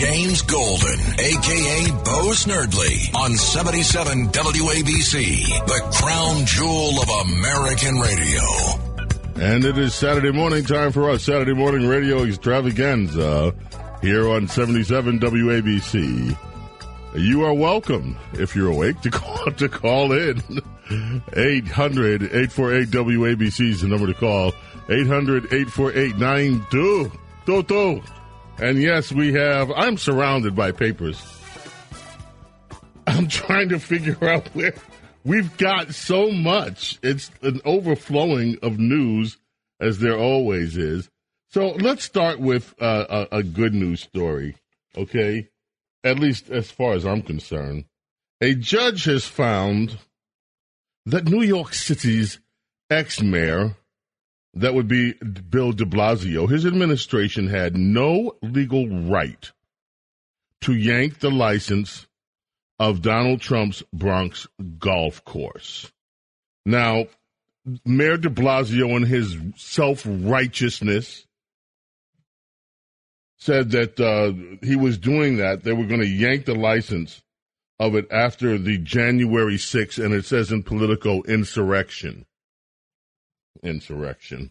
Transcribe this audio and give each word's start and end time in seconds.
James 0.00 0.40
Golden, 0.40 0.98
aka 1.20 1.90
Bo 2.06 2.32
Snerdley, 2.32 3.14
on 3.14 3.34
77 3.34 4.28
WABC, 4.28 5.66
the 5.66 5.80
crown 5.92 6.46
jewel 6.46 7.02
of 7.02 7.10
American 7.28 7.98
radio. 7.98 8.40
And 9.34 9.62
it 9.62 9.76
is 9.76 9.94
Saturday 9.94 10.32
morning 10.32 10.64
time 10.64 10.92
for 10.92 11.10
us, 11.10 11.24
Saturday 11.24 11.52
morning 11.52 11.86
radio 11.86 12.24
extravaganza 12.24 13.54
here 14.00 14.26
on 14.30 14.48
77 14.48 15.20
WABC. 15.20 16.34
You 17.16 17.44
are 17.44 17.52
welcome, 17.52 18.16
if 18.32 18.56
you're 18.56 18.70
awake, 18.70 19.02
to 19.02 19.10
call, 19.10 19.52
to 19.52 19.68
call 19.68 20.12
in. 20.12 20.42
800 21.36 22.22
848 22.22 22.88
WABC 22.88 23.68
is 23.68 23.82
the 23.82 23.88
number 23.88 24.06
to 24.06 24.14
call. 24.14 24.54
800 24.88 25.52
848 25.52 26.16
9222. 26.16 28.02
And 28.60 28.80
yes, 28.80 29.10
we 29.10 29.32
have. 29.32 29.72
I'm 29.72 29.96
surrounded 29.96 30.54
by 30.54 30.72
papers. 30.72 31.18
I'm 33.06 33.26
trying 33.42 33.70
to 33.70 33.78
figure 33.78 34.22
out 34.28 34.48
where 34.48 34.74
we've 35.24 35.56
got 35.56 35.94
so 35.94 36.30
much. 36.30 36.98
It's 37.02 37.30
an 37.40 37.62
overflowing 37.64 38.58
of 38.62 38.78
news, 38.78 39.38
as 39.80 40.00
there 40.00 40.18
always 40.18 40.76
is. 40.76 41.08
So 41.48 41.68
let's 41.70 42.04
start 42.04 42.38
with 42.38 42.74
uh, 42.80 43.26
a, 43.32 43.38
a 43.38 43.42
good 43.42 43.72
news 43.72 44.02
story, 44.02 44.56
okay? 44.94 45.48
At 46.04 46.18
least 46.18 46.50
as 46.50 46.70
far 46.70 46.92
as 46.92 47.06
I'm 47.06 47.22
concerned. 47.22 47.86
A 48.42 48.54
judge 48.54 49.04
has 49.04 49.24
found 49.24 49.98
that 51.06 51.24
New 51.24 51.42
York 51.42 51.72
City's 51.72 52.40
ex 52.90 53.22
mayor 53.22 53.74
that 54.54 54.74
would 54.74 54.88
be 54.88 55.12
Bill 55.12 55.72
de 55.72 55.84
Blasio, 55.84 56.50
his 56.50 56.66
administration 56.66 57.48
had 57.48 57.76
no 57.76 58.36
legal 58.42 58.88
right 58.88 59.50
to 60.62 60.74
yank 60.74 61.20
the 61.20 61.30
license 61.30 62.06
of 62.78 63.02
Donald 63.02 63.40
Trump's 63.40 63.82
Bronx 63.92 64.46
golf 64.78 65.24
course. 65.24 65.92
Now, 66.66 67.06
Mayor 67.84 68.16
de 68.16 68.30
Blasio, 68.30 68.96
in 68.96 69.04
his 69.04 69.36
self 69.56 70.02
righteousness, 70.06 71.26
said 73.38 73.70
that 73.70 74.00
uh, 74.00 74.32
he 74.66 74.76
was 74.76 74.98
doing 74.98 75.36
that. 75.36 75.62
They 75.62 75.72
were 75.72 75.86
going 75.86 76.00
to 76.00 76.06
yank 76.06 76.44
the 76.44 76.54
license 76.54 77.22
of 77.78 77.94
it 77.94 78.06
after 78.10 78.58
the 78.58 78.78
January 78.78 79.56
6th, 79.56 80.02
and 80.04 80.12
it 80.12 80.24
says 80.24 80.52
in 80.52 80.62
Politico, 80.62 81.22
insurrection 81.22 82.26
insurrection. 83.62 84.50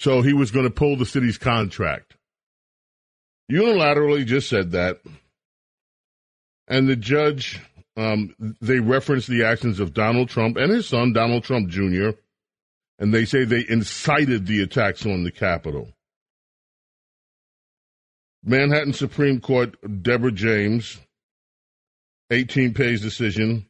So 0.00 0.22
he 0.22 0.32
was 0.32 0.50
going 0.50 0.64
to 0.64 0.70
pull 0.70 0.96
the 0.96 1.06
city's 1.06 1.38
contract. 1.38 2.16
Unilaterally 3.50 4.26
just 4.26 4.48
said 4.48 4.72
that. 4.72 5.00
And 6.66 6.88
the 6.88 6.96
judge, 6.96 7.60
um, 7.96 8.34
they 8.60 8.80
referenced 8.80 9.28
the 9.28 9.44
actions 9.44 9.80
of 9.80 9.94
Donald 9.94 10.28
Trump 10.28 10.56
and 10.56 10.72
his 10.72 10.88
son, 10.88 11.12
Donald 11.12 11.44
Trump 11.44 11.68
Jr., 11.68 12.10
and 12.98 13.12
they 13.12 13.24
say 13.24 13.44
they 13.44 13.64
incited 13.68 14.46
the 14.46 14.62
attacks 14.62 15.04
on 15.04 15.24
the 15.24 15.30
Capitol. 15.30 15.88
Manhattan 18.44 18.92
Supreme 18.92 19.40
Court, 19.40 19.76
Deborah 20.02 20.30
James, 20.30 21.00
18 22.30 22.74
page 22.74 23.00
decision 23.00 23.66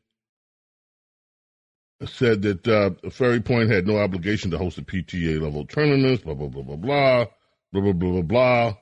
said 2.07 2.43
that 2.43 2.69
uh, 2.69 2.91
Ferry 3.11 3.41
Point 3.41 3.71
had 3.71 3.87
no 3.87 3.99
obligation 3.99 4.51
to 4.51 4.59
host 4.59 4.79
a 4.79 4.83
PGA 4.83 5.41
level 5.41 5.67
tournaments, 5.67 6.23
blah, 6.23 6.35
blah, 6.35 6.49
blah, 6.49 6.63
blah, 6.63 6.77
blah, 6.77 7.27
blah, 7.73 7.81
blah, 7.81 7.93
blah, 7.93 8.11
blah, 8.11 8.23
blah. 8.23 8.75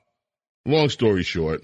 Long 0.64 0.88
story 0.88 1.22
short, 1.22 1.62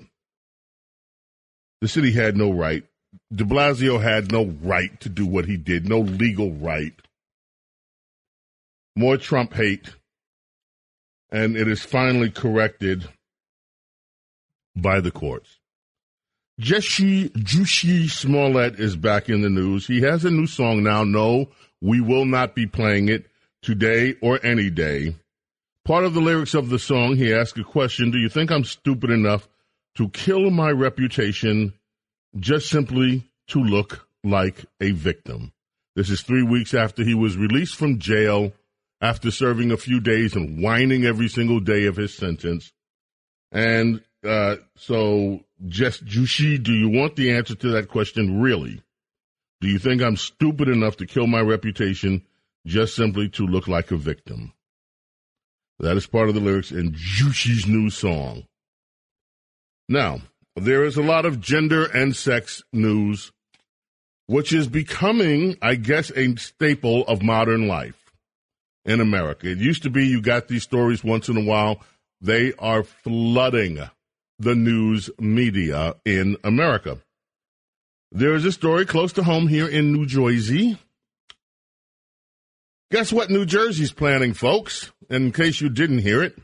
the 1.80 1.88
city 1.88 2.12
had 2.12 2.36
no 2.36 2.52
right. 2.52 2.84
De 3.32 3.44
Blasio 3.44 4.00
had 4.00 4.32
no 4.32 4.46
right 4.62 4.98
to 5.00 5.08
do 5.08 5.26
what 5.26 5.44
he 5.44 5.56
did, 5.56 5.88
no 5.88 6.00
legal 6.00 6.52
right. 6.52 6.94
More 8.96 9.16
Trump 9.16 9.54
hate. 9.54 9.94
And 11.30 11.56
it 11.56 11.68
is 11.68 11.82
finally 11.82 12.30
corrected 12.30 13.06
by 14.74 15.00
the 15.00 15.10
courts. 15.10 15.57
Jesse 16.58 17.28
Jussie 17.30 18.10
Smollett 18.10 18.80
is 18.80 18.96
back 18.96 19.28
in 19.28 19.42
the 19.42 19.48
news. 19.48 19.86
He 19.86 20.00
has 20.00 20.24
a 20.24 20.30
new 20.30 20.48
song 20.48 20.82
now. 20.82 21.04
No, 21.04 21.50
we 21.80 22.00
will 22.00 22.24
not 22.24 22.56
be 22.56 22.66
playing 22.66 23.08
it 23.08 23.26
today 23.62 24.16
or 24.20 24.44
any 24.44 24.68
day. 24.68 25.14
Part 25.84 26.04
of 26.04 26.14
the 26.14 26.20
lyrics 26.20 26.54
of 26.54 26.68
the 26.68 26.80
song, 26.80 27.14
he 27.14 27.32
asked 27.32 27.56
a 27.58 27.64
question 27.64 28.10
Do 28.10 28.18
you 28.18 28.28
think 28.28 28.50
I'm 28.50 28.64
stupid 28.64 29.10
enough 29.10 29.48
to 29.96 30.08
kill 30.08 30.50
my 30.50 30.70
reputation 30.70 31.74
just 32.36 32.68
simply 32.68 33.30
to 33.48 33.62
look 33.62 34.08
like 34.24 34.64
a 34.80 34.90
victim? 34.90 35.52
This 35.94 36.10
is 36.10 36.22
three 36.22 36.42
weeks 36.42 36.74
after 36.74 37.04
he 37.04 37.14
was 37.14 37.36
released 37.36 37.76
from 37.76 38.00
jail 38.00 38.52
after 39.00 39.30
serving 39.30 39.70
a 39.70 39.76
few 39.76 40.00
days 40.00 40.34
and 40.34 40.60
whining 40.60 41.04
every 41.04 41.28
single 41.28 41.60
day 41.60 41.86
of 41.86 41.94
his 41.94 42.14
sentence. 42.14 42.72
And 43.52 44.02
uh, 44.28 44.56
so, 44.76 45.40
just 45.66 46.04
Jussie, 46.04 46.62
do 46.62 46.72
you 46.72 46.88
want 46.88 47.16
the 47.16 47.32
answer 47.32 47.54
to 47.54 47.68
that 47.70 47.88
question 47.88 48.40
really? 48.40 48.82
Do 49.60 49.68
you 49.68 49.78
think 49.78 50.02
I'm 50.02 50.16
stupid 50.16 50.68
enough 50.68 50.96
to 50.98 51.06
kill 51.06 51.26
my 51.26 51.40
reputation 51.40 52.22
just 52.66 52.94
simply 52.94 53.28
to 53.30 53.46
look 53.46 53.66
like 53.66 53.90
a 53.90 53.96
victim? 53.96 54.52
That 55.80 55.96
is 55.96 56.06
part 56.06 56.28
of 56.28 56.34
the 56.34 56.40
lyrics 56.40 56.70
in 56.70 56.92
Jussie's 56.92 57.66
new 57.66 57.90
song. 57.90 58.44
Now, 59.88 60.20
there 60.54 60.84
is 60.84 60.96
a 60.96 61.02
lot 61.02 61.24
of 61.24 61.40
gender 61.40 61.84
and 61.86 62.14
sex 62.14 62.62
news, 62.72 63.32
which 64.26 64.52
is 64.52 64.68
becoming, 64.68 65.56
I 65.62 65.76
guess, 65.76 66.12
a 66.14 66.36
staple 66.36 67.04
of 67.06 67.22
modern 67.22 67.66
life 67.66 68.12
in 68.84 69.00
America. 69.00 69.48
It 69.48 69.58
used 69.58 69.84
to 69.84 69.90
be 69.90 70.06
you 70.06 70.20
got 70.20 70.48
these 70.48 70.64
stories 70.64 71.02
once 71.02 71.28
in 71.28 71.36
a 71.36 71.44
while. 71.44 71.80
They 72.20 72.52
are 72.58 72.82
flooding 72.82 73.88
the 74.38 74.54
news 74.54 75.10
media 75.18 75.96
in 76.04 76.36
America. 76.44 76.98
There 78.12 78.34
is 78.34 78.44
a 78.44 78.52
story 78.52 78.86
close 78.86 79.12
to 79.14 79.22
home 79.22 79.48
here 79.48 79.68
in 79.68 79.92
New 79.92 80.06
Jersey. 80.06 80.78
Guess 82.90 83.12
what 83.12 83.30
New 83.30 83.44
Jersey's 83.44 83.92
planning, 83.92 84.32
folks? 84.32 84.90
In 85.10 85.32
case 85.32 85.60
you 85.60 85.68
didn't 85.68 85.98
hear 85.98 86.22
it, 86.22 86.38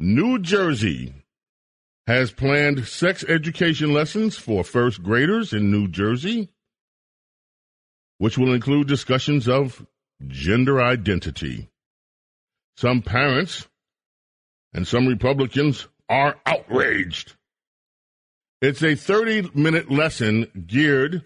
New 0.00 0.38
Jersey 0.38 1.14
has 2.06 2.32
planned 2.32 2.86
sex 2.86 3.24
education 3.28 3.92
lessons 3.92 4.36
for 4.36 4.64
first 4.64 5.02
graders 5.02 5.52
in 5.52 5.70
New 5.70 5.86
Jersey, 5.86 6.48
which 8.18 8.36
will 8.36 8.52
include 8.52 8.88
discussions 8.88 9.46
of 9.46 9.86
gender 10.26 10.80
identity. 10.80 11.68
Some 12.76 13.02
parents 13.02 13.68
and 14.72 14.88
some 14.88 15.06
Republicans 15.06 15.86
are 16.10 16.36
outraged. 16.44 17.34
It's 18.60 18.82
a 18.82 18.96
30 18.96 19.52
minute 19.54 19.90
lesson 19.90 20.64
geared 20.66 21.22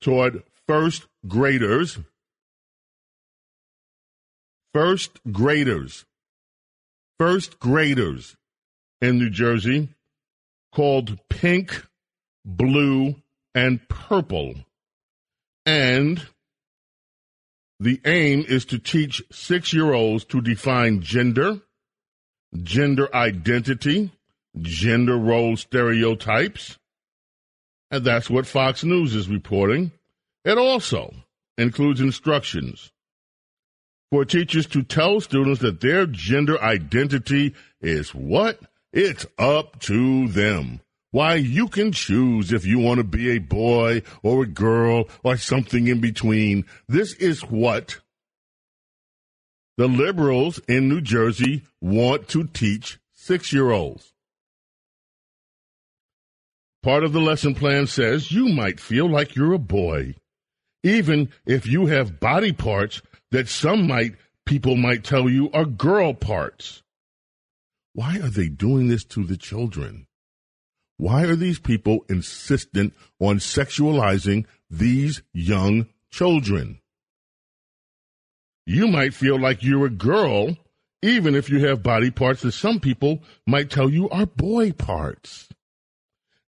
toward 0.00 0.42
first 0.66 1.06
graders. 1.28 1.98
First 4.72 5.20
graders. 5.30 6.04
First 7.20 7.60
graders 7.60 8.36
in 9.00 9.18
New 9.18 9.30
Jersey 9.30 9.90
called 10.72 11.20
Pink, 11.28 11.86
Blue, 12.44 13.14
and 13.54 13.88
Purple. 13.88 14.54
And 15.64 16.26
the 17.78 18.00
aim 18.04 18.44
is 18.48 18.64
to 18.66 18.78
teach 18.78 19.22
six 19.30 19.72
year 19.72 19.92
olds 19.92 20.24
to 20.26 20.40
define 20.40 21.02
gender 21.02 21.60
gender 22.62 23.14
identity, 23.14 24.10
gender 24.60 25.16
role 25.16 25.56
stereotypes. 25.56 26.78
And 27.90 28.04
that's 28.04 28.30
what 28.30 28.46
Fox 28.46 28.84
News 28.84 29.14
is 29.14 29.28
reporting. 29.28 29.92
It 30.44 30.58
also 30.58 31.14
includes 31.56 32.00
instructions 32.00 32.92
for 34.10 34.24
teachers 34.24 34.66
to 34.66 34.82
tell 34.82 35.20
students 35.20 35.60
that 35.60 35.80
their 35.80 36.06
gender 36.06 36.60
identity 36.62 37.54
is 37.80 38.14
what? 38.14 38.60
It's 38.92 39.26
up 39.38 39.80
to 39.80 40.28
them. 40.28 40.80
Why, 41.10 41.34
you 41.34 41.68
can 41.68 41.92
choose 41.92 42.52
if 42.52 42.66
you 42.66 42.78
want 42.78 42.98
to 42.98 43.04
be 43.04 43.30
a 43.30 43.38
boy 43.38 44.02
or 44.22 44.42
a 44.42 44.48
girl 44.48 45.08
or 45.22 45.36
something 45.36 45.86
in 45.86 46.00
between. 46.00 46.64
This 46.88 47.14
is 47.14 47.42
what 47.42 48.00
the 49.76 49.88
liberals 49.88 50.60
in 50.68 50.88
New 50.88 51.00
Jersey 51.00 51.62
want 51.80 52.28
to 52.28 52.44
teach 52.44 52.98
six 53.12 53.52
year 53.52 53.70
olds. 53.70 54.12
Part 56.82 57.02
of 57.02 57.12
the 57.12 57.20
lesson 57.20 57.54
plan 57.54 57.86
says 57.86 58.30
you 58.30 58.48
might 58.48 58.78
feel 58.78 59.08
like 59.08 59.34
you're 59.34 59.54
a 59.54 59.58
boy, 59.58 60.14
even 60.82 61.30
if 61.46 61.66
you 61.66 61.86
have 61.86 62.20
body 62.20 62.52
parts 62.52 63.00
that 63.30 63.48
some 63.48 63.86
might 63.86 64.14
people 64.44 64.76
might 64.76 65.02
tell 65.02 65.28
you 65.28 65.50
are 65.52 65.64
girl 65.64 66.12
parts. 66.12 66.82
Why 67.94 68.18
are 68.18 68.28
they 68.28 68.48
doing 68.48 68.88
this 68.88 69.04
to 69.06 69.24
the 69.24 69.36
children? 69.36 70.06
Why 70.98 71.24
are 71.24 71.36
these 71.36 71.58
people 71.58 72.04
insistent 72.08 72.92
on 73.18 73.38
sexualizing 73.38 74.46
these 74.70 75.22
young 75.32 75.88
children? 76.10 76.80
You 78.66 78.88
might 78.88 79.14
feel 79.14 79.38
like 79.38 79.62
you're 79.62 79.86
a 79.86 79.90
girl, 79.90 80.56
even 81.02 81.34
if 81.34 81.50
you 81.50 81.66
have 81.66 81.82
body 81.82 82.10
parts 82.10 82.42
that 82.42 82.52
some 82.52 82.80
people 82.80 83.22
might 83.46 83.70
tell 83.70 83.90
you 83.90 84.08
are 84.08 84.26
boy 84.26 84.72
parts. 84.72 85.48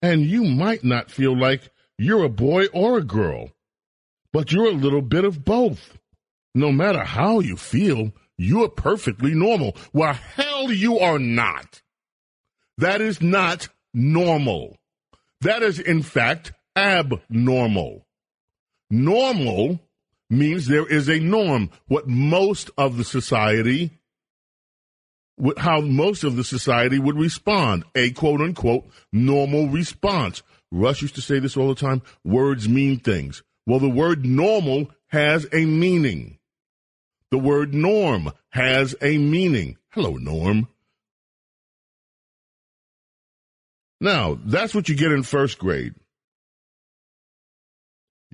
And 0.00 0.22
you 0.22 0.44
might 0.44 0.84
not 0.84 1.10
feel 1.10 1.36
like 1.36 1.70
you're 1.98 2.24
a 2.24 2.28
boy 2.28 2.66
or 2.66 2.98
a 2.98 3.04
girl, 3.04 3.50
but 4.32 4.52
you're 4.52 4.66
a 4.66 4.72
little 4.72 5.02
bit 5.02 5.24
of 5.24 5.44
both. 5.44 5.98
No 6.54 6.70
matter 6.70 7.02
how 7.02 7.40
you 7.40 7.56
feel, 7.56 8.12
you're 8.38 8.68
perfectly 8.68 9.34
normal. 9.34 9.76
Well, 9.92 10.12
hell, 10.12 10.70
you 10.70 10.98
are 10.98 11.18
not. 11.18 11.82
That 12.78 13.00
is 13.00 13.20
not 13.20 13.68
normal. 13.92 14.76
That 15.40 15.62
is, 15.62 15.78
in 15.78 16.02
fact, 16.02 16.52
abnormal. 16.76 18.06
Normal 18.90 19.80
means 20.30 20.66
there 20.66 20.86
is 20.86 21.08
a 21.08 21.18
norm. 21.18 21.70
What 21.86 22.08
most 22.08 22.70
of 22.76 22.96
the 22.96 23.04
society, 23.04 23.98
how 25.58 25.80
most 25.80 26.24
of 26.24 26.36
the 26.36 26.44
society 26.44 26.98
would 26.98 27.16
respond, 27.16 27.84
a 27.94 28.10
quote 28.12 28.40
unquote 28.40 28.86
normal 29.12 29.68
response. 29.68 30.42
Rush 30.70 31.02
used 31.02 31.14
to 31.14 31.22
say 31.22 31.38
this 31.38 31.56
all 31.56 31.68
the 31.68 31.74
time 31.74 32.02
words 32.24 32.68
mean 32.68 32.98
things. 32.98 33.42
Well, 33.66 33.78
the 33.78 33.88
word 33.88 34.26
normal 34.26 34.90
has 35.08 35.46
a 35.52 35.64
meaning. 35.64 36.38
The 37.30 37.38
word 37.38 37.74
norm 37.74 38.32
has 38.50 38.94
a 39.00 39.18
meaning. 39.18 39.76
Hello, 39.90 40.16
Norm. 40.16 40.68
Now, 44.00 44.38
that's 44.44 44.74
what 44.74 44.88
you 44.88 44.94
get 44.94 45.12
in 45.12 45.22
first 45.22 45.58
grade. 45.58 45.94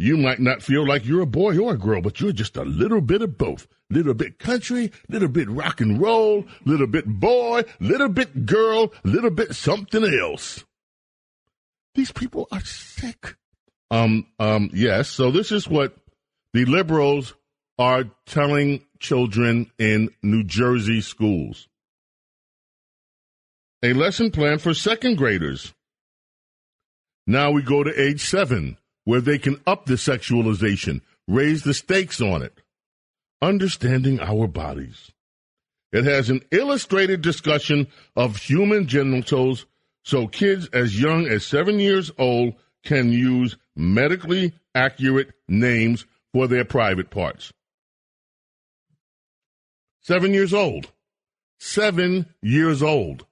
You 0.00 0.16
might 0.16 0.40
not 0.40 0.62
feel 0.62 0.86
like 0.86 1.04
you're 1.04 1.20
a 1.20 1.26
boy 1.26 1.58
or 1.58 1.74
a 1.74 1.78
girl, 1.78 2.00
but 2.00 2.20
you're 2.20 2.32
just 2.32 2.56
a 2.56 2.62
little 2.62 3.02
bit 3.02 3.20
of 3.20 3.36
both. 3.36 3.66
Little 3.90 4.14
bit 4.14 4.38
country, 4.38 4.92
little 5.08 5.28
bit 5.28 5.50
rock 5.50 5.80
and 5.80 6.00
roll, 6.00 6.46
little 6.64 6.86
bit 6.86 7.06
boy, 7.06 7.64
little 7.80 8.08
bit 8.08 8.46
girl, 8.46 8.92
little 9.04 9.30
bit 9.30 9.54
something 9.54 10.04
else. 10.04 10.64
These 11.94 12.12
people 12.12 12.48
are 12.50 12.64
sick. 12.64 13.36
Um, 13.90 14.26
um, 14.38 14.70
yes. 14.72 15.08
So 15.08 15.30
this 15.30 15.52
is 15.52 15.68
what 15.68 15.94
the 16.54 16.64
liberals 16.64 17.34
are 17.78 18.04
telling 18.24 18.86
children 19.00 19.70
in 19.78 20.10
New 20.22 20.44
Jersey 20.44 21.02
schools 21.02 21.68
a 23.82 23.92
lesson 23.92 24.30
plan 24.30 24.58
for 24.58 24.74
second 24.74 25.16
graders. 25.16 25.72
Now 27.26 27.50
we 27.50 27.62
go 27.62 27.82
to 27.82 28.00
age 28.00 28.20
seven, 28.28 28.76
where 29.10 29.20
they 29.20 29.38
can 29.38 29.60
up 29.66 29.86
the 29.86 29.94
sexualization, 29.94 31.00
raise 31.26 31.64
the 31.64 31.74
stakes 31.74 32.20
on 32.20 32.42
it. 32.42 32.62
Understanding 33.42 34.20
our 34.20 34.46
bodies. 34.46 35.10
It 35.92 36.04
has 36.04 36.30
an 36.30 36.42
illustrated 36.52 37.20
discussion 37.20 37.88
of 38.14 38.36
human 38.36 38.86
genitals 38.86 39.66
so 40.04 40.28
kids 40.28 40.68
as 40.72 41.00
young 41.00 41.26
as 41.26 41.44
seven 41.44 41.80
years 41.80 42.12
old 42.18 42.54
can 42.84 43.10
use 43.10 43.56
medically 43.74 44.52
accurate 44.76 45.32
names 45.48 46.06
for 46.32 46.46
their 46.46 46.64
private 46.64 47.10
parts. 47.10 47.52
Seven 50.02 50.32
years 50.32 50.54
old. 50.54 50.92
Seven 51.58 52.26
years 52.42 52.80
old. 52.80 53.26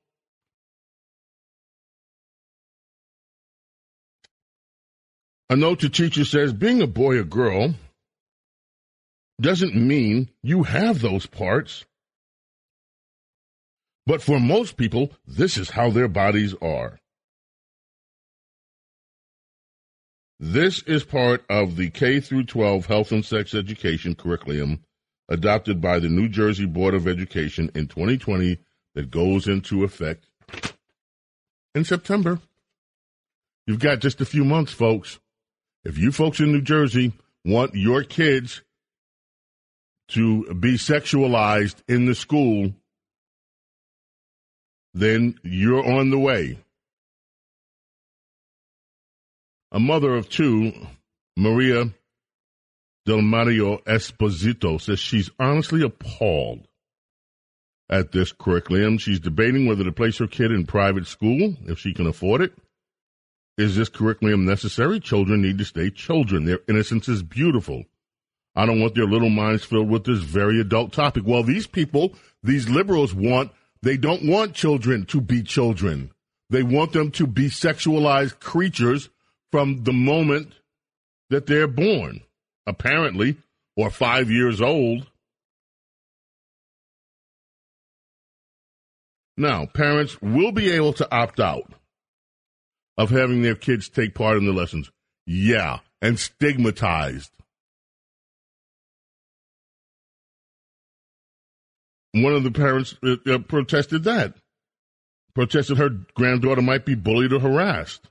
A 5.50 5.56
note 5.56 5.80
to 5.80 5.88
teacher 5.88 6.26
says 6.26 6.52
being 6.52 6.82
a 6.82 6.86
boy 6.86 7.16
or 7.16 7.24
girl 7.24 7.74
doesn't 9.40 9.74
mean 9.74 10.28
you 10.42 10.64
have 10.64 11.00
those 11.00 11.26
parts. 11.26 11.86
But 14.06 14.20
for 14.20 14.38
most 14.38 14.76
people, 14.76 15.12
this 15.26 15.56
is 15.56 15.70
how 15.70 15.90
their 15.90 16.08
bodies 16.08 16.54
are. 16.60 16.98
This 20.40 20.82
is 20.82 21.02
part 21.02 21.44
of 21.48 21.76
the 21.76 21.90
K 21.90 22.20
through 22.20 22.44
12 22.44 22.86
health 22.86 23.10
and 23.10 23.24
sex 23.24 23.54
education 23.54 24.14
curriculum 24.14 24.84
adopted 25.28 25.80
by 25.80 25.98
the 25.98 26.08
New 26.08 26.28
Jersey 26.28 26.66
Board 26.66 26.94
of 26.94 27.08
Education 27.08 27.70
in 27.74 27.86
2020 27.86 28.58
that 28.94 29.10
goes 29.10 29.48
into 29.48 29.82
effect 29.82 30.26
in 31.74 31.84
September. 31.84 32.40
You've 33.66 33.80
got 33.80 34.00
just 34.00 34.20
a 34.20 34.26
few 34.26 34.44
months, 34.44 34.72
folks. 34.72 35.18
If 35.88 35.96
you 35.96 36.12
folks 36.12 36.38
in 36.38 36.52
New 36.52 36.60
Jersey 36.60 37.14
want 37.46 37.74
your 37.74 38.04
kids 38.04 38.60
to 40.08 40.52
be 40.52 40.74
sexualized 40.74 41.76
in 41.88 42.04
the 42.04 42.14
school, 42.14 42.74
then 44.92 45.40
you're 45.42 45.82
on 45.82 46.10
the 46.10 46.18
way. 46.18 46.58
A 49.72 49.80
mother 49.80 50.14
of 50.14 50.28
two, 50.28 50.74
Maria 51.38 51.86
Del 53.06 53.22
Mario 53.22 53.78
Esposito, 53.78 54.78
says 54.78 54.98
she's 54.98 55.30
honestly 55.40 55.82
appalled 55.82 56.68
at 57.88 58.12
this 58.12 58.30
curriculum. 58.30 58.98
She's 58.98 59.20
debating 59.20 59.66
whether 59.66 59.84
to 59.84 59.92
place 59.92 60.18
her 60.18 60.26
kid 60.26 60.52
in 60.52 60.66
private 60.66 61.06
school 61.06 61.56
if 61.66 61.78
she 61.78 61.94
can 61.94 62.06
afford 62.06 62.42
it 62.42 62.52
is 63.58 63.74
this 63.74 63.88
curriculum 63.88 64.44
necessary? 64.44 65.00
Children 65.00 65.42
need 65.42 65.58
to 65.58 65.64
stay 65.64 65.90
children. 65.90 66.44
Their 66.44 66.60
innocence 66.68 67.08
is 67.08 67.24
beautiful. 67.24 67.84
I 68.54 68.64
don't 68.66 68.80
want 68.80 68.94
their 68.94 69.04
little 69.04 69.30
minds 69.30 69.64
filled 69.64 69.90
with 69.90 70.04
this 70.04 70.20
very 70.20 70.60
adult 70.60 70.92
topic. 70.92 71.24
Well, 71.26 71.42
these 71.42 71.66
people, 71.66 72.14
these 72.42 72.68
liberals 72.68 73.12
want, 73.12 73.50
they 73.82 73.96
don't 73.96 74.26
want 74.26 74.54
children 74.54 75.04
to 75.06 75.20
be 75.20 75.42
children. 75.42 76.12
They 76.50 76.62
want 76.62 76.92
them 76.92 77.10
to 77.12 77.26
be 77.26 77.48
sexualized 77.48 78.38
creatures 78.38 79.10
from 79.50 79.82
the 79.82 79.92
moment 79.92 80.54
that 81.30 81.46
they're 81.46 81.68
born, 81.68 82.20
apparently, 82.66 83.36
or 83.76 83.90
five 83.90 84.30
years 84.30 84.60
old. 84.60 85.10
Now, 89.36 89.66
parents 89.66 90.20
will 90.22 90.52
be 90.52 90.70
able 90.70 90.92
to 90.94 91.14
opt 91.14 91.38
out 91.38 91.72
of 92.98 93.10
having 93.10 93.42
their 93.42 93.54
kids 93.54 93.88
take 93.88 94.14
part 94.14 94.36
in 94.36 94.44
the 94.44 94.52
lessons. 94.52 94.90
Yeah, 95.24 95.78
and 96.02 96.18
stigmatized. 96.18 97.30
One 102.12 102.34
of 102.34 102.42
the 102.42 102.50
parents 102.50 102.96
uh, 103.02 103.16
uh, 103.30 103.38
protested 103.38 104.04
that. 104.04 104.34
Protested 105.34 105.78
her 105.78 105.90
granddaughter 106.14 106.62
might 106.62 106.84
be 106.84 106.96
bullied 106.96 107.32
or 107.32 107.38
harassed, 107.38 108.08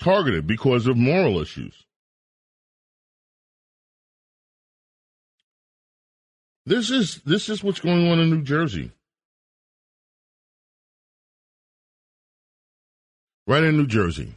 targeted 0.00 0.46
because 0.46 0.88
of 0.88 0.96
moral 0.96 1.40
issues. 1.40 1.84
This 6.66 6.90
is 6.90 7.20
this 7.24 7.48
is 7.48 7.62
what's 7.62 7.80
going 7.80 8.10
on 8.10 8.18
in 8.18 8.30
New 8.30 8.42
Jersey. 8.42 8.90
Right 13.50 13.64
in 13.64 13.76
New 13.76 13.86
Jersey. 13.88 14.34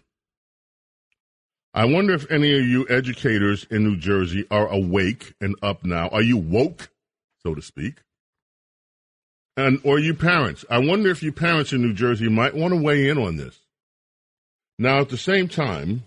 I 1.71 1.85
wonder 1.85 2.15
if 2.15 2.31
any 2.31 2.51
of 2.57 2.65
you 2.65 2.87
educators 2.89 3.63
in 3.69 3.83
New 3.83 3.95
Jersey 3.95 4.43
are 4.49 4.67
awake 4.67 5.35
and 5.39 5.55
up 5.61 5.85
now. 5.85 6.07
Are 6.07 6.23
you 6.23 6.37
woke, 6.37 6.89
so 7.43 7.53
to 7.53 7.61
speak? 7.61 8.01
And 9.55 9.79
or 9.83 9.99
you 9.99 10.15
parents? 10.15 10.65
I 10.67 10.79
wonder 10.79 11.11
if 11.11 11.21
you 11.21 11.31
parents 11.31 11.73
in 11.73 11.83
New 11.83 11.93
Jersey 11.93 12.27
might 12.27 12.55
want 12.55 12.73
to 12.73 12.81
weigh 12.81 13.07
in 13.07 13.19
on 13.19 13.37
this. 13.37 13.59
Now, 14.79 15.01
at 15.01 15.09
the 15.09 15.17
same 15.17 15.47
time, 15.47 16.05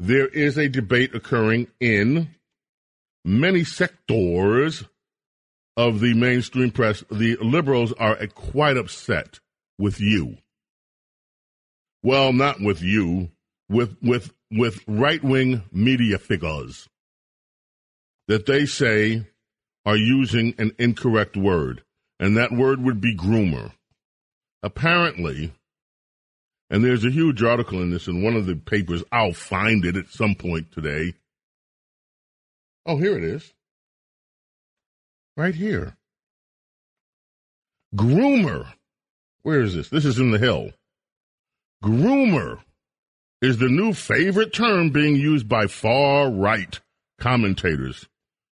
there 0.00 0.26
is 0.26 0.58
a 0.58 0.68
debate 0.68 1.14
occurring 1.14 1.68
in 1.78 2.30
many 3.24 3.62
sectors 3.62 4.82
of 5.76 6.00
the 6.00 6.14
mainstream 6.14 6.72
press, 6.72 7.04
the 7.12 7.36
liberals 7.36 7.92
are 7.92 8.16
quite 8.34 8.76
upset 8.76 9.38
with 9.78 10.00
you. 10.00 10.38
Well, 12.06 12.32
not 12.32 12.60
with 12.60 12.82
you, 12.82 13.32
with 13.68 13.96
with 14.00 14.32
with 14.48 14.78
right 14.86 15.20
wing 15.24 15.64
media 15.72 16.20
figures 16.20 16.88
that 18.28 18.46
they 18.46 18.64
say 18.64 19.26
are 19.84 19.96
using 19.96 20.54
an 20.56 20.70
incorrect 20.78 21.36
word, 21.36 21.82
and 22.20 22.36
that 22.36 22.52
word 22.52 22.80
would 22.80 23.00
be 23.00 23.16
groomer. 23.16 23.72
Apparently, 24.62 25.52
and 26.70 26.84
there's 26.84 27.04
a 27.04 27.10
huge 27.10 27.42
article 27.42 27.82
in 27.82 27.90
this 27.90 28.06
in 28.06 28.22
one 28.22 28.36
of 28.36 28.46
the 28.46 28.54
papers. 28.54 29.02
I'll 29.10 29.32
find 29.32 29.84
it 29.84 29.96
at 29.96 30.08
some 30.08 30.36
point 30.36 30.70
today. 30.70 31.14
Oh, 32.86 32.98
here 32.98 33.18
it 33.18 33.24
is. 33.24 33.52
Right 35.36 35.56
here. 35.56 35.96
Groomer. 37.96 38.74
Where 39.42 39.60
is 39.60 39.74
this? 39.74 39.88
This 39.88 40.04
is 40.04 40.20
in 40.20 40.30
the 40.30 40.38
Hill. 40.38 40.70
Groomer 41.84 42.60
is 43.42 43.58
the 43.58 43.68
new 43.68 43.92
favorite 43.92 44.52
term 44.52 44.90
being 44.90 45.16
used 45.16 45.48
by 45.48 45.66
far 45.66 46.30
right 46.30 46.80
commentators. 47.18 48.06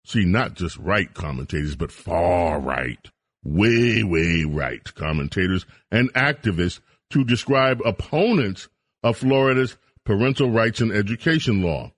See, 0.05 0.25
not 0.25 0.55
just 0.55 0.76
right 0.79 1.12
commentators, 1.14 1.76
but 1.76 1.93
far 1.93 2.59
right, 2.59 2.99
way, 3.45 4.02
way 4.02 4.45
right 4.45 4.83
commentators 4.95 5.64
and 5.91 6.12
activists 6.14 6.81
to 7.11 7.25
describe 7.25 7.81
opponents 7.85 8.69
of 9.02 9.17
Florida's 9.17 9.76
parental 10.05 10.50
rights 10.50 10.81
and 10.81 10.93
education 10.93 11.62
law. 11.62 11.93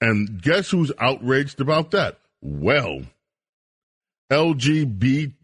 And 0.00 0.40
guess 0.40 0.70
who's 0.70 0.92
outraged 0.98 1.60
about 1.60 1.90
that? 1.90 2.18
Well, 2.40 3.02
LGBT, 4.32 5.34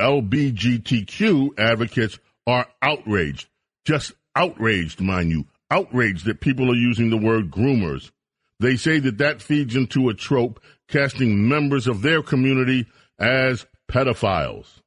LBGTQ 0.00 1.58
advocates 1.58 2.18
are 2.46 2.66
outraged, 2.80 3.48
just 3.86 4.12
outraged, 4.34 5.00
mind 5.00 5.30
you, 5.30 5.46
outraged 5.70 6.26
that 6.26 6.40
people 6.40 6.70
are 6.70 6.76
using 6.76 7.08
the 7.08 7.16
word 7.16 7.50
groomers. 7.50 8.10
They 8.58 8.76
say 8.76 8.98
that 8.98 9.18
that 9.18 9.40
feeds 9.40 9.76
into 9.76 10.08
a 10.08 10.14
trope 10.14 10.60
casting 10.88 11.48
members 11.48 11.86
of 11.86 12.02
their 12.02 12.22
community 12.22 12.86
as 13.18 13.66
pedophiles. 13.90 14.80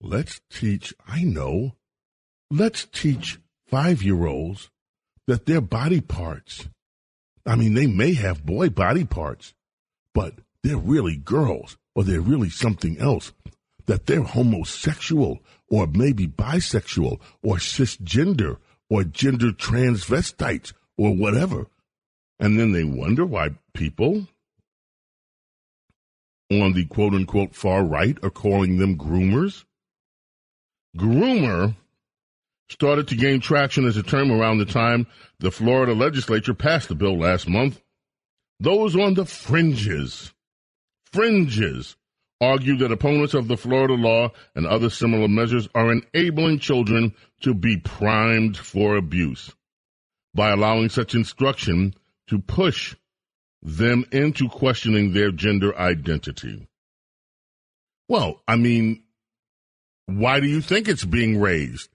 Let's 0.00 0.40
teach, 0.50 0.94
I 1.06 1.24
know, 1.24 1.72
let's 2.50 2.86
teach 2.86 3.38
five 3.66 4.02
year 4.02 4.26
olds 4.26 4.70
that 5.26 5.46
their 5.46 5.60
body 5.60 6.00
parts, 6.00 6.68
I 7.46 7.56
mean, 7.56 7.74
they 7.74 7.86
may 7.86 8.14
have 8.14 8.44
boy 8.44 8.68
body 8.68 9.04
parts, 9.04 9.54
but 10.14 10.34
they're 10.62 10.76
really 10.76 11.16
girls 11.16 11.78
or 11.94 12.04
they're 12.04 12.20
really 12.20 12.50
something 12.50 12.98
else, 12.98 13.32
that 13.86 14.06
they're 14.06 14.22
homosexual 14.22 15.40
or 15.70 15.86
maybe 15.86 16.26
bisexual 16.26 17.20
or 17.42 17.56
cisgender 17.56 18.58
or 18.90 19.04
gender 19.04 19.52
transvestites 19.52 20.72
or 20.98 21.14
whatever. 21.14 21.66
And 22.38 22.58
then 22.58 22.72
they 22.72 22.84
wonder 22.84 23.24
why 23.24 23.50
people 23.72 24.26
on 26.50 26.72
the 26.72 26.84
quote 26.86 27.14
unquote 27.14 27.54
far 27.54 27.84
right 27.84 28.18
are 28.22 28.30
calling 28.30 28.78
them 28.78 28.98
groomers. 28.98 29.64
Groomer 30.96 31.76
started 32.68 33.06
to 33.08 33.16
gain 33.16 33.40
traction 33.40 33.86
as 33.86 33.96
a 33.96 34.02
term 34.02 34.32
around 34.32 34.58
the 34.58 34.64
time 34.64 35.06
the 35.38 35.50
Florida 35.50 35.92
legislature 35.92 36.54
passed 36.54 36.88
the 36.88 36.94
bill 36.94 37.18
last 37.18 37.48
month. 37.48 37.80
Those 38.58 38.96
on 38.96 39.14
the 39.14 39.24
fringes, 39.24 40.32
fringes, 41.12 41.96
argue 42.40 42.76
that 42.78 42.92
opponents 42.92 43.34
of 43.34 43.48
the 43.48 43.56
Florida 43.56 43.94
law 43.94 44.30
and 44.54 44.66
other 44.66 44.90
similar 44.90 45.28
measures 45.28 45.68
are 45.74 45.92
enabling 45.92 46.58
children 46.58 47.14
to 47.42 47.54
be 47.54 47.76
primed 47.76 48.56
for 48.56 48.96
abuse 48.96 49.54
by 50.34 50.50
allowing 50.50 50.88
such 50.88 51.14
instruction 51.14 51.94
to 52.28 52.38
push 52.38 52.94
them 53.62 54.04
into 54.12 54.48
questioning 54.48 55.12
their 55.12 55.30
gender 55.30 55.76
identity. 55.76 56.66
Well, 58.08 58.42
I 58.48 58.56
mean, 58.56 59.02
why 60.06 60.40
do 60.40 60.46
you 60.46 60.60
think 60.60 60.88
it's 60.88 61.04
being 61.04 61.40
raised? 61.40 61.90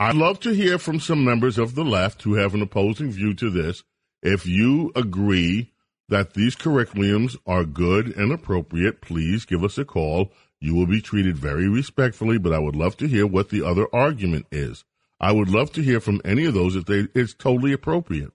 I'd 0.00 0.14
love 0.14 0.38
to 0.40 0.54
hear 0.54 0.78
from 0.78 1.00
some 1.00 1.24
members 1.24 1.58
of 1.58 1.74
the 1.74 1.84
left 1.84 2.22
who 2.22 2.34
have 2.34 2.54
an 2.54 2.62
opposing 2.62 3.10
view 3.10 3.34
to 3.34 3.50
this. 3.50 3.82
If 4.22 4.46
you 4.46 4.92
agree 4.94 5.72
that 6.08 6.34
these 6.34 6.56
curriculums 6.56 7.36
are 7.46 7.64
good 7.64 8.16
and 8.16 8.32
appropriate, 8.32 9.00
please 9.00 9.44
give 9.44 9.62
us 9.62 9.78
a 9.78 9.84
call. 9.84 10.32
You 10.60 10.74
will 10.74 10.86
be 10.86 11.00
treated 11.00 11.36
very 11.36 11.68
respectfully, 11.68 12.38
but 12.38 12.52
I 12.52 12.58
would 12.58 12.76
love 12.76 12.96
to 12.98 13.06
hear 13.06 13.26
what 13.26 13.50
the 13.50 13.62
other 13.64 13.86
argument 13.92 14.46
is. 14.50 14.84
I 15.20 15.32
would 15.32 15.48
love 15.48 15.72
to 15.72 15.82
hear 15.82 16.00
from 16.00 16.20
any 16.24 16.44
of 16.46 16.54
those 16.54 16.76
if 16.76 16.86
they, 16.86 17.08
it's 17.14 17.34
totally 17.34 17.72
appropriate. 17.72 18.32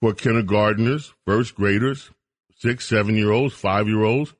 For 0.00 0.14
kindergartners, 0.14 1.12
first 1.26 1.54
graders, 1.54 2.10
six, 2.56 2.88
seven 2.88 3.16
year 3.16 3.30
olds, 3.32 3.54
five 3.54 3.86
year 3.86 4.02
olds, 4.02 4.32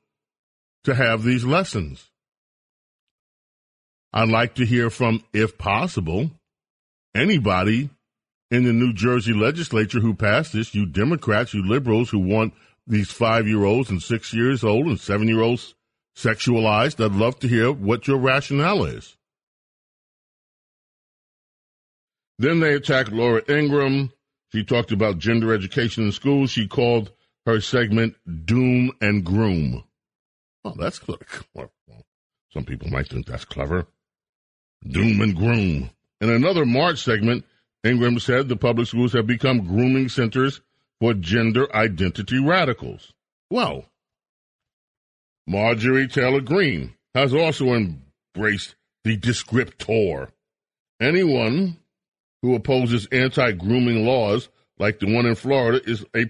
to 0.85 0.95
have 0.95 1.23
these 1.23 1.45
lessons. 1.45 2.09
I'd 4.13 4.29
like 4.29 4.55
to 4.55 4.65
hear 4.65 4.89
from, 4.89 5.23
if 5.33 5.57
possible, 5.57 6.31
anybody 7.15 7.89
in 8.51 8.65
the 8.65 8.73
New 8.73 8.91
Jersey 8.91 9.33
legislature 9.33 10.01
who 10.01 10.13
passed 10.13 10.51
this, 10.51 10.75
you 10.75 10.85
Democrats, 10.85 11.53
you 11.53 11.65
liberals 11.65 12.09
who 12.09 12.19
want 12.19 12.53
these 12.85 13.09
five 13.09 13.47
year 13.47 13.63
olds 13.63 13.89
and 13.89 14.03
six 14.03 14.33
years 14.33 14.63
old 14.63 14.85
and 14.87 14.99
seven 14.99 15.27
year 15.27 15.41
olds 15.41 15.73
sexualized. 16.15 17.03
I'd 17.03 17.13
love 17.13 17.39
to 17.39 17.47
hear 17.47 17.71
what 17.71 18.07
your 18.07 18.17
rationale 18.17 18.83
is. 18.83 19.17
Then 22.37 22.59
they 22.59 22.73
attacked 22.73 23.11
Laura 23.11 23.41
Ingraham. 23.49 24.11
She 24.51 24.65
talked 24.65 24.91
about 24.91 25.19
gender 25.19 25.53
education 25.53 26.03
in 26.03 26.11
schools. 26.11 26.51
She 26.51 26.67
called 26.67 27.11
her 27.45 27.61
segment 27.61 28.15
Doom 28.45 28.91
and 28.99 29.23
Groom. 29.23 29.83
Oh, 30.65 30.73
that's 30.77 30.99
clever. 30.99 31.25
Some 32.51 32.65
people 32.65 32.89
might 32.89 33.07
think 33.07 33.27
that's 33.27 33.45
clever. 33.45 33.87
Doom 34.85 35.21
and 35.21 35.35
Groom. 35.35 35.89
In 36.19 36.29
another 36.29 36.65
March 36.65 36.99
segment, 37.01 37.45
Ingraham 37.83 38.19
said 38.19 38.47
the 38.47 38.55
public 38.55 38.87
schools 38.87 39.13
have 39.13 39.25
become 39.25 39.65
grooming 39.65 40.09
centers 40.09 40.61
for 40.99 41.13
gender 41.13 41.73
identity 41.75 42.39
radicals. 42.39 43.13
Well, 43.49 43.85
Marjorie 45.47 46.07
Taylor 46.07 46.41
Greene 46.41 46.93
has 47.15 47.33
also 47.33 47.73
embraced 47.73 48.75
the 49.03 49.17
descriptor. 49.17 50.29
Anyone 50.99 51.77
who 52.41 52.55
opposes 52.55 53.07
anti-grooming 53.11 54.05
laws 54.05 54.49
like 54.77 54.99
the 54.99 55.13
one 55.13 55.25
in 55.25 55.35
Florida 55.35 55.81
is 55.89 56.05
a 56.15 56.25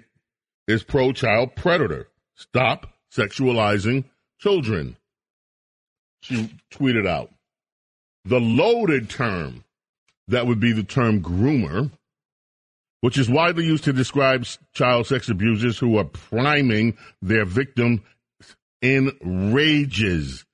is 0.68 0.84
pro-child 0.84 1.56
predator. 1.56 2.08
Stop 2.36 2.88
sexualizing 3.14 4.06
children. 4.40 4.96
She 6.22 6.50
tweeted 6.72 7.08
out. 7.08 7.32
The 8.26 8.40
loaded 8.40 9.10
term 9.10 9.64
that 10.32 10.48
would 10.48 10.60
be 10.60 10.72
the 10.72 10.84
term 10.84 11.22
groomer, 11.22 11.92
which 13.02 13.18
is 13.18 13.30
widely 13.30 13.66
used 13.66 13.84
to 13.84 13.94
describe 13.94 14.46
child 14.74 15.08
sex 15.08 15.30
abusers 15.30 15.78
who 15.78 15.98
are 15.98 16.06
priming 16.06 16.98
their 17.22 17.46
victim 17.46 18.04
in 18.82 19.12
rages. 19.54 20.46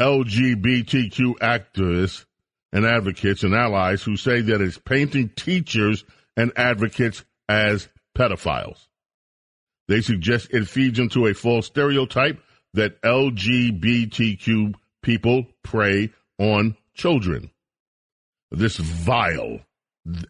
LGBTQ 0.00 1.36
activists 1.38 2.24
and 2.72 2.86
advocates 2.86 3.42
and 3.42 3.54
allies 3.54 4.02
who 4.02 4.16
say 4.16 4.40
that 4.40 4.62
it's 4.62 4.78
painting 4.78 5.28
teachers 5.36 6.04
and 6.36 6.52
advocates 6.56 7.22
as 7.48 7.88
pedophiles. 8.16 8.86
They 9.88 10.00
suggest 10.00 10.48
it 10.52 10.68
feeds 10.68 10.98
into 10.98 11.26
a 11.26 11.34
false 11.34 11.66
stereotype 11.66 12.40
that 12.72 13.02
LGBTQ 13.02 14.74
people 15.02 15.46
prey 15.62 16.10
on 16.38 16.76
children. 16.94 17.50
This 18.50 18.78
vile 18.78 19.60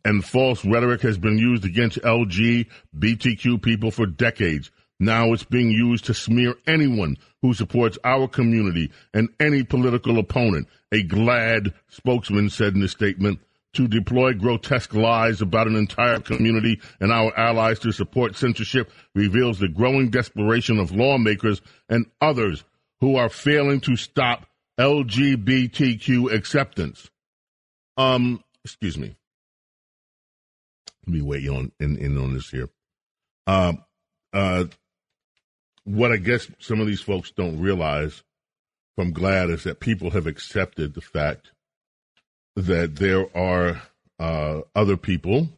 and 0.05 0.25
false 0.25 0.65
rhetoric 0.65 1.01
has 1.03 1.17
been 1.17 1.39
used 1.39 1.65
against 1.65 2.03
LGBTQ 2.03 3.63
people 3.63 3.91
for 3.91 4.05
decades. 4.07 4.71
Now 4.99 5.33
it's 5.33 5.45
being 5.45 5.71
used 5.71 6.05
to 6.07 6.15
smear 6.15 6.55
anyone 6.67 7.17
who 7.41 7.55
supports 7.55 7.99
our 8.05 8.29
community 8.29 8.93
and 9.15 9.31
any 9.41 9.63
political 9.63 10.19
opponent, 10.19 10.69
a 10.93 11.03
GLAAD 11.03 11.73
spokesman 11.89 12.51
said 12.51 12.75
in 12.75 12.83
a 12.83 12.89
statement. 12.89 13.41
To 13.75 13.87
deploy 13.87 14.35
grotesque 14.35 14.93
lies 14.93 15.41
about 15.41 15.69
an 15.69 15.77
entire 15.77 16.19
community 16.19 16.81
and 16.99 17.13
our 17.13 17.33
allies 17.39 17.79
to 17.81 17.93
support 17.93 18.37
censorship 18.37 18.91
reveals 19.15 19.61
the 19.61 19.69
growing 19.69 20.11
desperation 20.11 20.79
of 20.79 20.91
lawmakers 20.91 21.63
and 21.89 22.07
others 22.21 22.65
who 23.01 23.17
are 23.17 23.29
failing 23.29 23.81
to 23.83 23.97
stop 23.97 24.47
LGBTQ 24.79 26.33
acceptance. 26.35 27.09
Um, 28.01 28.43
excuse 28.65 28.97
me. 28.97 29.15
Let 31.07 31.15
me 31.15 31.21
wait 31.21 31.47
on 31.49 31.73
in, 31.79 31.97
in 31.99 32.17
on 32.17 32.33
this 32.33 32.49
here. 32.49 32.71
Um, 33.47 33.85
uh, 34.33 34.65
what 35.85 36.13
I 36.13 36.17
guess 36.17 36.51
some 36.59 36.81
of 36.81 36.87
these 36.87 37.03
folks 37.03 37.31
don't 37.31 37.61
realize 37.61 38.23
from 38.97 39.13
GLAAD 39.13 39.51
is 39.51 39.65
that 39.65 39.81
people 39.81 40.11
have 40.11 40.27
accepted 40.27 40.95
the 40.95 41.01
fact 41.01 41.53
that 42.57 42.97
there 42.97 43.27
are 43.37 43.83
uh, 44.19 44.61
other 44.75 44.97
people 44.97 45.49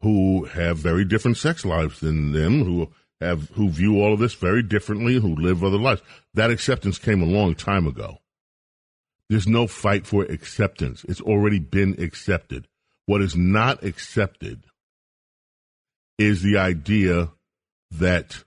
who 0.00 0.44
have 0.44 0.78
very 0.78 1.04
different 1.04 1.36
sex 1.36 1.64
lives 1.64 2.00
than 2.00 2.32
them, 2.32 2.64
who 2.64 2.88
have 3.20 3.50
who 3.50 3.68
view 3.68 4.00
all 4.00 4.14
of 4.14 4.20
this 4.20 4.34
very 4.34 4.62
differently, 4.62 5.18
who 5.20 5.34
live 5.34 5.62
other 5.62 5.78
lives. 5.78 6.00
That 6.32 6.50
acceptance 6.50 6.98
came 6.98 7.22
a 7.22 7.26
long 7.26 7.54
time 7.54 7.86
ago. 7.86 8.18
There's 9.28 9.48
no 9.48 9.66
fight 9.66 10.06
for 10.06 10.24
acceptance. 10.24 11.04
It's 11.04 11.20
already 11.20 11.58
been 11.58 12.00
accepted. 12.00 12.68
What 13.06 13.22
is 13.22 13.36
not 13.36 13.82
accepted 13.84 14.64
is 16.18 16.42
the 16.42 16.56
idea 16.56 17.30
that 17.90 18.44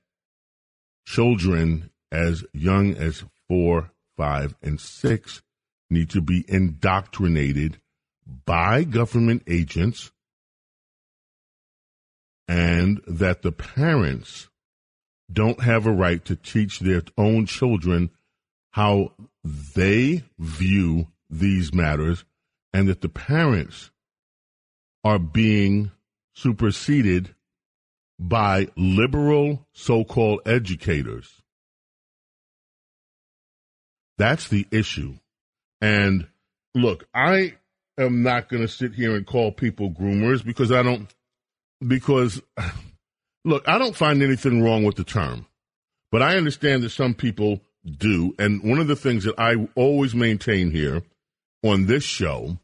children 1.06 1.92
as 2.12 2.44
young 2.54 2.96
as 2.96 3.24
four, 3.48 3.92
five, 4.18 4.56
and 4.62 4.80
six 4.80 5.42
need 5.90 6.10
to 6.12 6.22
be 6.22 6.46
indoctrinated 6.48 7.80
by 8.46 8.84
government 8.84 9.44
agents 9.48 10.12
and 12.48 13.02
that 13.08 13.42
the 13.42 13.52
parents 13.52 14.50
don't 15.32 15.62
have 15.62 15.86
a 15.86 15.92
right 15.92 16.24
to 16.26 16.36
teach 16.36 16.80
their 16.80 17.04
own 17.18 17.46
children 17.46 18.10
how 18.72 19.12
they 19.76 20.24
view 20.38 21.08
these 21.30 21.74
matters 21.74 22.24
and 22.74 22.88
that 22.88 23.02
the 23.02 23.10
parents 23.10 23.90
are 25.04 25.20
being 25.20 25.92
superseded 26.34 27.34
by 28.20 28.68
liberal 28.76 29.66
so 29.74 30.04
called 30.04 30.42
educators. 30.46 31.42
That's 34.18 34.50
the 34.50 34.68
issue. 34.72 35.16
And 35.82 36.28
look, 36.76 37.08
I 37.14 37.56
am 37.98 38.22
not 38.22 38.50
going 38.50 38.62
to 38.62 38.68
sit 38.68 38.94
here 38.94 39.16
and 39.16 39.26
call 39.26 39.52
people 39.52 39.90
groomers 39.90 40.44
because 40.44 40.72
I 40.72 40.84
don't, 40.84 41.08
because 41.86 42.42
look, 43.46 43.68
I 43.68 43.78
don't 43.78 43.96
find 43.96 44.22
anything 44.22 44.62
wrong 44.62 44.84
with 44.84 44.96
the 44.96 45.06
term, 45.06 45.46
but 46.12 46.22
I 46.22 46.36
understand 46.36 46.84
that 46.84 46.90
some 46.90 47.14
people 47.14 47.62
do. 47.86 48.36
And 48.38 48.64
one 48.64 48.80
of 48.80 48.88
the 48.88 48.96
things 48.96 49.24
that 49.24 49.40
I 49.40 49.68
always 49.76 50.14
maintain 50.14 50.72
here 50.72 51.04
on 51.64 51.86
this 51.86 52.04
show 52.04 52.58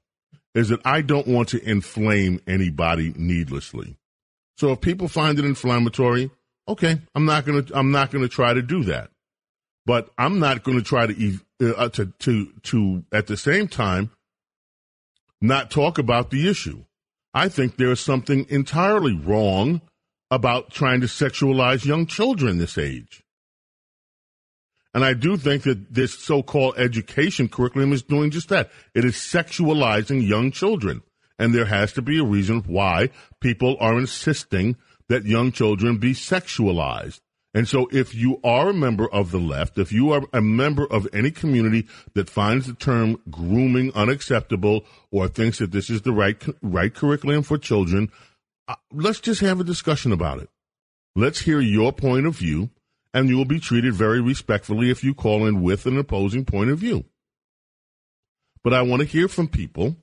is 0.54 0.70
that 0.70 0.82
I 0.86 1.02
don't 1.02 1.28
want 1.28 1.50
to 1.50 1.70
inflame 1.70 2.40
anybody 2.48 3.14
needlessly. 3.16 3.98
So 4.58 4.72
if 4.72 4.82
people 4.82 5.08
find 5.08 5.38
it 5.38 5.46
inflammatory, 5.46 6.32
okay, 6.68 7.02
I'm 7.14 7.26
not 7.26 7.46
going 7.46 7.66
to 7.66 7.78
I'm 7.78 7.92
not 7.92 8.12
to 8.12 8.28
try 8.30 8.54
to 8.54 8.62
do 8.62 8.84
that. 8.86 9.10
But 9.86 10.10
I'm 10.18 10.40
not 10.40 10.64
going 10.64 10.78
to 10.78 10.84
try 10.84 11.08
to 11.08 11.40
uh, 11.62 11.90
to 11.90 12.06
to 12.20 12.52
to 12.64 13.04
at 13.12 13.28
the 13.28 13.38
same 13.38 13.68
time 13.68 14.12
not 15.42 15.70
talk 15.70 15.98
about 15.98 16.32
the 16.32 16.50
issue. 16.50 16.86
I 17.34 17.50
think 17.50 17.76
there 17.76 17.92
is 17.92 18.00
something 18.00 18.46
entirely 18.50 19.14
wrong 19.14 19.82
about 20.32 20.72
trying 20.72 21.02
to 21.02 21.08
sexualize 21.08 21.86
young 21.86 22.08
children 22.08 22.58
this 22.58 22.78
age. 22.78 23.25
And 24.96 25.04
I 25.04 25.14
do 25.14 25.36
think 25.36 25.64
that 25.64 25.94
this 25.94 26.18
so 26.18 26.42
called 26.42 26.76
education 26.78 27.50
curriculum 27.50 27.92
is 27.92 28.02
doing 28.02 28.32
just 28.32 28.48
that. 28.48 28.72
It 28.94 29.04
is 29.04 29.16
sexualizing 29.16 30.26
young 30.26 30.52
children. 30.52 31.04
And 31.38 31.54
there 31.54 31.66
has 31.66 31.92
to 31.94 32.02
be 32.02 32.18
a 32.18 32.24
reason 32.24 32.62
why 32.62 33.10
people 33.42 33.76
are 33.82 34.00
insisting 34.00 34.78
that 35.10 35.26
young 35.26 35.52
children 35.52 35.98
be 35.98 36.14
sexualized. 36.14 37.20
And 37.54 37.68
so 37.68 37.90
if 37.92 38.16
you 38.16 38.40
are 38.42 38.70
a 38.70 38.74
member 38.74 39.10
of 39.12 39.32
the 39.32 39.38
left, 39.38 39.78
if 39.78 39.92
you 39.92 40.12
are 40.14 40.24
a 40.32 40.42
member 40.42 40.88
of 40.88 41.10
any 41.12 41.30
community 41.30 41.88
that 42.14 42.30
finds 42.30 42.68
the 42.68 42.74
term 42.74 43.20
grooming 43.30 43.92
unacceptable 43.96 44.86
or 45.12 45.28
thinks 45.28 45.58
that 45.60 45.72
this 45.72 45.90
is 45.90 46.04
the 46.04 46.14
right, 46.14 46.42
right 46.62 46.94
curriculum 46.94 47.44
for 47.44 47.58
children, 47.58 48.10
uh, 48.70 48.76
let's 48.94 49.20
just 49.20 49.42
have 49.42 49.60
a 49.60 49.66
discussion 49.66 50.14
about 50.14 50.40
it. 50.40 50.50
Let's 51.18 51.40
hear 51.40 51.60
your 51.60 51.92
point 51.92 52.26
of 52.26 52.38
view 52.38 52.70
and 53.16 53.30
you 53.30 53.38
will 53.38 53.46
be 53.46 53.62
treated 53.62 53.94
very 53.94 54.20
respectfully 54.20 54.92
if 54.92 55.02
you 55.02 55.14
call 55.14 55.48
in 55.48 55.64
with 55.64 55.86
an 55.86 55.98
opposing 55.98 56.44
point 56.44 56.70
of 56.70 56.78
view. 56.78 57.06
But 58.62 58.74
I 58.74 58.82
want 58.82 59.04
to 59.04 59.08
hear 59.08 59.30
from 59.30 59.48
people, 59.48 59.96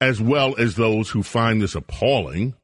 as 0.00 0.22
well 0.22 0.54
as 0.56 0.76
those 0.76 1.10
who 1.10 1.24
find 1.24 1.60
this 1.60 1.74
appalling. 1.74 2.54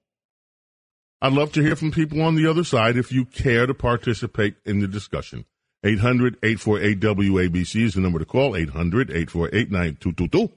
I'd 1.20 1.32
love 1.32 1.50
to 1.54 1.62
hear 1.62 1.74
from 1.74 1.90
people 1.90 2.22
on 2.22 2.36
the 2.36 2.46
other 2.46 2.62
side 2.62 2.96
if 2.96 3.10
you 3.10 3.24
care 3.24 3.66
to 3.66 3.74
participate 3.74 4.54
in 4.64 4.78
the 4.78 4.86
discussion. 4.86 5.44
800 5.82 6.36
848 6.44 7.00
WABC 7.00 7.82
is 7.82 7.94
the 7.94 8.00
number 8.00 8.20
to 8.20 8.24
call. 8.24 8.54
800 8.54 9.10
848 9.10 9.72
9222. 9.72 10.52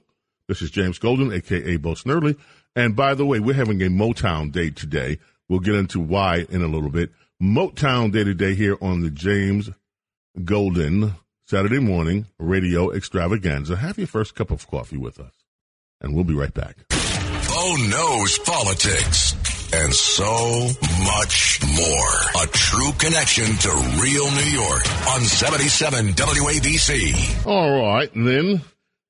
This 0.46 0.62
is 0.62 0.70
James 0.70 1.00
Golden, 1.00 1.32
aka 1.32 1.76
Bo 1.76 1.94
Snerdley. 1.94 2.38
And 2.76 2.94
by 2.94 3.14
the 3.14 3.26
way, 3.26 3.40
we're 3.40 3.54
having 3.54 3.82
a 3.82 3.86
Motown 3.86 4.52
day 4.52 4.70
today. 4.70 5.18
We'll 5.48 5.58
get 5.58 5.74
into 5.74 5.98
why 5.98 6.46
in 6.48 6.62
a 6.62 6.68
little 6.68 6.90
bit. 6.90 7.10
Motown 7.42 8.10
Day 8.10 8.24
to 8.24 8.34
Day 8.34 8.54
here 8.56 8.76
on 8.80 9.00
the 9.00 9.10
James 9.10 9.70
Golden 10.44 11.14
Saturday 11.46 11.78
morning 11.78 12.26
radio 12.38 12.90
extravaganza. 12.90 13.76
Have 13.76 13.96
your 13.96 14.08
first 14.08 14.34
cup 14.34 14.50
of 14.50 14.66
coffee 14.66 14.96
with 14.96 15.20
us, 15.20 15.32
and 16.00 16.14
we'll 16.14 16.24
be 16.24 16.34
right 16.34 16.52
back. 16.52 16.78
Oh 16.90 17.68
Bo 17.68 17.88
knows 17.88 18.38
politics 18.40 19.34
and 19.72 19.92
so 19.92 20.68
much 21.04 21.60
more. 21.76 22.42
A 22.42 22.46
true 22.46 22.92
connection 22.98 23.44
to 23.44 23.68
real 24.00 24.30
New 24.30 24.50
York 24.50 25.08
on 25.10 25.20
77 25.20 26.06
WABC. 26.14 27.46
All 27.46 27.82
right, 27.82 28.10
then. 28.14 28.62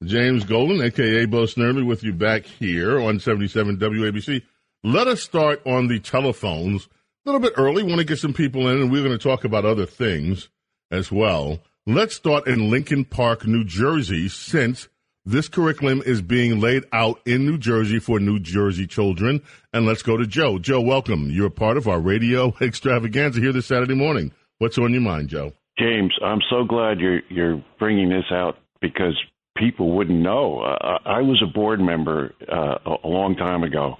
James 0.04 0.44
Golden, 0.44 0.80
aka 0.80 1.26
Bo 1.26 1.44
Snerdley, 1.44 1.86
with 1.86 2.02
you 2.04 2.12
back 2.12 2.46
here 2.46 3.00
on 3.00 3.20
77 3.20 3.76
WABC. 3.76 4.42
Let 4.82 5.08
us 5.08 5.22
start 5.22 5.60
on 5.66 5.88
the 5.88 6.00
telephones 6.00 6.88
little 7.28 7.40
bit 7.40 7.52
early. 7.58 7.82
Want 7.82 7.98
to 7.98 8.04
get 8.04 8.18
some 8.18 8.32
people 8.32 8.68
in, 8.68 8.80
and 8.80 8.90
we're 8.90 9.04
going 9.04 9.16
to 9.16 9.22
talk 9.22 9.44
about 9.44 9.64
other 9.64 9.84
things 9.84 10.48
as 10.90 11.12
well. 11.12 11.60
Let's 11.86 12.14
start 12.14 12.46
in 12.46 12.70
Lincoln 12.70 13.04
Park, 13.04 13.46
New 13.46 13.64
Jersey, 13.64 14.28
since 14.28 14.88
this 15.26 15.46
curriculum 15.46 16.02
is 16.06 16.22
being 16.22 16.58
laid 16.58 16.84
out 16.90 17.20
in 17.26 17.44
New 17.44 17.58
Jersey 17.58 17.98
for 17.98 18.18
New 18.18 18.38
Jersey 18.38 18.86
children. 18.86 19.42
And 19.74 19.84
let's 19.84 20.02
go 20.02 20.16
to 20.16 20.26
Joe. 20.26 20.58
Joe, 20.58 20.80
welcome. 20.80 21.30
You're 21.30 21.48
a 21.48 21.50
part 21.50 21.76
of 21.76 21.86
our 21.86 22.00
radio 22.00 22.54
extravaganza 22.62 23.40
here 23.40 23.52
this 23.52 23.66
Saturday 23.66 23.94
morning. 23.94 24.32
What's 24.56 24.78
on 24.78 24.92
your 24.92 25.02
mind, 25.02 25.28
Joe? 25.28 25.52
James, 25.78 26.14
I'm 26.24 26.40
so 26.50 26.64
glad 26.64 26.98
you're 26.98 27.20
you're 27.28 27.62
bringing 27.78 28.08
this 28.08 28.24
out 28.32 28.56
because 28.80 29.16
people 29.56 29.94
wouldn't 29.94 30.18
know. 30.18 30.60
I 30.60 31.20
was 31.20 31.42
a 31.42 31.46
board 31.46 31.78
member 31.78 32.32
uh, 32.50 32.96
a 33.04 33.06
long 33.06 33.36
time 33.36 33.62
ago, 33.62 33.96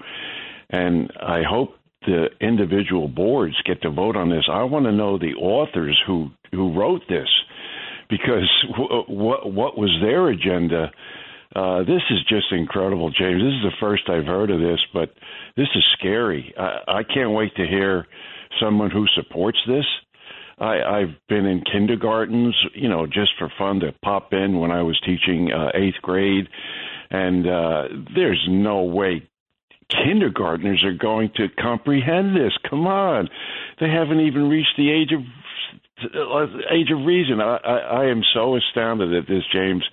and 0.71 1.13
I 1.21 1.43
hope 1.49 1.78
the 2.07 2.29
individual 2.41 3.09
boards 3.09 3.61
get 3.65 3.83
to 3.83 3.91
vote 3.91 4.17
on 4.17 4.31
this. 4.31 4.49
I 4.51 4.63
want 4.65 4.87
to 4.87 4.93
know 4.93 5.19
the 5.19 5.35
authors 5.35 6.01
who 6.07 6.31
who 6.53 6.73
wrote 6.79 7.03
this, 7.09 7.29
because 8.09 8.49
w- 8.71 9.05
what 9.09 9.53
what 9.53 9.79
was 9.79 9.91
their 10.01 10.29
agenda? 10.29 10.91
Uh, 11.57 11.81
this 11.81 12.03
is 12.11 12.19
just 12.29 12.53
incredible, 12.53 13.11
James. 13.11 13.43
This 13.43 13.55
is 13.55 13.63
the 13.63 13.77
first 13.81 14.09
I've 14.09 14.27
heard 14.27 14.51
of 14.51 14.61
this, 14.61 14.81
but 14.93 15.11
this 15.57 15.69
is 15.75 15.85
scary. 15.99 16.55
I, 16.59 16.99
I 16.99 17.03
can't 17.03 17.33
wait 17.33 17.55
to 17.57 17.67
hear 17.67 18.07
someone 18.61 18.91
who 18.91 19.07
supports 19.15 19.59
this. 19.67 19.87
I, 20.59 20.83
I've 20.83 21.15
been 21.29 21.47
in 21.47 21.63
kindergartens, 21.63 22.55
you 22.75 22.89
know, 22.89 23.07
just 23.07 23.33
for 23.39 23.51
fun 23.59 23.81
to 23.81 23.95
pop 24.03 24.33
in 24.33 24.59
when 24.59 24.71
I 24.71 24.83
was 24.83 25.01
teaching 25.01 25.51
uh, 25.53 25.71
eighth 25.75 26.03
grade, 26.03 26.49
and 27.11 27.47
uh, 27.47 27.89
there's 28.15 28.45
no 28.49 28.83
way 28.83 29.29
kindergartners 29.91 30.85
are 30.85 30.97
going 30.97 31.31
to 31.37 31.49
comprehend 31.61 32.37
this. 32.37 32.53
Come 32.69 32.87
on, 32.87 33.29
they 33.81 33.89
haven't 33.89 34.21
even 34.21 34.49
reached 34.49 34.77
the 34.77 34.91
age 34.91 35.13
of 35.13 35.23
uh, 36.15 36.47
age 36.71 36.91
of 36.93 37.05
reason. 37.05 37.41
I, 37.41 37.57
I, 37.57 37.79
I 37.79 38.05
am 38.07 38.23
so 38.35 38.57
astounded 38.57 39.15
at 39.15 39.27
this, 39.27 39.43
James. 39.53 39.85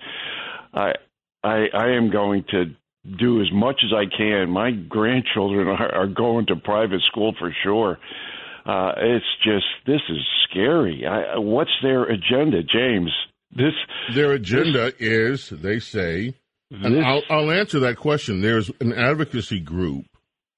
I, 0.72 0.92
I, 1.42 1.66
I 1.74 1.88
am 1.96 2.10
going 2.10 2.44
to 2.50 2.66
do 3.18 3.40
as 3.40 3.48
much 3.52 3.82
as 3.84 3.92
I 3.92 4.04
can. 4.14 4.50
My 4.50 4.70
grandchildren 4.70 5.68
are, 5.68 5.94
are 5.94 6.06
going 6.06 6.46
to 6.46 6.56
private 6.56 7.02
school 7.02 7.34
for 7.38 7.54
sure. 7.62 7.98
Uh, 8.64 8.92
it's 8.96 9.24
just 9.44 9.66
this 9.86 10.00
is 10.08 10.18
scary. 10.48 11.06
I, 11.06 11.38
what's 11.38 11.70
their 11.82 12.04
agenda, 12.04 12.62
James? 12.62 13.12
This 13.54 13.74
their 14.12 14.32
agenda 14.32 14.92
this, 14.92 14.94
is 14.98 15.50
they 15.50 15.78
say 15.78 16.34
and 16.70 17.04
I'll, 17.04 17.22
I'll, 17.30 17.50
answer 17.50 17.80
that 17.80 17.96
question. 17.96 18.40
There's 18.40 18.70
an 18.80 18.92
advocacy 18.92 19.60
group, 19.60 20.06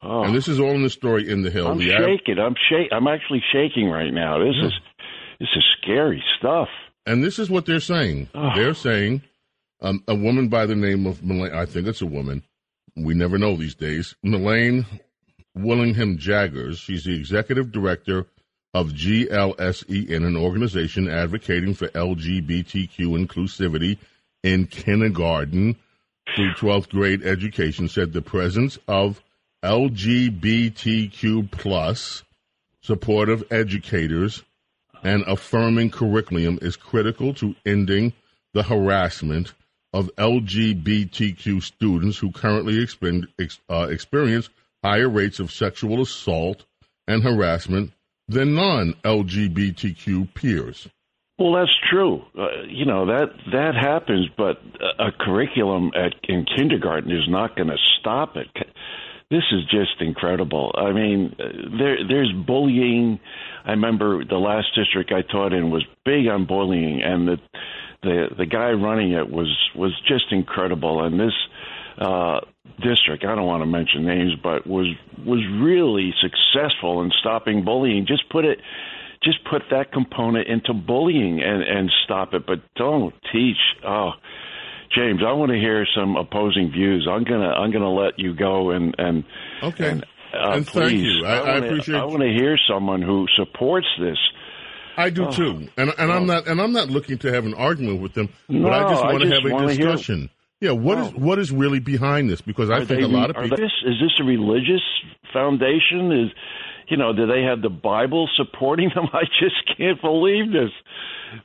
oh. 0.03 0.23
and 0.23 0.35
this 0.35 0.49
is 0.49 0.59
all 0.59 0.71
in 0.71 0.83
the 0.83 0.91
story 0.91 1.29
in 1.29 1.43
the 1.43 1.51
Hill. 1.51 1.69
I'm 1.69 1.79
the 1.79 1.91
shaking. 1.91 2.39
Ad- 2.39 2.45
I'm 2.45 2.55
shaking. 2.69 2.89
I'm 2.93 3.09
actually 3.09 3.43
shaking 3.53 3.89
right 3.91 4.13
now. 4.13 4.39
This 4.39 4.55
yeah. 4.59 4.67
is 4.69 4.73
this 5.41 5.49
is 5.57 5.65
scary 5.83 6.23
stuff. 6.39 6.69
And 7.07 7.25
this 7.25 7.39
is 7.39 7.49
what 7.49 7.67
they're 7.67 7.81
saying. 7.81 8.29
Oh. 8.35 8.51
They're 8.55 8.75
saying 8.75 9.23
um, 9.81 10.03
a 10.09 10.15
woman 10.15 10.49
by 10.49 10.67
the 10.67 10.77
name 10.77 11.07
of 11.07 11.23
Melanie. 11.23 11.55
I 11.55 11.67
think 11.67 11.87
it's 11.87 12.03
a 12.03 12.07
woman. 12.07 12.43
We 12.97 13.15
never 13.15 13.39
know 13.39 13.57
these 13.57 13.75
days. 13.75 14.15
Melanie 14.23 14.85
Willingham 15.55 16.19
Jaggers. 16.19 16.79
She's 16.79 17.05
the 17.05 17.17
executive 17.17 17.73
director 17.73 18.27
of 18.75 18.91
GLSEN, 18.91 20.27
an 20.27 20.37
organization 20.37 21.09
advocating 21.09 21.75
for 21.75 21.89
LGBTQ 21.89 22.99
inclusivity 22.99 23.99
in 24.43 24.67
kindergarten 24.67 25.77
through 26.35 26.53
12th 26.55 26.91
grade 26.91 27.23
education, 27.25 27.89
said 27.89 28.13
the 28.13 28.23
presence 28.23 28.79
of 28.87 29.23
LGBTQ 29.65 31.51
plus 31.51 32.23
supportive 32.81 33.45
educators 33.51 34.43
and 35.03 35.25
affirming 35.27 35.91
curriculum 35.91 36.59
is 36.63 36.77
critical 36.77 37.35
to 37.35 37.55
ending 37.67 38.13
the 38.55 38.63
harassment 38.63 39.53
of 39.93 40.11
LGBTQ 40.17 41.63
students 41.63 42.19
who 42.19 42.31
currently 42.31 42.87
uh, 43.71 43.89
experience 43.91 44.49
higher 44.83 45.09
rates 45.09 45.41
of 45.41 45.51
sexual 45.51 46.03
assault 46.03 46.65
and 47.07 47.23
harassment 47.23 47.93
than 48.29 48.55
non 48.55 48.93
LGBTQ 49.05 50.33
peers. 50.35 50.89
Well, 51.39 51.53
that's 51.53 51.77
true. 51.89 52.25
Uh, 52.37 52.63
you 52.69 52.85
know 52.85 53.07
that 53.07 53.31
that 53.53 53.75
happens, 53.77 54.29
but 54.37 54.61
a, 54.99 55.13
curriculum 55.13 55.93
at 55.95 56.15
in 56.29 56.45
kindergarten 56.45 57.13
is 57.13 57.29
not 57.29 57.55
going 57.55 57.69
to 57.69 57.77
stop 58.01 58.37
it. 58.37 58.49
This 59.31 59.45
is 59.53 59.63
just 59.71 60.01
incredible. 60.01 60.75
I 60.77 60.93
mean, 60.93 61.37
there 61.39 61.99
there's 62.09 62.33
bullying. 62.33 63.21
I 63.65 63.73
remember 63.73 64.25
the 64.25 64.37
last 64.39 64.69
district 64.75 65.13
I 65.13 65.23
taught 65.23 65.53
in 65.53 65.71
was 65.71 65.85
big 66.05 66.27
on 66.27 66.47
bullying, 66.47 67.03
and 67.03 67.29
the 67.29 67.37
the 68.03 68.29
the 68.37 68.47
guy 68.47 68.71
running 68.71 69.13
it 69.13 69.31
was 69.31 69.55
was 69.77 69.93
just 70.09 70.33
incredible. 70.33 71.05
And 71.05 71.21
this 71.21 71.35
uh, 71.99 72.41
district, 72.83 73.25
I 73.25 73.37
don't 73.37 73.47
want 73.47 73.63
to 73.63 73.67
mention 73.67 74.05
names, 74.05 74.33
but 74.43 74.67
was 74.67 74.89
was 75.25 75.45
really 75.61 76.13
successful 76.21 77.03
in 77.03 77.13
stopping 77.21 77.65
bullying. 77.65 78.07
Just 78.07 78.29
put 78.29 78.45
it 78.45 78.59
just 79.23 79.39
put 79.51 79.63
that 79.71 79.93
component 79.93 80.49
into 80.49 80.73
bullying 80.73 81.41
and 81.43 81.63
and 81.63 81.91
stop 82.05 82.35
it 82.35 82.47
but 82.47 82.59
don't 82.77 83.15
teach 83.33 83.59
oh 83.87 84.13
James, 84.95 85.21
I 85.27 85.33
want 85.33 85.53
to 85.53 85.59
hear 85.59 85.87
some 85.95 86.17
opposing 86.17 86.71
views. 86.71 87.07
I'm 87.11 87.25
gonna 87.25 87.51
I'm 87.51 87.71
gonna 87.71 87.93
let 87.93 88.19
you 88.19 88.35
go 88.35 88.71
and 88.71 88.95
and 88.99 89.25
okay. 89.63 89.91
And, 89.91 90.05
uh, 90.33 90.53
and 90.53 90.67
thank 90.67 90.91
please, 90.91 91.03
you. 91.03 91.27
I, 91.27 91.37
I, 91.37 91.41
wanna, 91.41 91.53
I 91.53 91.57
appreciate. 91.57 91.95
I 91.97 92.05
want 92.05 92.21
to 92.21 92.33
hear 92.33 92.59
someone 92.69 93.03
who 93.03 93.27
supports 93.37 93.87
this. 94.01 94.19
I 94.97 95.11
do 95.11 95.27
oh. 95.27 95.31
too, 95.31 95.69
and 95.77 95.93
and 95.99 96.11
I'm 96.11 96.27
not 96.27 96.49
and 96.49 96.61
I'm 96.61 96.73
not 96.73 96.91
looking 96.91 97.19
to 97.19 97.33
have 97.33 97.45
an 97.45 97.55
argument 97.55 98.01
with 98.01 98.15
them, 98.15 98.31
no, 98.49 98.63
but 98.65 98.73
I 98.73 98.91
just 98.91 99.05
want 99.05 99.23
to 99.23 99.31
have 99.31 99.45
a 99.45 99.67
discussion. 99.67 100.31
Hear... 100.61 100.71
Yeah, 100.71 100.73
what 100.73 100.99
is 100.99 101.15
what 101.15 101.39
is 101.39 101.53
really 101.53 101.79
behind 101.79 102.31
this? 102.31 102.41
Because 102.41 102.69
I 102.71 102.79
are 102.79 102.85
think 102.85 103.01
they, 103.01 103.07
a 103.07 103.09
lot 103.09 103.31
of 103.31 103.37
people. 103.37 103.57
This, 103.57 103.73
is 103.87 103.95
this 104.01 104.13
a 104.21 104.25
religious 104.25 104.83
foundation? 105.33 106.11
Is 106.11 106.31
you 106.89 106.97
know, 106.97 107.13
do 107.13 107.27
they 107.27 107.43
have 107.43 107.63
the 107.63 107.71
Bible 107.71 108.29
supporting 108.37 108.91
them? 108.95 109.07
I 109.13 109.25
just 109.41 109.57
can't 109.77 110.01
believe 110.01 110.53
this. 110.53 110.71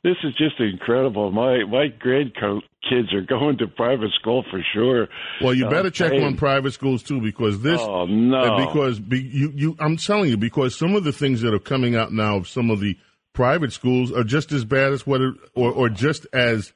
This 0.02 0.16
is 0.24 0.34
just 0.34 0.58
incredible. 0.60 1.30
My 1.30 1.64
my 1.64 1.88
grandkids 1.88 3.12
are 3.12 3.20
going 3.20 3.58
to 3.58 3.66
private 3.66 4.12
school 4.18 4.44
for 4.50 4.60
sure. 4.72 5.08
Well, 5.42 5.52
you 5.52 5.68
better 5.68 5.88
uh, 5.88 5.90
check 5.90 6.12
hey. 6.12 6.24
on 6.24 6.36
private 6.36 6.72
schools 6.72 7.02
too, 7.02 7.20
because 7.20 7.60
this. 7.60 7.80
Oh 7.80 8.06
no! 8.06 8.66
Because 8.66 8.98
be, 8.98 9.20
you 9.20 9.52
you, 9.54 9.76
I'm 9.78 9.96
telling 9.96 10.30
you, 10.30 10.36
because 10.36 10.74
some 10.74 10.94
of 10.94 11.04
the 11.04 11.12
things 11.12 11.42
that 11.42 11.52
are 11.52 11.58
coming 11.58 11.96
out 11.96 12.12
now 12.12 12.36
of 12.36 12.48
some 12.48 12.70
of 12.70 12.80
the 12.80 12.96
private 13.34 13.72
schools 13.72 14.10
are 14.10 14.24
just 14.24 14.52
as 14.52 14.64
bad 14.64 14.92
as 14.92 15.06
what, 15.06 15.20
it, 15.20 15.34
or 15.54 15.70
or 15.70 15.90
just 15.90 16.26
as 16.32 16.72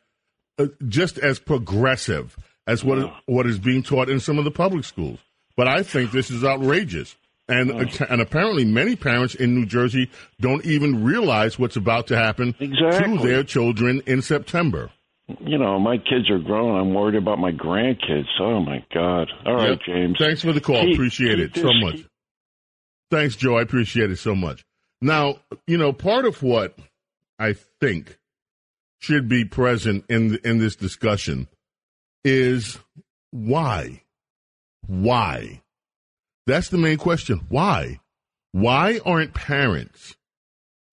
uh, 0.59 0.67
just 0.87 1.19
as 1.19 1.39
progressive 1.39 2.37
as 2.67 2.85
what 2.85 2.99
oh. 2.99 3.13
what 3.25 3.47
is 3.47 3.59
being 3.59 3.83
taught 3.83 4.11
in 4.11 4.21
some 4.21 4.39
of 4.39 4.45
the 4.45 4.51
public 4.51 4.85
schools. 4.85 5.19
But 5.57 5.67
I 5.67 5.83
think 5.83 6.13
this 6.13 6.31
is 6.31 6.45
outrageous. 6.45 7.17
And, 7.49 7.73
oh. 7.73 8.05
and 8.11 8.21
apparently, 8.21 8.65
many 8.65 8.95
parents 8.95 9.35
in 9.35 9.55
New 9.55 9.65
Jersey 9.65 10.11
don't 10.41 10.65
even 10.67 11.03
realize 11.03 11.59
what's 11.59 11.77
about 11.77 12.07
to 12.09 12.17
happen 12.17 12.55
exactly. 12.61 13.17
to 13.17 13.23
their 13.23 13.43
children 13.43 14.03
in 14.07 14.21
September. 14.21 14.91
You 15.41 15.59
know, 15.59 15.79
my 15.79 15.99
kids 15.99 16.31
are 16.31 16.39
grown. 16.39 16.79
I'm 16.81 16.95
worried 16.95 17.15
about 17.15 17.39
my 17.39 17.53
grandkids. 17.53 18.29
Oh 18.41 18.61
my 18.61 18.85
God! 18.95 19.31
All 19.45 19.57
right, 19.57 19.71
yep. 19.71 19.81
James. 19.85 20.17
Thanks 20.19 20.43
for 20.43 20.53
the 20.53 20.61
call. 20.61 20.83
Keep, 20.83 20.95
appreciate 20.95 21.39
it 21.39 21.55
so 21.55 21.71
much. 21.75 21.97
Keep... 21.97 22.07
Thanks, 23.11 23.37
Joe. 23.37 23.59
I 23.59 23.63
appreciate 23.63 24.11
it 24.11 24.19
so 24.19 24.35
much. 24.35 24.65
Now, 25.03 25.37
you 25.67 25.77
know, 25.77 25.93
part 25.93 26.25
of 26.25 26.43
what 26.43 26.79
I 27.39 27.55
think 27.81 28.19
should 29.01 29.29
be 29.29 29.45
present 29.45 30.05
in 30.09 30.39
in 30.45 30.59
this 30.59 30.77
discussion 30.77 31.47
is 32.25 32.79
why, 33.31 34.03
why 34.87 35.61
that's 36.49 36.71
the 36.71 36.79
main 36.79 36.97
question. 36.97 37.47
Why? 37.49 38.01
Why 38.53 39.01
aren't 39.05 39.35
parents 39.35 40.17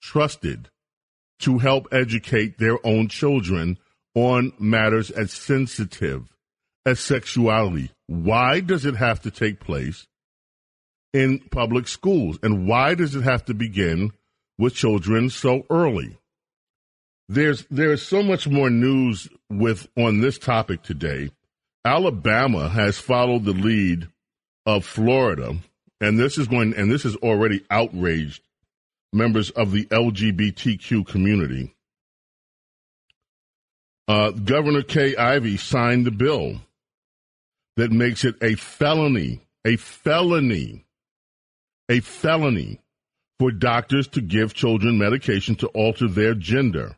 trusted 0.01 0.69
to 1.39 1.59
help 1.59 1.87
educate 1.91 2.57
their 2.57 2.85
own 2.85 3.07
children 3.07 3.79
on 4.13 4.53
matters 4.59 5.09
as 5.09 5.31
sensitive 5.31 6.27
as 6.85 6.99
sexuality? 6.99 7.91
Why 8.07 8.59
does 8.59 8.85
it 8.85 8.95
have 8.95 9.21
to 9.21 9.31
take 9.31 9.59
place 9.59 10.05
in 11.13 11.39
public 11.51 11.87
schools? 11.87 12.37
And 12.43 12.67
why 12.67 12.95
does 12.95 13.15
it 13.15 13.23
have 13.23 13.45
to 13.45 13.53
begin 13.53 14.11
with 14.57 14.75
children 14.75 15.29
so 15.29 15.65
early? 15.69 16.17
There's 17.29 17.65
there's 17.71 18.03
so 18.03 18.21
much 18.21 18.47
more 18.47 18.69
news 18.69 19.27
with 19.49 19.87
on 19.97 20.19
this 20.19 20.37
topic 20.37 20.83
today. 20.83 21.31
Alabama 21.83 22.67
has 22.69 22.99
followed 22.99 23.45
the 23.45 23.53
lead 23.53 24.09
of 24.65 24.85
Florida, 24.85 25.55
and 26.01 26.19
this 26.19 26.37
is 26.37 26.47
going, 26.47 26.73
and 26.75 26.91
this 26.91 27.03
has 27.03 27.15
already 27.17 27.63
outraged 27.69 28.41
members 29.13 29.49
of 29.51 29.71
the 29.71 29.85
LGBTQ 29.85 31.05
community. 31.07 31.75
Uh, 34.07 34.31
Governor 34.31 34.83
Kay 34.83 35.15
Ivey 35.15 35.57
signed 35.57 36.05
the 36.05 36.11
bill 36.11 36.61
that 37.75 37.91
makes 37.91 38.23
it 38.23 38.35
a 38.41 38.55
felony, 38.55 39.41
a 39.65 39.77
felony, 39.77 40.85
a 41.89 41.99
felony 41.99 42.79
for 43.39 43.51
doctors 43.51 44.07
to 44.09 44.21
give 44.21 44.53
children 44.53 44.97
medication 44.97 45.55
to 45.55 45.67
alter 45.67 46.07
their 46.07 46.33
gender. 46.33 46.95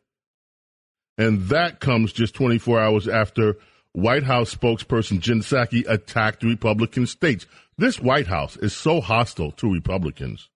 And 1.18 1.48
that 1.50 1.80
comes 1.80 2.14
just 2.14 2.36
24 2.36 2.80
hours 2.80 3.08
after 3.08 3.58
White 3.98 4.22
House 4.22 4.54
spokesperson 4.54 5.22
Jen 5.22 5.40
Psaki 5.40 5.84
attacked 5.90 6.44
Republican 6.44 7.08
states. 7.08 7.48
This 7.80 8.00
White 8.00 8.28
House 8.28 8.56
is 8.56 8.72
so 8.76 9.02
hostile 9.02 9.52
to 9.54 9.74
Republicans. 9.74 10.50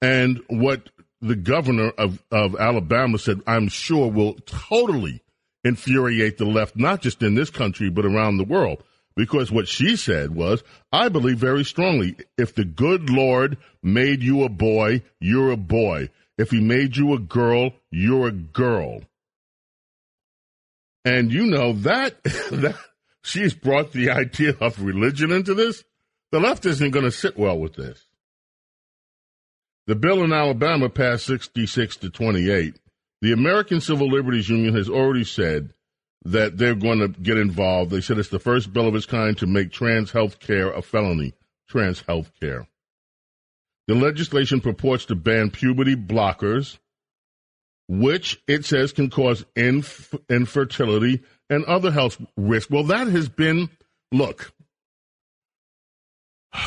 And 0.00 0.40
what 0.48 0.88
the 1.20 1.36
governor 1.36 1.90
of, 1.98 2.24
of 2.32 2.56
Alabama 2.58 3.18
said, 3.18 3.42
I'm 3.46 3.68
sure 3.68 4.10
will 4.10 4.36
totally 4.46 5.20
infuriate 5.62 6.38
the 6.38 6.46
left, 6.46 6.76
not 6.76 7.02
just 7.02 7.22
in 7.22 7.34
this 7.34 7.50
country, 7.50 7.90
but 7.90 8.06
around 8.06 8.38
the 8.38 8.44
world. 8.44 8.82
Because 9.14 9.52
what 9.52 9.68
she 9.68 9.94
said 9.94 10.34
was, 10.34 10.62
I 10.90 11.10
believe 11.10 11.36
very 11.36 11.62
strongly, 11.62 12.16
if 12.38 12.54
the 12.54 12.64
good 12.64 13.10
Lord 13.10 13.58
made 13.82 14.22
you 14.22 14.44
a 14.44 14.48
boy, 14.48 15.02
you're 15.20 15.50
a 15.50 15.58
boy. 15.58 16.08
If 16.38 16.52
he 16.52 16.60
made 16.60 16.96
you 16.96 17.12
a 17.12 17.18
girl, 17.18 17.72
you're 17.90 18.28
a 18.28 18.32
girl. 18.32 19.02
And 21.08 21.32
you 21.32 21.46
know 21.46 21.72
that, 21.72 22.22
that 22.24 22.76
she's 23.22 23.54
brought 23.54 23.92
the 23.92 24.10
idea 24.10 24.54
of 24.60 24.82
religion 24.82 25.32
into 25.32 25.54
this. 25.54 25.82
The 26.32 26.38
left 26.38 26.66
isn't 26.66 26.90
going 26.90 27.06
to 27.06 27.10
sit 27.10 27.38
well 27.38 27.58
with 27.58 27.76
this. 27.76 28.04
The 29.86 29.94
bill 29.94 30.22
in 30.22 30.34
Alabama 30.34 30.90
passed 30.90 31.24
66 31.24 31.96
to 31.98 32.10
28. 32.10 32.78
The 33.22 33.32
American 33.32 33.80
Civil 33.80 34.08
Liberties 34.10 34.50
Union 34.50 34.76
has 34.76 34.90
already 34.90 35.24
said 35.24 35.72
that 36.26 36.58
they're 36.58 36.74
going 36.74 36.98
to 36.98 37.08
get 37.08 37.38
involved. 37.38 37.90
They 37.90 38.02
said 38.02 38.18
it's 38.18 38.28
the 38.28 38.38
first 38.38 38.74
bill 38.74 38.86
of 38.86 38.94
its 38.94 39.06
kind 39.06 39.36
to 39.38 39.46
make 39.46 39.72
trans 39.72 40.10
health 40.10 40.40
care 40.40 40.70
a 40.70 40.82
felony. 40.82 41.32
Trans 41.68 42.02
health 42.02 42.32
care. 42.38 42.68
The 43.86 43.94
legislation 43.94 44.60
purports 44.60 45.06
to 45.06 45.14
ban 45.14 45.50
puberty 45.50 45.96
blockers, 45.96 46.76
which 47.88 48.40
it 48.46 48.64
says 48.64 48.92
can 48.92 49.10
cause 49.10 49.44
inf- 49.56 50.14
infertility 50.28 51.22
and 51.48 51.64
other 51.64 51.90
health 51.90 52.18
risks. 52.36 52.70
Well, 52.70 52.84
that 52.84 53.08
has 53.08 53.28
been, 53.28 53.70
look, 54.12 54.52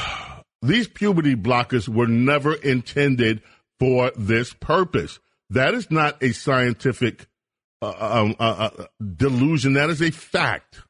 these 0.62 0.88
puberty 0.88 1.36
blockers 1.36 1.88
were 1.88 2.08
never 2.08 2.56
intended 2.56 3.42
for 3.80 4.12
this 4.18 4.54
purpose. 4.54 5.20
That 5.52 5.74
is 5.74 5.92
not 5.92 6.22
a 6.24 6.32
scientific 6.32 7.28
uh, 7.82 7.94
um, 8.00 8.36
uh, 8.40 8.70
uh, 8.78 8.86
delusion. 9.16 9.74
That 9.74 9.90
is 9.90 10.02
a 10.02 10.12
fact. 10.12 10.82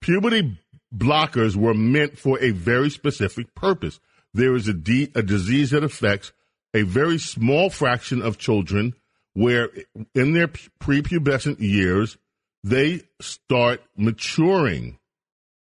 Puberty 0.00 0.58
blockers 0.94 1.56
were 1.56 1.74
meant 1.74 2.18
for 2.18 2.38
a 2.40 2.50
very 2.50 2.90
specific 2.90 3.54
purpose. 3.54 3.98
There 4.34 4.54
is 4.54 4.68
a, 4.68 4.74
de- 4.74 5.10
a 5.14 5.22
disease 5.22 5.70
that 5.70 5.84
affects 5.84 6.32
a 6.74 6.82
very 6.82 7.18
small 7.18 7.70
fraction 7.70 8.22
of 8.22 8.38
children 8.38 8.94
where 9.34 9.70
in 10.14 10.32
their 10.32 10.48
prepubescent 10.48 11.60
years, 11.60 12.16
they 12.64 13.02
start 13.20 13.82
maturing 13.96 14.98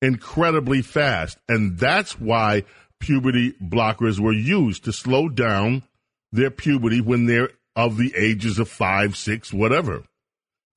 incredibly 0.02 0.82
fast. 0.82 1.38
And 1.48 1.78
that's 1.78 2.20
why 2.20 2.64
puberty 3.00 3.54
blockers 3.54 4.20
were 4.20 4.34
used 4.34 4.86
to 4.86 4.94
slow 4.94 5.30
down 5.30 5.84
their 6.32 6.52
puberty 6.52 7.02
when 7.02 7.26
they're 7.26 7.52
of 7.76 7.98
the 7.98 8.14
ages 8.16 8.60
of 8.60 8.68
five, 8.70 9.16
six, 9.16 9.54
whatever. 9.54 10.04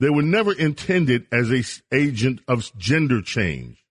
They 0.00 0.10
were 0.10 0.22
never 0.22 0.52
intended 0.52 1.26
as 1.32 1.50
a 1.50 1.64
agent 1.94 2.40
of 2.48 2.70
gender 2.76 3.22
change. 3.22 3.84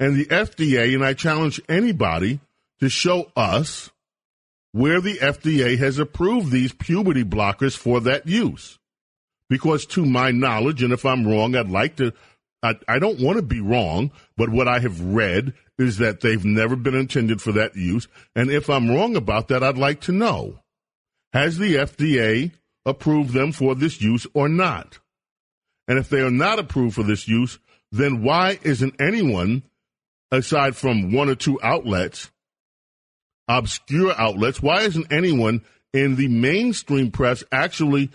And 0.00 0.16
the 0.16 0.26
FDA, 0.26 0.94
and 0.94 1.04
I 1.04 1.14
challenge 1.14 1.60
anybody 1.68 2.40
to 2.80 2.88
show 2.88 3.30
us 3.36 3.90
where 4.72 5.00
the 5.00 5.18
FDA 5.18 5.78
has 5.78 5.98
approved 5.98 6.50
these 6.50 6.72
puberty 6.72 7.24
blockers 7.24 7.76
for 7.76 8.00
that 8.00 8.26
use. 8.26 8.78
Because 9.48 9.84
to 9.86 10.04
my 10.06 10.30
knowledge, 10.30 10.82
and 10.82 10.92
if 10.92 11.04
I'm 11.04 11.26
wrong, 11.26 11.54
I'd 11.54 11.68
like 11.68 11.96
to, 11.96 12.12
I, 12.62 12.76
I 12.88 12.98
don't 12.98 13.20
want 13.20 13.36
to 13.36 13.42
be 13.42 13.60
wrong, 13.60 14.10
but 14.36 14.48
what 14.48 14.66
I 14.66 14.78
have 14.78 15.00
read 15.00 15.52
is 15.78 15.98
that 15.98 16.20
they've 16.20 16.44
never 16.44 16.74
been 16.74 16.94
intended 16.94 17.42
for 17.42 17.52
that 17.52 17.76
use. 17.76 18.08
And 18.34 18.50
if 18.50 18.70
I'm 18.70 18.90
wrong 18.90 19.14
about 19.14 19.48
that, 19.48 19.62
I'd 19.62 19.76
like 19.76 20.00
to 20.02 20.12
know. 20.12 20.58
Has 21.34 21.58
the 21.58 21.76
FDA 21.76 22.52
approved 22.86 23.32
them 23.32 23.52
for 23.52 23.74
this 23.74 24.00
use 24.00 24.26
or 24.32 24.48
not? 24.48 24.98
And 25.86 25.98
if 25.98 26.08
they 26.08 26.20
are 26.20 26.30
not 26.30 26.58
approved 26.58 26.94
for 26.94 27.02
this 27.02 27.28
use, 27.28 27.58
then 27.90 28.22
why 28.22 28.58
isn't 28.62 29.00
anyone, 29.00 29.62
aside 30.30 30.76
from 30.76 31.12
one 31.12 31.28
or 31.28 31.34
two 31.34 31.60
outlets, 31.62 32.30
obscure 33.48 34.14
outlets, 34.18 34.62
why 34.62 34.82
isn't 34.82 35.12
anyone 35.12 35.62
in 35.92 36.16
the 36.16 36.28
mainstream 36.28 37.10
press 37.10 37.44
actually 37.52 38.10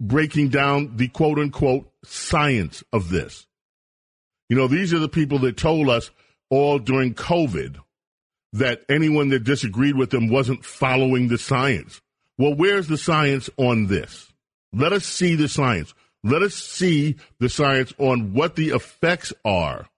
breaking 0.00 0.48
down 0.48 0.96
the 0.96 1.08
quote 1.08 1.38
unquote 1.38 1.90
science 2.04 2.82
of 2.92 3.08
this? 3.08 3.46
You 4.48 4.56
know, 4.56 4.68
these 4.68 4.92
are 4.92 4.98
the 4.98 5.08
people 5.08 5.38
that 5.40 5.56
told 5.56 5.88
us 5.88 6.10
all 6.50 6.78
during 6.78 7.14
COVID 7.14 7.78
that 8.52 8.82
anyone 8.88 9.30
that 9.30 9.44
disagreed 9.44 9.96
with 9.96 10.10
them 10.10 10.28
wasn't 10.28 10.64
following 10.64 11.28
the 11.28 11.38
science. 11.38 12.02
Well, 12.36 12.54
where's 12.54 12.88
the 12.88 12.98
science 12.98 13.48
on 13.56 13.86
this? 13.86 14.30
Let 14.72 14.92
us 14.92 15.06
see 15.06 15.34
the 15.34 15.48
science. 15.48 15.94
Let 16.24 16.42
us 16.42 16.54
see 16.54 17.16
the 17.40 17.48
science 17.48 17.92
on 17.98 18.34
what 18.34 18.56
the 18.56 18.70
effects 18.70 19.32
are 19.44 19.88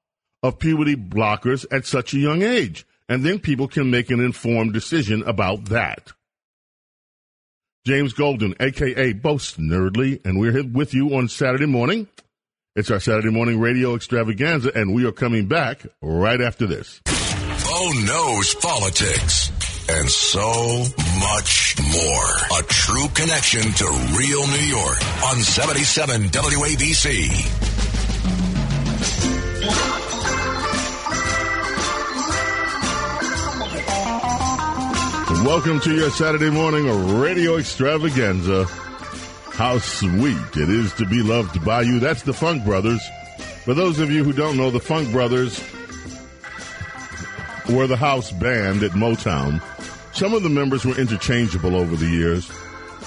of 0.42 0.58
puberty 0.58 0.94
blockers 0.94 1.66
at 1.72 1.86
such 1.86 2.14
a 2.14 2.18
young 2.18 2.42
age 2.42 2.86
and 3.08 3.24
then 3.24 3.38
people 3.38 3.68
can 3.68 3.90
make 3.90 4.10
an 4.10 4.20
informed 4.20 4.72
decision 4.72 5.22
about 5.22 5.66
that. 5.66 6.12
James 7.86 8.14
Golden, 8.14 8.54
aka 8.60 9.12
Bo 9.12 9.34
Snerdley, 9.34 10.24
and 10.24 10.40
we're 10.40 10.52
here 10.52 10.66
with 10.66 10.94
you 10.94 11.14
on 11.16 11.28
Saturday 11.28 11.66
morning. 11.66 12.08
It's 12.76 12.90
our 12.90 12.98
Saturday 12.98 13.30
morning 13.30 13.60
radio 13.60 13.94
extravaganza, 13.94 14.72
and 14.74 14.94
we 14.94 15.04
are 15.06 15.12
coming 15.12 15.46
back 15.46 15.86
right 16.00 16.40
after 16.40 16.66
this. 16.66 17.02
Oh, 17.06 17.92
Bo 17.92 17.92
knows 18.06 18.54
politics 18.54 19.50
and 19.88 20.08
so 20.08 20.84
much 21.20 21.76
more. 21.92 22.58
A 22.58 22.62
true 22.68 23.08
connection 23.14 23.62
to 23.62 23.84
real 24.16 24.46
New 24.46 24.66
York 24.66 24.98
on 25.24 25.36
77 25.40 26.28
WABC. 26.28 27.74
Welcome 35.44 35.78
to 35.80 35.94
your 35.94 36.08
Saturday 36.08 36.48
morning 36.48 36.86
radio 37.18 37.58
extravaganza. 37.58 38.64
How 38.64 39.76
sweet 39.76 40.56
it 40.56 40.70
is 40.70 40.94
to 40.94 41.04
be 41.04 41.22
loved 41.22 41.62
by 41.62 41.82
you. 41.82 42.00
That's 42.00 42.22
the 42.22 42.32
Funk 42.32 42.64
Brothers. 42.64 43.06
For 43.62 43.74
those 43.74 44.00
of 44.00 44.10
you 44.10 44.24
who 44.24 44.32
don't 44.32 44.56
know, 44.56 44.70
the 44.70 44.80
Funk 44.80 45.12
Brothers 45.12 45.62
were 47.68 47.86
the 47.86 47.98
house 47.98 48.32
band 48.32 48.82
at 48.82 48.92
Motown. 48.92 49.60
Some 50.14 50.32
of 50.32 50.42
the 50.42 50.48
members 50.48 50.86
were 50.86 50.98
interchangeable 50.98 51.76
over 51.76 51.94
the 51.94 52.08
years, 52.08 52.50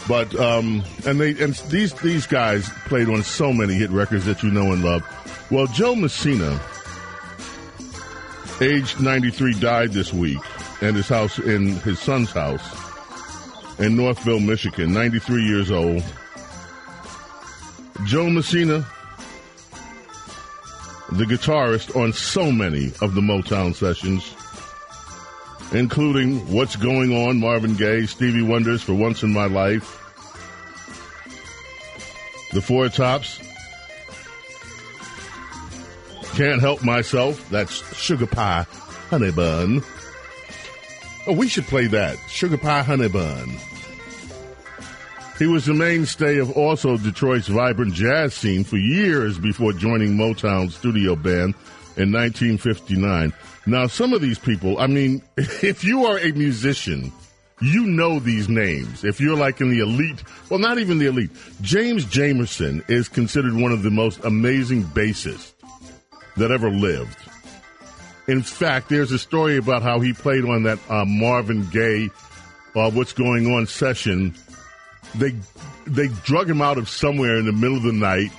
but 0.07 0.33
um, 0.39 0.83
and 1.07 1.19
they 1.19 1.31
and 1.43 1.55
these 1.71 1.93
these 1.93 2.27
guys 2.27 2.69
played 2.85 3.09
on 3.09 3.23
so 3.23 3.51
many 3.51 3.73
hit 3.73 3.89
records 3.89 4.25
that 4.25 4.43
you 4.43 4.51
know 4.51 4.73
and 4.73 4.83
love. 4.83 5.01
Well, 5.49 5.65
Joe 5.65 5.95
Messina, 5.95 6.61
age 8.61 8.99
93, 8.99 9.59
died 9.59 9.91
this 9.91 10.13
week 10.13 10.37
and 10.81 10.95
his 10.95 11.07
house 11.07 11.39
in 11.39 11.77
his 11.79 11.99
son's 11.99 12.31
house 12.31 12.87
in 13.79 13.95
Northville, 13.95 14.39
Michigan, 14.39 14.93
93 14.93 15.43
years 15.43 15.71
old. 15.71 16.03
Joe 18.05 18.29
Messina, 18.29 18.85
the 21.11 21.25
guitarist 21.25 21.95
on 21.95 22.13
so 22.13 22.51
many 22.51 22.87
of 23.01 23.15
the 23.15 23.21
Motown 23.21 23.73
sessions, 23.73 24.33
including 25.73 26.39
What's 26.51 26.75
Going 26.75 27.15
On, 27.15 27.39
Marvin 27.39 27.75
Gaye, 27.75 28.05
Stevie 28.05 28.41
Wonder's 28.41 28.83
For 28.83 28.93
Once 28.93 29.23
in 29.23 29.33
My 29.33 29.45
Life, 29.45 30.03
The 32.53 32.61
Four 32.61 32.89
Tops, 32.89 33.39
Can't 36.35 36.61
Help 36.61 36.83
Myself, 36.83 37.49
that's 37.49 37.97
Sugar 37.97 38.27
Pie 38.27 38.65
Honey 39.09 39.31
Bun, 39.31 39.81
Oh, 41.27 41.33
we 41.33 41.49
should 41.49 41.65
play 41.65 41.87
that. 41.87 42.17
Sugar 42.29 42.57
Pie 42.57 42.83
Honey 42.83 43.09
Bun. 43.09 43.57
He 45.37 45.45
was 45.45 45.65
the 45.65 45.73
mainstay 45.73 46.37
of 46.37 46.51
also 46.51 46.97
Detroit's 46.97 47.49
vibrant 47.49 47.93
jazz 47.93 48.33
scene 48.33 48.63
for 48.63 48.77
years 48.77 49.37
before 49.37 49.73
joining 49.73 50.15
Motown's 50.15 50.75
studio 50.77 51.17
band 51.17 51.53
in 51.97 52.13
1959. 52.13 53.33
Now, 53.65 53.87
some 53.87 54.13
of 54.13 54.21
these 54.21 54.39
people, 54.39 54.79
I 54.79 54.87
mean, 54.87 55.21
if 55.37 55.83
you 55.83 56.05
are 56.05 56.17
a 56.17 56.31
musician, 56.31 57.11
you 57.61 57.85
know 57.85 58.19
these 58.19 58.47
names. 58.47 59.03
If 59.03 59.19
you're 59.19 59.35
like 59.35 59.59
in 59.59 59.69
the 59.69 59.79
elite, 59.79 60.23
well, 60.49 60.59
not 60.59 60.79
even 60.79 60.97
the 60.97 61.07
elite. 61.07 61.31
James 61.59 62.05
Jamerson 62.05 62.89
is 62.89 63.09
considered 63.09 63.53
one 63.53 63.73
of 63.73 63.83
the 63.83 63.91
most 63.91 64.23
amazing 64.23 64.83
bassists 64.85 65.51
that 66.37 66.51
ever 66.51 66.71
lived. 66.71 67.17
In 68.27 68.41
fact, 68.41 68.89
there's 68.89 69.11
a 69.11 69.19
story 69.19 69.55
about 69.55 69.83
how 69.83 70.01
he 70.01 70.11
played 70.11 70.43
on 70.43 70.63
that 70.63 70.79
uh, 70.89 71.05
Marvin 71.05 71.65
Gaye 71.69 72.09
uh, 72.75 72.91
"What's 72.91 73.13
Going 73.13 73.53
On" 73.53 73.65
session. 73.65 74.35
They 75.15 75.33
they 75.85 76.09
drug 76.25 76.49
him 76.49 76.61
out 76.61 76.77
of 76.77 76.89
somewhere 76.89 77.37
in 77.37 77.45
the 77.45 77.53
middle 77.53 77.77
of 77.77 77.83
the 77.83 77.93
night. 77.93 78.31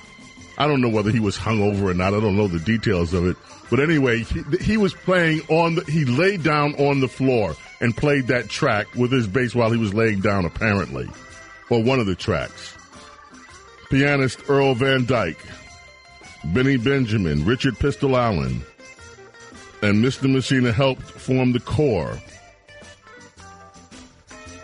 I 0.58 0.66
don't 0.66 0.82
know 0.82 0.90
whether 0.90 1.10
he 1.10 1.20
was 1.20 1.38
hungover 1.38 1.90
or 1.90 1.94
not. 1.94 2.12
I 2.12 2.20
don't 2.20 2.36
know 2.36 2.48
the 2.48 2.58
details 2.58 3.14
of 3.14 3.26
it. 3.26 3.36
But 3.70 3.80
anyway, 3.80 4.24
he, 4.24 4.42
he 4.60 4.76
was 4.76 4.92
playing 4.92 5.40
on 5.48 5.76
the. 5.76 5.84
He 5.84 6.04
laid 6.04 6.42
down 6.42 6.74
on 6.74 7.00
the 7.00 7.08
floor 7.08 7.56
and 7.80 7.96
played 7.96 8.26
that 8.26 8.50
track 8.50 8.94
with 8.94 9.10
his 9.10 9.26
bass 9.26 9.54
while 9.54 9.70
he 9.70 9.78
was 9.78 9.94
laying 9.94 10.20
down, 10.20 10.44
apparently, 10.44 11.08
or 11.70 11.82
one 11.82 11.98
of 11.98 12.06
the 12.06 12.14
tracks. 12.14 12.76
Pianist 13.88 14.50
Earl 14.50 14.74
Van 14.74 15.06
Dyke, 15.06 15.42
Benny 16.44 16.76
Benjamin, 16.76 17.46
Richard 17.46 17.78
Pistol 17.78 18.18
Allen 18.18 18.62
and 19.82 20.04
Mr. 20.04 20.30
Messina 20.30 20.72
helped 20.72 21.02
form 21.02 21.52
the 21.52 21.60
core 21.60 22.18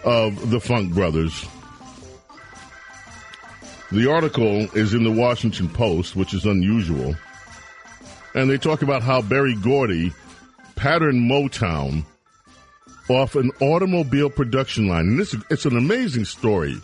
of 0.04 0.50
the 0.50 0.60
Funk 0.60 0.92
Brothers. 0.92 1.46
The 3.92 4.10
article 4.10 4.66
is 4.76 4.92
in 4.92 5.04
the 5.04 5.12
Washington 5.12 5.68
Post, 5.68 6.16
which 6.16 6.34
is 6.34 6.44
unusual. 6.44 7.14
And 8.34 8.50
they 8.50 8.58
talk 8.58 8.82
about 8.82 9.02
how 9.02 9.22
Berry 9.22 9.54
Gordy 9.54 10.12
patterned 10.74 11.30
Motown 11.30 12.04
off 13.08 13.36
an 13.36 13.52
automobile 13.60 14.30
production 14.30 14.88
line. 14.88 15.06
And 15.06 15.18
this 15.18 15.36
it's 15.50 15.64
an 15.66 15.76
amazing 15.76 16.24
story 16.24 16.76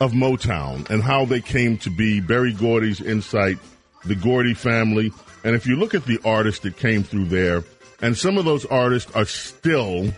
of 0.00 0.12
Motown 0.12 0.88
and 0.90 1.02
how 1.02 1.24
they 1.24 1.40
came 1.40 1.78
to 1.78 1.90
be 1.90 2.20
Berry 2.20 2.52
Gordy's 2.52 3.00
insight, 3.00 3.58
the 4.04 4.16
Gordy 4.16 4.54
family, 4.54 5.12
and 5.44 5.54
if 5.54 5.66
you 5.66 5.76
look 5.76 5.94
at 5.94 6.06
the 6.06 6.18
artists 6.24 6.60
that 6.60 6.76
came 6.76 7.02
through 7.02 7.26
there, 7.26 7.62
and 8.00 8.16
some 8.16 8.38
of 8.38 8.44
those 8.44 8.64
artists 8.66 9.10
are 9.14 9.24
still 9.24 10.12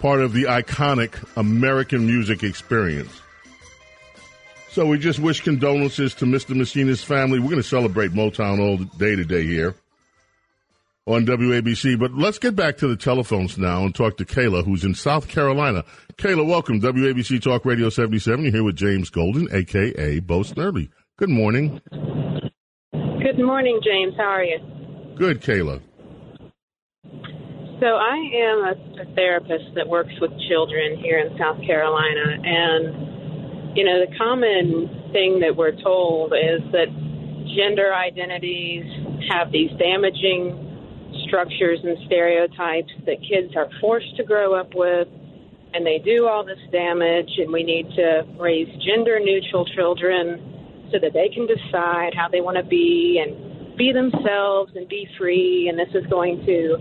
part 0.00 0.20
of 0.20 0.32
the 0.32 0.44
iconic 0.44 1.16
American 1.36 2.06
music 2.06 2.42
experience. 2.42 3.22
So 4.70 4.86
we 4.86 4.98
just 4.98 5.20
wish 5.20 5.40
condolences 5.40 6.14
to 6.14 6.24
Mr. 6.24 6.54
Messina's 6.54 7.02
family. 7.02 7.38
We're 7.38 7.50
going 7.50 7.62
to 7.62 7.68
celebrate 7.68 8.10
Motown 8.10 8.58
all 8.58 8.76
day 8.76 9.14
today 9.14 9.44
here 9.44 9.74
on 11.06 11.24
WABC. 11.24 11.98
But 11.98 12.12
let's 12.14 12.38
get 12.38 12.56
back 12.56 12.78
to 12.78 12.88
the 12.88 12.96
telephones 12.96 13.56
now 13.56 13.84
and 13.84 13.94
talk 13.94 14.16
to 14.16 14.24
Kayla, 14.24 14.64
who's 14.64 14.84
in 14.84 14.94
South 14.94 15.28
Carolina. 15.28 15.84
Kayla, 16.16 16.46
welcome. 16.46 16.80
WABC 16.80 17.40
Talk 17.40 17.64
Radio 17.64 17.88
77. 17.88 18.44
You're 18.44 18.52
here 18.52 18.64
with 18.64 18.76
James 18.76 19.10
Golden, 19.10 19.48
a.k.a. 19.54 20.20
Bo 20.20 20.40
Snerdley. 20.40 20.90
Good 21.16 21.30
morning. 21.30 21.80
Good 23.24 23.38
morning, 23.38 23.80
James. 23.82 24.12
How 24.18 24.24
are 24.24 24.44
you? 24.44 24.58
Good, 25.16 25.40
Kayla. 25.40 25.80
So 27.80 27.86
I 27.86 28.16
am 28.36 28.58
a, 28.68 29.00
a 29.00 29.14
therapist 29.14 29.64
that 29.76 29.88
works 29.88 30.12
with 30.20 30.30
children 30.46 30.98
here 30.98 31.20
in 31.20 31.34
South 31.38 31.56
Carolina, 31.64 32.36
and 32.44 33.74
you 33.74 33.82
know 33.82 34.04
the 34.04 34.14
common 34.18 35.08
thing 35.14 35.40
that 35.40 35.56
we're 35.56 35.72
told 35.72 36.34
is 36.34 36.60
that 36.72 36.92
gender 37.56 37.94
identities 37.94 38.84
have 39.30 39.50
these 39.50 39.70
damaging 39.78 41.24
structures 41.26 41.78
and 41.82 41.96
stereotypes 42.04 42.92
that 43.06 43.16
kids 43.26 43.56
are 43.56 43.70
forced 43.80 44.14
to 44.18 44.24
grow 44.24 44.52
up 44.52 44.74
with, 44.74 45.08
and 45.72 45.86
they 45.86 45.96
do 45.96 46.28
all 46.28 46.44
this 46.44 46.60
damage, 46.70 47.30
and 47.38 47.50
we 47.50 47.62
need 47.62 47.88
to 47.96 48.28
raise 48.38 48.68
gender 48.84 49.18
neutral 49.18 49.64
children 49.74 50.53
so 50.94 51.00
that 51.02 51.12
they 51.12 51.28
can 51.28 51.46
decide 51.46 52.14
how 52.14 52.28
they 52.30 52.40
want 52.40 52.56
to 52.56 52.62
be 52.62 53.18
and 53.18 53.76
be 53.76 53.90
themselves 53.90 54.70
and 54.76 54.88
be 54.88 55.08
free, 55.18 55.66
and 55.68 55.76
this 55.76 55.90
is 55.92 56.06
going 56.08 56.38
to 56.46 56.78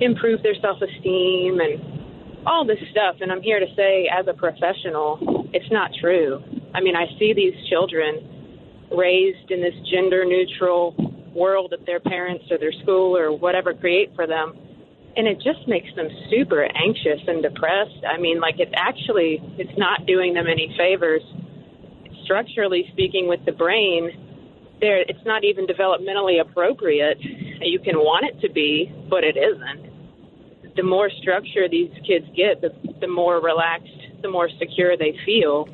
improve 0.00 0.42
their 0.44 0.54
self 0.62 0.78
esteem 0.80 1.58
and 1.58 2.46
all 2.46 2.64
this 2.64 2.78
stuff. 2.92 3.16
And 3.20 3.32
I'm 3.32 3.42
here 3.42 3.58
to 3.58 3.66
say, 3.74 4.06
as 4.06 4.26
a 4.28 4.34
professional, 4.34 5.50
it's 5.52 5.66
not 5.72 5.90
true. 6.00 6.40
I 6.72 6.80
mean, 6.80 6.94
I 6.94 7.06
see 7.18 7.32
these 7.34 7.54
children 7.68 8.86
raised 8.96 9.50
in 9.50 9.60
this 9.60 9.74
gender 9.90 10.24
neutral 10.24 10.94
world 11.34 11.72
that 11.72 11.84
their 11.84 11.98
parents 11.98 12.44
or 12.50 12.58
their 12.58 12.72
school 12.82 13.16
or 13.16 13.36
whatever 13.36 13.74
create 13.74 14.14
for 14.14 14.28
them. 14.28 14.54
And 15.16 15.26
it 15.26 15.36
just 15.42 15.66
makes 15.66 15.88
them 15.96 16.08
super 16.30 16.62
anxious 16.62 17.26
and 17.26 17.42
depressed. 17.42 18.04
I 18.06 18.20
mean, 18.20 18.38
like 18.38 18.60
it 18.60 18.68
actually, 18.76 19.40
it's 19.58 19.76
not 19.76 20.06
doing 20.06 20.34
them 20.34 20.46
any 20.46 20.72
favors. 20.78 21.22
Structurally 22.26 22.84
speaking, 22.92 23.28
with 23.28 23.40
the 23.46 23.52
brain, 23.52 24.10
there, 24.80 25.00
it's 25.00 25.24
not 25.24 25.44
even 25.44 25.66
developmentally 25.66 26.40
appropriate. 26.40 27.16
You 27.62 27.78
can 27.78 27.96
want 27.96 28.26
it 28.26 28.38
to 28.46 28.52
be, 28.52 28.92
but 29.08 29.24
it 29.24 29.36
isn't. 29.38 30.76
The 30.76 30.82
more 30.82 31.08
structure 31.22 31.66
these 31.70 31.90
kids 32.06 32.26
get, 32.36 32.60
the, 32.60 32.70
the 33.00 33.08
more 33.08 33.40
relaxed, 33.40 34.20
the 34.20 34.28
more 34.28 34.50
secure 34.58 34.96
they 34.96 35.16
feel 35.24 35.66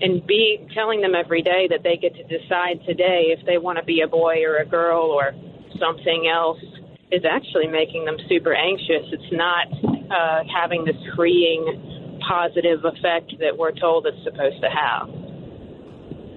and 0.00 0.26
be 0.26 0.66
telling 0.74 1.00
them 1.00 1.14
every 1.14 1.42
day 1.42 1.66
that 1.70 1.82
they 1.82 1.96
get 1.96 2.14
to 2.14 2.22
decide 2.24 2.84
today 2.86 3.34
if 3.36 3.44
they 3.46 3.58
want 3.58 3.78
to 3.78 3.84
be 3.84 4.02
a 4.02 4.08
boy 4.08 4.42
or 4.44 4.56
a 4.56 4.66
girl 4.66 5.04
or 5.04 5.32
something 5.80 6.28
else 6.32 6.60
is 7.10 7.24
actually 7.24 7.66
making 7.66 8.04
them 8.04 8.16
super 8.28 8.52
anxious. 8.52 9.06
It's 9.12 9.32
not 9.32 9.68
uh, 10.10 10.42
having 10.52 10.84
this 10.84 10.96
freeing, 11.14 12.18
positive 12.26 12.84
effect 12.84 13.32
that 13.38 13.56
we're 13.56 13.72
told 13.72 14.06
it's 14.06 14.22
supposed 14.24 14.60
to 14.60 14.68
have. 14.68 15.08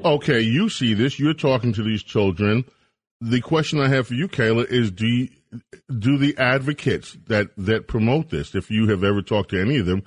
Okay, 0.03 0.39
you 0.39 0.69
see 0.69 0.93
this. 0.93 1.19
You're 1.19 1.33
talking 1.33 1.73
to 1.73 1.83
these 1.83 2.03
children. 2.03 2.65
The 3.19 3.41
question 3.41 3.81
I 3.81 3.89
have 3.89 4.07
for 4.07 4.13
you, 4.13 4.29
Kayla, 4.29 4.65
is 4.69 4.91
do 4.91 5.05
you, 5.05 5.29
do 5.97 6.17
the 6.17 6.37
advocates 6.37 7.17
that 7.27 7.49
that 7.57 7.87
promote 7.87 8.29
this, 8.29 8.55
if 8.55 8.71
you 8.71 8.87
have 8.87 9.03
ever 9.03 9.21
talked 9.21 9.49
to 9.49 9.61
any 9.61 9.77
of 9.77 9.85
them, 9.85 10.03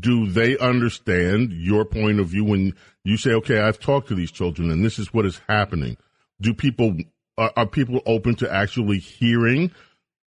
do 0.00 0.26
they 0.26 0.58
understand 0.58 1.52
your 1.52 1.84
point 1.84 2.18
of 2.18 2.28
view 2.28 2.44
when 2.44 2.74
you 3.04 3.16
say, 3.16 3.32
okay, 3.34 3.60
I've 3.60 3.78
talked 3.78 4.08
to 4.08 4.14
these 4.14 4.32
children 4.32 4.70
and 4.70 4.84
this 4.84 4.98
is 4.98 5.14
what 5.14 5.26
is 5.26 5.40
happening? 5.48 5.96
Do 6.40 6.52
people, 6.52 6.96
are, 7.38 7.52
are 7.56 7.66
people 7.66 8.00
open 8.04 8.34
to 8.36 8.52
actually 8.52 8.98
hearing 8.98 9.70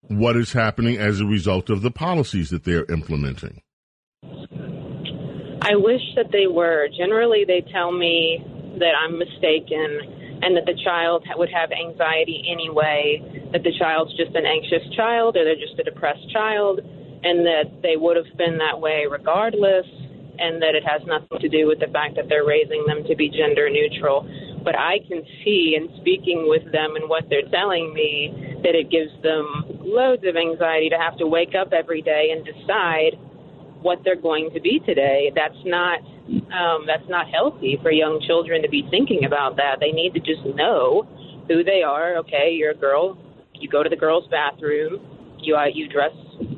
what 0.01 0.37
is 0.37 0.53
happening 0.53 0.97
as 0.97 1.19
a 1.19 1.25
result 1.25 1.69
of 1.69 1.81
the 1.81 1.91
policies 1.91 2.51
that 2.51 2.65
they're 2.65 2.85
implementing? 2.91 3.61
I 4.23 5.75
wish 5.75 6.01
that 6.15 6.31
they 6.31 6.47
were. 6.47 6.87
Generally, 6.95 7.45
they 7.47 7.65
tell 7.71 7.91
me 7.91 8.45
that 8.79 8.93
I'm 8.97 9.17
mistaken 9.17 10.39
and 10.41 10.55
that 10.55 10.65
the 10.65 10.77
child 10.83 11.25
would 11.35 11.49
have 11.49 11.71
anxiety 11.71 12.45
anyway, 12.51 13.49
that 13.51 13.63
the 13.63 13.73
child's 13.77 14.15
just 14.15 14.35
an 14.35 14.45
anxious 14.45 14.85
child 14.95 15.35
or 15.35 15.43
they're 15.43 15.55
just 15.55 15.79
a 15.79 15.83
depressed 15.83 16.29
child 16.31 16.79
and 17.23 17.45
that 17.45 17.81
they 17.81 17.97
would 17.97 18.15
have 18.15 18.29
been 18.37 18.57
that 18.59 18.79
way 18.79 19.05
regardless, 19.09 19.85
and 20.39 20.61
that 20.61 20.75
it 20.75 20.85
has 20.85 21.01
nothing 21.07 21.39
to 21.41 21.49
do 21.49 21.65
with 21.65 21.79
the 21.79 21.87
fact 21.87 22.15
that 22.15 22.29
they're 22.29 22.45
raising 22.45 22.85
them 22.85 23.03
to 23.09 23.15
be 23.15 23.29
gender 23.29 23.69
neutral. 23.69 24.21
But 24.63 24.77
I 24.77 24.99
can 25.07 25.23
see 25.43 25.73
in 25.73 25.89
speaking 25.97 26.45
with 26.47 26.63
them 26.71 26.95
and 26.95 27.09
what 27.09 27.25
they're 27.29 27.49
telling 27.49 27.93
me 27.93 28.61
that 28.61 28.75
it 28.75 28.91
gives 28.91 29.09
them 29.23 29.65
loads 29.81 30.23
of 30.27 30.35
anxiety 30.35 30.89
to 30.89 30.97
have 30.97 31.17
to 31.17 31.25
wake 31.25 31.55
up 31.55 31.73
every 31.73 32.01
day 32.01 32.29
and 32.35 32.45
decide 32.45 33.17
what 33.87 34.03
they're 34.03 34.19
going 34.29 34.51
to 34.53 34.59
be 34.59 34.79
today. 34.85 35.31
That's 35.33 35.61
not 35.65 35.99
um, 36.51 36.83
that's 36.85 37.07
not 37.07 37.25
healthy 37.31 37.79
for 37.81 37.89
young 37.89 38.21
children 38.27 38.61
to 38.61 38.69
be 38.69 38.85
thinking 38.91 39.23
about 39.25 39.55
that. 39.55 39.79
They 39.79 39.91
need 39.91 40.13
to 40.13 40.19
just 40.19 40.43
know 40.55 41.07
who 41.47 41.63
they 41.63 41.81
are. 41.81 42.17
Okay, 42.17 42.51
you're 42.51 42.71
a 42.71 42.81
girl. 42.87 43.17
You 43.53 43.69
go 43.69 43.81
to 43.81 43.89
the 43.89 43.95
girls' 43.95 44.27
bathroom. 44.29 44.99
You 45.39 45.55
uh, 45.55 45.71
you 45.73 45.87
dress 45.87 46.11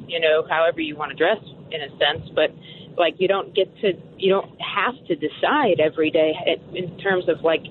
you 0.09 0.19
know, 0.19 0.45
however 0.49 0.81
you 0.81 0.95
want 0.95 1.11
to 1.11 1.17
dress 1.17 1.37
in 1.71 1.81
a 1.81 1.89
sense, 1.97 2.29
but 2.35 2.51
like 2.97 3.15
you 3.19 3.27
don't 3.27 3.55
get 3.55 3.73
to, 3.81 3.93
you 4.17 4.29
don't 4.29 4.51
have 4.59 4.95
to 5.07 5.15
decide 5.15 5.79
every 5.79 6.11
day 6.11 6.33
in 6.73 6.97
terms 6.97 7.29
of 7.29 7.41
like 7.43 7.63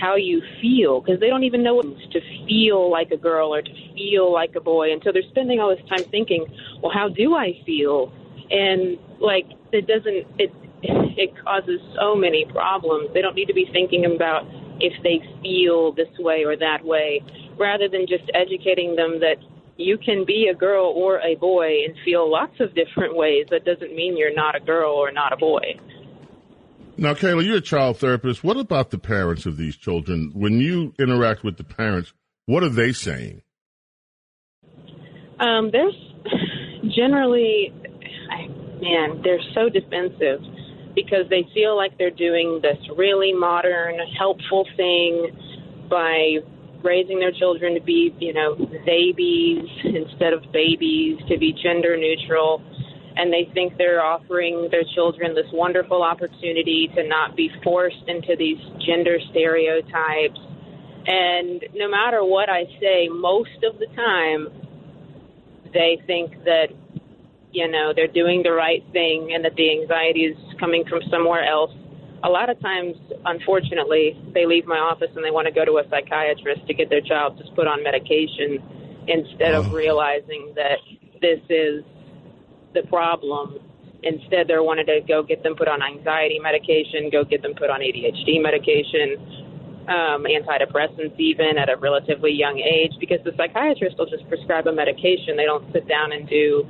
how 0.00 0.16
you 0.16 0.42
feel 0.60 1.00
because 1.00 1.20
they 1.20 1.28
don't 1.28 1.44
even 1.44 1.62
know 1.62 1.74
what 1.74 1.84
to 1.84 2.20
feel 2.48 2.90
like 2.90 3.10
a 3.10 3.16
girl 3.16 3.54
or 3.54 3.62
to 3.62 3.70
feel 3.94 4.32
like 4.32 4.54
a 4.56 4.60
boy 4.60 4.92
until 4.92 5.12
they're 5.12 5.22
spending 5.30 5.60
all 5.60 5.68
this 5.74 5.86
time 5.88 6.02
thinking, 6.10 6.46
well, 6.82 6.92
how 6.92 7.08
do 7.08 7.34
I 7.34 7.60
feel? 7.64 8.12
And 8.52 8.98
like 9.18 9.46
it 9.72 9.86
doesn't, 9.86 10.26
it, 10.38 10.52
it 10.82 11.32
causes 11.42 11.80
so 11.98 12.14
many 12.14 12.44
problems. 12.44 13.08
They 13.14 13.22
don't 13.22 13.34
need 13.34 13.46
to 13.46 13.54
be 13.54 13.66
thinking 13.72 14.04
about 14.04 14.44
if 14.78 14.92
they 15.02 15.20
feel 15.42 15.92
this 15.92 16.08
way 16.18 16.44
or 16.44 16.56
that 16.56 16.84
way, 16.84 17.22
rather 17.58 17.88
than 17.88 18.06
just 18.06 18.24
educating 18.34 18.94
them 18.94 19.20
that 19.20 19.36
you 19.78 19.96
can 19.96 20.24
be 20.26 20.50
a 20.52 20.54
girl 20.54 20.92
or 20.94 21.18
a 21.20 21.34
boy 21.36 21.84
and 21.86 21.94
feel 22.04 22.30
lots 22.30 22.60
of 22.60 22.74
different 22.74 23.16
ways. 23.16 23.46
That 23.50 23.64
doesn't 23.64 23.94
mean 23.94 24.16
you're 24.16 24.34
not 24.34 24.54
a 24.54 24.60
girl 24.60 24.92
or 24.92 25.10
not 25.10 25.32
a 25.32 25.36
boy. 25.36 25.78
Now, 26.98 27.14
Kayla, 27.14 27.44
you're 27.44 27.56
a 27.56 27.60
child 27.62 27.96
therapist. 27.96 28.44
What 28.44 28.58
about 28.58 28.90
the 28.90 28.98
parents 28.98 29.46
of 29.46 29.56
these 29.56 29.76
children? 29.76 30.30
When 30.34 30.60
you 30.60 30.92
interact 30.98 31.42
with 31.42 31.56
the 31.56 31.64
parents, 31.64 32.12
what 32.44 32.62
are 32.62 32.68
they 32.68 32.92
saying? 32.92 33.42
Um, 35.40 35.70
there's 35.72 35.96
generally, 36.94 37.72
man, 38.80 39.20
they're 39.22 39.42
so 39.54 39.68
defensive 39.68 40.40
because 40.94 41.28
they 41.30 41.48
feel 41.54 41.76
like 41.76 41.96
they're 41.98 42.10
doing 42.10 42.60
this 42.62 42.78
really 42.96 43.32
modern, 43.32 43.98
helpful 44.18 44.66
thing 44.76 45.30
by 45.88 46.38
raising 46.82 47.18
their 47.18 47.32
children 47.32 47.74
to 47.74 47.80
be, 47.80 48.14
you 48.18 48.32
know, 48.32 48.56
babies 48.84 49.64
instead 49.84 50.32
of 50.32 50.42
babies, 50.52 51.18
to 51.28 51.38
be 51.38 51.54
gender 51.62 51.96
neutral. 51.96 52.62
And 53.14 53.32
they 53.32 53.50
think 53.54 53.76
they're 53.76 54.02
offering 54.02 54.68
their 54.70 54.84
children 54.94 55.34
this 55.34 55.50
wonderful 55.52 56.02
opportunity 56.02 56.90
to 56.94 57.06
not 57.06 57.36
be 57.36 57.50
forced 57.62 58.08
into 58.08 58.34
these 58.36 58.58
gender 58.86 59.18
stereotypes. 59.30 60.40
And 61.06 61.64
no 61.74 61.88
matter 61.88 62.24
what 62.24 62.48
I 62.48 62.64
say, 62.80 63.08
most 63.08 63.62
of 63.64 63.78
the 63.78 63.86
time, 63.94 64.48
they 65.72 66.00
think 66.06 66.44
that, 66.44 66.68
you 67.52 67.68
know, 67.68 67.92
they're 67.94 68.06
doing 68.06 68.42
the 68.42 68.52
right 68.52 68.84
thing 68.92 69.32
and 69.34 69.44
that 69.44 69.54
the 69.56 69.70
anxiety 69.70 70.24
is 70.24 70.36
coming 70.58 70.84
from 70.88 71.00
somewhere 71.10 71.44
else 71.44 71.70
a 72.24 72.28
lot 72.28 72.48
of 72.48 72.60
times, 72.60 72.94
unfortunately, 73.24 74.16
they 74.32 74.46
leave 74.46 74.66
my 74.66 74.78
office 74.78 75.10
and 75.14 75.24
they 75.24 75.30
want 75.30 75.46
to 75.46 75.52
go 75.52 75.64
to 75.64 75.78
a 75.78 75.84
psychiatrist 75.90 76.66
to 76.68 76.74
get 76.74 76.88
their 76.88 77.00
child 77.00 77.36
just 77.38 77.54
put 77.54 77.66
on 77.66 77.82
medication 77.82 78.62
instead 79.08 79.54
oh. 79.54 79.60
of 79.60 79.72
realizing 79.72 80.52
that 80.54 80.78
this 81.20 81.40
is 81.50 81.82
the 82.74 82.82
problem. 82.88 83.58
Instead, 84.04 84.46
they're 84.46 84.62
wanting 84.62 84.86
to 84.86 85.00
go 85.06 85.22
get 85.22 85.42
them 85.42 85.54
put 85.56 85.66
on 85.66 85.82
anxiety 85.82 86.38
medication, 86.38 87.10
go 87.10 87.24
get 87.24 87.42
them 87.42 87.54
put 87.54 87.70
on 87.70 87.80
ADHD 87.80 88.40
medication, 88.40 89.18
um, 89.88 90.26
antidepressants, 90.26 91.18
even 91.18 91.58
at 91.58 91.68
a 91.68 91.76
relatively 91.76 92.30
young 92.30 92.58
age, 92.58 92.92
because 93.00 93.18
the 93.24 93.32
psychiatrist 93.36 93.98
will 93.98 94.06
just 94.06 94.26
prescribe 94.28 94.66
a 94.68 94.72
medication. 94.72 95.36
They 95.36 95.44
don't 95.44 95.66
sit 95.72 95.88
down 95.88 96.12
and 96.12 96.28
do 96.28 96.66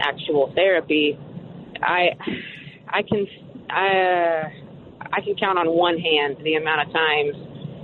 actual 0.00 0.52
therapy. 0.54 1.18
I, 1.82 2.10
I 2.88 3.02
can, 3.02 3.26
I. 3.68 4.46
Uh, 4.46 4.60
I 5.12 5.20
can 5.20 5.34
count 5.36 5.58
on 5.58 5.66
one 5.66 5.98
hand 5.98 6.36
the 6.44 6.54
amount 6.54 6.86
of 6.86 6.94
times. 6.94 7.34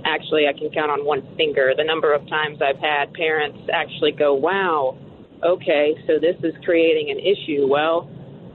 Actually, 0.05 0.47
I 0.47 0.53
can 0.53 0.69
count 0.71 0.91
on 0.91 1.03
one 1.03 1.21
finger 1.35 1.73
the 1.75 1.83
number 1.83 2.13
of 2.13 2.27
times 2.29 2.59
I've 2.61 2.79
had 2.79 3.13
parents 3.13 3.59
actually 3.73 4.11
go, 4.13 4.33
"Wow, 4.33 4.97
okay, 5.43 5.95
so 6.07 6.19
this 6.19 6.37
is 6.43 6.53
creating 6.63 7.11
an 7.11 7.19
issue." 7.19 7.67
Well, 7.67 8.09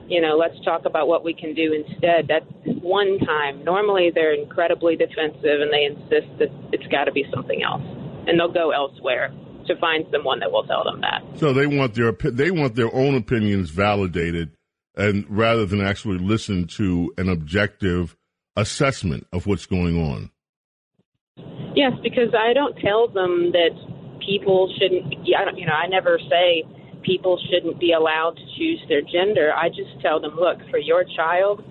you 0.09 0.21
know, 0.21 0.37
let's 0.37 0.59
talk 0.65 0.87
about 0.87 1.09
what 1.09 1.25
we 1.25 1.35
can 1.35 1.55
do 1.55 1.73
instead. 1.75 2.29
That's 2.29 2.47
one 2.81 3.19
time. 3.19 3.65
Normally, 3.65 4.11
they're 4.15 4.35
incredibly 4.35 4.97
defensive 4.97 5.61
and 5.61 5.71
they 5.71 5.85
insist 5.85 6.33
that 6.39 6.49
it's 6.73 6.87
got 6.87 7.05
to 7.05 7.13
be 7.13 7.27
something 7.35 7.63
else, 7.63 7.83
and 8.27 8.39
they'll 8.39 8.53
go 8.53 8.71
elsewhere 8.71 9.33
to 9.67 9.77
find 9.77 10.05
someone 10.13 10.41
that 10.41 10.51
will 10.51 10.65
tell 10.65 10.85
them 10.85 11.01
that. 11.01 11.23
So 11.39 11.53
they 11.53 11.67
want 11.67 11.95
their 11.95 12.13
they 12.13 12.51
want 12.51 12.75
their 12.75 12.95
own 12.95 13.15
opinions 13.15 13.71
validated, 13.71 14.51
and 14.97 15.25
rather 15.29 15.67
than 15.67 15.81
actually 15.81 16.19
listen 16.19 16.67
to 16.79 17.13
an 17.19 17.29
objective 17.29 18.17
assessment 18.57 19.27
of 19.33 19.47
what's 19.47 19.67
going 19.67 19.99
on? 19.99 20.31
Yes, 21.75 21.93
because 22.03 22.35
I 22.37 22.53
don't 22.53 22.77
tell 22.77 23.09
them 23.09 23.53
that 23.53 23.73
people 24.27 24.73
shouldn't. 24.79 25.15
I 25.37 25.45
don't, 25.45 25.59
you 25.59 25.67
know, 25.67 25.73
I 25.73 25.87
never 25.89 26.19
say 26.29 26.65
people 27.03 27.41
shouldn't 27.51 27.81
be 27.81 27.93
allowed 27.93 28.37
to 28.37 28.45
choose 28.59 28.81
their 28.89 29.03
gender. 29.03 29.53
I 29.55 29.69
just 29.69 30.01
tell 30.03 30.21
them, 30.21 30.37
look, 30.37 30.59
for 30.71 30.79
your 30.79 31.05
child, 31.17 31.65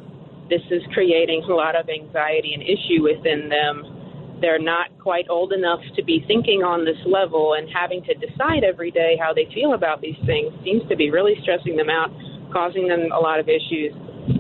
this 0.49 0.61
is 0.71 0.81
creating 0.93 1.43
a 1.47 1.53
lot 1.53 1.75
of 1.75 1.87
anxiety 1.87 2.53
and 2.53 2.63
issue 2.63 3.03
within 3.03 3.47
them. 3.49 4.00
They're 4.41 4.59
not 4.61 4.89
quite 4.99 5.29
old 5.29 5.53
enough 5.53 5.79
to 5.95 6.03
be 6.03 6.25
thinking 6.27 6.65
on 6.65 6.83
this 6.83 6.97
level 7.05 7.53
and 7.53 7.69
having 7.69 8.03
to 8.09 8.13
decide 8.17 8.65
every 8.65 8.89
day 8.89 9.15
how 9.21 9.31
they 9.33 9.47
feel 9.53 9.73
about 9.73 10.01
these 10.01 10.17
things 10.25 10.51
seems 10.65 10.81
to 10.89 10.97
be 10.97 11.13
really 11.13 11.37
stressing 11.45 11.77
them 11.77 11.89
out, 11.89 12.09
causing 12.51 12.89
them 12.89 13.13
a 13.13 13.21
lot 13.21 13.39
of 13.39 13.47
issues. 13.47 13.93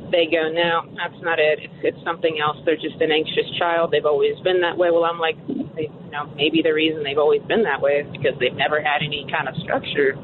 They 0.09 0.27
go, 0.27 0.49
no, 0.51 0.89
that's 0.97 1.21
not 1.21 1.39
it. 1.39 1.61
It's, 1.61 1.95
it's 1.95 2.01
something 2.03 2.41
else. 2.41 2.57
They're 2.65 2.81
just 2.81 2.99
an 2.99 3.13
anxious 3.13 3.47
child. 3.57 3.93
They've 3.93 4.05
always 4.05 4.35
been 4.43 4.59
that 4.61 4.75
way. 4.75 4.89
Well, 4.91 5.05
I'm 5.05 5.21
like, 5.21 5.37
they, 5.77 5.87
you 5.87 6.11
know, 6.11 6.27
maybe 6.35 6.59
the 6.65 6.73
reason 6.73 7.05
they've 7.05 7.21
always 7.21 7.41
been 7.47 7.63
that 7.63 7.79
way 7.79 8.03
is 8.03 8.09
because 8.11 8.35
they've 8.41 8.57
never 8.57 8.81
had 8.81 9.05
any 9.05 9.23
kind 9.31 9.47
of 9.47 9.55
structure. 9.63 10.17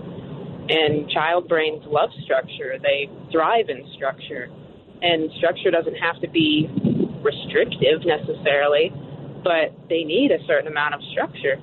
And 0.68 1.08
child 1.14 1.48
brains 1.48 1.86
love 1.88 2.10
structure. 2.26 2.76
They 2.82 3.08
thrive 3.32 3.70
in 3.70 3.88
structure. 3.96 4.50
And 5.00 5.32
structure 5.38 5.72
doesn't 5.72 5.96
have 5.96 6.20
to 6.20 6.28
be 6.28 6.68
restrictive 7.24 8.04
necessarily 8.04 8.92
but 9.44 9.74
they 9.90 10.04
need 10.04 10.32
a 10.32 10.44
certain 10.46 10.68
amount 10.68 10.96
of 10.96 11.02
structure, 11.12 11.58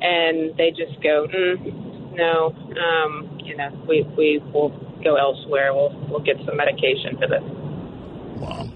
and 0.00 0.56
they 0.56 0.70
just 0.70 1.00
go, 1.02 1.26
mm, 1.26 2.16
no, 2.16 2.54
um, 2.80 3.38
you 3.44 3.56
know, 3.56 3.70
we 3.88 4.02
we 4.16 4.42
will 4.52 4.70
go 5.02 5.16
elsewhere. 5.16 5.74
We'll 5.74 5.94
we'll 6.08 6.24
get 6.24 6.36
some 6.44 6.56
medication 6.56 7.16
for 7.18 7.28
this. 7.28 7.42
Wow. 8.40 8.68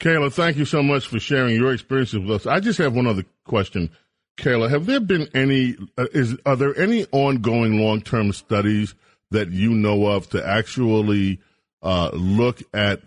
Kayla, 0.00 0.32
thank 0.32 0.56
you 0.56 0.64
so 0.64 0.82
much 0.82 1.08
for 1.08 1.18
sharing 1.18 1.56
your 1.56 1.72
experiences 1.72 2.20
with 2.20 2.30
us. 2.30 2.46
I 2.46 2.60
just 2.60 2.78
have 2.78 2.94
one 2.94 3.08
other 3.08 3.24
question. 3.44 3.90
Kayla, 4.36 4.70
have 4.70 4.86
there 4.86 5.00
been 5.00 5.28
any, 5.34 5.76
uh, 5.96 6.06
is, 6.12 6.36
are 6.46 6.54
there 6.54 6.78
any 6.78 7.06
ongoing 7.10 7.80
long 7.80 8.00
term 8.02 8.32
studies 8.32 8.94
that 9.32 9.50
you 9.50 9.70
know 9.70 10.06
of 10.06 10.30
to 10.30 10.46
actually 10.46 11.40
uh, 11.82 12.10
look 12.12 12.62
at 12.72 13.02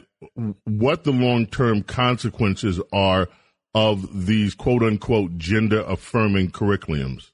what 0.66 1.06
the 1.06 1.12
long 1.12 1.46
term 1.46 1.82
consequences 1.84 2.82
are 2.92 3.30
of 3.74 4.26
these 4.26 4.54
quote 4.56 4.84
unquote 4.84 5.38
gender 5.38 5.84
affirming 5.88 6.52
curriculums? 6.52 7.32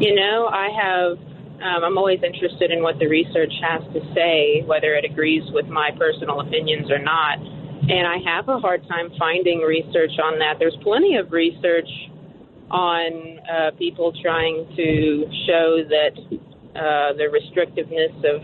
You 0.00 0.14
know, 0.14 0.46
I 0.46 0.68
have, 0.70 1.18
um, 1.58 1.82
I'm 1.84 1.98
always 1.98 2.20
interested 2.22 2.70
in 2.70 2.82
what 2.82 3.00
the 3.00 3.08
research 3.08 3.52
has 3.66 3.82
to 3.92 4.00
say, 4.14 4.62
whether 4.64 4.94
it 4.94 5.04
agrees 5.04 5.42
with 5.52 5.66
my 5.66 5.90
personal 5.98 6.40
opinions 6.40 6.90
or 6.90 7.00
not. 7.00 7.38
And 7.38 8.06
I 8.06 8.18
have 8.30 8.48
a 8.48 8.58
hard 8.58 8.86
time 8.86 9.10
finding 9.18 9.60
research 9.60 10.12
on 10.22 10.38
that. 10.38 10.56
There's 10.58 10.76
plenty 10.82 11.16
of 11.16 11.32
research 11.32 11.88
on 12.70 13.40
uh, 13.48 13.70
people 13.78 14.12
trying 14.22 14.68
to 14.76 15.24
show 15.48 15.82
that 15.88 16.12
uh, 16.76 17.16
the 17.16 17.26
restrictiveness 17.32 18.14
of 18.22 18.38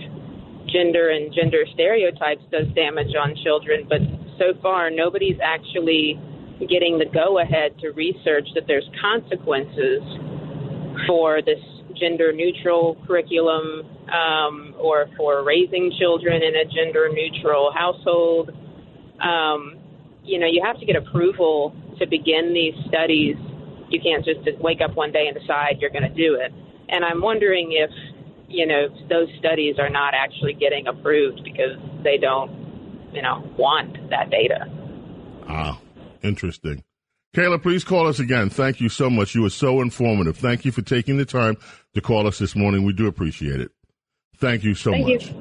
gender 0.72 1.11
and 1.11 1.32
gender 1.32 1.62
stereotypes 1.74 2.42
does 2.50 2.66
damage 2.74 3.14
on 3.14 3.36
children, 3.44 3.86
but 3.88 4.00
so 4.39 4.53
far, 4.62 4.91
nobody's 4.91 5.39
actually 5.43 6.18
getting 6.68 6.99
the 6.99 7.07
go 7.12 7.39
ahead 7.41 7.78
to 7.80 7.91
research 7.91 8.49
that 8.55 8.64
there's 8.66 8.89
consequences 9.01 10.03
for 11.07 11.43
this 11.43 11.59
gender 11.99 12.32
neutral 12.32 12.97
curriculum 13.07 13.82
um, 14.11 14.74
or 14.78 15.07
for 15.16 15.45
raising 15.45 15.93
children 15.99 16.43
in 16.43 16.55
a 16.57 16.64
gender 16.64 17.09
neutral 17.12 17.72
household. 17.72 18.51
Um, 19.20 19.78
you 20.24 20.39
know, 20.39 20.47
you 20.47 20.62
have 20.64 20.78
to 20.80 20.87
get 20.87 20.97
approval 20.97 21.74
to 21.99 22.07
begin 22.07 22.53
these 22.55 22.74
studies. 22.89 23.37
You 23.89 24.01
can't 24.01 24.24
just 24.24 24.41
wake 24.61 24.80
up 24.80 24.97
one 24.97 25.12
day 25.12 25.26
and 25.28 25.39
decide 25.39 25.78
you're 25.80 25.91
going 25.91 26.09
to 26.09 26.14
do 26.14 26.35
it. 26.35 26.53
And 26.89 27.05
I'm 27.05 27.20
wondering 27.20 27.72
if, 27.72 27.91
you 28.49 28.66
know, 28.66 28.89
those 29.09 29.28
studies 29.39 29.76
are 29.78 29.91
not 29.91 30.14
actually 30.14 30.55
getting 30.55 30.87
approved 30.87 31.43
because 31.45 31.78
they 32.03 32.18
don't 32.18 32.63
you 33.14 33.22
know, 33.22 33.42
want 33.56 34.10
that 34.10 34.30
data. 34.30 34.68
Ah, 35.48 35.78
interesting. 36.22 36.82
Kayla, 37.34 37.60
please 37.60 37.82
call 37.82 38.06
us 38.06 38.20
again. 38.20 38.48
Thank 38.48 38.80
you 38.80 38.88
so 38.88 39.10
much. 39.10 39.34
You 39.34 39.42
were 39.42 39.50
so 39.50 39.80
informative. 39.80 40.36
Thank 40.36 40.64
you 40.64 40.70
for 40.70 40.82
taking 40.82 41.16
the 41.16 41.24
time 41.24 41.56
to 41.94 42.00
call 42.00 42.26
us 42.26 42.38
this 42.38 42.54
morning. 42.54 42.84
We 42.84 42.92
do 42.92 43.08
appreciate 43.08 43.60
it. 43.60 43.72
Thank 44.36 44.62
you 44.62 44.74
so 44.74 44.92
Thank 44.92 45.08
much. 45.08 45.34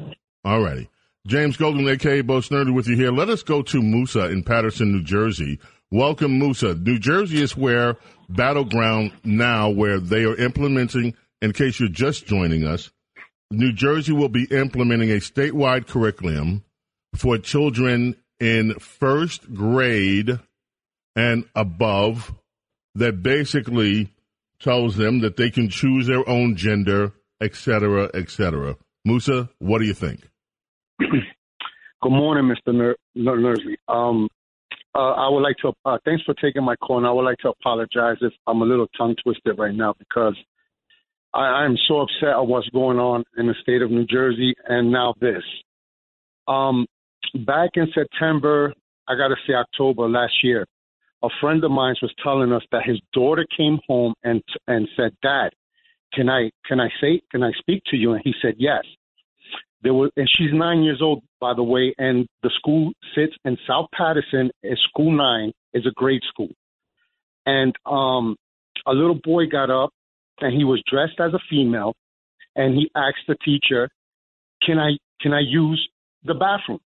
All 0.44 0.62
righty. 0.62 0.90
James 1.28 1.56
Golden, 1.56 1.88
aka 1.88 2.22
Bo 2.22 2.40
Snerdley, 2.40 2.74
with 2.74 2.88
you 2.88 2.96
here. 2.96 3.12
Let 3.12 3.30
us 3.30 3.44
go 3.44 3.62
to 3.62 3.82
Musa 3.82 4.30
in 4.30 4.44
Paterson, 4.44 4.92
New 4.92 5.04
Jersey. 5.04 5.60
Welcome, 5.92 6.40
Musa. 6.40 6.74
New 6.74 6.98
Jersey 6.98 7.42
is 7.42 7.56
where 7.56 7.98
battleground 8.28 9.12
now, 9.24 9.70
where 9.70 10.00
they 10.00 10.24
are 10.26 10.36
implementing. 10.36 11.16
In 11.42 11.54
case 11.54 11.80
you're 11.80 11.90
just 11.90 12.26
joining 12.26 12.66
us, 12.66 12.92
New 13.52 13.72
Jersey 13.72 14.14
will 14.14 14.30
be 14.30 14.46
implementing 14.46 15.12
a 15.12 15.18
statewide 15.18 15.88
curriculum 15.88 16.64
for 17.16 17.38
children 17.38 18.16
in 18.40 18.74
first 18.80 19.54
grade 19.54 20.40
and 21.16 21.46
above 21.56 22.34
that 22.96 23.24
basically 23.24 24.10
tells 24.60 24.96
them 24.96 25.20
that 25.20 25.38
they 25.38 25.50
can 25.50 25.70
choose 25.70 26.08
their 26.08 26.28
own 26.28 26.56
gender, 26.56 27.14
etc., 27.42 28.10
etc. 28.14 28.76
Musa, 29.06 29.50
what 29.60 29.80
do 29.80 29.86
you 29.86 29.94
think? 29.94 30.30
Good 31.00 32.10
morning, 32.10 32.54
Mr. 32.54 32.74
Ner- 32.74 32.98
Nersley. 33.16 33.76
Um, 33.88 34.30
uh, 34.96 35.12
I 35.14 35.30
would 35.30 35.42
like 35.42 35.58
to 35.58 35.74
uh, 35.86 35.98
thanks 36.06 36.24
for 36.24 36.34
taking 36.36 36.64
my 36.64 36.76
call, 36.76 36.98
and 36.98 37.08
I 37.08 37.12
would 37.12 37.26
like 37.26 37.40
to 37.40 37.50
apologize 37.50 38.18
if 38.22 38.34
I'm 38.46 38.62
a 38.62 38.66
little 38.66 38.88
tongue 38.98 39.16
twisted 39.24 39.58
right 39.58 39.74
now 39.74 39.96
because 39.98 40.36
I, 41.34 41.66
am 41.66 41.76
so 41.88 42.02
upset 42.02 42.30
at 42.30 42.46
what's 42.46 42.70
going 42.70 43.00
on 43.00 43.24
in 43.38 43.48
the 43.48 43.56
state 43.62 43.82
of 43.82 43.90
New 43.90 44.06
Jersey, 44.06 44.54
and 44.68 44.92
now 44.92 45.16
this. 45.20 45.44
Um, 46.48 46.86
back 47.34 47.72
in 47.76 47.88
September, 47.94 48.74
I 49.08 49.16
got 49.16 49.30
to 49.30 49.36
say 49.48 49.54
October 49.54 50.08
last 50.08 50.34
year, 50.44 50.66
a 51.24 51.30
friend 51.42 51.64
of 51.64 51.72
mine 51.72 51.96
was 52.02 52.14
telling 52.24 52.52
us 52.52 52.64
that 52.72 52.84
his 52.86 53.00
daughter 53.14 53.46
came 53.56 53.80
home 53.88 54.14
and 54.24 54.44
and 54.68 54.88
said, 54.96 55.16
"Dad, 55.22 55.50
can 56.14 56.30
I 56.30 56.52
can 56.66 56.80
I 56.80 56.90
say 57.02 57.22
can 57.32 57.44
I 57.44 57.52
speak 57.60 57.84
to 57.88 57.98
you?" 57.98 58.14
And 58.14 58.22
he 58.24 58.34
said, 58.42 58.56
"Yes." 58.58 58.84
There 59.82 59.94
was, 59.94 60.12
and 60.16 60.30
she's 60.38 60.54
nine 60.54 60.82
years 60.82 61.02
old, 61.02 61.24
by 61.42 61.54
the 61.54 61.64
way, 61.64 61.94
and 61.98 62.26
the 62.42 62.50
school 62.56 62.94
sits 63.14 63.34
in 63.44 63.58
South 63.68 63.88
Paterson. 63.94 64.50
Is 64.64 64.80
school 64.90 65.12
nine 65.12 65.52
is 65.74 65.86
a 65.86 65.92
grade 65.92 66.22
school, 66.30 66.50
and 67.46 67.74
um, 67.86 68.38
a 68.86 68.94
little 68.94 69.20
boy 69.24 69.48
got 69.48 69.70
up 69.70 69.90
and 70.40 70.56
he 70.56 70.64
was 70.64 70.82
dressed 70.90 71.20
as 71.20 71.34
a 71.34 71.40
female, 71.50 71.94
and 72.56 72.76
he 72.76 72.90
asked 72.96 73.28
the 73.28 73.36
teacher, 73.44 73.90
"Can 74.62 74.80
I 74.80 74.98
can 75.22 75.34
I 75.34 75.42
use 75.42 75.88
the 76.24 76.34
bathroom?" 76.34 76.80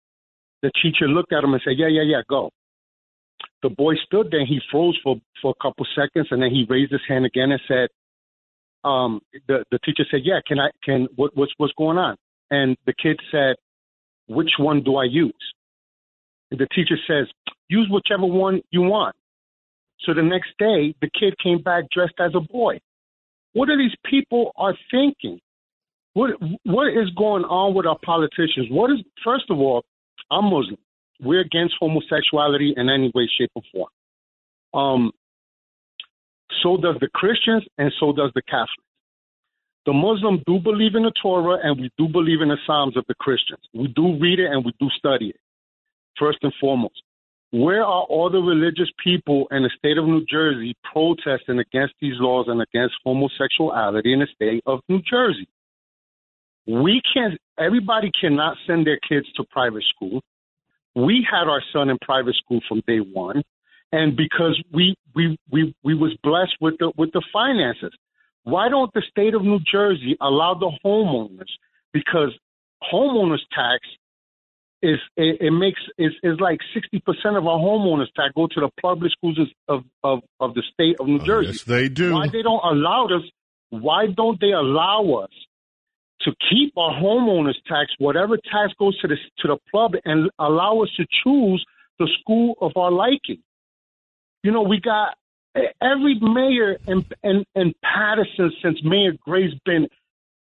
The 0.63 0.71
teacher 0.83 1.07
looked 1.09 1.33
at 1.33 1.45
him 1.45 1.53
and 1.53 1.63
said, 1.65 1.75
Yeah, 1.77 1.89
yeah, 1.89 2.03
yeah, 2.03 2.23
go. 2.29 2.51
The 3.63 3.71
boy 3.71 3.95
stood 4.07 4.29
there 4.31 4.47
he 4.47 4.61
froze 4.71 4.99
for, 5.03 5.17
for 5.43 5.55
a 5.59 5.63
couple 5.63 5.87
seconds 5.95 6.29
and 6.31 6.43
then 6.43 6.51
he 6.51 6.67
raised 6.69 6.93
his 6.93 7.01
hand 7.09 7.27
again 7.27 7.51
and 7.53 7.61
said, 7.67 7.89
um, 8.85 9.21
the, 9.49 9.65
the 9.71 9.79
teacher 9.81 10.05
said, 10.11 10.21
Yeah, 10.25 10.41
can 10.47 10.59
I 10.61 10.69
can 10.85 11.09
what, 11.17 11.37
what's 11.37 11.53
what's 11.57 11.73
going 11.77 11.99
on? 11.99 12.17
And 12.51 12.77
the 12.87 12.95
kid 12.95 13.19
said, 13.31 13.57
Which 14.29 14.53
one 14.59 14.83
do 14.83 14.97
I 14.97 15.05
use? 15.05 15.35
And 16.51 16.61
the 16.61 16.69
teacher 16.75 16.97
says, 17.09 17.27
Use 17.69 17.89
whichever 17.91 18.27
one 18.27 18.61
you 18.71 18.83
want. 18.83 19.17
So 20.01 20.15
the 20.15 20.23
next 20.23 20.51
day 20.59 20.95
the 21.01 21.11
kid 21.19 21.35
came 21.43 21.63
back 21.63 21.85
dressed 21.93 22.15
as 22.21 22.33
a 22.35 22.41
boy. 22.41 22.79
What 23.55 23.69
are 23.71 23.77
these 23.77 23.97
people 24.09 24.53
are 24.57 24.75
thinking? 24.91 25.41
What 26.15 26.31
what 26.63 26.89
is 26.89 27.11
going 27.17 27.45
on 27.45 27.75
with 27.75 27.87
our 27.87 27.99
politicians? 28.05 28.69
What 28.71 28.91
is 28.93 28.99
first 29.25 29.47
of 29.51 29.59
all, 29.59 29.85
I'm 30.31 30.45
Muslim. 30.45 30.79
We're 31.21 31.41
against 31.41 31.75
homosexuality 31.81 32.75
in 32.77 32.89
any 32.89 33.11
way, 33.14 33.29
shape, 33.39 33.51
or 33.55 33.62
form. 33.73 33.89
Um, 34.75 35.12
so 36.62 36.77
does 36.77 36.97
the 37.01 37.09
Christians, 37.09 37.64
and 37.79 37.93
so 37.99 38.12
does 38.12 38.31
the 38.35 38.43
Catholics. 38.43 38.83
The 39.87 39.93
Muslims 39.93 40.43
do 40.47 40.59
believe 40.59 40.97
in 40.97 41.05
the 41.05 41.12
Torah, 41.23 41.59
and 41.62 41.81
we 41.81 41.91
do 41.97 42.09
believe 42.09 42.41
in 42.43 42.49
the 42.49 42.59
Psalms 42.67 42.97
of 42.97 43.05
the 43.07 43.14
Christians. 43.14 43.61
We 43.73 43.87
do 43.89 44.19
read 44.19 44.41
it 44.41 44.51
and 44.51 44.64
we 44.64 44.73
do 44.81 44.89
study 44.99 45.29
it, 45.29 45.41
first 46.19 46.39
and 46.43 46.53
foremost. 46.61 47.03
Where 47.53 47.83
are 47.83 48.03
all 48.03 48.29
the 48.29 48.41
religious 48.41 48.91
people 49.03 49.47
in 49.53 49.62
the 49.62 49.71
state 49.79 49.97
of 49.97 50.05
New 50.07 50.25
Jersey 50.27 50.75
protesting 50.93 51.61
against 51.61 51.95
these 52.01 52.14
laws 52.19 52.47
and 52.49 52.61
against 52.61 52.97
homosexuality 53.05 54.12
in 54.12 54.19
the 54.19 54.27
state 54.35 54.62
of 54.67 54.81
New 54.89 55.01
Jersey? 55.09 55.49
We 56.67 57.01
can't, 57.14 57.39
everybody 57.59 58.11
cannot 58.19 58.57
send 58.67 58.87
their 58.87 58.99
kids 59.09 59.27
to 59.37 59.45
private 59.45 59.85
school. 59.95 60.23
We 60.95 61.27
had 61.31 61.49
our 61.49 61.62
son 61.73 61.91
in 61.91 61.99
private 62.01 62.35
school 62.37 62.61
from 62.69 62.83
day 62.87 62.99
one. 62.99 63.43
And 63.93 64.17
because 64.17 64.61
we, 64.73 64.97
we, 65.14 65.39
we, 65.51 65.75
we 65.85 65.95
was 65.95 66.17
blessed 66.23 66.57
with 66.61 66.75
the, 66.79 66.93
with 66.97 67.12
the 67.12 67.23
finances, 67.33 67.93
why 68.43 68.69
don't 68.69 68.93
the 68.95 69.03
state 69.11 69.35
of 69.35 69.43
New 69.43 69.61
Jersey 69.61 70.17
allow 70.21 70.55
the 70.55 70.71
homeowners, 70.85 71.51
because 71.93 72.33
homeowners 72.93 73.41
tax 73.53 73.81
is 74.83 74.99
it, 75.17 75.41
it 75.41 75.51
makes 75.51 75.81
is 75.99 76.12
is 76.23 76.39
like 76.39 76.61
sixty 76.75 77.01
percent 77.01 77.37
of 77.37 77.47
our 77.47 77.59
homeowners 77.59 78.12
tax 78.14 78.33
go 78.37 78.47
to 78.47 78.61
the 78.61 78.69
public 78.81 79.11
schools 79.12 79.39
of 79.69 79.83
of 80.05 80.21
of 80.39 80.55
the 80.55 80.62
state 80.73 80.97
of 81.01 81.07
New 81.07 81.19
Jersey. 81.25 81.53
yes, 81.53 81.62
they 81.62 81.89
do. 81.89 82.12
Why 82.12 82.29
they 82.29 82.43
don't 82.43 82.62
allow 82.62 83.07
us? 83.07 83.23
Why 83.71 84.07
don't 84.07 84.39
they 84.41 84.53
allow 84.53 85.25
us 85.25 85.31
to 86.27 86.33
keep 86.51 86.77
our 86.77 86.93
homeowners 86.93 87.55
tax, 87.66 87.93
whatever 87.99 88.37
tax 88.37 88.72
goes 88.79 88.99
to 89.01 89.09
the 89.09 89.16
to 89.39 89.49
the 89.49 89.57
club, 89.70 89.93
and 90.05 90.29
allow 90.39 90.81
us 90.83 90.91
to 90.97 91.07
choose 91.24 91.64
the 91.99 92.09
school 92.20 92.55
of 92.61 92.72
our 92.77 92.91
liking. 92.91 93.43
You 94.43 94.53
know, 94.53 94.62
we 94.62 94.81
got 94.81 95.16
every 95.81 96.18
mayor 96.20 96.79
in 96.87 97.05
in, 97.22 97.45
in 97.55 97.74
Paterson 97.83 98.53
since 98.62 98.79
Mayor 98.85 99.12
Gray's 99.24 99.55
been 99.64 99.87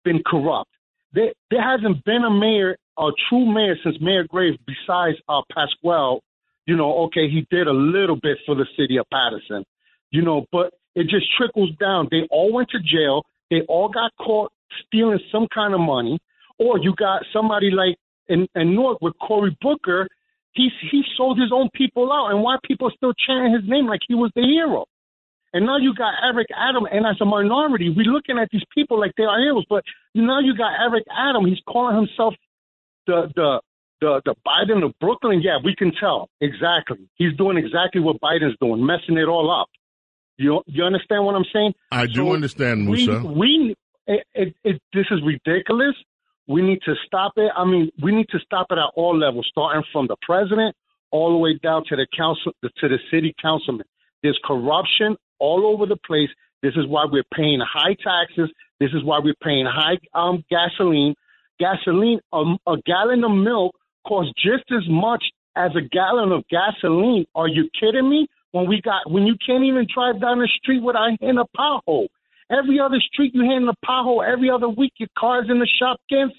been 0.03 0.21
corrupt. 0.25 0.71
There 1.13 1.33
there 1.51 1.61
hasn't 1.61 2.03
been 2.03 2.23
a 2.23 2.31
mayor, 2.31 2.77
a 2.97 3.09
true 3.29 3.45
mayor 3.45 3.75
since 3.83 3.97
Mayor 4.01 4.25
Gray 4.27 4.57
besides 4.65 5.17
uh, 5.29 5.41
Pasquale. 5.53 6.19
You 6.65 6.75
know, 6.75 7.05
okay, 7.05 7.29
he 7.29 7.45
did 7.51 7.67
a 7.67 7.73
little 7.73 8.15
bit 8.15 8.39
for 8.45 8.55
the 8.55 8.65
city 8.75 8.97
of 8.97 9.05
Paterson. 9.11 9.63
You 10.09 10.23
know, 10.23 10.45
but 10.51 10.73
it 10.95 11.03
just 11.03 11.27
trickles 11.37 11.69
down. 11.79 12.07
They 12.09 12.27
all 12.31 12.51
went 12.51 12.69
to 12.69 12.79
jail. 12.79 13.23
They 13.51 13.61
all 13.67 13.89
got 13.89 14.11
caught 14.19 14.51
stealing 14.85 15.19
some 15.31 15.47
kind 15.53 15.73
of 15.73 15.79
money. 15.79 16.19
Or 16.57 16.79
you 16.79 16.93
got 16.97 17.23
somebody 17.33 17.69
like 17.71 17.97
in, 18.27 18.47
in 18.55 18.75
Newark 18.75 19.01
with 19.01 19.13
Cory 19.19 19.55
Booker. 19.61 20.07
He 20.53 20.69
he 20.89 21.03
sold 21.17 21.37
his 21.37 21.51
own 21.51 21.69
people 21.73 22.11
out, 22.13 22.31
and 22.31 22.41
why 22.41 22.55
people 22.63 22.89
still 22.95 23.13
chanting 23.27 23.53
his 23.53 23.69
name 23.69 23.87
like 23.87 23.99
he 24.07 24.15
was 24.15 24.31
the 24.35 24.41
hero? 24.41 24.85
And 25.51 25.65
now 25.65 25.77
you 25.77 25.93
got 25.93 26.13
Eric 26.23 26.47
Adam, 26.55 26.85
and 26.91 27.05
as 27.05 27.15
a 27.21 27.25
minority, 27.25 27.89
we're 27.89 28.11
looking 28.11 28.37
at 28.37 28.49
these 28.51 28.63
people 28.73 28.99
like 28.99 29.11
they 29.17 29.23
are 29.23 29.39
heroes. 29.39 29.65
But 29.69 29.83
now 30.13 30.39
you 30.39 30.55
got 30.55 30.71
Eric 30.79 31.03
Adam. 31.11 31.45
He's 31.45 31.59
calling 31.67 31.95
himself 31.95 32.33
the 33.07 33.31
the 33.35 33.61
the 34.01 34.21
the 34.25 34.35
Biden 34.45 34.83
of 34.85 34.97
Brooklyn. 34.99 35.41
Yeah, 35.41 35.57
we 35.63 35.75
can 35.75 35.91
tell 35.99 36.29
exactly. 36.41 37.07
He's 37.15 37.35
doing 37.37 37.57
exactly 37.57 38.01
what 38.01 38.19
Biden's 38.21 38.57
doing, 38.61 38.85
messing 38.85 39.17
it 39.17 39.27
all 39.27 39.51
up. 39.51 39.67
You 40.37 40.61
you 40.67 40.83
understand 40.83 41.25
what 41.25 41.35
I'm 41.35 41.45
saying? 41.53 41.73
I 41.91 42.07
do 42.07 42.31
understand, 42.31 42.85
Musa. 42.85 43.21
We, 43.25 43.33
we 43.39 43.75
it, 44.07 44.25
it, 44.33 44.55
it, 44.63 44.81
this 44.93 45.05
is 45.11 45.19
ridiculous. 45.23 45.95
We 46.47 46.61
need 46.61 46.79
to 46.85 46.93
stop 47.05 47.33
it. 47.37 47.51
I 47.55 47.65
mean, 47.65 47.91
we 48.01 48.11
need 48.11 48.29
to 48.29 48.39
stop 48.39 48.67
it 48.69 48.77
at 48.77 48.91
all 48.95 49.17
levels, 49.17 49.47
starting 49.49 49.83
from 49.91 50.07
the 50.07 50.15
president 50.21 50.75
all 51.11 51.31
the 51.31 51.37
way 51.37 51.57
down 51.61 51.83
to 51.89 51.95
the 51.95 52.07
council, 52.15 52.51
to 52.61 52.87
the 52.87 52.99
city 53.09 53.33
councilman. 53.41 53.85
There's 54.21 54.39
corruption 54.43 55.15
all 55.39 55.65
over 55.65 55.85
the 55.85 55.97
place. 55.97 56.29
This 56.61 56.73
is 56.75 56.87
why 56.87 57.05
we're 57.09 57.23
paying 57.33 57.59
high 57.61 57.95
taxes. 58.03 58.49
This 58.79 58.91
is 58.93 59.03
why 59.03 59.19
we're 59.19 59.35
paying 59.41 59.65
high 59.65 59.97
um, 60.13 60.43
gasoline. 60.49 61.15
Gasoline, 61.59 62.19
um, 62.33 62.57
a 62.67 62.75
gallon 62.85 63.23
of 63.23 63.31
milk 63.31 63.75
costs 64.07 64.33
just 64.37 64.65
as 64.71 64.83
much 64.89 65.23
as 65.55 65.71
a 65.75 65.81
gallon 65.81 66.31
of 66.31 66.43
gasoline. 66.49 67.25
Are 67.33 67.47
you 67.47 67.69
kidding 67.79 68.09
me? 68.09 68.27
When 68.51 68.67
we 68.67 68.81
got 68.81 69.09
when 69.11 69.25
you 69.25 69.35
can't 69.45 69.63
even 69.63 69.85
drive 69.93 70.21
down 70.21 70.39
the 70.39 70.49
street 70.61 70.81
without 70.81 71.11
hitting 71.19 71.37
a 71.37 71.45
pothole. 71.57 72.07
Every 72.51 72.79
other 72.79 72.99
street 72.99 73.33
you 73.33 73.41
hit 73.41 73.57
in 73.57 73.67
a 73.67 73.73
pothole. 73.85 74.25
Every 74.25 74.49
other 74.49 74.69
week 74.69 74.93
your 74.97 75.09
car's 75.17 75.47
in 75.49 75.59
the 75.59 75.67
shop 75.67 75.99
getting 76.09 76.31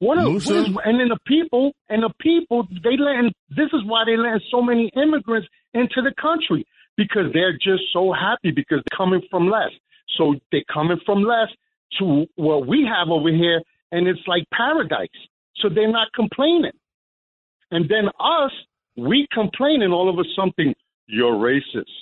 what, 0.00 0.16
are, 0.16 0.30
what 0.30 0.36
is, 0.36 0.66
and 0.84 0.98
then 0.98 1.08
the 1.08 1.18
people 1.26 1.72
and 1.90 2.02
the 2.02 2.12
people 2.20 2.66
they 2.82 2.96
letting 2.96 3.32
this 3.50 3.68
is 3.74 3.84
why 3.84 4.04
they 4.06 4.16
letting 4.16 4.40
so 4.50 4.62
many 4.62 4.90
immigrants 4.96 5.46
into 5.74 6.00
the 6.00 6.12
country 6.18 6.66
because 6.96 7.30
they're 7.34 7.52
just 7.52 7.82
so 7.92 8.10
happy 8.10 8.50
because 8.50 8.78
they're 8.78 8.96
coming 8.96 9.20
from 9.30 9.50
less. 9.50 9.70
So 10.16 10.36
they're 10.50 10.64
coming 10.72 10.98
from 11.04 11.22
less 11.22 11.48
to 11.98 12.24
what 12.36 12.66
we 12.66 12.88
have 12.88 13.10
over 13.10 13.28
here, 13.28 13.60
and 13.92 14.08
it's 14.08 14.26
like 14.26 14.44
paradise. 14.54 15.08
So 15.56 15.68
they're 15.68 15.92
not 15.92 16.08
complaining. 16.14 16.72
And 17.70 17.86
then 17.86 18.08
us, 18.18 18.52
we 18.96 19.28
complain, 19.32 19.82
and 19.82 19.92
all 19.92 20.08
of 20.08 20.18
a 20.18 20.24
something 20.34 20.74
you're 21.08 21.34
racist 21.34 21.92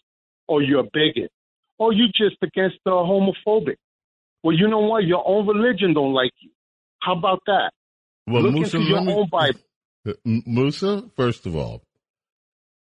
or 0.47 0.63
you're 0.63 0.85
bigot 0.93 1.33
or 1.79 1.93
you 1.93 2.07
just 2.09 2.37
against 2.43 2.77
the 2.85 2.91
homophobic. 2.91 3.77
Well, 4.43 4.57
you 4.57 4.69
know 4.69 4.81
what? 4.81 5.05
Your 5.05 5.27
own 5.27 5.47
religion 5.47 5.95
don't 5.95 6.13
like 6.13 6.33
you. 6.41 6.51
How 7.01 7.17
about 7.17 7.41
that? 7.47 7.73
Well, 8.27 8.43
Look 8.43 8.55
Musa, 8.55 8.77
into 8.77 8.89
your 8.89 9.03
me, 9.03 9.13
own 9.15 9.29
Bible. 9.31 9.61
Uh, 10.07 10.13
Musa, 10.25 11.05
first 11.17 11.47
of 11.47 11.57
all, 11.57 11.83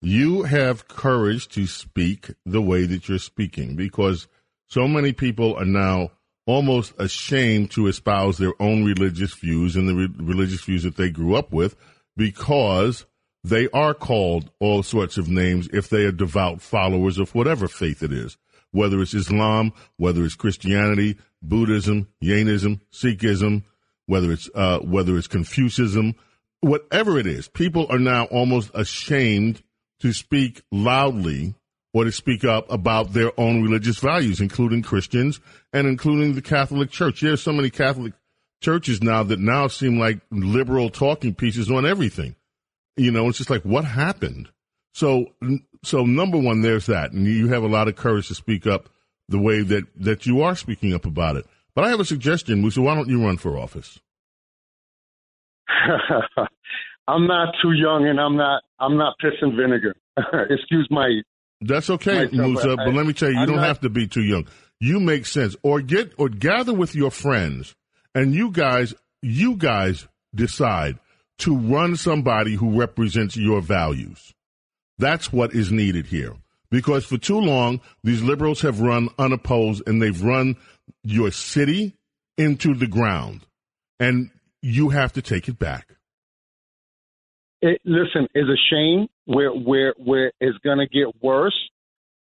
you 0.00 0.42
have 0.42 0.88
courage 0.88 1.48
to 1.48 1.66
speak 1.66 2.30
the 2.44 2.62
way 2.62 2.86
that 2.86 3.08
you're 3.08 3.18
speaking 3.18 3.76
because 3.76 4.28
so 4.68 4.88
many 4.88 5.12
people 5.12 5.54
are 5.56 5.64
now 5.64 6.10
almost 6.46 6.92
ashamed 6.98 7.70
to 7.70 7.86
espouse 7.86 8.38
their 8.38 8.52
own 8.60 8.84
religious 8.84 9.34
views 9.34 9.76
and 9.76 9.88
the 9.88 9.94
re- 9.94 10.08
religious 10.18 10.62
views 10.62 10.82
that 10.82 10.96
they 10.96 11.10
grew 11.10 11.36
up 11.36 11.52
with 11.52 11.76
because 12.16 13.06
they 13.44 13.68
are 13.70 13.94
called 13.94 14.50
all 14.60 14.82
sorts 14.82 15.16
of 15.16 15.28
names 15.28 15.68
if 15.72 15.88
they 15.88 16.04
are 16.04 16.12
devout 16.12 16.60
followers 16.60 17.18
of 17.18 17.34
whatever 17.34 17.68
faith 17.68 18.02
it 18.02 18.12
is, 18.12 18.36
whether 18.72 19.00
it's 19.00 19.14
Islam, 19.14 19.72
whether 19.96 20.24
it's 20.24 20.34
Christianity, 20.34 21.16
Buddhism, 21.42 22.08
Jainism, 22.22 22.80
Sikhism, 22.92 23.62
whether 24.06 24.32
it's 24.32 24.50
uh, 24.54 24.80
whether 24.80 25.16
it's 25.16 25.28
Confucianism, 25.28 26.14
whatever 26.60 27.18
it 27.18 27.26
is. 27.26 27.48
People 27.48 27.86
are 27.90 27.98
now 27.98 28.24
almost 28.24 28.70
ashamed 28.74 29.62
to 30.00 30.12
speak 30.12 30.62
loudly 30.72 31.54
or 31.94 32.04
to 32.04 32.12
speak 32.12 32.44
up 32.44 32.70
about 32.70 33.12
their 33.12 33.38
own 33.38 33.62
religious 33.62 33.98
values, 33.98 34.40
including 34.40 34.82
Christians 34.82 35.40
and 35.72 35.86
including 35.86 36.34
the 36.34 36.42
Catholic 36.42 36.90
Church. 36.90 37.20
There's 37.20 37.42
so 37.42 37.52
many 37.52 37.70
Catholic 37.70 38.14
churches 38.60 39.02
now 39.02 39.22
that 39.24 39.40
now 39.40 39.66
seem 39.66 39.98
like 39.98 40.20
liberal 40.30 40.88
talking 40.88 41.34
pieces 41.34 41.70
on 41.70 41.84
everything. 41.84 42.34
You 42.96 43.10
know, 43.10 43.28
it's 43.28 43.38
just 43.38 43.50
like 43.50 43.62
what 43.62 43.84
happened. 43.84 44.50
So, 44.94 45.32
so 45.82 46.04
number 46.04 46.38
one, 46.38 46.60
there's 46.62 46.86
that, 46.86 47.12
and 47.12 47.26
you 47.26 47.48
have 47.48 47.62
a 47.62 47.68
lot 47.68 47.88
of 47.88 47.96
courage 47.96 48.28
to 48.28 48.34
speak 48.34 48.66
up 48.66 48.88
the 49.28 49.38
way 49.38 49.62
that 49.62 49.84
that 49.96 50.26
you 50.26 50.42
are 50.42 50.54
speaking 50.54 50.94
up 50.94 51.06
about 51.06 51.36
it. 51.36 51.46
But 51.74 51.84
I 51.84 51.90
have 51.90 52.00
a 52.00 52.04
suggestion, 52.04 52.60
Musa. 52.60 52.80
Why 52.82 52.94
don't 52.94 53.08
you 53.08 53.24
run 53.24 53.38
for 53.38 53.56
office? 53.58 53.98
I'm 57.08 57.26
not 57.26 57.54
too 57.60 57.72
young, 57.72 58.06
and 58.06 58.20
I'm 58.20 58.36
not 58.36 58.62
I'm 58.78 58.96
not 58.96 59.14
pissing 59.22 59.56
vinegar. 59.56 59.94
Excuse 60.50 60.86
my. 60.90 61.22
That's 61.60 61.90
okay, 61.90 62.28
Musa. 62.32 62.76
But 62.76 62.94
let 62.94 63.06
me 63.06 63.12
tell 63.12 63.28
you, 63.28 63.36
you 63.36 63.40
I'm 63.42 63.46
don't 63.46 63.56
not, 63.56 63.66
have 63.66 63.80
to 63.80 63.88
be 63.88 64.06
too 64.06 64.22
young. 64.22 64.46
You 64.80 65.00
make 65.00 65.26
sense, 65.26 65.56
or 65.62 65.80
get 65.80 66.12
or 66.18 66.28
gather 66.28 66.74
with 66.74 66.94
your 66.94 67.10
friends, 67.10 67.74
and 68.14 68.34
you 68.34 68.50
guys, 68.50 68.94
you 69.22 69.56
guys 69.56 70.06
decide 70.34 70.98
to 71.38 71.56
run 71.56 71.96
somebody 71.96 72.54
who 72.54 72.78
represents 72.78 73.36
your 73.36 73.60
values. 73.60 74.32
That's 74.98 75.32
what 75.32 75.54
is 75.54 75.72
needed 75.72 76.06
here. 76.06 76.34
Because 76.70 77.04
for 77.04 77.18
too 77.18 77.38
long, 77.38 77.80
these 78.02 78.22
liberals 78.22 78.62
have 78.62 78.80
run 78.80 79.08
unopposed 79.18 79.82
and 79.86 80.00
they've 80.00 80.22
run 80.22 80.56
your 81.02 81.30
city 81.30 81.96
into 82.38 82.74
the 82.74 82.86
ground. 82.86 83.46
And 84.00 84.30
you 84.62 84.88
have 84.88 85.12
to 85.12 85.22
take 85.22 85.48
it 85.48 85.58
back. 85.58 85.88
It, 87.60 87.80
listen, 87.84 88.26
it's 88.34 88.48
a 88.48 88.74
shame 88.74 89.06
where 89.26 89.50
where 89.50 89.94
where 89.98 90.32
it's 90.40 90.58
gonna 90.64 90.86
get 90.86 91.22
worse. 91.22 91.54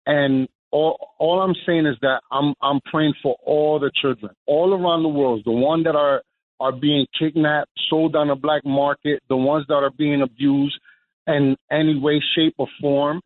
And 0.05 0.47
all 0.71 1.09
all 1.17 1.41
I'm 1.41 1.55
saying 1.65 1.85
is 1.85 1.97
that 2.01 2.21
I'm 2.31 2.53
I'm 2.61 2.79
praying 2.91 3.15
for 3.21 3.35
all 3.45 3.79
the 3.79 3.91
children 4.01 4.31
all 4.45 4.73
around 4.73 5.03
the 5.03 5.09
world, 5.09 5.41
the 5.45 5.51
ones 5.51 5.83
that 5.85 5.95
are 5.95 6.21
are 6.59 6.71
being 6.71 7.05
kidnapped, 7.19 7.69
sold 7.89 8.15
on 8.15 8.27
the 8.29 8.35
black 8.35 8.65
market, 8.65 9.21
the 9.29 9.35
ones 9.35 9.65
that 9.67 9.75
are 9.75 9.91
being 9.91 10.21
abused 10.21 10.79
in 11.27 11.55
any 11.71 11.99
way, 11.99 12.21
shape, 12.35 12.55
or 12.57 12.67
form 12.81 13.21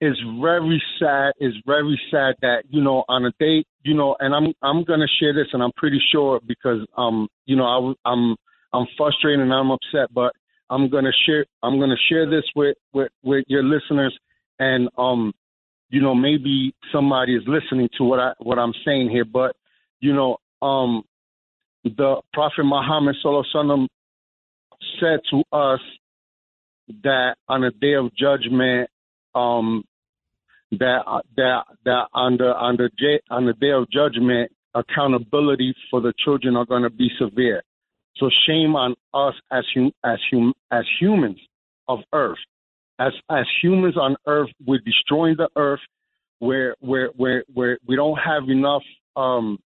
is 0.00 0.16
very 0.40 0.82
sad. 0.98 1.32
Is 1.40 1.54
very 1.66 2.00
sad 2.10 2.34
that 2.42 2.64
you 2.68 2.82
know 2.82 3.04
on 3.08 3.24
a 3.26 3.32
date, 3.38 3.66
you 3.82 3.94
know, 3.94 4.16
and 4.20 4.34
I'm 4.34 4.52
I'm 4.62 4.84
gonna 4.84 5.06
share 5.20 5.32
this, 5.32 5.48
and 5.52 5.62
I'm 5.62 5.72
pretty 5.76 6.00
sure 6.12 6.40
because 6.46 6.80
um 6.96 7.28
you 7.46 7.56
know 7.56 7.64
I 7.64 8.10
I'm 8.10 8.36
I'm 8.72 8.86
frustrated 8.96 9.40
and 9.40 9.52
I'm 9.52 9.70
upset, 9.70 10.12
but 10.12 10.32
I'm 10.70 10.88
gonna 10.88 11.12
share 11.26 11.46
I'm 11.62 11.78
gonna 11.78 11.96
share 12.08 12.28
this 12.28 12.44
with 12.56 12.76
with 12.92 13.10
with 13.22 13.44
your 13.48 13.62
listeners, 13.62 14.16
and 14.58 14.88
um 14.98 15.32
you 15.90 16.00
know 16.00 16.14
maybe 16.14 16.74
somebody 16.92 17.34
is 17.34 17.42
listening 17.46 17.88
to 17.98 18.04
what 18.04 18.20
I 18.20 18.32
what 18.40 18.58
I'm 18.58 18.74
saying 18.84 19.10
here, 19.10 19.24
but 19.24 19.54
you 20.00 20.12
know 20.12 20.38
um 20.60 21.02
the 21.84 22.20
Prophet 22.32 22.64
Muhammad 22.64 23.16
Sallallahu 23.24 23.86
said 25.00 25.20
to 25.30 25.42
us 25.52 25.80
that 27.02 27.36
on 27.48 27.62
the 27.62 27.70
day 27.70 27.94
of 27.94 28.14
judgment 28.14 28.90
um 29.34 29.84
that 30.78 31.22
that 31.36 31.64
that 31.84 32.06
on 32.12 32.36
the 32.36 32.54
on 32.54 32.76
the 32.76 33.20
on 33.30 33.46
the 33.46 33.52
day 33.54 33.70
of 33.70 33.90
judgment, 33.90 34.50
accountability 34.74 35.74
for 35.90 36.00
the 36.00 36.12
children 36.24 36.56
are 36.56 36.66
going 36.66 36.82
to 36.82 36.90
be 36.90 37.10
severe. 37.18 37.62
So 38.16 38.30
shame 38.46 38.76
on 38.76 38.94
us 39.12 39.34
as 39.50 39.64
hum, 39.74 39.92
as 40.04 40.18
hum, 40.30 40.52
as 40.70 40.84
humans 41.00 41.38
of 41.88 42.00
Earth, 42.12 42.38
as 42.98 43.12
as 43.30 43.46
humans 43.62 43.96
on 43.96 44.16
Earth, 44.26 44.50
we're 44.66 44.80
destroying 44.84 45.36
the 45.36 45.48
Earth. 45.56 45.80
Where 46.38 46.76
where 46.80 47.08
where 47.16 47.44
where 47.52 47.78
we 47.86 47.96
don't 47.96 48.18
have 48.18 48.48
enough. 48.48 48.82
Um, 49.16 49.58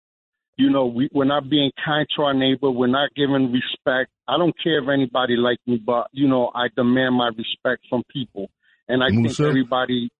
you 0.57 0.70
know, 0.70 0.86
we, 0.86 1.09
we're 1.12 1.24
not 1.24 1.48
being 1.50 1.70
kind 1.84 2.07
to 2.16 2.22
our 2.22 2.34
neighbor. 2.34 2.70
We're 2.70 2.86
not 2.86 3.11
giving 3.14 3.52
respect. 3.52 4.11
I 4.26 4.38
don't 4.38 4.54
care 4.62 4.82
if 4.82 4.88
anybody 4.88 5.36
like 5.36 5.59
me, 5.66 5.76
but 5.84 6.09
you 6.12 6.28
know, 6.28 6.50
I 6.54 6.68
demand 6.74 7.14
my 7.14 7.28
respect 7.28 7.84
from 7.88 8.02
people. 8.12 8.50
And 8.88 9.02
I 9.02 9.09
Musa, 9.11 9.36
think 9.42 9.48
everybody 9.48 10.11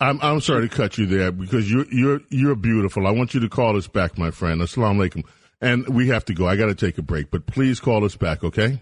I'm 0.00 0.20
I'm 0.22 0.40
sorry 0.40 0.68
to 0.68 0.74
cut 0.74 0.96
you 0.98 1.06
there 1.06 1.32
because 1.32 1.70
you're 1.70 1.86
you're 1.90 2.20
you're 2.30 2.54
beautiful. 2.54 3.06
I 3.06 3.10
want 3.10 3.34
you 3.34 3.40
to 3.40 3.48
call 3.48 3.76
us 3.76 3.88
back, 3.88 4.16
my 4.16 4.30
friend. 4.30 4.60
Assalamu 4.60 5.08
alaikum. 5.08 5.24
And 5.60 5.88
we 5.88 6.08
have 6.08 6.24
to 6.26 6.34
go. 6.34 6.46
I 6.46 6.54
got 6.54 6.66
to 6.66 6.74
take 6.74 6.98
a 6.98 7.02
break, 7.02 7.32
but 7.32 7.46
please 7.46 7.80
call 7.80 8.04
us 8.04 8.14
back, 8.14 8.44
okay? 8.44 8.80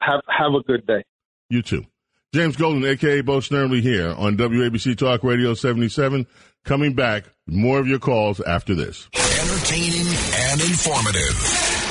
Have 0.00 0.20
have 0.28 0.54
a 0.54 0.62
good 0.62 0.86
day. 0.86 1.04
You 1.50 1.62
too. 1.62 1.86
James 2.32 2.56
Golden, 2.56 2.84
aka 2.84 3.20
Bo 3.20 3.38
Snerdley, 3.38 3.82
here 3.82 4.14
on 4.16 4.36
WABC 4.36 4.96
Talk 4.96 5.24
Radio 5.24 5.54
77. 5.54 6.26
Coming 6.64 6.94
back, 6.94 7.24
more 7.48 7.80
of 7.80 7.88
your 7.88 7.98
calls 7.98 8.40
after 8.40 8.72
this. 8.76 9.08
Entertaining 9.14 10.06
and 10.06 10.60
informative. 10.60 11.34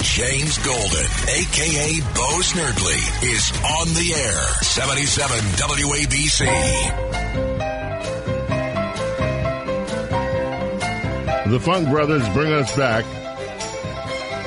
James 0.02 0.58
Golden, 0.60 1.06
aka 1.28 2.00
Bo 2.16 2.40
Snerdley, 2.40 3.04
is 3.34 3.52
on 3.66 3.88
the 3.94 4.14
air. 4.16 4.48
77 4.64 5.38
WABC. 5.58 6.48
The 11.50 11.60
Funk 11.60 11.90
Brothers 11.90 12.28
bring 12.30 12.54
us 12.54 12.74
back. 12.78 13.04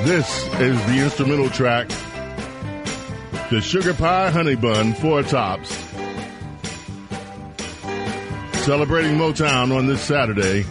This 0.05 0.27
is 0.59 0.83
the 0.87 1.03
instrumental 1.03 1.51
track 1.51 1.87
to 3.49 3.61
Sugar 3.61 3.93
Pie 3.93 4.31
Honey 4.31 4.55
Bun, 4.55 4.95
Four 4.95 5.21
Tops. 5.21 5.94
Celebrating 8.65 9.11
Motown 9.11 9.71
on 9.77 9.85
this 9.85 10.01
Saturday. 10.01 10.65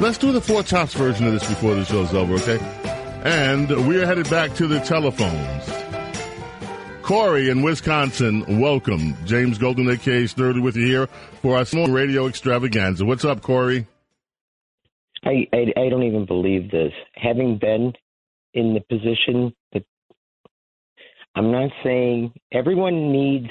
Let's 0.00 0.18
do 0.18 0.30
the 0.30 0.40
Four 0.40 0.62
Tops 0.62 0.94
version 0.94 1.26
of 1.26 1.32
this 1.32 1.48
before 1.48 1.74
the 1.74 1.84
show's 1.84 2.14
over, 2.14 2.34
okay? 2.34 2.60
And 3.24 3.88
we're 3.88 4.06
headed 4.06 4.30
back 4.30 4.54
to 4.54 4.68
the 4.68 4.78
telephones. 4.78 5.68
Corey 7.02 7.50
in 7.50 7.62
Wisconsin, 7.62 8.60
welcome. 8.60 9.16
James 9.24 9.58
Golden, 9.58 9.90
aka 9.90 10.26
Snerdley, 10.26 10.62
with 10.62 10.76
you 10.76 10.86
here 10.86 11.08
for 11.42 11.56
our 11.56 11.64
small 11.64 11.88
radio 11.88 12.28
extravaganza. 12.28 13.04
What's 13.04 13.24
up, 13.24 13.42
Corey? 13.42 13.88
I, 15.24 15.48
I 15.52 15.72
I 15.76 15.88
don't 15.88 16.04
even 16.04 16.24
believe 16.24 16.70
this. 16.70 16.92
Having 17.16 17.58
been 17.58 17.94
in 18.52 18.74
the 18.74 18.80
position 18.88 19.52
that 19.72 19.84
I'm 21.34 21.50
not 21.50 21.70
saying 21.82 22.32
everyone 22.52 23.10
needs 23.10 23.48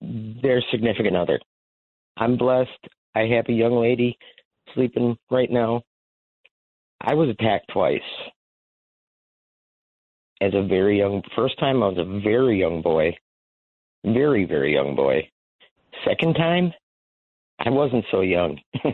their 0.00 0.62
significant 0.70 1.16
other. 1.16 1.40
I'm 2.16 2.36
blessed. 2.36 2.70
I 3.14 3.26
have 3.26 3.48
a 3.48 3.52
young 3.52 3.80
lady 3.80 4.16
sleeping 4.74 5.16
right 5.30 5.50
now. 5.50 5.82
I 7.00 7.14
was 7.14 7.28
attacked 7.28 7.70
twice. 7.72 8.00
As 10.40 10.52
a 10.54 10.66
very 10.66 10.98
young 10.98 11.22
first 11.34 11.58
time 11.58 11.82
I 11.82 11.88
was 11.88 11.98
a 11.98 12.20
very 12.20 12.58
young 12.58 12.82
boy. 12.82 13.16
Very, 14.04 14.44
very 14.44 14.72
young 14.72 14.94
boy. 14.94 15.28
Second 16.04 16.34
time, 16.34 16.72
I 17.58 17.70
wasn't 17.70 18.04
so 18.10 18.20
young. 18.20 18.60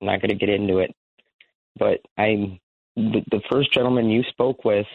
not 0.00 0.20
gonna 0.20 0.34
get 0.34 0.48
into 0.48 0.78
it. 0.78 0.90
But 1.78 2.00
I'm 2.16 2.58
the, 2.96 3.22
the 3.30 3.40
first 3.50 3.72
gentleman 3.72 4.10
you 4.10 4.22
spoke 4.30 4.64
with 4.64 4.86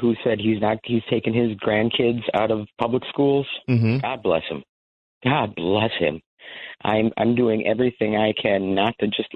who 0.00 0.14
said 0.22 0.38
he's 0.40 0.60
not 0.60 0.78
he's 0.84 1.02
taking 1.10 1.34
his 1.34 1.56
grandkids 1.58 2.22
out 2.34 2.50
of 2.50 2.68
public 2.78 3.02
schools. 3.08 3.46
Mm-hmm. 3.68 3.98
God 3.98 4.22
bless 4.22 4.42
him. 4.48 4.62
God 5.24 5.54
bless 5.54 5.90
him. 5.98 6.20
I'm 6.82 7.10
I'm 7.16 7.34
doing 7.34 7.66
everything 7.66 8.16
I 8.16 8.32
can 8.40 8.74
not 8.74 8.94
to 9.00 9.06
just 9.08 9.28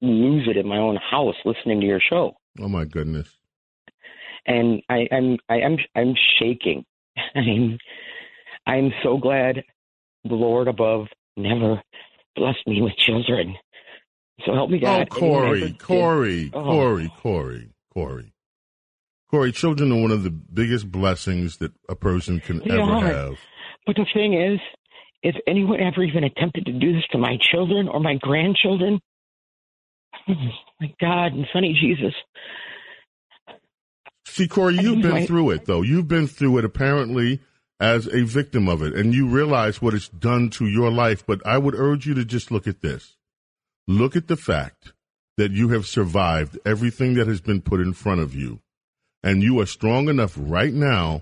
lose 0.00 0.46
it 0.48 0.56
in 0.56 0.66
my 0.68 0.78
own 0.78 0.96
house 0.96 1.34
listening 1.44 1.80
to 1.80 1.86
your 1.86 2.00
show. 2.00 2.36
Oh 2.60 2.68
my 2.68 2.84
goodness. 2.84 3.28
And 4.46 4.82
I, 4.88 5.08
I'm 5.10 5.38
I 5.48 5.58
am 5.60 5.76
I'm 5.94 6.14
shaking. 6.38 6.84
I'm 7.34 7.78
I'm 8.66 8.92
so 9.02 9.16
glad 9.18 9.64
the 10.24 10.34
Lord 10.34 10.68
above 10.68 11.06
never 11.36 11.82
blessed 12.34 12.66
me 12.66 12.82
with 12.82 12.96
children. 12.96 13.56
So 14.44 14.52
help 14.52 14.70
me 14.70 14.78
God. 14.78 15.08
Oh, 15.10 15.18
Corey, 15.18 15.72
Corey, 15.80 16.50
Oh. 16.54 16.62
Corey, 16.62 17.12
Corey, 17.22 17.68
Corey. 17.92 18.32
Corey, 19.30 19.52
children 19.52 19.90
are 19.92 20.00
one 20.00 20.10
of 20.12 20.22
the 20.22 20.30
biggest 20.30 20.90
blessings 20.90 21.56
that 21.58 21.72
a 21.88 21.94
person 21.96 22.40
can 22.40 22.58
They 22.60 22.70
ever 22.78 22.82
are. 22.82 23.00
have. 23.06 23.34
But 23.86 23.96
the 23.96 24.06
thing 24.14 24.34
is, 24.34 24.60
if 25.22 25.34
anyone 25.46 25.80
ever 25.80 26.02
even 26.04 26.24
attempted 26.24 26.66
to 26.66 26.72
do 26.72 26.92
this 26.92 27.04
to 27.12 27.18
my 27.18 27.36
children 27.50 27.88
or 27.88 27.98
my 28.00 28.14
grandchildren, 28.20 29.00
oh 30.28 30.32
my 30.80 30.92
God 31.00 31.32
and 31.32 31.46
Sonny 31.52 31.76
Jesus, 31.80 32.14
See, 34.28 34.48
Corey, 34.48 34.74
you've 34.76 35.00
been 35.02 35.10
my- 35.12 35.26
through 35.26 35.50
it, 35.50 35.64
though. 35.64 35.82
You've 35.82 36.08
been 36.08 36.26
through 36.26 36.58
it 36.58 36.64
apparently 36.64 37.40
as 37.80 38.06
a 38.06 38.22
victim 38.24 38.68
of 38.68 38.82
it, 38.82 38.94
and 38.94 39.14
you 39.14 39.26
realize 39.28 39.80
what 39.80 39.94
it's 39.94 40.08
done 40.08 40.50
to 40.50 40.66
your 40.66 40.90
life. 40.90 41.24
But 41.26 41.40
I 41.46 41.58
would 41.58 41.74
urge 41.74 42.06
you 42.06 42.14
to 42.14 42.24
just 42.24 42.50
look 42.50 42.66
at 42.66 42.82
this. 42.82 43.16
Look 43.88 44.14
at 44.16 44.26
the 44.28 44.36
fact 44.36 44.92
that 45.36 45.52
you 45.52 45.68
have 45.70 45.86
survived 45.86 46.58
everything 46.66 47.14
that 47.14 47.26
has 47.28 47.40
been 47.40 47.62
put 47.62 47.80
in 47.80 47.92
front 47.92 48.20
of 48.20 48.34
you, 48.34 48.60
and 49.26 49.42
you 49.42 49.58
are 49.58 49.66
strong 49.66 50.08
enough 50.08 50.34
right 50.36 50.72
now 50.72 51.20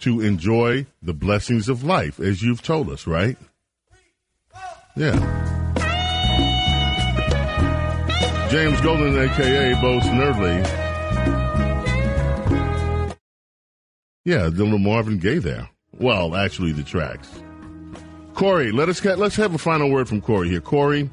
to 0.00 0.20
enjoy 0.20 0.84
the 1.00 1.14
blessings 1.14 1.68
of 1.68 1.84
life, 1.84 2.18
as 2.18 2.42
you've 2.42 2.62
told 2.62 2.90
us, 2.90 3.06
right? 3.06 3.36
Yeah. 4.96 5.14
James 8.50 8.80
Golden, 8.80 9.16
aka 9.16 9.72
Bo 9.74 10.00
Snerdley. 10.00 10.66
Yeah, 14.24 14.48
the 14.48 14.64
little 14.64 14.80
Marvin 14.80 15.18
Gaye 15.18 15.38
there. 15.38 15.68
Well, 15.96 16.34
actually, 16.34 16.72
the 16.72 16.82
tracks. 16.82 17.28
Corey, 18.34 18.72
let 18.72 18.88
us 18.88 19.04
let's 19.04 19.36
have 19.36 19.54
a 19.54 19.58
final 19.58 19.92
word 19.92 20.08
from 20.08 20.20
Corey 20.20 20.48
here. 20.48 20.60
Corey, 20.60 21.08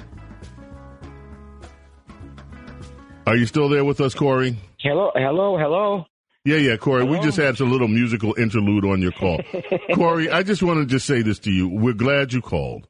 are 3.27 3.35
you 3.35 3.45
still 3.45 3.69
there 3.69 3.85
with 3.85 4.01
us, 4.01 4.15
Corey? 4.15 4.57
hello, 4.79 5.11
hello, 5.13 5.55
hello. 5.55 6.05
Yeah, 6.43 6.57
yeah, 6.57 6.77
Corey. 6.77 7.03
We 7.03 7.19
just 7.19 7.37
oh. 7.37 7.45
had 7.45 7.59
a 7.59 7.65
little 7.65 7.87
musical 7.87 8.33
interlude 8.37 8.85
on 8.85 9.01
your 9.01 9.11
call. 9.11 9.39
Corey, 9.95 10.29
I 10.29 10.41
just 10.43 10.63
want 10.63 10.79
to 10.79 10.85
just 10.85 11.05
say 11.05 11.21
this 11.21 11.39
to 11.39 11.51
you. 11.51 11.69
We're 11.69 11.93
glad 11.93 12.33
you 12.33 12.41
called. 12.41 12.87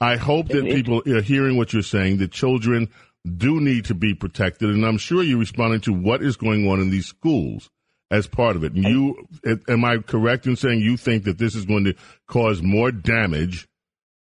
I 0.00 0.16
hope 0.16 0.48
that 0.48 0.64
people 0.64 1.00
are 1.06 1.22
hearing 1.22 1.56
what 1.56 1.72
you're 1.72 1.82
saying, 1.82 2.16
that 2.16 2.32
children 2.32 2.88
do 3.36 3.60
need 3.60 3.84
to 3.84 3.94
be 3.94 4.14
protected. 4.14 4.70
And 4.70 4.84
I'm 4.84 4.98
sure 4.98 5.22
you're 5.22 5.38
responding 5.38 5.80
to 5.82 5.92
what 5.92 6.22
is 6.22 6.36
going 6.36 6.68
on 6.68 6.80
in 6.80 6.90
these 6.90 7.06
schools 7.06 7.70
as 8.10 8.26
part 8.26 8.56
of 8.56 8.64
it. 8.64 8.72
And 8.72 8.84
you, 8.84 9.28
am 9.68 9.84
I 9.84 9.98
correct 9.98 10.46
in 10.48 10.56
saying 10.56 10.80
you 10.80 10.96
think 10.96 11.22
that 11.24 11.38
this 11.38 11.54
is 11.54 11.64
going 11.64 11.84
to 11.84 11.94
cause 12.26 12.62
more 12.62 12.90
damage 12.90 13.68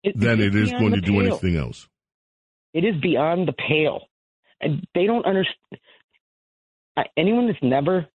It- 0.03 0.19
than 0.19 0.41
it 0.41 0.55
is 0.55 0.71
going 0.71 0.93
to 0.93 1.01
do 1.01 1.11
pale. 1.11 1.21
anything 1.21 1.55
else? 1.55 1.87
It 2.73 2.83
is 2.83 2.99
beyond 3.01 3.47
the 3.47 3.53
pale, 3.53 4.01
and 4.61 4.85
they 4.93 5.05
don't 5.05 5.25
understand. 5.25 5.81
Anyone 7.17 7.47
that's 7.47 7.63
never 7.63 8.07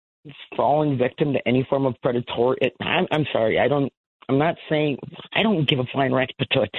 fallen 0.56 0.98
victim 0.98 1.32
to 1.32 1.48
any 1.48 1.66
form 1.68 1.86
of 1.86 1.94
predatory, 2.02 2.58
it, 2.60 2.74
I'm, 2.80 3.26
sorry, 3.32 3.58
I 3.58 3.68
don't. 3.68 3.92
I'm 4.28 4.38
not 4.38 4.56
saying 4.70 4.98
I 5.34 5.42
don't 5.42 5.68
give 5.68 5.78
a 5.78 5.84
flying 5.92 6.14
rat's 6.14 6.32
patut. 6.40 6.70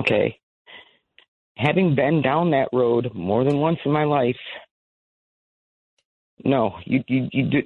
Okay, 0.00 0.38
having 1.56 1.94
been 1.94 2.20
down 2.20 2.50
that 2.50 2.68
road 2.72 3.12
more 3.14 3.44
than 3.44 3.58
once 3.58 3.78
in 3.84 3.92
my 3.92 4.04
life, 4.04 4.36
no, 6.44 6.76
you 6.84 7.04
you, 7.06 7.28
you 7.32 7.44
do. 7.50 7.62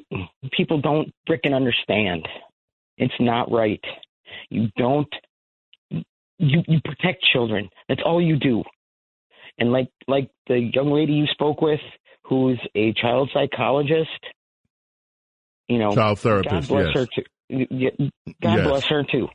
People 0.52 0.80
don't 0.80 1.12
frickin' 1.28 1.54
understand. 1.54 2.28
It's 2.98 3.14
not 3.18 3.50
right. 3.50 3.82
You 4.50 4.68
don't 4.76 5.12
you 6.38 6.62
you 6.66 6.80
protect 6.84 7.24
children. 7.32 7.68
That's 7.88 8.02
all 8.04 8.20
you 8.20 8.36
do. 8.36 8.62
And 9.58 9.72
like 9.72 9.88
like 10.06 10.30
the 10.46 10.70
young 10.72 10.90
lady 10.92 11.14
you 11.14 11.26
spoke 11.26 11.60
with, 11.60 11.80
who's 12.28 12.60
a 12.74 12.92
child 12.92 13.30
psychologist, 13.32 14.10
you 15.68 15.78
know, 15.78 15.94
Child 15.94 16.18
therapist. 16.18 16.68
God 16.68 16.68
bless 16.68 16.86
yes. 16.86 16.94
her 16.94 17.06
too. 17.06 17.66
God 18.42 18.56
Yes. 18.58 18.66
bless 18.66 18.84
her 18.86 19.04
too. 19.04 19.28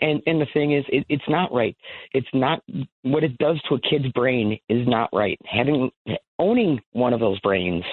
And 0.00 0.22
and 0.26 0.40
the 0.40 0.46
thing 0.52 0.72
is, 0.72 0.84
it, 0.88 1.06
it's 1.08 1.28
not 1.28 1.52
right. 1.52 1.76
It's 2.12 2.28
not 2.32 2.62
what 3.02 3.22
it 3.22 3.38
does 3.38 3.60
to 3.68 3.76
a 3.76 3.80
kid's 3.80 4.08
brain 4.12 4.58
is 4.68 4.86
not 4.88 5.10
right. 5.12 5.38
Having 5.44 5.90
owning 6.38 6.80
one 6.92 7.12
of 7.12 7.20
those 7.20 7.38
brains, 7.40 7.84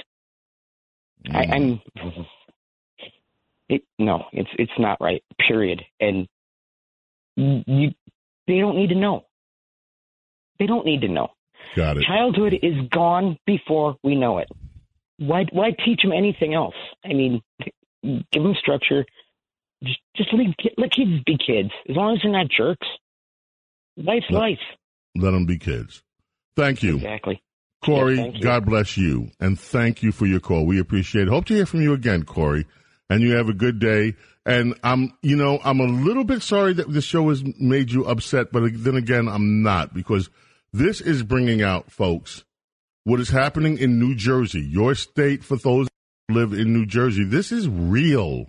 I, 1.29 1.45
mm-hmm. 1.45 1.53
I'm. 1.53 2.25
It, 3.69 3.83
no, 3.99 4.25
it's 4.33 4.49
it's 4.57 4.71
not 4.79 4.99
right. 4.99 5.23
Period. 5.47 5.81
And 5.99 6.27
you, 7.35 7.91
they 8.47 8.59
don't 8.59 8.75
need 8.75 8.89
to 8.89 8.95
know. 8.95 9.25
They 10.59 10.65
don't 10.65 10.85
need 10.85 11.01
to 11.01 11.07
know. 11.07 11.29
Got 11.75 11.97
it. 11.97 12.03
Childhood 12.03 12.53
is 12.61 12.75
gone 12.91 13.37
before 13.45 13.95
we 14.03 14.15
know 14.15 14.37
it. 14.39 14.49
Why 15.17 15.45
why 15.51 15.71
teach 15.85 16.01
them 16.01 16.11
anything 16.11 16.53
else? 16.53 16.75
I 17.05 17.09
mean, 17.09 17.41
give 18.03 18.43
them 18.43 18.55
structure. 18.59 19.05
Just 19.83 19.99
just 20.15 20.29
let, 20.33 20.47
let 20.77 20.91
kids 20.91 21.11
be 21.25 21.37
kids. 21.37 21.69
As 21.89 21.95
long 21.95 22.15
as 22.15 22.19
they're 22.23 22.31
not 22.31 22.47
jerks. 22.55 22.87
Life's 23.97 24.25
Let- 24.29 24.39
life. 24.39 24.59
Let 25.15 25.31
them 25.31 25.45
be 25.45 25.57
kids. 25.57 26.03
Thank 26.55 26.83
you. 26.83 26.95
Exactly. 26.95 27.41
Corey, 27.83 28.15
Yeah, 28.17 28.25
you. 28.27 28.41
God 28.41 28.65
bless 28.65 28.95
you, 28.95 29.31
and 29.39 29.59
thank 29.59 30.03
you 30.03 30.11
for 30.11 30.25
your 30.27 30.39
call. 30.39 30.65
We 30.65 30.79
appreciate 30.79 31.23
it. 31.23 31.29
Hope 31.29 31.45
to 31.45 31.53
hear 31.55 31.65
from 31.65 31.81
you 31.81 31.93
again, 31.93 32.23
Corey, 32.23 32.65
and 33.09 33.21
you 33.21 33.31
have 33.35 33.49
a 33.49 33.53
good 33.53 33.79
day. 33.79 34.15
And 34.45 34.75
I'm, 34.83 35.11
you 35.23 35.35
know, 35.35 35.59
I'm 35.63 35.79
a 35.79 35.85
little 35.85 36.23
bit 36.23 36.41
sorry 36.43 36.73
that 36.73 36.91
the 36.93 37.01
show 37.01 37.29
has 37.29 37.43
made 37.59 37.91
you 37.91 38.05
upset, 38.05 38.51
but 38.51 38.63
then 38.73 38.95
again, 38.95 39.27
I'm 39.27 39.63
not 39.63 39.93
because 39.93 40.29
this 40.73 41.01
is 41.01 41.23
bringing 41.23 41.61
out, 41.61 41.91
folks, 41.91 42.43
what 43.03 43.19
is 43.19 43.29
happening 43.29 43.77
in 43.77 43.99
New 43.99 44.15
Jersey, 44.15 44.61
your 44.61 44.95
state 44.95 45.43
for 45.43 45.57
those 45.57 45.87
who 46.27 46.35
live 46.35 46.53
in 46.53 46.73
New 46.73 46.85
Jersey. 46.85 47.23
This 47.23 47.51
is 47.51 47.67
real. 47.67 48.47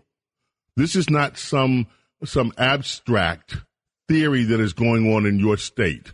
This 0.76 0.96
is 0.96 1.10
not 1.10 1.38
some 1.38 1.86
some 2.24 2.52
abstract 2.56 3.56
theory 4.08 4.44
that 4.44 4.60
is 4.60 4.72
going 4.72 5.12
on 5.12 5.26
in 5.26 5.40
your 5.40 5.56
state. 5.56 6.12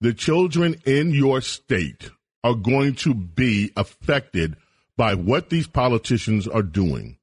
The 0.00 0.14
children 0.14 0.80
in 0.84 1.10
your 1.10 1.40
state 1.40 2.10
are 2.44 2.54
going 2.54 2.94
to 2.94 3.14
be 3.14 3.72
affected 3.76 4.56
by 4.96 5.14
what 5.14 5.50
these 5.50 5.66
politicians 5.66 6.46
are 6.46 6.62
doing. 6.62 7.18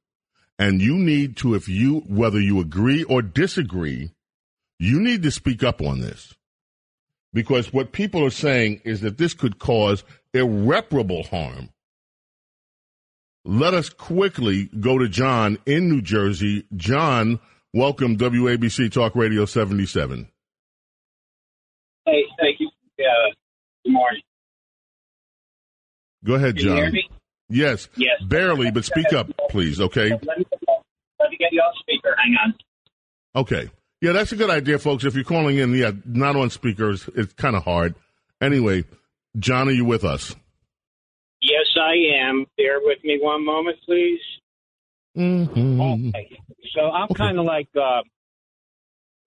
And 0.60 0.82
you 0.82 0.96
need 0.96 1.38
to, 1.38 1.56
if 1.56 1.70
you, 1.70 2.00
whether 2.08 2.40
you 2.40 2.60
agree 2.60 3.04
or 3.04 3.22
disagree, 3.22 4.12
you 4.78 5.00
need 5.00 5.24
to 5.24 5.32
speak 5.32 5.64
up 5.64 5.82
on 5.82 6.02
this. 6.02 6.34
Because 7.36 7.74
what 7.74 7.92
people 7.92 8.24
are 8.24 8.30
saying 8.30 8.80
is 8.86 9.02
that 9.02 9.18
this 9.18 9.34
could 9.34 9.60
cause 9.60 10.06
irreparable 10.34 11.24
harm. 11.24 11.70
Let 13.44 13.74
us 13.74 13.90
quickly 13.90 14.70
go 14.80 14.98
to 14.98 15.10
John 15.10 15.58
in 15.66 15.90
New 15.90 16.02
Jersey. 16.02 16.66
John, 16.78 17.42
welcome 17.74 18.16
WABC 18.16 18.90
Talk 18.90 19.18
Radio 19.18 19.44
77. 19.44 20.30
Hey, 22.06 22.24
thank 22.40 22.58
you. 22.62 22.70
Uh, 23.00 23.04
good 23.84 23.92
morning. 23.92 24.22
Go 26.24 26.36
ahead, 26.36 26.56
Can 26.56 26.64
John. 26.64 26.78
you 26.78 26.84
hear 26.84 26.92
me? 26.94 27.10
Yes. 27.50 27.90
Yes. 27.98 28.14
Barely, 28.24 28.72
but 28.72 28.86
speak 28.86 29.12
up, 29.12 29.30
please, 29.50 29.82
okay? 29.82 30.10
Let 30.12 30.22
me, 30.40 30.46
let 31.20 31.30
me 31.32 31.38
get 31.38 31.52
you 31.52 31.60
on 31.60 31.74
speaker. 31.82 32.16
Hang 32.18 32.36
on. 32.46 32.54
Okay. 33.36 33.70
Yeah, 34.02 34.12
that's 34.12 34.32
a 34.32 34.36
good 34.36 34.50
idea, 34.50 34.78
folks. 34.78 35.06
If 35.06 35.16
you're 35.16 35.24
calling 35.24 35.58
in, 35.58 35.74
yeah, 35.74 35.92
not 36.06 36.36
on 36.36 36.50
speakers, 36.50 37.10
it's 37.16 37.34
kind 37.34 37.56
of 37.56 37.64
hard. 37.64 37.96
Anyway, 38.42 38.84
John, 39.40 39.68
are 39.68 39.72
you 39.72 39.86
with 39.86 40.04
us? 40.04 40.36
Yes, 41.42 41.66
I 41.80 41.94
am. 42.28 42.46
Bear 42.58 42.80
with 42.82 43.00
me 43.04 43.20
one 43.22 43.46
moment, 43.46 43.78
please. 43.86 44.20
Mm-hmm. 45.18 46.10
Okay. 46.10 46.40
So 46.76 46.82
I'm 46.82 47.08
kind 47.16 47.40
of 47.40 47.46
like, 47.46 47.70
uh, 47.76 48.02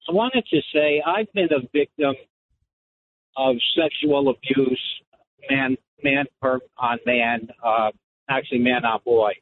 I 0.08 0.12
wanted 0.12 0.46
to 0.52 0.62
say 0.74 1.02
I've 1.06 1.32
been 1.34 1.50
a 1.52 1.62
victim 1.74 2.16
of 3.36 3.56
sexual 3.76 4.30
abuse, 4.30 4.82
man, 5.50 5.76
man 6.04 6.26
per 6.42 6.60
on 6.78 7.00
man, 7.06 7.50
uh, 7.64 7.92
actually 8.30 8.60
man 8.60 8.86
on 8.86 9.00
boy. 9.04 9.34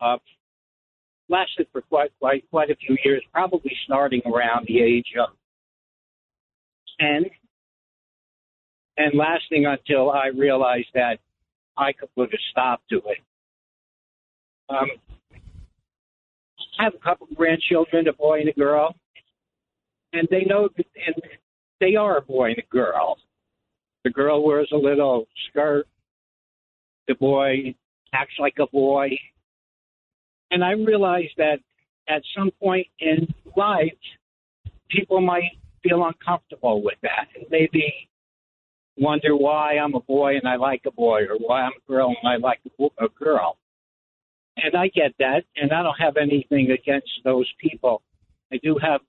Uh, 0.00 0.16
lasted 1.28 1.66
for 1.72 1.82
quite, 1.82 2.10
quite, 2.20 2.44
quite 2.50 2.70
a 2.70 2.76
few 2.76 2.96
years, 3.04 3.22
probably 3.32 3.72
starting 3.84 4.22
around 4.26 4.66
the 4.66 4.80
age 4.80 5.12
of 5.18 5.30
10 7.00 7.24
and 8.96 9.18
lasting 9.18 9.66
until 9.66 10.10
I 10.10 10.26
realized 10.28 10.88
that 10.94 11.18
I 11.76 11.92
could 11.92 12.08
put 12.14 12.32
a 12.32 12.38
stop 12.50 12.82
to 12.90 12.98
it. 12.98 13.18
Um, 14.68 14.88
I 16.78 16.84
have 16.84 16.94
a 16.94 17.04
couple 17.04 17.26
of 17.30 17.36
grandchildren, 17.36 18.08
a 18.08 18.12
boy 18.12 18.40
and 18.40 18.48
a 18.48 18.52
girl, 18.52 18.94
and 20.12 20.26
they 20.30 20.44
know, 20.44 20.68
and 20.76 21.14
they 21.80 21.96
are 21.96 22.18
a 22.18 22.22
boy 22.22 22.50
and 22.50 22.58
a 22.58 22.66
girl. 22.70 23.16
The 24.04 24.10
girl 24.10 24.44
wears 24.44 24.68
a 24.72 24.76
little 24.76 25.26
skirt. 25.48 25.86
The 27.08 27.14
boy 27.14 27.74
acts 28.12 28.34
like 28.38 28.56
a 28.60 28.66
boy. 28.66 29.10
And 30.50 30.64
I 30.64 30.72
realized 30.72 31.34
that 31.38 31.58
at 32.08 32.22
some 32.36 32.50
point 32.62 32.86
in 33.00 33.26
life, 33.56 33.92
people 34.88 35.20
might 35.20 35.50
feel 35.82 36.04
uncomfortable 36.04 36.82
with 36.82 36.98
that 37.02 37.28
and 37.34 37.44
maybe 37.50 38.08
wonder 38.96 39.36
why 39.36 39.76
I'm 39.76 39.94
a 39.94 40.00
boy 40.00 40.36
and 40.36 40.46
I 40.48 40.56
like 40.56 40.82
a 40.86 40.90
boy 40.90 41.22
or 41.22 41.36
why 41.38 41.62
I'm 41.62 41.72
a 41.72 41.90
girl 41.90 42.08
and 42.08 42.28
I 42.30 42.36
like 42.36 42.60
a, 42.66 42.70
bo- 42.78 42.92
a 42.98 43.08
girl. 43.08 43.58
And 44.56 44.76
I 44.76 44.86
get 44.86 45.12
that, 45.18 45.42
and 45.56 45.72
I 45.72 45.82
don't 45.82 45.98
have 45.98 46.16
anything 46.16 46.70
against 46.70 47.10
those 47.24 47.50
people. 47.60 48.02
I 48.52 48.58
do 48.62 48.78
have, 48.80 49.00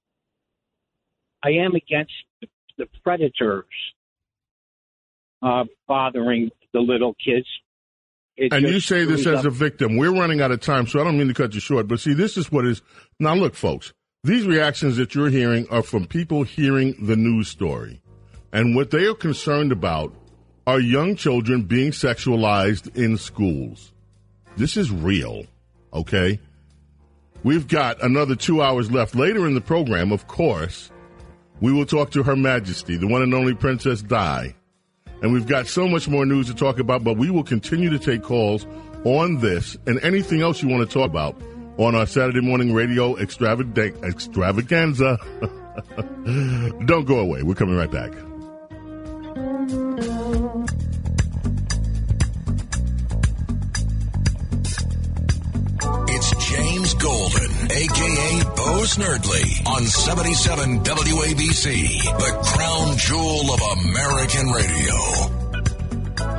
I 1.44 1.50
am 1.50 1.76
against 1.76 2.14
the, 2.42 2.48
the 2.80 2.88
predators 3.04 3.66
uh, 5.44 5.66
bothering 5.88 6.50
the 6.74 6.80
little 6.80 7.16
kids. 7.24 7.46
And 8.38 8.68
you 8.68 8.80
say 8.80 9.06
this 9.06 9.26
as 9.26 9.40
up- 9.40 9.46
a 9.46 9.50
victim. 9.50 9.98
We're 9.98 10.14
running 10.14 10.42
out 10.42 10.52
of 10.52 10.60
time, 10.60 10.88
so 10.88 11.00
I 11.00 11.04
don't 11.04 11.18
mean 11.18 11.30
to 11.30 11.34
cut 11.34 11.54
you 11.54 11.60
short. 11.60 11.88
But 11.88 12.00
see, 12.00 12.14
this 12.14 12.38
is 12.38 12.52
what 12.52 12.66
is 12.66 12.82
now. 13.20 13.34
Look, 13.36 13.56
folks, 13.56 13.94
these 14.24 14.46
reactions 14.46 14.98
that 14.98 15.16
you're 15.16 15.30
hearing 15.30 15.68
are 15.70 15.84
from 15.84 16.06
people 16.06 16.44
hearing 16.44 16.96
the 17.06 17.16
news 17.16 17.48
story, 17.48 18.02
and 18.52 18.76
what 18.76 18.92
they 18.92 19.06
are 19.06 19.14
concerned 19.14 19.72
about 19.72 20.14
are 20.68 20.80
young 20.80 21.16
children 21.16 21.64
being 21.64 21.92
sexualized 21.92 22.96
in 22.98 23.18
schools. 23.18 23.94
This 24.58 24.78
is 24.78 24.92
real, 24.92 25.46
okay? 25.94 26.40
We've 27.44 27.68
got 27.68 28.02
another 28.02 28.36
two 28.36 28.62
hours 28.62 28.92
left. 28.92 29.16
Later 29.16 29.46
in 29.46 29.54
the 29.54 29.62
program, 29.62 30.12
of 30.12 30.28
course, 30.28 30.90
we 31.62 31.72
will 31.72 31.86
talk 31.86 32.10
to 32.12 32.24
Her 32.24 32.36
Majesty, 32.36 32.98
the 32.98 33.08
one 33.08 33.22
and 33.22 33.34
only 33.34 33.54
Princess 33.54 34.02
Di. 34.02 34.56
And 35.22 35.34
we've 35.34 35.48
got 35.48 35.68
so 35.68 35.88
much 35.88 36.08
more 36.08 36.26
news 36.26 36.48
to 36.48 36.54
talk 36.54 36.80
about, 36.80 37.04
but 37.04 37.18
we 37.18 37.30
will 37.30 37.44
continue 37.44 37.90
to 37.90 38.00
take 38.00 38.22
calls 38.22 38.66
on 39.06 39.40
this 39.40 39.78
and 39.88 40.00
anything 40.02 40.42
else 40.42 40.62
you 40.62 40.70
want 40.70 40.88
to 40.88 40.94
talk 40.94 41.10
about 41.10 41.40
on 41.78 41.96
our 41.96 42.06
Saturday 42.06 42.42
morning 42.42 42.74
radio 42.74 43.16
extravag- 43.16 44.04
extravaganza. 44.04 45.18
Don't 46.86 47.06
go 47.06 47.20
away. 47.20 47.44
We're 47.44 47.56
coming 47.56 47.76
right 47.76 47.92
back. 47.92 48.12
Golden, 57.06 57.72
aka 57.72 58.44
Bo 58.56 58.82
Snerdley, 58.82 59.68
on 59.68 59.86
77 59.86 60.80
WABC, 60.80 62.02
the 62.18 62.34
crown 62.44 62.98
jewel 62.98 63.54
of 63.54 63.62
American 63.78 64.48
radio. 64.50 64.94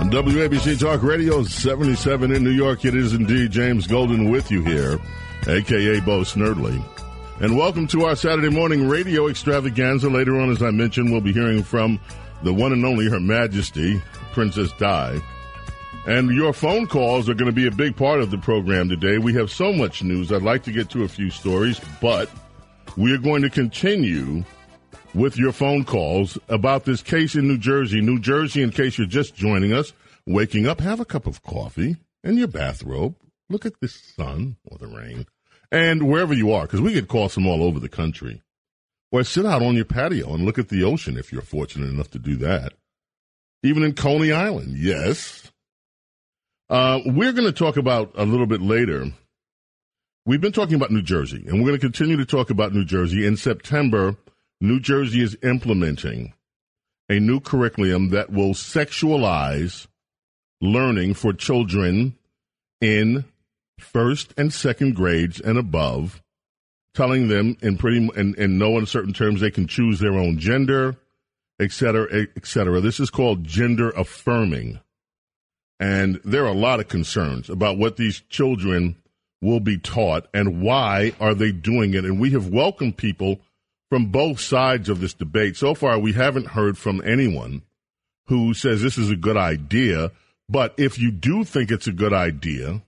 On 0.00 0.10
WABC 0.10 0.80
Talk 0.80 1.04
Radio 1.04 1.44
77 1.44 2.32
in 2.32 2.42
New 2.42 2.50
York, 2.50 2.84
it 2.84 2.96
is 2.96 3.12
indeed 3.12 3.52
James 3.52 3.86
Golden 3.86 4.28
with 4.28 4.50
you 4.50 4.60
here, 4.64 4.98
aka 5.46 6.00
Bo 6.00 6.22
Snerdley. 6.22 6.82
And 7.40 7.56
welcome 7.56 7.86
to 7.86 8.06
our 8.06 8.16
Saturday 8.16 8.50
morning 8.50 8.88
radio 8.88 9.28
extravaganza. 9.28 10.08
Later 10.08 10.36
on, 10.40 10.50
as 10.50 10.64
I 10.64 10.72
mentioned, 10.72 11.12
we'll 11.12 11.20
be 11.20 11.32
hearing 11.32 11.62
from 11.62 12.00
the 12.42 12.52
one 12.52 12.72
and 12.72 12.84
only 12.84 13.08
Her 13.08 13.20
Majesty, 13.20 14.02
Princess 14.32 14.72
Di. 14.72 15.20
And 16.07 16.30
your 16.30 16.52
phone 16.52 16.86
calls 16.86 17.28
are 17.28 17.34
going 17.34 17.50
to 17.50 17.52
be 17.52 17.66
a 17.66 17.72
big 17.72 17.96
part 17.96 18.20
of 18.20 18.30
the 18.30 18.38
program 18.38 18.88
today. 18.88 19.18
We 19.18 19.34
have 19.34 19.50
so 19.50 19.72
much 19.72 20.04
news. 20.04 20.30
I'd 20.30 20.42
like 20.42 20.62
to 20.64 20.72
get 20.72 20.88
to 20.90 21.02
a 21.02 21.09
few 21.09 21.30
stories, 21.30 21.80
but 22.00 22.30
we 22.96 23.12
are 23.12 23.18
going 23.18 23.42
to 23.42 23.50
continue 23.50 24.44
with 25.14 25.36
your 25.36 25.50
phone 25.50 25.84
calls 25.84 26.38
about 26.48 26.84
this 26.84 27.02
case 27.02 27.34
in 27.34 27.48
New 27.48 27.59
Jersey. 27.59 28.00
New 28.00 28.20
Jersey, 28.20 28.62
in 28.62 28.70
case 28.70 28.98
you're 28.98 29.09
just 29.09 29.34
joining 29.34 29.72
us, 29.72 29.92
waking 30.26 30.68
up, 30.68 30.80
have 30.80 31.00
a 31.00 31.04
cup 31.04 31.26
of 31.26 31.42
coffee 31.42 31.96
and 32.22 32.38
your 32.38 32.48
bathrobe. 32.48 33.16
Look 33.50 33.66
at 33.66 33.80
the 33.80 33.88
sun 33.88 34.59
or 34.64 34.78
the 34.78 34.86
rain. 34.86 35.26
And 35.72 36.09
wherever 36.09 36.34
you 36.34 36.52
are, 36.52 36.62
because 36.62 36.80
we 36.80 36.92
get 36.92 37.09
calls 37.09 37.34
from 37.34 37.48
all 37.48 37.64
over 37.64 37.80
the 37.80 37.88
country. 37.88 38.42
Or 39.11 39.24
sit 39.24 39.44
out 39.44 39.62
on 39.62 39.74
your 39.74 39.84
patio 39.84 40.34
and 40.34 40.44
look 40.44 40.59
at 40.59 40.68
the 40.68 40.84
ocean 40.84 41.16
if 41.16 41.32
you're 41.32 41.42
fortunate 41.42 41.88
enough 41.88 42.12
to 42.12 42.20
do 42.20 42.36
that. 42.36 42.74
Even 43.64 43.82
in 43.82 43.94
Coney 43.94 44.30
Island, 44.30 44.76
yes. 44.76 45.50
Uh, 46.68 47.00
we're 47.06 47.32
going 47.32 47.46
to 47.46 47.52
talk 47.52 47.76
about 47.76 48.12
a 48.16 48.24
little 48.24 48.46
bit 48.46 48.60
later. 48.60 49.12
We've 50.24 50.40
been 50.40 50.52
talking 50.52 50.74
about 50.74 50.90
New 50.90 51.02
Jersey, 51.02 51.44
and 51.46 51.60
we're 51.60 51.68
going 51.68 51.78
to 51.78 51.86
continue 51.86 52.16
to 52.16 52.26
talk 52.26 52.50
about 52.50 52.74
New 52.74 52.84
Jersey. 52.84 53.24
In 53.24 53.36
September, 53.36 54.16
New 54.60 54.80
Jersey 54.80 55.22
is 55.22 55.38
implementing 55.44 56.34
a 57.08 57.20
new 57.20 57.38
curriculum 57.38 58.10
that 58.10 58.32
will 58.32 58.52
sexualize 58.52 59.86
learning 60.60 61.14
for 61.14 61.32
children 61.32 62.16
in 62.80 63.24
first 63.78 64.34
and 64.36 64.52
second 64.52 64.96
grades 64.96 65.40
and 65.40 65.58
above, 65.58 66.20
telling 66.94 67.28
them 67.28 67.56
in 67.60 67.76
pretty 67.76 68.08
in, 68.16 68.34
in 68.34 68.58
no 68.58 68.76
uncertain 68.76 69.12
terms 69.12 69.40
they 69.40 69.52
can 69.52 69.68
choose 69.68 70.00
their 70.00 70.14
own 70.14 70.38
gender, 70.38 70.96
et 71.60 71.70
cetera, 71.70 72.26
et 72.34 72.46
cetera. 72.46 72.80
This 72.80 72.98
is 72.98 73.10
called 73.10 73.44
gender 73.44 73.90
affirming. 73.90 74.80
And 75.79 76.20
there 76.24 76.45
are 76.45 76.53
a 76.53 76.53
lot 76.53 76.81
of 76.81 76.89
concerns 76.89 77.51
about 77.51 77.79
what 77.79 77.97
these 77.97 78.20
children 78.29 78.97
will 79.43 79.61
be 79.61 79.79
taught 79.79 80.27
and 80.33 80.62
why 80.62 81.12
are 81.20 81.35
they 81.35 81.53
doing 81.53 81.95
it. 81.95 82.05
And 82.05 82.18
we 82.18 82.31
have 82.31 82.49
welcomed 82.49 82.97
people 82.97 83.41
from 83.91 84.07
both 84.07 84.41
sides 84.41 84.89
of 84.89 85.01
this 85.01 85.14
debate. 85.14 85.57
So 85.57 85.74
far, 85.74 85.99
we 85.99 86.12
haven't 86.12 86.49
heard 86.49 86.79
from 86.79 87.03
anyone 87.05 87.62
who 88.27 88.55
says 88.55 88.83
this 88.83 88.99
is 88.99 89.11
a 89.11 89.16
good 89.16 89.37
idea. 89.37 90.11
But 90.49 90.74
if 90.79 90.99
you 90.99 91.11
do 91.11 91.45
think 91.45 91.70
it's 91.70 91.87
a 91.87 91.93
good 91.93 92.12
idea, 92.12 92.83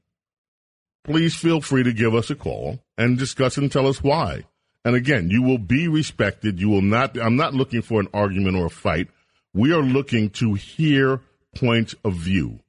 please 1.04 1.34
feel 1.36 1.60
free 1.60 1.82
to 1.82 1.92
give 1.92 2.14
us 2.14 2.30
a 2.30 2.34
call 2.34 2.80
and 2.96 3.18
discuss 3.18 3.56
and 3.56 3.70
tell 3.70 3.86
us 3.86 4.02
why. 4.02 4.44
And 4.84 4.96
again, 4.96 5.28
you 5.30 5.42
will 5.42 5.58
be 5.58 5.88
respected. 5.88 6.60
You 6.60 6.68
will 6.68 6.82
not, 6.82 7.20
I'm 7.20 7.36
not 7.36 7.54
looking 7.54 7.82
for 7.82 8.00
an 8.00 8.08
argument 8.14 8.56
or 8.56 8.66
a 8.66 8.70
fight. 8.70 9.08
We 9.52 9.72
are 9.72 9.82
looking 9.82 10.30
to 10.30 10.54
hear 10.54 11.20
point 11.54 11.94
of 12.04 12.14
view. 12.14 12.60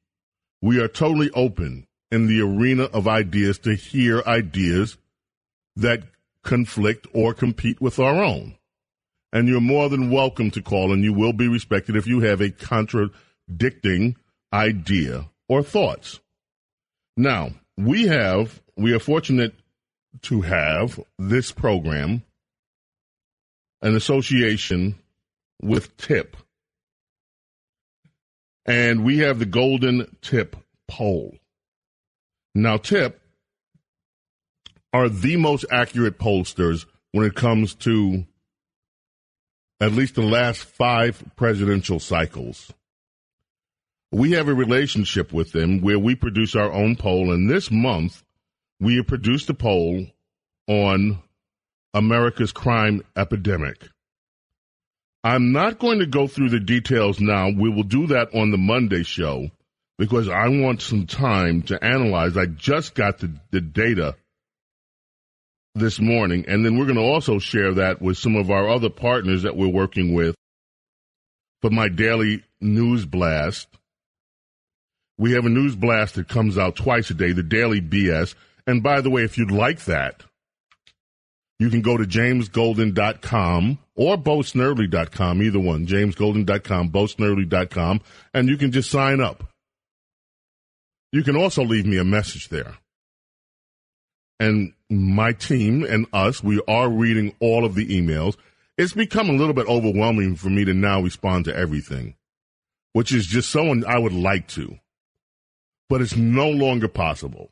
We 0.62 0.80
are 0.82 0.88
totally 0.88 1.30
open 1.32 1.88
in 2.12 2.28
the 2.28 2.42
arena 2.42 2.84
of 2.86 3.08
ideas 3.08 3.60
to 3.60 3.76
hear 3.76 4.22
ideas 4.26 4.98
that 5.76 6.04
conflict 6.44 7.08
or 7.14 7.34
compete 7.34 7.80
with 7.80 8.00
our 8.00 8.24
own. 8.24 8.56
And 9.32 9.48
you're 9.48 9.62
more 9.62 9.90
than 9.90 10.12
welcome 10.12 10.52
to 10.52 10.62
call, 10.62 10.92
and 10.92 11.04
you 11.04 11.14
will 11.14 11.34
be 11.34 11.48
respected 11.48 11.96
if 11.96 12.08
you 12.08 12.22
have 12.22 12.42
a 12.42 12.50
contradicting 12.50 14.18
idea 14.52 15.30
or 15.48 15.62
thoughts. 15.62 16.20
Now, 17.16 17.52
we 17.78 18.08
have, 18.08 18.62
we 18.76 18.94
are 18.94 19.00
fortunate 19.00 19.54
to 20.24 20.42
have 20.42 21.00
this 21.18 21.52
program, 21.52 22.24
an 23.82 23.96
association 23.96 24.96
with 25.62 25.96
TIPP. 25.98 26.36
And 28.66 29.04
we 29.04 29.20
have 29.20 29.40
the 29.40 29.46
Golden 29.46 30.16
TIPP 30.22 30.56
poll. 30.88 31.38
Now, 32.54 32.78
TIPP 32.78 33.20
are 34.92 35.10
the 35.10 35.38
most 35.38 35.66
accurate 35.72 36.18
pollsters 36.20 36.86
when 37.12 37.26
it 37.26 37.36
comes 37.36 37.76
to 37.76 38.26
at 39.80 39.94
least 39.94 40.16
the 40.16 40.22
last 40.22 40.64
five 40.64 41.24
presidential 41.36 42.00
cycles. 42.00 42.74
We 44.12 44.32
have 44.32 44.48
a 44.48 44.54
relationship 44.54 45.32
with 45.32 45.52
them 45.52 45.82
where 45.82 46.00
we 46.00 46.16
produce 46.16 46.56
our 46.56 46.72
own 46.72 46.96
poll, 46.96 47.32
and 47.32 47.50
this 47.50 47.72
month 47.72 48.24
we 48.80 48.96
have 48.98 49.08
produced 49.08 49.50
a 49.50 49.54
poll 49.54 50.08
on 50.68 51.20
America's 51.94 52.52
crime 52.52 53.04
epidemic. 53.16 53.90
I'm 55.24 55.52
not 55.52 55.80
going 55.80 56.00
to 56.00 56.06
go 56.06 56.28
through 56.28 56.50
the 56.50 56.60
details 56.60 57.20
now. 57.20 57.50
We 57.50 57.70
will 57.70 57.84
do 57.84 58.08
that 58.08 58.34
on 58.34 58.52
the 58.52 58.58
Monday 58.58 59.04
show 59.04 59.50
because 59.98 60.30
I 60.30 60.48
want 60.48 60.82
some 60.82 61.08
time 61.08 61.64
to 61.64 61.84
analyze. 61.84 62.38
I 62.38 62.46
just 62.46 62.96
got 62.96 63.18
the, 63.20 63.34
the 63.52 63.60
data 63.60 64.16
this 65.76 66.00
morning, 66.00 66.46
and 66.48 66.66
then 66.66 66.78
we're 66.78 66.86
going 66.86 66.98
to 66.98 67.02
also 67.02 67.38
share 67.38 67.74
that 67.76 68.02
with 68.02 68.18
some 68.18 68.36
of 68.36 68.50
our 68.50 68.70
other 68.70 68.90
partners 68.90 69.44
that 69.44 69.58
we're 69.58 69.68
working 69.68 70.14
with 70.14 70.36
for 71.62 71.70
my 71.70 71.90
daily 71.90 72.44
news 72.62 73.06
blast. 73.06 73.68
We 75.18 75.34
have 75.34 75.46
a 75.46 75.50
news 75.50 75.76
blast 75.76 76.16
that 76.16 76.30
comes 76.30 76.58
out 76.58 76.78
twice 76.78 77.10
a 77.10 77.14
day, 77.14 77.34
the 77.34 77.44
Daily 77.44 77.82
BS. 77.82 78.36
And 78.66 78.82
by 78.82 79.02
the 79.02 79.10
way, 79.10 79.24
if 79.24 79.38
you'd 79.38 79.52
like 79.52 79.84
that, 79.86 80.24
you 81.60 81.70
can 81.70 81.82
go 81.82 81.98
to 81.98 82.06
jamesgolden.com 82.06 83.80
or 84.00 84.16
bosnerdley.com, 84.16 85.44
either 85.44 85.60
one, 85.60 85.86
jamesgolden.com, 85.86 86.90
bosnerdley.com, 86.90 88.00
and 88.34 88.48
you 88.48 88.56
can 88.56 88.72
just 88.72 88.90
sign 88.90 89.20
up. 89.20 89.44
You 91.12 91.22
can 91.22 91.36
also 91.36 91.66
leave 91.66 91.86
me 91.86 91.98
a 91.98 92.06
message 92.06 92.48
there. 92.48 92.78
And 94.40 94.72
my 94.90 95.34
team 95.34 95.84
and 95.84 96.08
us, 96.14 96.42
we 96.42 96.62
are 96.66 96.90
reading 96.90 97.36
all 97.42 97.66
of 97.66 97.76
the 97.76 97.86
emails. 97.88 98.38
It's 98.78 98.94
become 98.94 99.30
a 99.30 99.34
little 99.34 99.54
bit 99.54 99.68
overwhelming 99.68 100.38
for 100.38 100.50
me 100.50 100.64
to 100.64 100.74
now 100.74 101.02
respond 101.02 101.44
to 101.46 101.56
everything, 101.56 102.16
which 102.94 103.14
is 103.14 103.26
just 103.26 103.52
someone 103.52 103.84
I 103.86 104.00
would 104.00 104.14
like 104.14 104.48
to, 104.50 104.80
but 105.90 106.00
it's 106.00 106.16
no 106.16 106.50
longer 106.50 106.88
possible 106.88 107.52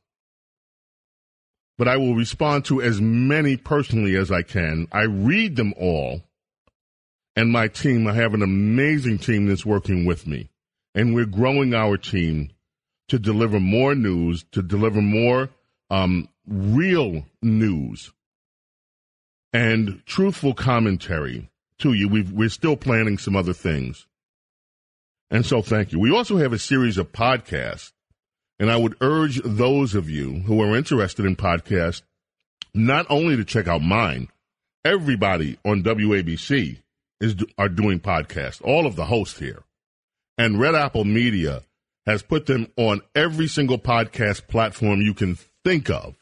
but 1.77 1.87
I 1.87 1.97
will 1.97 2.15
respond 2.15 2.65
to 2.65 2.81
as 2.81 2.99
many 2.99 3.55
personally 3.55 4.15
as 4.15 4.31
I 4.31 4.41
can. 4.41 4.87
I 4.91 5.03
read 5.03 5.55
them 5.55 5.73
all, 5.77 6.23
and 7.37 7.51
my 7.51 7.67
team, 7.67 8.07
I 8.07 8.13
have 8.13 8.33
an 8.33 8.41
amazing 8.41 9.19
team 9.19 9.45
that's 9.45 9.63
working 9.63 10.05
with 10.05 10.25
me, 10.25 10.49
and 10.95 11.13
we're 11.13 11.25
growing 11.25 11.75
our 11.75 11.95
team 11.95 12.49
to 13.09 13.19
deliver 13.19 13.59
more 13.59 13.93
news, 13.93 14.43
to 14.51 14.63
deliver 14.63 15.03
more 15.03 15.49
um, 15.91 16.27
real 16.47 17.23
news 17.43 18.11
and 19.53 20.01
truthful 20.07 20.55
commentary 20.55 21.47
to 21.77 21.93
you. 21.93 22.09
we 22.09 22.23
we're 22.23 22.49
still 22.49 22.75
planning 22.75 23.19
some 23.19 23.35
other 23.35 23.53
things. 23.53 24.07
And 25.29 25.45
so 25.45 25.61
thank 25.61 25.91
you. 25.91 25.99
We 25.99 26.11
also 26.11 26.37
have 26.37 26.53
a 26.53 26.59
series 26.59 26.97
of 26.97 27.11
podcasts 27.11 27.91
and 28.59 28.71
I 28.71 28.77
would 28.77 28.95
urge 28.99 29.39
those 29.43 29.93
of 29.93 30.09
you 30.09 30.39
who 30.39 30.59
are 30.61 30.75
interested 30.75 31.25
in 31.25 31.35
podcasts 31.35 32.01
not 32.73 33.05
only 33.09 33.35
to 33.37 33.45
check 33.45 33.67
out 33.67 33.83
mine, 33.83 34.29
everybody 34.83 35.59
on 35.63 35.83
WABC 35.83 36.79
is 37.19 37.35
are 37.57 37.69
doing 37.69 37.99
podcasts, 37.99 38.61
all 38.63 38.85
of 38.85 38.95
the 38.95 39.05
hosts 39.05 39.39
here. 39.39 39.63
And 40.37 40.59
Red 40.59 40.75
Apple 40.75 41.05
Media 41.05 41.63
has 42.05 42.21
put 42.21 42.45
them 42.45 42.67
on 42.77 43.01
every 43.15 43.47
single 43.47 43.79
podcast 43.79 44.47
platform 44.47 45.01
you 45.01 45.13
can 45.13 45.37
think 45.63 45.89
of. 45.89 46.15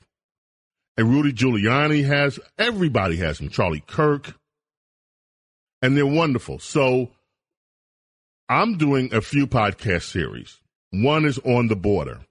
And 0.98 1.10
Rudy 1.10 1.34
Giuliani 1.34 2.06
has, 2.06 2.40
everybody 2.58 3.18
has 3.18 3.40
them, 3.40 3.50
Charlie 3.50 3.84
Kirk. 3.86 4.36
And 5.82 5.96
they're 5.96 6.06
wonderful. 6.06 6.60
So 6.60 7.12
I'm 8.48 8.78
doing 8.78 9.14
a 9.14 9.22
few 9.22 9.46
podcast 9.46 10.04
series. 10.04 10.60
One 10.92 11.26
is 11.26 11.38
on 11.40 11.68
the 11.68 11.76
border. 11.76 12.22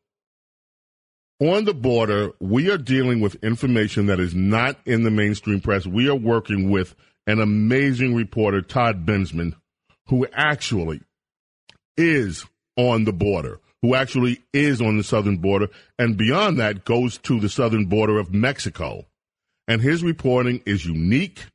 On 1.41 1.65
the 1.65 1.75
border, 1.75 2.31
we 2.41 2.71
are 2.71 2.79
dealing 2.79 3.21
with 3.21 3.43
information 3.45 4.07
that 4.07 4.21
is 4.21 4.35
not 4.35 4.79
in 4.87 5.03
the 5.03 5.11
mainstream 5.11 5.61
press. 5.61 5.87
We 5.87 6.09
are 6.09 6.15
working 6.15 6.71
with 6.71 6.95
an 7.27 7.41
amazing 7.41 8.15
reporter, 8.15 8.61
Todd 8.61 9.07
Bensman, 9.07 9.55
who 10.09 10.27
actually 10.33 11.01
is 11.97 12.45
on 12.77 13.05
the 13.05 13.13
border, 13.13 13.61
who 13.83 13.95
actually 13.95 14.43
is 14.53 14.81
on 14.81 14.97
the 14.97 15.05
southern 15.05 15.39
border, 15.39 15.69
and 15.99 16.17
beyond 16.17 16.59
that 16.59 16.85
goes 16.85 17.19
to 17.19 17.41
the 17.41 17.49
southern 17.49 17.87
border 17.87 18.19
of 18.19 18.33
Mexico. 18.33 19.07
And 19.67 19.81
his 19.81 20.03
reporting 20.03 20.63
is 20.67 20.85
unique. 20.85 21.47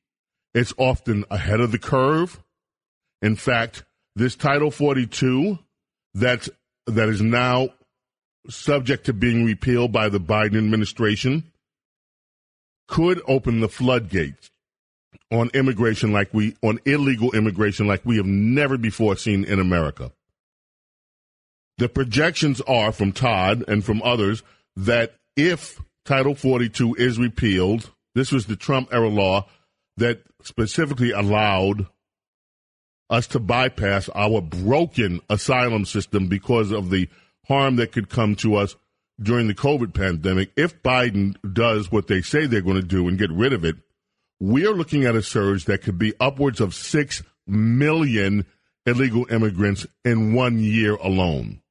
It's 0.53 0.73
often 0.77 1.25
ahead 1.29 1.59
of 1.59 1.71
the 1.71 1.77
curve. 1.77 2.41
In 3.21 3.35
fact, 3.35 3.83
this 4.15 4.35
Title 4.35 4.71
42 4.71 5.59
that's 6.15 6.49
that 6.87 7.09
is 7.09 7.21
now 7.21 7.69
subject 8.49 9.05
to 9.05 9.13
being 9.13 9.45
repealed 9.45 9.91
by 9.91 10.09
the 10.09 10.19
Biden 10.19 10.57
administration 10.57 11.51
could 12.87 13.21
open 13.27 13.59
the 13.59 13.69
floodgates 13.69 14.49
on 15.31 15.49
immigration 15.53 16.11
like 16.11 16.33
we 16.33 16.55
on 16.61 16.79
illegal 16.85 17.31
immigration 17.31 17.87
like 17.87 18.05
we 18.05 18.17
have 18.17 18.25
never 18.25 18.77
before 18.77 19.15
seen 19.15 19.43
in 19.43 19.59
America. 19.59 20.11
The 21.77 21.89
projections 21.89 22.61
are 22.61 22.91
from 22.91 23.13
Todd 23.13 23.63
and 23.67 23.85
from 23.85 24.01
others 24.03 24.43
that 24.75 25.15
if 25.37 25.81
Title 26.05 26.35
42 26.35 26.95
is 26.95 27.17
repealed, 27.17 27.91
this 28.15 28.31
was 28.31 28.47
the 28.47 28.55
Trump 28.55 28.89
era 28.91 29.07
law 29.07 29.47
that 29.97 30.21
specifically 30.41 31.11
allowed 31.11 31.87
us 33.09 33.27
to 33.27 33.39
bypass 33.39 34.09
our 34.15 34.41
broken 34.41 35.21
asylum 35.29 35.85
system 35.85 36.27
because 36.27 36.71
of 36.71 36.89
the 36.89 37.07
harm 37.47 37.77
that 37.77 37.91
could 37.91 38.09
come 38.09 38.35
to 38.35 38.55
us 38.55 38.75
during 39.21 39.47
the 39.47 39.55
COVID 39.55 39.93
pandemic. 39.93 40.51
If 40.55 40.81
Biden 40.81 41.35
does 41.53 41.91
what 41.91 42.07
they 42.07 42.21
say 42.21 42.45
they're 42.45 42.61
going 42.61 42.75
to 42.75 42.83
do 42.83 43.07
and 43.07 43.17
get 43.17 43.31
rid 43.31 43.53
of 43.53 43.65
it, 43.65 43.77
we 44.39 44.65
are 44.65 44.73
looking 44.73 45.05
at 45.05 45.15
a 45.15 45.21
surge 45.21 45.65
that 45.65 45.81
could 45.81 45.97
be 45.97 46.13
upwards 46.19 46.61
of 46.61 46.73
6 46.73 47.23
million 47.45 48.45
illegal 48.85 49.25
immigrants 49.29 49.85
in 50.05 50.33
one 50.33 50.59
year 50.59 50.95
alone. 50.95 51.61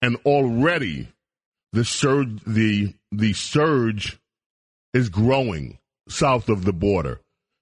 And 0.00 0.16
already 0.24 1.08
the 1.72 1.84
surge, 1.84 2.42
the, 2.46 2.94
the 3.12 3.32
surge 3.32 4.18
is 4.94 5.08
growing 5.08 5.78
south 6.08 6.48
of 6.48 6.64
the 6.64 6.72
border. 6.72 7.20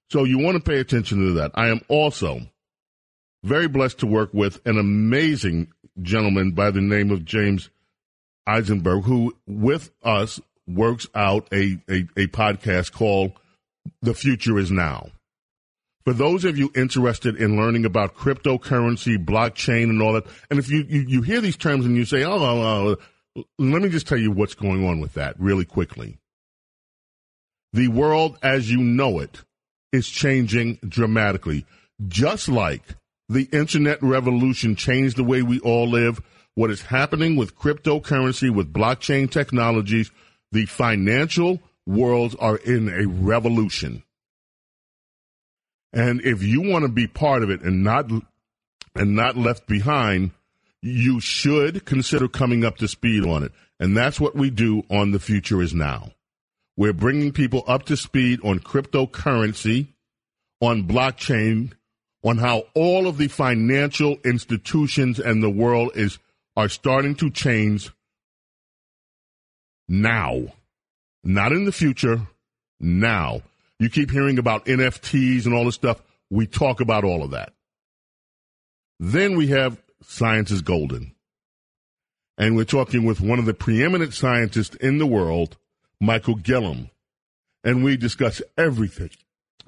So 0.09 0.23
you 0.23 0.39
want 0.39 0.55
to 0.55 0.63
pay 0.63 0.79
attention 0.79 1.17
to 1.19 1.33
that. 1.33 1.51
I 1.55 1.67
am 1.67 1.81
also 1.87 2.41
very 3.43 3.67
blessed 3.67 3.99
to 3.99 4.07
work 4.07 4.33
with 4.33 4.65
an 4.65 4.77
amazing 4.77 5.71
gentleman 6.01 6.51
by 6.51 6.71
the 6.71 6.81
name 6.81 7.11
of 7.11 7.25
James 7.25 7.69
Eisenberg, 8.47 9.03
who 9.03 9.35
with 9.47 9.91
us 10.03 10.39
works 10.67 11.07
out 11.13 11.47
a, 11.51 11.77
a, 11.89 12.07
a 12.17 12.27
podcast 12.27 12.91
called 12.91 13.33
The 14.01 14.13
Future 14.13 14.57
is 14.57 14.71
Now. 14.71 15.09
For 16.05 16.13
those 16.13 16.45
of 16.45 16.57
you 16.57 16.71
interested 16.75 17.35
in 17.35 17.57
learning 17.57 17.83
about 17.83 18.15
cryptocurrency, 18.15 19.23
blockchain, 19.23 19.85
and 19.85 20.01
all 20.01 20.13
that, 20.13 20.27
and 20.51 20.59
if 20.59 20.69
you, 20.69 20.85
you, 20.87 21.01
you 21.01 21.21
hear 21.23 21.41
these 21.41 21.57
terms 21.57 21.85
and 21.85 21.95
you 21.95 22.05
say, 22.05 22.23
oh, 22.23 22.37
oh, 22.37 22.95
oh, 23.35 23.43
let 23.57 23.81
me 23.81 23.89
just 23.89 24.07
tell 24.07 24.17
you 24.17 24.31
what's 24.31 24.53
going 24.53 24.85
on 24.87 24.99
with 24.99 25.13
that 25.15 25.39
really 25.39 25.65
quickly. 25.65 26.19
The 27.73 27.87
world 27.87 28.37
as 28.43 28.71
you 28.71 28.77
know 28.77 29.19
it 29.19 29.41
is 29.91 30.07
changing 30.07 30.79
dramatically, 30.87 31.65
just 32.07 32.47
like 32.47 32.83
the 33.27 33.49
internet 33.51 34.01
revolution 34.03 34.75
changed 34.75 35.17
the 35.17 35.23
way 35.23 35.41
we 35.41 35.59
all 35.61 35.89
live. 35.89 36.21
What 36.53 36.71
is 36.71 36.83
happening 36.83 37.35
with 37.35 37.57
cryptocurrency, 37.57 38.53
with 38.53 38.71
blockchain 38.71 39.29
technologies, 39.29 40.11
the 40.55 40.65
financial 40.65 41.59
worlds 41.85 42.33
are 42.35 42.55
in 42.55 42.87
a 42.87 43.05
revolution. 43.05 44.03
And 45.91 46.21
if 46.21 46.41
you 46.41 46.61
want 46.61 46.83
to 46.83 46.89
be 46.89 47.07
part 47.07 47.43
of 47.43 47.49
it 47.49 47.61
and 47.61 47.83
not 47.83 48.09
and 48.95 49.15
not 49.15 49.35
left 49.35 49.67
behind, 49.67 50.31
you 50.81 51.19
should 51.19 51.85
consider 51.85 52.29
coming 52.29 52.63
up 52.63 52.77
to 52.77 52.87
speed 52.87 53.25
on 53.25 53.43
it. 53.43 53.51
And 53.79 53.95
that's 53.95 54.19
what 54.19 54.35
we 54.35 54.49
do 54.49 54.83
on 54.89 55.11
The 55.11 55.19
Future 55.19 55.61
is 55.61 55.73
Now. 55.73 56.11
We're 56.77 56.93
bringing 56.93 57.33
people 57.33 57.63
up 57.67 57.83
to 57.87 57.97
speed 57.97 58.39
on 58.43 58.59
cryptocurrency, 58.59 59.87
on 60.61 60.87
blockchain, 60.87 61.73
on 62.23 62.37
how 62.37 62.63
all 62.73 63.07
of 63.07 63.17
the 63.17 63.27
financial 63.27 64.17
institutions 64.23 65.19
and 65.19 65.43
the 65.43 65.49
world 65.49 65.91
is 65.95 66.17
are 66.55 66.69
starting 66.69 67.15
to 67.15 67.29
change 67.29 67.91
now. 69.87 70.53
Not 71.23 71.51
in 71.51 71.65
the 71.65 71.71
future, 71.71 72.21
now. 72.79 73.41
You 73.79 73.89
keep 73.89 74.11
hearing 74.11 74.37
about 74.37 74.65
NFTs 74.65 75.45
and 75.45 75.53
all 75.53 75.65
this 75.65 75.75
stuff. 75.75 76.01
We 76.29 76.47
talk 76.47 76.79
about 76.81 77.03
all 77.03 77.23
of 77.23 77.31
that. 77.31 77.53
Then 78.99 79.35
we 79.35 79.47
have 79.47 79.81
Science 80.01 80.51
is 80.51 80.61
Golden. 80.61 81.13
And 82.37 82.55
we're 82.55 82.65
talking 82.65 83.05
with 83.05 83.21
one 83.21 83.39
of 83.39 83.45
the 83.45 83.53
preeminent 83.53 84.13
scientists 84.13 84.75
in 84.75 84.97
the 84.97 85.07
world, 85.07 85.57
Michael 85.99 86.35
Guillen. 86.35 86.89
And 87.63 87.83
we 87.83 87.97
discuss 87.97 88.41
everything 88.57 89.11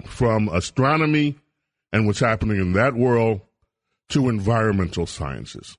from 0.06 0.48
astronomy 0.48 1.36
and 1.92 2.06
what's 2.06 2.20
happening 2.20 2.58
in 2.58 2.72
that 2.74 2.94
world 2.94 3.40
to 4.10 4.28
environmental 4.28 5.06
sciences. 5.06 5.76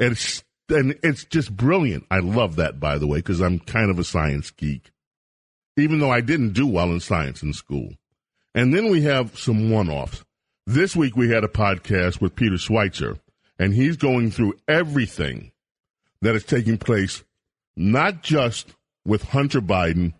It's 0.00 0.42
and 0.72 0.98
it's 1.02 1.24
just 1.24 1.56
brilliant. 1.56 2.04
I 2.10 2.18
love 2.18 2.56
that, 2.56 2.80
by 2.80 2.98
the 2.98 3.06
way, 3.06 3.18
because 3.18 3.40
I'm 3.40 3.58
kind 3.58 3.90
of 3.90 3.98
a 3.98 4.04
science 4.04 4.50
geek, 4.50 4.90
even 5.76 5.98
though 5.98 6.10
I 6.10 6.20
didn't 6.20 6.54
do 6.54 6.66
well 6.66 6.90
in 6.90 7.00
science 7.00 7.42
in 7.42 7.52
school. 7.52 7.90
And 8.54 8.74
then 8.74 8.90
we 8.90 9.02
have 9.02 9.38
some 9.38 9.70
one 9.70 9.88
offs. 9.88 10.24
This 10.66 10.94
week 10.94 11.16
we 11.16 11.30
had 11.30 11.44
a 11.44 11.48
podcast 11.48 12.20
with 12.20 12.36
Peter 12.36 12.56
Schweizer, 12.56 13.18
and 13.58 13.74
he's 13.74 13.96
going 13.96 14.30
through 14.30 14.54
everything 14.68 15.52
that 16.20 16.34
is 16.34 16.44
taking 16.44 16.78
place, 16.78 17.24
not 17.76 18.22
just 18.22 18.74
with 19.04 19.22
Hunter 19.22 19.60
Biden, 19.60 20.14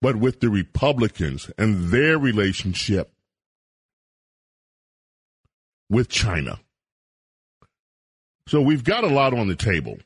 but 0.00 0.16
with 0.16 0.40
the 0.40 0.50
Republicans 0.50 1.50
and 1.58 1.88
their 1.88 2.18
relationship 2.18 3.12
with 5.88 6.08
China. 6.08 6.60
So 8.48 8.62
we've 8.62 8.82
got 8.82 9.04
a 9.04 9.08
lot 9.08 9.34
on 9.34 9.46
the 9.46 9.54
table. 9.54 9.98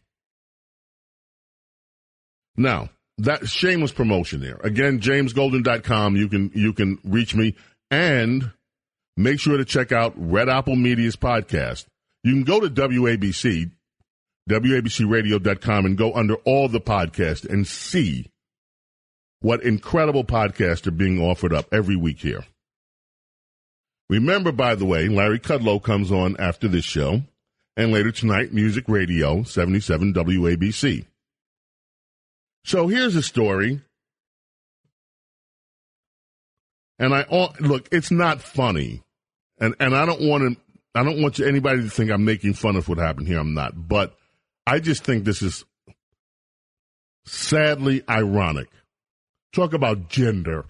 Now, 2.57 2.91
that 3.19 3.49
shameless 3.49 3.93
promotion 3.93 4.41
there. 4.41 4.59
Again, 4.65 5.01
jamesgolden.com. 5.01 6.17
You 6.17 6.29
can 6.29 6.51
you 6.53 6.73
can 6.73 6.99
reach 7.05 7.37
me 7.37 7.55
and 7.91 8.51
make 9.17 9.39
sure 9.39 9.57
to 9.57 9.65
check 9.65 9.93
out 9.93 10.15
Red 10.17 10.49
Apple 10.49 10.75
Media's 10.75 11.15
podcast. 11.15 11.87
You 12.25 12.33
can 12.33 12.43
go 12.43 12.59
to 12.59 12.69
WABC, 12.69 13.71
WABCradio.com 14.51 15.87
and 15.87 15.97
go 15.97 16.13
under 16.13 16.35
all 16.45 16.69
the 16.69 16.81
podcasts 16.81 17.49
and 17.49 17.65
see 17.65 18.27
what 19.41 19.63
incredible 19.63 20.25
podcasts 20.25 20.87
are 20.89 20.93
being 20.93 21.21
offered 21.21 21.53
up 21.53 21.67
every 21.73 21.97
week 21.97 22.19
here. 22.19 22.45
Remember, 24.09 24.51
by 24.51 24.75
the 24.75 24.85
way, 24.85 25.09
Larry 25.09 25.39
Kudlow 25.39 25.81
comes 25.83 26.11
on 26.11 26.37
after 26.39 26.69
this 26.69 26.85
show, 26.85 27.23
and 27.77 27.93
later 27.93 28.13
tonight, 28.13 28.53
Music 28.53 28.85
Radio 28.89 29.43
77 29.43 30.13
WABC. 30.15 31.07
So 32.65 32.87
here's 32.89 33.17
a 33.17 33.23
story. 33.23 33.81
And 36.99 37.15
I 37.15 37.25
look, 37.61 37.89
it's 37.91 38.11
not 38.11 38.41
funny. 38.41 39.03
And 39.59 39.75
and 39.81 39.95
I 39.97 40.07
don't 40.07 40.21
want 40.21 40.57
to 40.57 40.61
I 40.95 41.03
don't 41.03 41.23
want 41.23 41.41
anybody 41.41 41.83
to 41.83 41.91
think 41.91 42.11
I'm 42.11 42.25
making 42.25 42.55
fun 42.55 42.77
of 42.77 42.89
what 42.89 42.99
happened 42.99 43.27
here. 43.27 43.41
I'm 43.41 43.55
not. 43.55 43.89
But 43.89 44.15
I 44.67 44.79
just 44.79 45.03
think 45.03 45.25
this 45.25 45.43
is 45.43 45.65
sadly 47.25 48.03
ironic. 48.09 48.69
Talk 49.53 49.73
about 49.73 50.09
gender. 50.09 50.67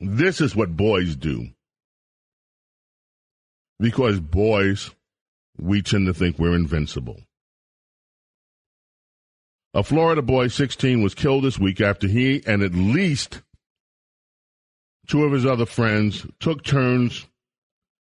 This 0.00 0.40
is 0.40 0.54
what 0.54 0.76
boys 0.76 1.16
do. 1.16 1.48
Because 3.80 4.20
boys, 4.20 4.90
we 5.58 5.82
tend 5.82 6.06
to 6.06 6.14
think 6.14 6.38
we're 6.38 6.54
invincible. 6.54 7.20
A 9.74 9.82
Florida 9.82 10.22
boy, 10.22 10.48
16, 10.48 11.02
was 11.02 11.14
killed 11.14 11.44
this 11.44 11.58
week 11.58 11.80
after 11.80 12.08
he 12.08 12.42
and 12.46 12.62
at 12.62 12.74
least 12.74 13.42
two 15.06 15.24
of 15.24 15.32
his 15.32 15.44
other 15.44 15.66
friends 15.66 16.26
took 16.40 16.64
turns 16.64 17.26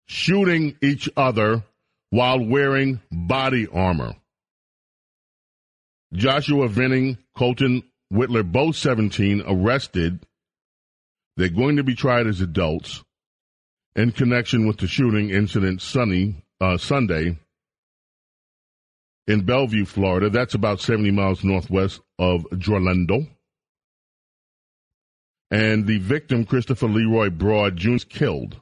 shooting 0.07 0.77
each 0.83 1.09
other 1.17 1.65
while 2.11 2.43
wearing 2.43 3.01
body 3.11 3.67
armor. 3.73 4.15
Joshua 6.13 6.69
Venning, 6.69 7.19
Colton 7.37 7.83
Whitler, 8.13 8.51
both 8.51 8.77
17, 8.77 9.43
arrested. 9.47 10.25
They're 11.37 11.51
going 11.51 11.77
to 11.77 11.85
be 11.85 11.95
tried 11.95 12.27
as 12.27 12.41
adults 12.41 13.05
in 13.95 14.13
connection 14.13 14.67
with 14.67 14.79
the 14.79 14.87
shooting 14.87 15.31
incident 15.31 15.83
Sunny, 15.83 16.37
uh, 16.61 16.77
Sunday 16.77 17.39
in 19.27 19.45
Belleview, 19.45 19.87
Florida. 19.87 20.31
That's 20.31 20.55
about 20.55 20.81
70 20.81 21.11
miles 21.11 21.45
northwest 21.45 22.01
of 22.19 22.47
Orlando. 22.69 23.27
And 25.51 25.87
the 25.87 25.99
victim, 25.99 26.45
Christopher 26.45 26.89
Leroy 26.89 27.31
Broad, 27.31 27.77
Jr., 27.77 27.97
killed. 28.09 28.61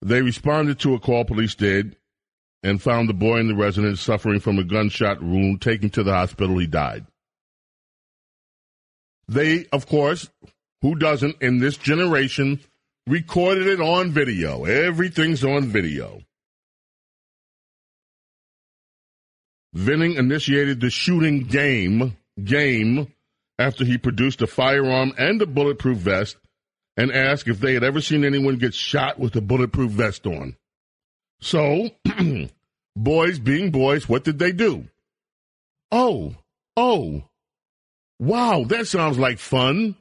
They 0.00 0.22
responded 0.22 0.78
to 0.80 0.94
a 0.94 1.00
call 1.00 1.24
police 1.24 1.54
did 1.54 1.96
and 2.62 2.80
found 2.80 3.08
the 3.08 3.14
boy 3.14 3.38
in 3.38 3.48
the 3.48 3.54
residence 3.54 4.00
suffering 4.00 4.40
from 4.40 4.58
a 4.58 4.64
gunshot 4.64 5.22
wound. 5.22 5.60
Taken 5.60 5.90
to 5.90 6.02
the 6.02 6.12
hospital, 6.12 6.58
he 6.58 6.66
died. 6.66 7.06
They, 9.26 9.66
of 9.72 9.86
course, 9.86 10.30
who 10.82 10.94
doesn't 10.94 11.36
in 11.42 11.58
this 11.58 11.76
generation, 11.76 12.60
recorded 13.08 13.66
it 13.66 13.80
on 13.80 14.10
video. 14.10 14.64
Everything's 14.64 15.44
on 15.44 15.66
video. 15.66 16.20
Venning 19.72 20.14
initiated 20.14 20.80
the 20.80 20.90
shooting 20.90 21.44
game 21.44 22.16
game 22.42 23.12
after 23.58 23.84
he 23.84 23.98
produced 23.98 24.42
a 24.42 24.46
firearm 24.46 25.12
and 25.18 25.40
a 25.42 25.46
bulletproof 25.46 25.98
vest 25.98 26.36
and 26.96 27.12
asked 27.12 27.48
if 27.48 27.60
they 27.60 27.74
had 27.74 27.84
ever 27.84 28.00
seen 28.00 28.24
anyone 28.24 28.56
get 28.56 28.74
shot 28.74 29.18
with 29.18 29.34
a 29.36 29.40
bulletproof 29.40 29.90
vest 29.92 30.26
on. 30.26 30.56
So, 31.40 31.90
boys 32.96 33.38
being 33.38 33.70
boys, 33.70 34.08
what 34.08 34.24
did 34.24 34.38
they 34.38 34.52
do? 34.52 34.88
Oh, 35.92 36.34
oh, 36.76 37.24
wow, 38.18 38.64
that 38.64 38.86
sounds 38.86 39.18
like 39.18 39.38
fun. 39.38 39.96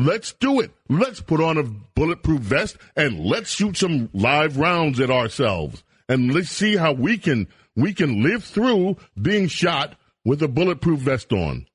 Let's 0.00 0.32
do 0.32 0.60
it. 0.60 0.70
Let's 0.88 1.20
put 1.20 1.42
on 1.42 1.58
a 1.58 1.62
bulletproof 1.62 2.40
vest 2.40 2.78
and 2.96 3.20
let's 3.20 3.50
shoot 3.50 3.76
some 3.76 4.08
live 4.14 4.56
rounds 4.56 4.98
at 4.98 5.10
ourselves. 5.10 5.84
And 6.08 6.32
let's 6.32 6.48
see 6.48 6.76
how 6.76 6.92
we 6.92 7.18
can 7.18 7.48
we 7.76 7.92
can 7.92 8.22
live 8.22 8.42
through 8.42 8.96
being 9.20 9.46
shot 9.46 9.98
with 10.24 10.42
a 10.42 10.48
bulletproof 10.48 11.00
vest 11.00 11.34
on. 11.34 11.66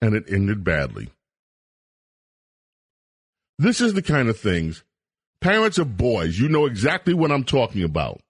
And 0.00 0.14
it 0.14 0.26
ended 0.28 0.62
badly. 0.62 1.08
This 3.58 3.80
is 3.80 3.94
the 3.94 4.02
kind 4.02 4.28
of 4.28 4.38
things, 4.38 4.84
parents 5.40 5.78
of 5.78 5.96
boys, 5.96 6.38
you 6.38 6.48
know 6.48 6.66
exactly 6.66 7.12
what 7.12 7.32
I'm 7.32 7.44
talking 7.44 7.82
about. 7.82 8.20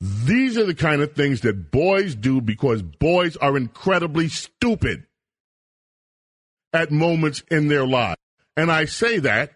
These 0.00 0.58
are 0.58 0.66
the 0.66 0.74
kind 0.74 1.02
of 1.02 1.12
things 1.12 1.42
that 1.42 1.70
boys 1.70 2.16
do 2.16 2.40
because 2.40 2.82
boys 2.82 3.36
are 3.36 3.56
incredibly 3.56 4.26
stupid 4.26 5.06
at 6.74 6.90
moments 6.90 7.42
in 7.50 7.68
their 7.68 7.86
lives. 7.86 8.20
And 8.56 8.70
I 8.70 8.84
say 8.84 9.20
that 9.20 9.52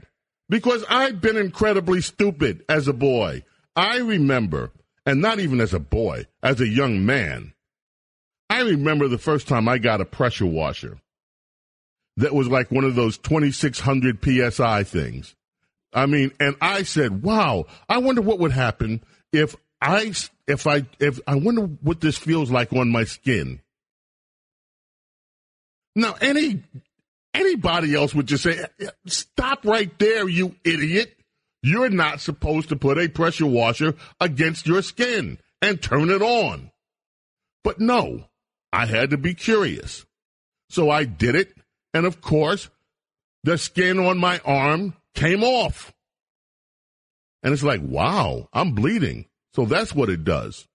because 0.48 0.84
I've 0.88 1.20
been 1.20 1.36
incredibly 1.36 2.00
stupid 2.00 2.64
as 2.68 2.88
a 2.88 2.92
boy. 2.92 3.44
I 3.76 3.98
remember, 3.98 4.70
and 5.04 5.20
not 5.20 5.40
even 5.40 5.60
as 5.60 5.74
a 5.74 5.78
boy, 5.78 6.26
as 6.42 6.60
a 6.60 6.68
young 6.68 7.04
man, 7.04 7.52
I 8.48 8.62
remember 8.62 9.08
the 9.08 9.18
first 9.18 9.46
time 9.46 9.68
I 9.68 9.78
got 9.78 10.00
a 10.00 10.06
pressure 10.06 10.46
washer 10.46 10.98
that 12.16 12.34
was 12.34 12.48
like 12.48 12.70
one 12.70 12.84
of 12.84 12.94
those 12.94 13.18
2600 13.18 14.18
psi 14.52 14.82
things. 14.84 15.34
I 15.92 16.06
mean, 16.06 16.32
and 16.40 16.56
I 16.60 16.82
said, 16.82 17.22
"Wow, 17.22 17.66
I 17.88 17.98
wonder 17.98 18.20
what 18.20 18.38
would 18.40 18.52
happen 18.52 19.02
if 19.32 19.56
I 19.80 20.12
if 20.46 20.66
I 20.66 20.86
if 20.98 21.20
I 21.26 21.36
wonder 21.36 21.62
what 21.62 22.00
this 22.00 22.18
feels 22.18 22.50
like 22.50 22.72
on 22.72 22.90
my 22.90 23.04
skin." 23.04 23.60
Now, 25.94 26.14
any 26.20 26.62
anybody 27.38 27.94
else 27.94 28.14
would 28.14 28.26
just 28.26 28.44
say, 28.44 28.64
"Stop 29.06 29.64
right 29.64 29.96
there, 29.98 30.28
you 30.28 30.54
idiot. 30.64 31.16
You're 31.62 31.90
not 31.90 32.20
supposed 32.20 32.68
to 32.68 32.76
put 32.76 32.98
a 32.98 33.08
pressure 33.08 33.46
washer 33.46 33.94
against 34.20 34.66
your 34.66 34.82
skin 34.82 35.38
and 35.60 35.82
turn 35.82 36.10
it 36.10 36.22
on." 36.22 36.70
But 37.64 37.80
no, 37.80 38.24
I 38.72 38.86
had 38.86 39.10
to 39.10 39.18
be 39.18 39.34
curious. 39.34 40.04
So 40.70 40.90
I 40.90 41.04
did 41.04 41.34
it 41.34 41.54
and 41.94 42.06
of 42.06 42.20
course, 42.20 42.70
the 43.44 43.58
skin 43.58 43.98
on 43.98 44.18
my 44.18 44.40
arm 44.44 44.94
came 45.14 45.42
off. 45.42 45.92
And 47.42 47.52
it's 47.52 47.62
like, 47.62 47.80
wow, 47.82 48.48
I'm 48.52 48.72
bleeding. 48.72 49.26
So 49.54 49.64
that's 49.64 49.94
what 49.94 50.10
it 50.10 50.24
does. 50.24 50.66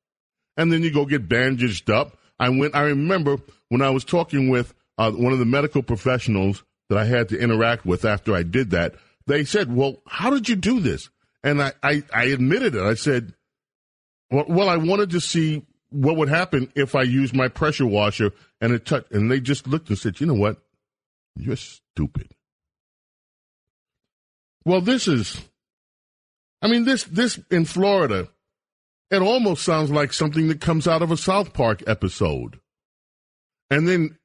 And 0.58 0.72
then 0.72 0.82
you 0.82 0.92
go 0.92 1.06
get 1.06 1.30
bandaged 1.30 1.90
up. 1.90 2.18
I 2.40 2.50
went. 2.50 2.76
I 2.76 2.82
remember 2.82 3.38
when 3.70 3.82
I 3.82 3.92
was 3.92 4.04
talking 4.04 4.50
with 4.50 4.74
uh, 4.98 5.12
one 5.12 5.34
of 5.34 5.40
the 5.40 5.46
medical 5.46 5.84
professionals 5.84 6.64
that 6.90 6.98
I 6.98 7.06
had 7.06 7.30
to 7.30 7.40
interact 7.40 7.86
with 7.86 8.06
after 8.06 8.36
I 8.36 8.44
did 8.44 8.72
that. 8.72 8.96
They 9.28 9.46
said, 9.46 9.74
"Well, 9.74 10.02
how 10.08 10.30
did 10.30 10.50
you 10.50 10.56
do 10.56 10.80
this?" 10.80 11.10
And 11.44 11.62
I, 11.62 11.74
I, 11.84 12.04
I 12.14 12.24
admitted 12.26 12.76
it. 12.76 12.82
I 12.82 12.94
said, 12.94 13.34
well, 14.32 14.46
well, 14.48 14.70
I 14.70 14.78
wanted 14.78 15.12
to 15.12 15.20
see 15.20 15.66
what 15.90 16.16
would 16.16 16.30
happen 16.30 16.72
if 16.76 16.96
I 16.96 17.04
used 17.04 17.36
my 17.36 17.50
pressure 17.50 17.86
washer 17.86 18.32
and 18.62 18.74
it 18.74 18.86
touched. 18.86 19.12
And 19.12 19.30
they 19.30 19.40
just 19.40 19.68
looked 19.68 19.90
and 19.90 19.98
said, 19.98 20.20
you 20.20 20.26
know 20.26 20.34
what? 20.34 20.58
You're 21.36 21.56
stupid. 21.56 22.32
Well, 24.66 24.82
this 24.82 25.08
is, 25.08 25.40
I 26.62 26.68
mean, 26.68 26.86
this, 26.86 27.04
this 27.04 27.40
in 27.52 27.66
Florida, 27.66 28.30
it 29.12 29.22
almost 29.22 29.64
sounds 29.64 29.92
like 29.92 30.14
something 30.14 30.48
that 30.48 30.62
comes 30.62 30.88
out 30.88 31.02
of 31.02 31.12
a 31.12 31.18
South 31.18 31.54
Park 31.54 31.84
episode. 31.86 32.60
And 33.70 33.88
then, 33.88 34.18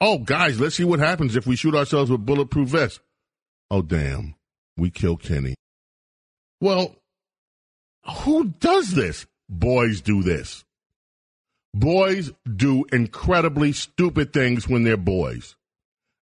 oh, 0.00 0.18
guys, 0.18 0.60
let's 0.60 0.76
see 0.76 0.84
what 0.84 0.98
happens 0.98 1.36
if 1.36 1.46
we 1.46 1.56
shoot 1.56 1.74
ourselves 1.74 2.10
with 2.10 2.24
bulletproof 2.24 2.68
vests. 2.68 3.00
Oh, 3.70 3.82
damn. 3.82 4.34
We 4.76 4.90
kill 4.90 5.16
Kenny. 5.16 5.54
Well, 6.60 6.96
who 8.22 8.48
does 8.60 8.92
this? 8.92 9.26
Boys 9.48 10.00
do 10.00 10.22
this. 10.22 10.64
Boys 11.74 12.32
do 12.56 12.84
incredibly 12.92 13.72
stupid 13.72 14.32
things 14.32 14.68
when 14.68 14.84
they're 14.84 14.96
boys 14.96 15.56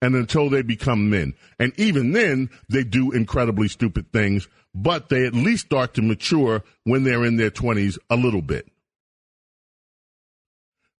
and 0.02 0.14
until 0.14 0.50
they 0.50 0.62
become 0.62 1.08
men. 1.08 1.34
And 1.58 1.72
even 1.78 2.12
then, 2.12 2.50
they 2.68 2.84
do 2.84 3.12
incredibly 3.12 3.68
stupid 3.68 4.12
things, 4.12 4.48
but 4.74 5.08
they 5.08 5.26
at 5.26 5.34
least 5.34 5.66
start 5.66 5.94
to 5.94 6.02
mature 6.02 6.62
when 6.84 7.04
they're 7.04 7.24
in 7.24 7.36
their 7.36 7.50
20s 7.50 7.98
a 8.10 8.16
little 8.16 8.42
bit. 8.42 8.68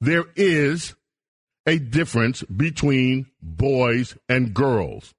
There 0.01 0.25
is 0.35 0.95
a 1.67 1.79
difference 1.79 2.43
between 2.45 3.27
boys 3.43 4.17
and 4.29 4.55
girls. 4.55 5.15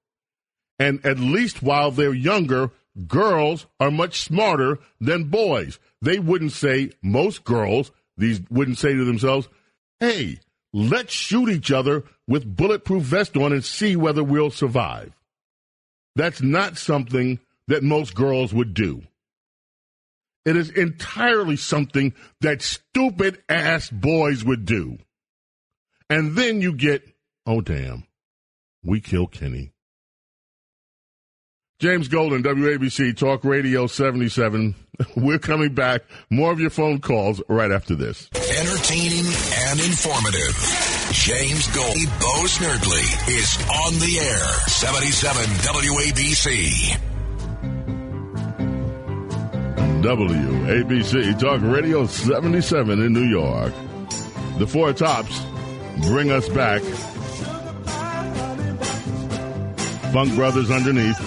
And 0.78 1.04
at 1.04 1.18
least 1.18 1.62
while 1.62 1.90
they're 1.90 2.14
younger, 2.14 2.70
girls 3.06 3.66
are 3.78 3.90
much 3.90 4.20
smarter 4.20 4.78
than 5.00 5.24
boys. 5.24 5.78
They 6.00 6.18
wouldn't 6.18 6.52
say, 6.52 6.90
most 7.02 7.44
girls, 7.44 7.90
these 8.16 8.40
wouldn't 8.50 8.78
say 8.78 8.94
to 8.94 9.04
themselves, 9.04 9.48
hey, 10.00 10.38
let's 10.72 11.12
shoot 11.12 11.48
each 11.48 11.70
other 11.70 12.04
with 12.26 12.56
bulletproof 12.56 13.02
vest 13.02 13.36
on 13.36 13.52
and 13.52 13.64
see 13.64 13.96
whether 13.96 14.22
we'll 14.22 14.50
survive. 14.50 15.12
That's 16.16 16.40
not 16.40 16.78
something 16.78 17.40
that 17.68 17.82
most 17.82 18.14
girls 18.14 18.52
would 18.52 18.74
do. 18.74 19.02
It 20.44 20.56
is 20.56 20.70
entirely 20.70 21.56
something 21.56 22.14
that 22.40 22.62
stupid 22.62 23.42
ass 23.48 23.90
boys 23.90 24.44
would 24.44 24.64
do. 24.64 24.98
And 26.10 26.36
then 26.36 26.60
you 26.60 26.72
get, 26.72 27.02
oh 27.46 27.60
damn, 27.60 28.04
we 28.82 29.00
kill 29.00 29.26
Kenny. 29.26 29.72
James 31.80 32.08
Golden, 32.08 32.42
WABC 32.42 33.16
Talk 33.16 33.44
Radio 33.44 33.86
77. 33.86 34.74
We're 35.16 35.38
coming 35.38 35.74
back. 35.74 36.02
More 36.28 36.50
of 36.50 36.58
your 36.58 36.70
phone 36.70 37.00
calls 37.00 37.40
right 37.48 37.70
after 37.70 37.94
this. 37.94 38.28
Entertaining 38.34 39.26
and 39.68 39.78
informative. 39.78 40.56
James 41.12 41.68
Golden, 41.68 42.04
Bo 42.18 42.46
Snerdley 42.48 43.28
is 43.28 43.56
on 43.84 43.94
the 44.00 44.18
air. 44.18 44.44
77 44.66 45.44
WABC. 45.44 46.98
WABC 50.02 51.38
Talk 51.38 51.60
Radio 51.62 52.06
77 52.06 53.02
in 53.02 53.12
New 53.12 53.24
York. 53.24 53.72
The 54.58 54.66
Four 54.66 54.92
Tops 54.94 55.40
bring 56.02 56.30
us 56.30 56.48
back. 56.48 56.82
Funk 60.12 60.34
Brothers 60.34 60.70
underneath. 60.70 61.18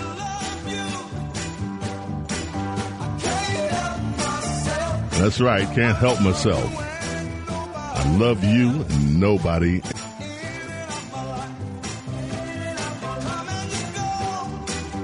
That's 5.20 5.40
right, 5.40 5.68
can't 5.76 5.98
help 5.98 6.20
myself. 6.22 6.66
I 7.48 8.18
love 8.18 8.44
you 8.44 8.84
nobody. 9.20 9.82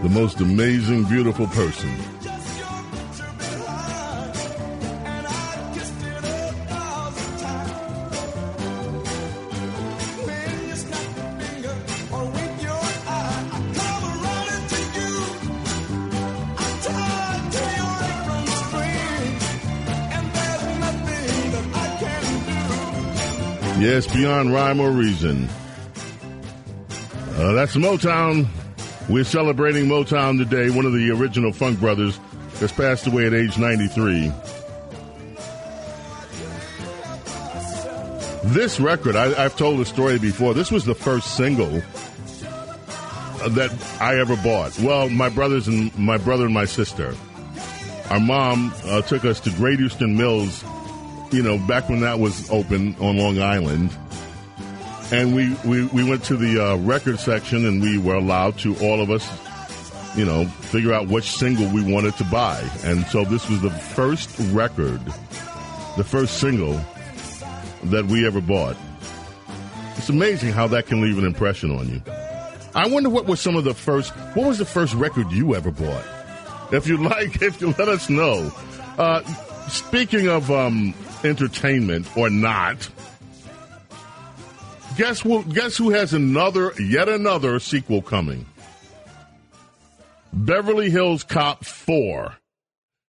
The 0.01 0.09
most 0.09 0.39
amazing, 0.41 1.03
beautiful 1.03 1.47
person. 1.47 2.16
Yes, 23.88 24.05
beyond 24.05 24.51
rhyme 24.51 24.81
or 24.81 24.91
reason. 24.91 25.47
Uh, 27.38 27.53
that's 27.53 27.77
Motown. 27.77 28.45
We're 29.07 29.23
celebrating 29.23 29.85
Motown 29.85 30.38
today. 30.38 30.69
One 30.69 30.85
of 30.85 30.91
the 30.91 31.09
original 31.11 31.53
Funk 31.53 31.79
Brothers 31.79 32.19
has 32.59 32.69
passed 32.73 33.07
away 33.07 33.27
at 33.27 33.33
age 33.33 33.57
93. 33.57 34.29
This 38.47 38.77
record, 38.81 39.15
I, 39.15 39.29
have 39.41 39.55
told 39.55 39.79
the 39.79 39.85
story 39.85 40.19
before. 40.19 40.53
This 40.53 40.69
was 40.69 40.83
the 40.83 40.93
first 40.93 41.38
single 41.38 41.81
that 43.51 43.97
I 44.01 44.19
ever 44.19 44.35
bought. 44.35 44.77
Well, 44.79 45.07
my 45.07 45.29
brothers 45.29 45.69
and 45.69 45.97
my 45.97 46.17
brother 46.17 46.43
and 46.43 46.53
my 46.53 46.65
sister. 46.65 47.15
Our 48.09 48.19
mom 48.19 48.73
uh, 48.83 49.01
took 49.03 49.23
us 49.23 49.39
to 49.39 49.49
Great 49.51 49.79
Eastern 49.79 50.17
Mills 50.17 50.61
you 51.32 51.43
know, 51.43 51.57
back 51.57 51.89
when 51.89 52.01
that 52.01 52.19
was 52.19 52.49
open 52.49 52.95
on 52.99 53.17
Long 53.17 53.39
Island. 53.39 53.95
And 55.11 55.34
we, 55.34 55.55
we, 55.65 55.86
we 55.88 56.03
went 56.03 56.23
to 56.25 56.36
the 56.36 56.63
uh, 56.63 56.75
record 56.78 57.19
section 57.19 57.65
and 57.65 57.82
we 57.82 57.97
were 57.97 58.15
allowed 58.15 58.57
to, 58.59 58.75
all 58.78 59.01
of 59.01 59.09
us, 59.09 59.25
you 60.17 60.25
know, 60.25 60.45
figure 60.45 60.93
out 60.93 61.07
which 61.07 61.32
single 61.32 61.67
we 61.69 61.82
wanted 61.82 62.15
to 62.17 62.25
buy. 62.25 62.59
And 62.84 63.05
so 63.07 63.23
this 63.23 63.49
was 63.49 63.61
the 63.61 63.69
first 63.69 64.38
record, 64.51 65.03
the 65.95 66.03
first 66.03 66.39
single 66.39 66.79
that 67.86 68.05
we 68.05 68.25
ever 68.28 68.41
bought. 68.41 68.75
It's 69.95 70.09
amazing 70.09 70.51
how 70.51 70.67
that 70.67 70.87
can 70.87 71.01
leave 71.01 71.17
an 71.17 71.25
impression 71.25 71.71
on 71.71 71.87
you. 71.89 72.01
I 72.75 72.87
wonder 72.87 73.09
what 73.09 73.25
was 73.25 73.39
some 73.39 73.55
of 73.55 73.63
the 73.63 73.74
first, 73.74 74.12
what 74.36 74.47
was 74.47 74.58
the 74.58 74.66
first 74.66 74.93
record 74.93 75.32
you 75.32 75.55
ever 75.55 75.71
bought? 75.71 76.05
If 76.71 76.86
you 76.87 76.97
like, 77.04 77.41
if 77.41 77.62
you 77.62 77.74
let 77.78 77.87
us 77.87 78.09
know. 78.09 78.51
Uh, 78.97 79.24
speaking 79.70 80.28
of 80.28 80.51
um, 80.51 80.93
entertainment 81.23 82.07
or 82.17 82.29
not, 82.29 82.89
guess 84.97 85.21
who, 85.21 85.43
guess 85.43 85.77
who 85.77 85.91
has 85.91 86.13
another, 86.13 86.73
yet 86.81 87.09
another 87.09 87.59
sequel 87.59 88.01
coming? 88.01 88.45
Beverly 90.33 90.89
Hills 90.89 91.23
Cop 91.23 91.65
4 91.65 92.37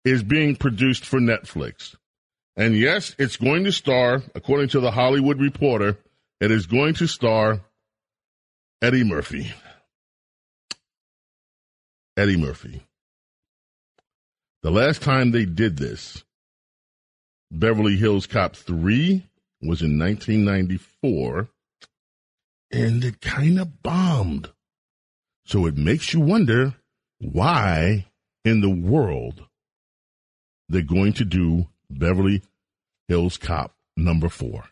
is 0.04 0.22
being 0.22 0.56
produced 0.56 1.04
for 1.04 1.20
Netflix. 1.20 1.94
And 2.56 2.76
yes, 2.76 3.14
it's 3.18 3.36
going 3.36 3.64
to 3.64 3.72
star, 3.72 4.22
according 4.34 4.68
to 4.70 4.80
the 4.80 4.90
Hollywood 4.90 5.40
Reporter, 5.40 5.96
it 6.40 6.50
is 6.50 6.66
going 6.66 6.94
to 6.94 7.06
star 7.06 7.60
Eddie 8.82 9.04
Murphy. 9.04 9.52
Eddie 12.16 12.36
Murphy. 12.36 12.82
The 14.62 14.70
last 14.70 15.02
time 15.02 15.30
they 15.30 15.44
did 15.44 15.76
this, 15.76 16.24
Beverly 17.54 17.96
Hills 17.96 18.26
Cop 18.26 18.56
3 18.56 19.26
was 19.60 19.82
in 19.82 19.98
1994, 19.98 21.50
and 22.72 23.04
it 23.04 23.20
kind 23.20 23.60
of 23.60 23.82
bombed. 23.82 24.50
So 25.44 25.66
it 25.66 25.76
makes 25.76 26.14
you 26.14 26.20
wonder 26.20 26.74
why 27.18 28.06
in 28.42 28.62
the 28.62 28.70
world 28.70 29.42
they're 30.70 30.80
going 30.80 31.12
to 31.12 31.26
do 31.26 31.68
Beverly 31.90 32.42
Hills 33.06 33.36
Cop 33.36 33.74
number 33.98 34.30
four. 34.30 34.64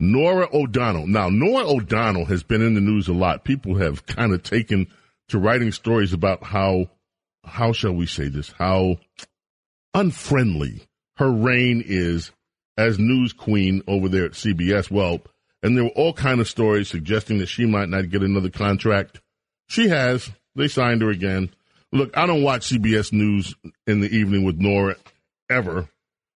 Norah 0.00 0.48
O'Donnell. 0.54 1.06
Now, 1.06 1.28
Norah 1.28 1.68
O'Donnell 1.68 2.24
has 2.24 2.42
been 2.42 2.62
in 2.62 2.74
the 2.74 2.80
news 2.80 3.08
a 3.08 3.12
lot. 3.12 3.44
People 3.44 3.76
have 3.76 4.06
kind 4.06 4.32
of 4.32 4.42
taken 4.42 4.86
to 5.28 5.38
writing 5.38 5.72
stories 5.72 6.14
about 6.14 6.44
how, 6.44 6.88
how 7.44 7.72
shall 7.72 7.92
we 7.92 8.06
say 8.06 8.28
this, 8.28 8.52
how 8.52 8.96
unfriendly 9.92 10.87
her 11.18 11.30
reign 11.30 11.82
is 11.84 12.30
as 12.76 12.98
news 12.98 13.32
queen 13.32 13.82
over 13.88 14.08
there 14.08 14.24
at 14.24 14.32
CBS. 14.32 14.90
Well, 14.90 15.20
and 15.62 15.76
there 15.76 15.84
were 15.84 15.90
all 15.90 16.12
kind 16.12 16.40
of 16.40 16.48
stories 16.48 16.88
suggesting 16.88 17.38
that 17.38 17.46
she 17.48 17.66
might 17.66 17.88
not 17.88 18.10
get 18.10 18.22
another 18.22 18.50
contract. 18.50 19.20
She 19.66 19.88
has. 19.88 20.30
They 20.54 20.68
signed 20.68 21.02
her 21.02 21.10
again. 21.10 21.50
Look, 21.92 22.16
I 22.16 22.26
don't 22.26 22.42
watch 22.42 22.70
CBS 22.70 23.12
News 23.12 23.54
in 23.86 24.00
the 24.00 24.14
evening 24.14 24.44
with 24.44 24.58
Norah 24.58 24.96
ever. 25.50 25.88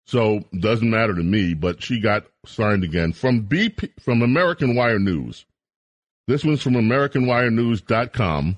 So 0.06 0.46
doesn't 0.58 0.90
matter 0.90 1.14
to 1.14 1.24
me, 1.24 1.54
but 1.54 1.84
she 1.84 2.00
got 2.00 2.26
signed 2.46 2.84
again 2.84 3.14
from 3.14 3.44
BP 3.44 3.92
from 4.00 4.22
American 4.22 4.76
Wire 4.76 5.00
News. 5.00 5.46
This 6.28 6.46
one's 6.46 6.62
from 6.62 6.74
AmericanWireNews.com, 6.74 8.58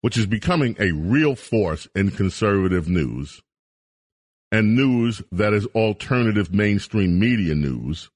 which 0.00 0.16
is 0.16 0.26
becoming 0.26 0.76
a 0.78 0.92
real 0.92 1.34
force 1.34 1.86
in 1.94 2.10
conservative 2.10 2.88
news 2.88 3.42
and 4.50 4.74
news 4.74 5.22
that 5.32 5.52
is 5.52 5.66
alternative 5.74 6.52
mainstream 6.52 7.18
media 7.18 7.54
news 7.54 8.10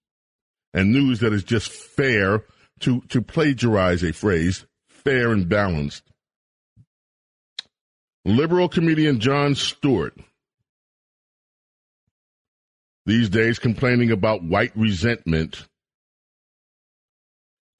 and 0.75 0.93
news 0.93 1.21
that 1.21 1.33
is 1.33 1.45
just 1.45 1.71
fair 1.71 2.45
to, 2.81 3.01
to 3.09 3.21
plagiarize 3.21 4.03
a 4.03 4.13
phrase, 4.13 4.65
fair 4.89 5.33
and 5.33 5.49
balanced. 5.49 6.03
Liberal 8.25 8.69
comedian 8.69 9.21
Jon 9.21 9.55
Stewart 9.55 10.15
these 13.05 13.29
days 13.29 13.59
complaining 13.59 14.11
about 14.11 14.45
white 14.45 14.73
resentment. 14.77 15.67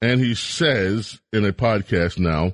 And 0.01 0.19
he 0.19 0.35
says 0.35 1.21
in 1.31 1.45
a 1.45 1.53
podcast 1.53 2.19
now 2.19 2.53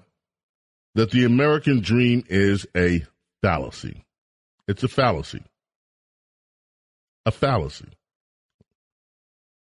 that 0.93 1.09
the 1.09 1.25
American 1.25 1.81
dream 1.81 2.23
is 2.29 2.67
a 2.77 3.05
fallacy. 3.41 4.03
It's 4.67 4.83
a 4.83 4.87
fallacy. 4.87 5.41
A 7.29 7.31
fallacy. 7.31 7.85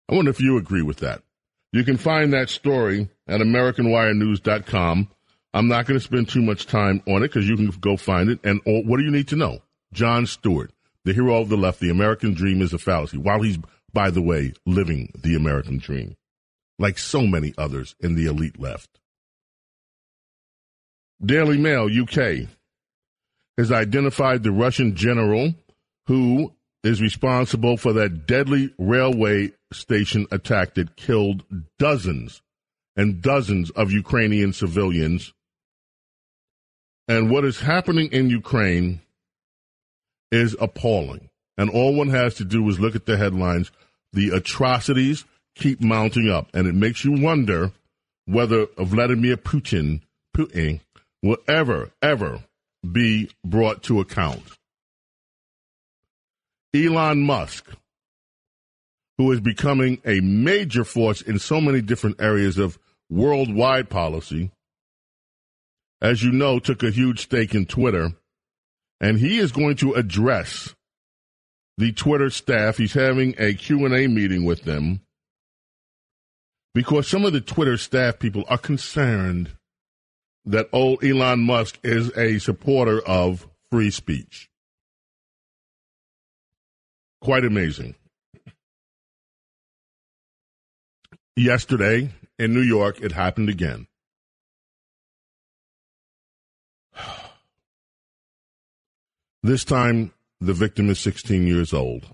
I 0.09 0.15
wonder 0.15 0.29
if 0.29 0.41
you 0.41 0.57
agree 0.57 0.81
with 0.81 0.97
that. 0.97 1.23
You 1.71 1.85
can 1.85 1.95
find 1.95 2.33
that 2.33 2.49
story 2.49 3.07
at 3.29 3.39
AmericanWireNews.com. 3.39 5.07
I'm 5.53 5.67
not 5.69 5.85
going 5.85 5.97
to 5.97 6.03
spend 6.03 6.27
too 6.27 6.41
much 6.41 6.65
time 6.65 7.01
on 7.07 7.23
it 7.23 7.29
because 7.29 7.47
you 7.47 7.55
can 7.55 7.67
go 7.67 7.95
find 7.95 8.29
it. 8.29 8.41
And 8.43 8.59
what 8.65 8.97
do 8.97 9.05
you 9.05 9.09
need 9.09 9.29
to 9.29 9.37
know? 9.37 9.61
Jon 9.93 10.25
Stewart 10.25 10.73
the 11.05 11.13
hero 11.13 11.39
of 11.39 11.47
the 11.47 11.55
left, 11.55 11.79
the 11.79 11.89
American 11.89 12.33
dream 12.33 12.61
is 12.61 12.73
a 12.73 12.77
fallacy, 12.77 13.17
while 13.17 13.41
he's, 13.41 13.57
by 13.93 14.09
the 14.09 14.21
way, 14.21 14.51
living 14.65 15.13
the 15.15 15.35
American 15.35 15.77
dream, 15.77 16.17
like 16.77 16.97
so 16.97 17.21
many 17.21 17.53
others 17.57 17.95
in 18.01 18.15
the 18.15 18.25
elite 18.25 18.59
left. 18.59 18.99
Daily 21.23 21.57
Mail, 21.57 21.85
UK, 21.85 22.49
has 23.57 23.71
identified 23.71 24.43
the 24.43 24.51
Russian 24.51 24.95
general 24.95 25.53
who 26.07 26.54
is 26.85 27.01
responsible 27.01 27.77
for 27.77 27.93
that 27.93 28.27
deadly 28.27 28.73
railway 28.77 29.51
station 29.73 30.27
attack 30.31 30.75
that 30.75 30.95
killed 30.95 31.43
dozens 31.79 32.41
and 32.95 33.21
dozens 33.21 33.71
of 33.71 33.91
Ukrainian 33.91 34.53
civilians. 34.53 35.33
And 37.07 37.29
what 37.31 37.43
is 37.43 37.59
happening 37.59 38.11
in 38.11 38.29
Ukraine 38.29 39.01
is 40.31 40.55
appalling. 40.61 41.29
And 41.57 41.69
all 41.69 41.95
one 41.95 42.09
has 42.09 42.35
to 42.35 42.45
do 42.45 42.67
is 42.69 42.79
look 42.79 42.95
at 42.95 43.05
the 43.05 43.17
headlines. 43.17 43.71
The 44.13 44.29
atrocities 44.29 45.25
keep 45.55 45.81
mounting 45.81 46.29
up, 46.29 46.49
and 46.53 46.67
it 46.67 46.75
makes 46.75 47.03
you 47.03 47.13
wonder 47.13 47.71
whether 48.25 48.67
Vladimir 48.77 49.37
Putin, 49.37 50.01
Putin 50.35 50.81
will 51.23 51.37
ever, 51.47 51.91
ever 52.01 52.43
be 52.91 53.29
brought 53.43 53.81
to 53.83 53.99
account. 53.99 54.43
Elon 56.75 57.21
Musk, 57.21 57.69
who 59.17 59.31
is 59.31 59.39
becoming 59.39 60.01
a 60.05 60.19
major 60.19 60.83
force 60.83 61.21
in 61.21 61.39
so 61.39 61.61
many 61.61 61.81
different 61.81 62.21
areas 62.21 62.57
of 62.57 62.77
worldwide 63.09 63.89
policy, 63.89 64.51
as 66.01 66.23
you 66.23 66.31
know, 66.31 66.59
took 66.59 66.83
a 66.83 66.91
huge 66.91 67.21
stake 67.21 67.55
in 67.55 67.65
Twitter 67.65 68.11
and 68.99 69.19
he 69.19 69.37
is 69.37 69.51
going 69.51 69.75
to 69.77 69.93
address 69.93 70.75
the 71.77 71.91
Twitter 71.91 72.29
staff. 72.29 72.77
He's 72.77 72.93
having 72.93 73.35
a 73.37 73.53
Q&A 73.53 74.07
meeting 74.07 74.45
with 74.45 74.63
them 74.63 75.01
because 76.73 77.07
some 77.07 77.25
of 77.25 77.33
the 77.33 77.41
Twitter 77.41 77.77
staff 77.77 78.19
people 78.19 78.43
are 78.49 78.57
concerned 78.57 79.51
that 80.45 80.69
old 80.71 81.03
Elon 81.03 81.39
Musk 81.39 81.79
is 81.83 82.15
a 82.17 82.39
supporter 82.39 83.01
of 83.01 83.47
free 83.71 83.89
speech. 83.89 84.49
Quite 87.25 87.43
amazing. 87.43 87.95
Yesterday 91.35 92.11
in 92.37 92.53
New 92.53 92.61
York, 92.61 93.01
it 93.01 93.13
happened 93.13 93.49
again. 93.49 93.87
This 99.41 99.63
time, 99.63 100.13
the 100.39 100.53
victim 100.53 100.91
is 100.91 100.99
16 100.99 101.47
years 101.47 101.73
old. 101.73 102.05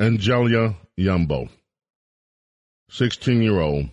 Angellyh 0.00 0.76
Yambo, 0.96 1.48
16 2.90 3.42
year 3.42 3.58
old, 3.58 3.88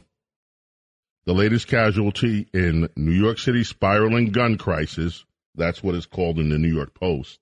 the 1.25 1.33
latest 1.33 1.67
casualty 1.67 2.47
in 2.53 2.87
New 2.95 3.13
York 3.13 3.39
City 3.39 3.63
spiraling 3.63 4.31
gun 4.31 4.59
crisis. 4.59 5.25
That's 5.55 5.83
what 5.83 5.95
it's 5.95 6.05
called 6.05 6.39
in 6.39 6.49
the 6.49 6.57
New 6.57 6.73
York 6.73 6.93
Post. 6.93 7.39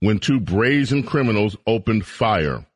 When 0.00 0.18
two 0.18 0.40
brazen 0.40 1.04
criminals 1.04 1.56
opened 1.66 2.06
fire 2.06 2.66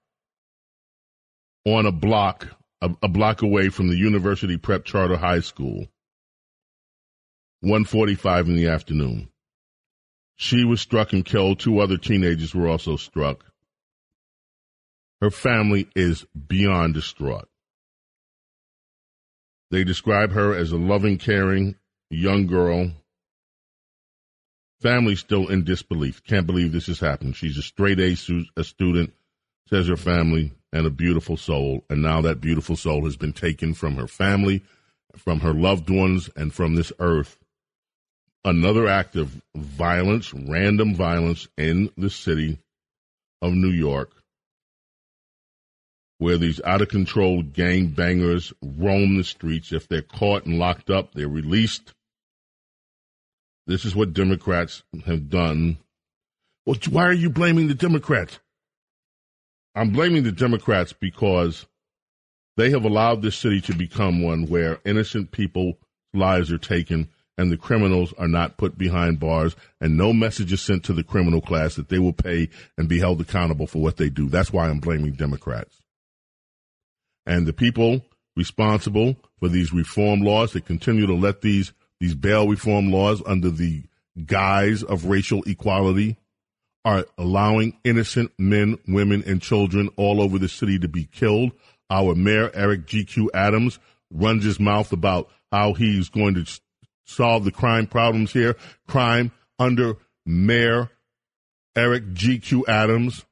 on 1.64 1.86
a 1.86 1.92
block 1.92 2.56
a, 2.80 2.94
a 3.02 3.08
block 3.08 3.42
away 3.42 3.68
from 3.68 3.88
the 3.88 3.96
University 3.96 4.56
Prep 4.56 4.84
Charter 4.84 5.16
High 5.16 5.40
School. 5.40 5.86
1:45 7.64 8.46
in 8.46 8.56
the 8.56 8.68
afternoon. 8.68 9.30
She 10.36 10.64
was 10.64 10.80
struck 10.80 11.12
and 11.12 11.24
killed. 11.24 11.58
Two 11.58 11.80
other 11.80 11.96
teenagers 11.96 12.54
were 12.54 12.68
also 12.68 12.96
struck. 12.96 13.44
Her 15.20 15.30
family 15.30 15.88
is 15.96 16.26
beyond 16.46 16.94
distraught. 16.94 17.48
They 19.70 19.84
describe 19.84 20.32
her 20.32 20.54
as 20.54 20.72
a 20.72 20.76
loving, 20.76 21.18
caring 21.18 21.76
young 22.10 22.46
girl. 22.46 22.92
Family 24.80 25.16
still 25.16 25.48
in 25.48 25.64
disbelief. 25.64 26.22
Can't 26.22 26.46
believe 26.46 26.72
this 26.72 26.86
has 26.86 27.00
happened. 27.00 27.36
She's 27.36 27.58
a 27.58 27.62
straight 27.62 27.98
A 27.98 28.16
a 28.56 28.64
student, 28.64 29.12
says 29.68 29.88
her 29.88 29.96
family 29.96 30.52
and 30.72 30.86
a 30.86 30.90
beautiful 30.90 31.36
soul. 31.36 31.84
And 31.90 32.02
now 32.02 32.20
that 32.20 32.40
beautiful 32.40 32.76
soul 32.76 33.04
has 33.06 33.16
been 33.16 33.32
taken 33.32 33.74
from 33.74 33.96
her 33.96 34.06
family, 34.06 34.62
from 35.16 35.40
her 35.40 35.54
loved 35.54 35.90
ones, 35.90 36.30
and 36.36 36.52
from 36.52 36.74
this 36.74 36.92
earth. 36.98 37.38
Another 38.44 38.86
act 38.86 39.16
of 39.16 39.42
violence, 39.56 40.32
random 40.32 40.94
violence 40.94 41.48
in 41.56 41.90
the 41.96 42.10
city 42.10 42.58
of 43.42 43.52
New 43.54 43.72
York, 43.72 44.12
where 46.18 46.38
these 46.38 46.60
out 46.62 46.82
of 46.82 46.88
control 46.88 47.42
gang 47.42 47.88
bangers 47.88 48.52
roam 48.62 49.16
the 49.16 49.24
streets. 49.24 49.72
If 49.72 49.88
they're 49.88 50.02
caught 50.02 50.46
and 50.46 50.58
locked 50.58 50.90
up, 50.90 51.12
they're 51.12 51.28
released. 51.28 51.92
This 53.66 53.84
is 53.84 53.94
what 53.96 54.12
Democrats 54.12 54.82
have 55.06 55.28
done. 55.28 55.78
Well, 56.64 56.76
why 56.90 57.04
are 57.04 57.12
you 57.12 57.30
blaming 57.30 57.68
the 57.68 57.74
Democrats? 57.74 58.38
I'm 59.74 59.90
blaming 59.90 60.22
the 60.22 60.32
Democrats 60.32 60.92
because 60.92 61.66
they 62.56 62.70
have 62.70 62.84
allowed 62.84 63.20
this 63.20 63.36
city 63.36 63.60
to 63.62 63.74
become 63.74 64.22
one 64.22 64.46
where 64.46 64.80
innocent 64.84 65.32
people's 65.32 65.74
lives 66.14 66.50
are 66.50 66.58
taken 66.58 67.10
and 67.36 67.52
the 67.52 67.58
criminals 67.58 68.14
are 68.16 68.28
not 68.28 68.56
put 68.56 68.78
behind 68.78 69.20
bars 69.20 69.54
and 69.80 69.96
no 69.96 70.12
message 70.14 70.52
is 70.52 70.62
sent 70.62 70.84
to 70.84 70.94
the 70.94 71.04
criminal 71.04 71.42
class 71.42 71.74
that 71.74 71.90
they 71.90 71.98
will 71.98 72.14
pay 72.14 72.48
and 72.78 72.88
be 72.88 72.98
held 72.98 73.20
accountable 73.20 73.66
for 73.66 73.82
what 73.82 73.98
they 73.98 74.08
do. 74.08 74.30
That's 74.30 74.52
why 74.52 74.68
I'm 74.68 74.80
blaming 74.80 75.12
Democrats. 75.12 75.82
And 77.26 77.46
the 77.46 77.52
people 77.52 78.04
responsible 78.36 79.16
for 79.38 79.48
these 79.48 79.72
reform 79.72 80.20
laws 80.20 80.52
that 80.52 80.66
continue 80.66 81.06
to 81.06 81.14
let 81.14 81.40
these 81.40 81.72
these 81.98 82.14
bail 82.14 82.46
reform 82.46 82.92
laws 82.92 83.22
under 83.24 83.50
the 83.50 83.84
guise 84.26 84.82
of 84.82 85.06
racial 85.06 85.42
equality 85.44 86.16
are 86.84 87.06
allowing 87.16 87.76
innocent 87.84 88.30
men, 88.38 88.78
women, 88.86 89.24
and 89.26 89.40
children 89.40 89.88
all 89.96 90.20
over 90.20 90.38
the 90.38 90.48
city 90.48 90.78
to 90.78 90.88
be 90.88 91.04
killed. 91.04 91.52
Our 91.88 92.14
mayor, 92.14 92.50
Eric 92.52 92.86
GQ 92.86 93.28
Adams, 93.32 93.78
runs 94.10 94.44
his 94.44 94.60
mouth 94.60 94.92
about 94.92 95.30
how 95.50 95.72
he's 95.72 96.10
going 96.10 96.34
to 96.34 96.60
solve 97.04 97.44
the 97.44 97.50
crime 97.50 97.86
problems 97.86 98.32
here. 98.32 98.56
Crime 98.86 99.32
under 99.58 99.96
Mayor 100.26 100.90
Eric 101.76 102.14
GQ 102.14 102.68
Adams 102.68 103.24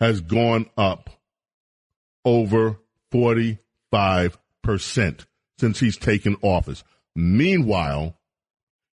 has 0.00 0.20
gone 0.20 0.66
up 0.76 1.10
over 2.24 2.78
45% 3.14 5.26
since 5.58 5.78
he's 5.78 5.96
taken 5.96 6.36
office. 6.42 6.82
Meanwhile, 7.14 8.18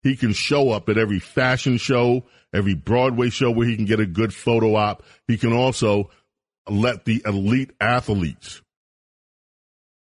he 0.03 0.17
can 0.17 0.33
show 0.33 0.71
up 0.71 0.89
at 0.89 0.99
every 0.99 1.19
fashion 1.19 1.79
show, 1.79 2.25
every 2.53 2.75
Broadway 2.75 3.31
show 3.31 3.51
where 3.51 3.67
he 3.67 3.77
can 3.77 3.87
get 3.87 4.01
a 4.01 4.07
good 4.07 4.35
photo 4.35 4.77
op. 4.77 5.03
He 5.27 5.39
can 5.39 5.53
also 5.53 6.11
let 6.69 7.07
the 7.07 7.23
elite 7.25 7.71
athletes 7.81 8.61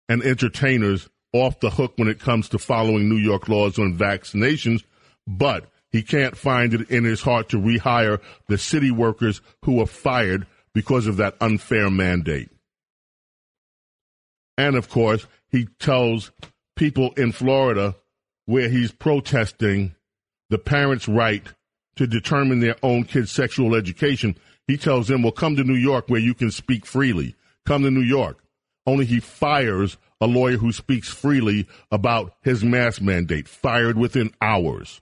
and 0.07 0.21
entertainers 0.21 1.09
off 1.31 1.59
the 1.59 1.69
hook 1.69 1.93
when 1.95 2.07
it 2.07 2.19
comes 2.19 2.49
to 2.49 2.59
following 2.59 3.07
New 3.07 3.17
York 3.17 3.47
laws 3.47 3.79
on 3.79 3.97
vaccinations 3.97 4.83
but 5.29 5.65
he 5.91 6.01
can't 6.01 6.35
find 6.35 6.73
it 6.73 6.89
in 6.89 7.03
his 7.03 7.21
heart 7.21 7.49
to 7.49 7.57
rehire 7.57 8.19
the 8.47 8.57
city 8.57 8.91
workers 8.91 9.41
who 9.63 9.75
were 9.75 9.85
fired 9.85 10.47
because 10.73 11.07
of 11.07 11.17
that 11.17 11.35
unfair 11.39 11.89
mandate. 11.89 12.49
And 14.59 14.75
of 14.75 14.89
course, 14.89 15.25
he 15.47 15.69
tells 15.79 16.31
people 16.75 17.13
in 17.13 17.31
Florida 17.31 17.95
where 18.45 18.67
he's 18.67 18.91
protesting 18.91 19.95
the 20.49 20.57
parents' 20.57 21.07
right 21.07 21.47
to 21.95 22.05
determine 22.05 22.59
their 22.59 22.75
own 22.83 23.05
kids' 23.05 23.31
sexual 23.31 23.73
education. 23.73 24.35
He 24.67 24.75
tells 24.75 25.07
them, 25.07 25.23
well, 25.23 25.31
come 25.31 25.55
to 25.55 25.63
New 25.63 25.77
York 25.77 26.09
where 26.09 26.19
you 26.19 26.33
can 26.33 26.51
speak 26.51 26.85
freely. 26.85 27.37
Come 27.65 27.83
to 27.83 27.89
New 27.91 28.01
York. 28.01 28.43
Only 28.85 29.05
he 29.05 29.21
fires 29.21 29.95
a 30.19 30.27
lawyer 30.27 30.57
who 30.57 30.73
speaks 30.73 31.07
freely 31.07 31.65
about 31.89 32.33
his 32.41 32.61
mask 32.61 33.01
mandate, 33.01 33.47
fired 33.47 33.97
within 33.97 34.33
hours. 34.41 34.99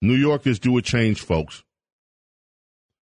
New 0.00 0.14
York 0.14 0.46
is 0.46 0.60
due 0.60 0.78
a 0.78 0.82
change, 0.82 1.22
folks. 1.22 1.64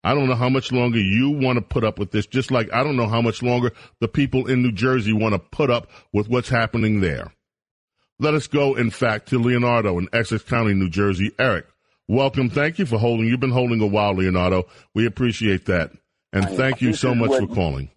I 0.03 0.15
don't 0.15 0.29
know 0.29 0.35
how 0.35 0.49
much 0.49 0.73
longer 0.73 0.99
you 0.99 1.31
want 1.31 1.57
to 1.57 1.63
put 1.63 1.85
up 1.85 1.99
with 1.99 2.11
this, 2.11 2.27
just 2.27 2.51
like 2.51 2.73
I 2.73 2.83
don't 2.83 2.97
know 2.97 3.07
how 3.07 3.21
much 3.21 3.43
longer 3.43 3.73
the 4.01 4.09
people 4.09 4.47
in 4.47 4.63
New 4.63 4.73
Jersey 4.73 5.13
want 5.13 5.35
to 5.35 5.39
put 5.39 5.71
up 5.71 5.91
with 6.13 6.29
what's 6.29 6.49
happening 6.49 7.01
there. 7.01 7.33
Let 8.19 8.35
us 8.35 8.47
go, 8.47 8.75
in 8.75 8.91
fact, 8.91 9.29
to 9.29 9.39
Leonardo 9.39 9.99
in 9.99 10.09
Essex 10.13 10.43
County, 10.43 10.75
New 10.75 10.91
Jersey. 10.91 11.33
Eric, 11.39 11.67
welcome. 12.09 12.51
Thank 12.51 12.79
you 12.79 12.87
for 12.87 12.99
holding. 12.99 13.27
You've 13.27 13.41
been 13.41 13.51
holding 13.51 13.81
a 13.81 13.87
while, 13.87 14.15
Leonardo. 14.15 14.67
We 14.95 15.07
appreciate 15.07 15.67
that. 15.67 15.93
And 16.33 16.49
thank 16.51 16.81
you 16.81 16.95
so 16.95 17.15
much 17.15 17.31
for 17.31 17.47
calling. 17.47 17.91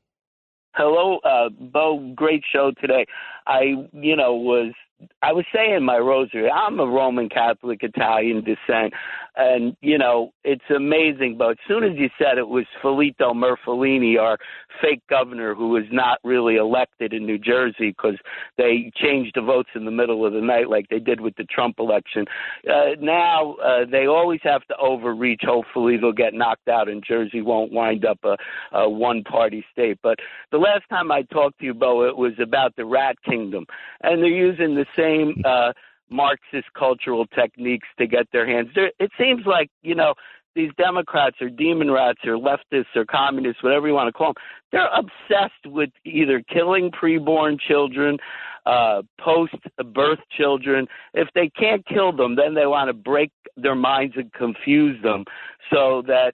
Hello, 0.76 1.20
uh, 1.20 1.50
Bo. 1.50 2.14
Great 2.16 2.44
show 2.52 2.72
today. 2.82 3.06
I, 3.46 3.76
you 3.92 4.16
know, 4.16 4.34
was 4.34 4.74
I 5.22 5.34
was 5.34 5.46
saying 5.54 5.84
my 5.84 5.98
rosary. 5.98 6.50
I'm 6.50 6.80
a 6.80 6.86
Roman 6.86 7.30
Catholic 7.30 7.80
Italian 7.84 8.44
descent, 8.44 8.94
and 9.36 9.76
you 9.82 9.98
know 9.98 10.32
it's 10.44 10.64
amazing. 10.76 11.36
But 11.38 11.52
as 11.52 11.58
soon 11.68 11.84
as 11.84 11.98
you 11.98 12.10
said 12.18 12.38
it 12.38 12.48
was 12.48 12.66
Filippo 12.82 13.34
Murfellini, 13.34 14.20
our 14.20 14.38
fake 14.82 15.02
governor, 15.10 15.56
who 15.56 15.70
was 15.70 15.84
not 15.92 16.20
really 16.24 16.56
elected 16.56 17.14
in 17.14 17.26
New 17.26 17.38
Jersey 17.38 17.90
because 17.90 18.18
they 18.58 18.92
changed 18.96 19.34
the 19.36 19.42
votes 19.42 19.70
in 19.76 19.86
the 19.86 19.92
middle 19.92 20.26
of 20.26 20.34
the 20.34 20.42
night, 20.42 20.70
like 20.70 20.88
they 20.90 21.00
did 21.00 21.22
with 21.22 21.36
the 21.36 21.46
Trump 21.46 21.76
election. 21.80 22.26
Uh, 22.70 22.96
now 23.00 23.54
uh, 23.56 23.86
they 23.90 24.06
always 24.06 24.42
have 24.44 24.66
to 24.68 24.76
overreach. 24.78 25.42
Hopefully 25.44 25.98
they'll 25.98 26.12
get 26.12 26.34
knocked 26.34 26.68
out, 26.68 26.90
and 26.90 27.04
Jersey 27.06 27.42
won't 27.42 27.72
wind 27.72 28.06
up 28.06 28.20
a, 28.24 28.38
a 28.76 28.90
one-party 28.90 29.66
state. 29.72 30.00
But 30.04 30.20
the 30.52 30.58
last 30.58 30.84
time 30.90 31.12
I 31.12 31.24
talked 31.24 31.60
to 31.60 31.66
you, 31.66 31.74
Bo, 31.74 32.08
it 32.08 32.18
was 32.18 32.34
about 32.42 32.76
the 32.76 32.86
Rat 32.86 33.16
Kingdom, 33.24 33.66
and 34.02 34.22
they're 34.22 34.30
using 34.30 34.76
the 34.76 34.86
same 34.96 35.42
uh, 35.46 35.74
Marxist 36.10 36.68
cultural 36.78 37.26
techniques 37.28 37.88
to 37.98 38.08
get 38.08 38.28
their 38.32 38.48
hands. 38.48 38.70
There, 38.76 38.92
it 39.00 39.12
seems 39.18 39.46
like 39.46 39.70
you 39.82 39.96
know 39.96 40.14
these 40.56 40.72
Democrats 40.78 41.38
or 41.42 41.50
demon 41.50 41.92
rats 41.92 42.20
or 42.26 42.38
leftists 42.38 42.96
or 42.96 43.06
communists, 43.06 43.64
whatever 43.64 43.88
you 43.88 43.94
want 43.94 44.08
to 44.08 44.12
call 44.12 44.34
them, 44.34 44.44
they're 44.72 44.90
obsessed 44.94 45.66
with 45.66 45.90
either 46.06 46.44
killing 46.52 46.92
preborn 46.92 47.60
children, 47.60 48.18
uh, 48.66 49.02
post 49.20 49.56
birth 49.94 50.20
children. 50.38 50.88
If 51.14 51.28
they 51.34 51.50
can't 51.50 51.86
kill 51.88 52.12
them, 52.12 52.36
then 52.36 52.54
they 52.54 52.68
want 52.68 52.90
to 52.90 52.94
break 52.94 53.32
their 53.58 53.76
minds 53.76 54.16
and 54.18 54.32
confuse 54.34 55.02
them 55.02 55.26
so 55.72 56.04
that 56.08 56.34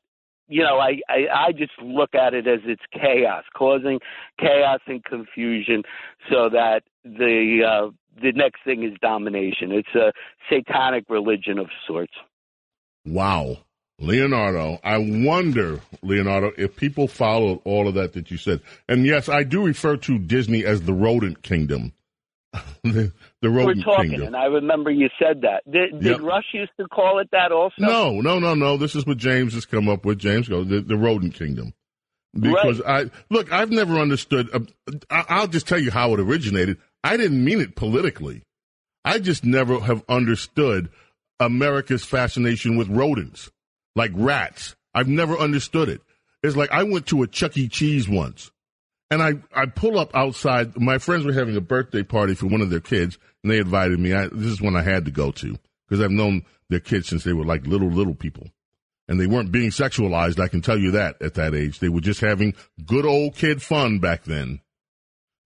you 0.49 0.63
know, 0.63 0.79
I, 0.79 0.99
I 1.07 1.47
I 1.47 1.51
just 1.51 1.73
look 1.81 2.15
at 2.15 2.33
it 2.33 2.47
as 2.47 2.59
it's 2.65 2.81
chaos, 2.91 3.43
causing 3.55 3.99
chaos 4.39 4.79
and 4.87 5.03
confusion, 5.05 5.83
so 6.29 6.49
that 6.49 6.81
the 7.03 7.61
uh, 7.63 7.91
the 8.21 8.31
next 8.33 8.63
thing 8.63 8.83
is 8.83 8.97
domination. 9.01 9.71
It's 9.71 9.95
a 9.95 10.11
satanic 10.51 11.05
religion 11.09 11.57
of 11.59 11.67
sorts. 11.87 12.13
Wow. 13.05 13.57
Leonardo, 14.01 14.79
I 14.83 14.97
wonder, 14.97 15.81
Leonardo, 16.01 16.51
if 16.57 16.77
people 16.77 17.07
followed 17.09 17.59
all 17.65 17.87
of 17.87 17.95
that 17.95 18.13
that 18.13 18.31
you 18.31 18.37
said. 18.37 18.61
And 18.87 19.05
yes, 19.05 19.27
I 19.27 19.43
do 19.43 19.65
refer 19.65 19.97
to 19.97 20.17
Disney 20.17 20.63
as 20.63 20.83
the 20.83 20.93
rodent 20.93 21.41
kingdom. 21.41 21.91
the, 22.83 23.11
the 23.41 23.49
rodent 23.49 23.79
We're 23.79 23.83
talking, 23.95 24.09
kingdom. 24.11 24.27
and 24.27 24.35
I 24.37 24.45
remember 24.45 24.89
you 24.89 25.09
said 25.21 25.41
that. 25.41 25.69
Did, 25.69 25.99
did 26.01 26.03
Yep. 26.17 26.21
Rush 26.21 26.45
used 26.53 26.71
to 26.79 26.87
call 26.87 27.19
it 27.19 27.27
that 27.33 27.51
also? 27.51 27.73
No, 27.77 28.21
no, 28.21 28.39
no, 28.39 28.55
no. 28.55 28.77
This 28.77 28.95
is 28.95 29.05
what 29.05 29.17
James 29.17 29.53
has 29.53 29.65
come 29.65 29.89
up 29.89 30.05
with. 30.05 30.17
James 30.17 30.47
goes 30.47 30.67
the, 30.67 30.79
the 30.79 30.95
rodent 30.95 31.33
kingdom. 31.33 31.73
Because 32.39 32.79
I 32.87 33.05
look, 33.29 33.51
I've 33.51 33.71
never 33.71 33.97
understood. 33.97 34.49
Uh, 34.53 34.59
I- 35.09 35.25
I'll 35.29 35.47
just 35.47 35.67
tell 35.67 35.79
you 35.79 35.89
how 35.91 36.13
it 36.13 36.19
originated. 36.19 36.77
I 37.03 37.17
didn't 37.17 37.43
mean 37.43 37.61
it 37.61 37.75
politically. 37.75 38.43
I 39.05 39.19
just 39.19 39.43
never 39.43 39.79
have 39.79 40.03
understood 40.09 40.89
America's 41.39 42.03
fascination 42.03 42.77
with 42.77 42.89
rodents, 42.89 43.49
like 43.95 44.11
rats. 44.13 44.75
I've 44.93 45.07
never 45.07 45.37
understood 45.37 45.89
it. 45.89 46.01
It's 46.43 46.55
like 46.55 46.71
I 46.71 46.83
went 46.83 47.07
to 47.07 47.23
a 47.23 47.27
Chuck 47.27 47.57
E. 47.57 47.67
Cheese 47.67 48.09
once, 48.09 48.51
and 49.09 49.21
I, 49.21 49.35
I 49.53 49.65
pull 49.65 49.97
up 49.97 50.15
outside. 50.15 50.77
My 50.77 50.97
friends 50.97 51.25
were 51.25 51.33
having 51.33 51.55
a 51.55 51.61
birthday 51.61 52.03
party 52.03 52.33
for 52.35 52.47
one 52.47 52.61
of 52.61 52.69
their 52.69 52.79
kids, 52.79 53.17
and 53.43 53.51
they 53.51 53.59
invited 53.59 53.99
me. 53.99 54.13
I, 54.13 54.27
this 54.27 54.51
is 54.51 54.61
one 54.61 54.75
I 54.75 54.81
had 54.81 55.05
to 55.05 55.11
go 55.11 55.31
to 55.31 55.57
because 55.87 56.03
I've 56.03 56.11
known 56.11 56.45
their 56.69 56.79
kids 56.79 57.07
since 57.07 57.23
they 57.23 57.33
were 57.33 57.45
like 57.45 57.65
little, 57.65 57.89
little 57.89 58.15
people. 58.15 58.47
And 59.07 59.19
they 59.19 59.25
weren't 59.25 59.51
being 59.51 59.71
sexualized, 59.71 60.39
I 60.39 60.47
can 60.47 60.61
tell 60.61 60.77
you 60.77 60.91
that 60.91 61.19
at 61.21 61.33
that 61.33 61.55
age. 61.55 61.79
They 61.79 61.89
were 61.89 61.99
just 61.99 62.21
having 62.21 62.53
good 62.85 63.07
old 63.07 63.35
kid 63.35 63.61
fun 63.61 63.97
back 63.97 64.23
then, 64.23 64.59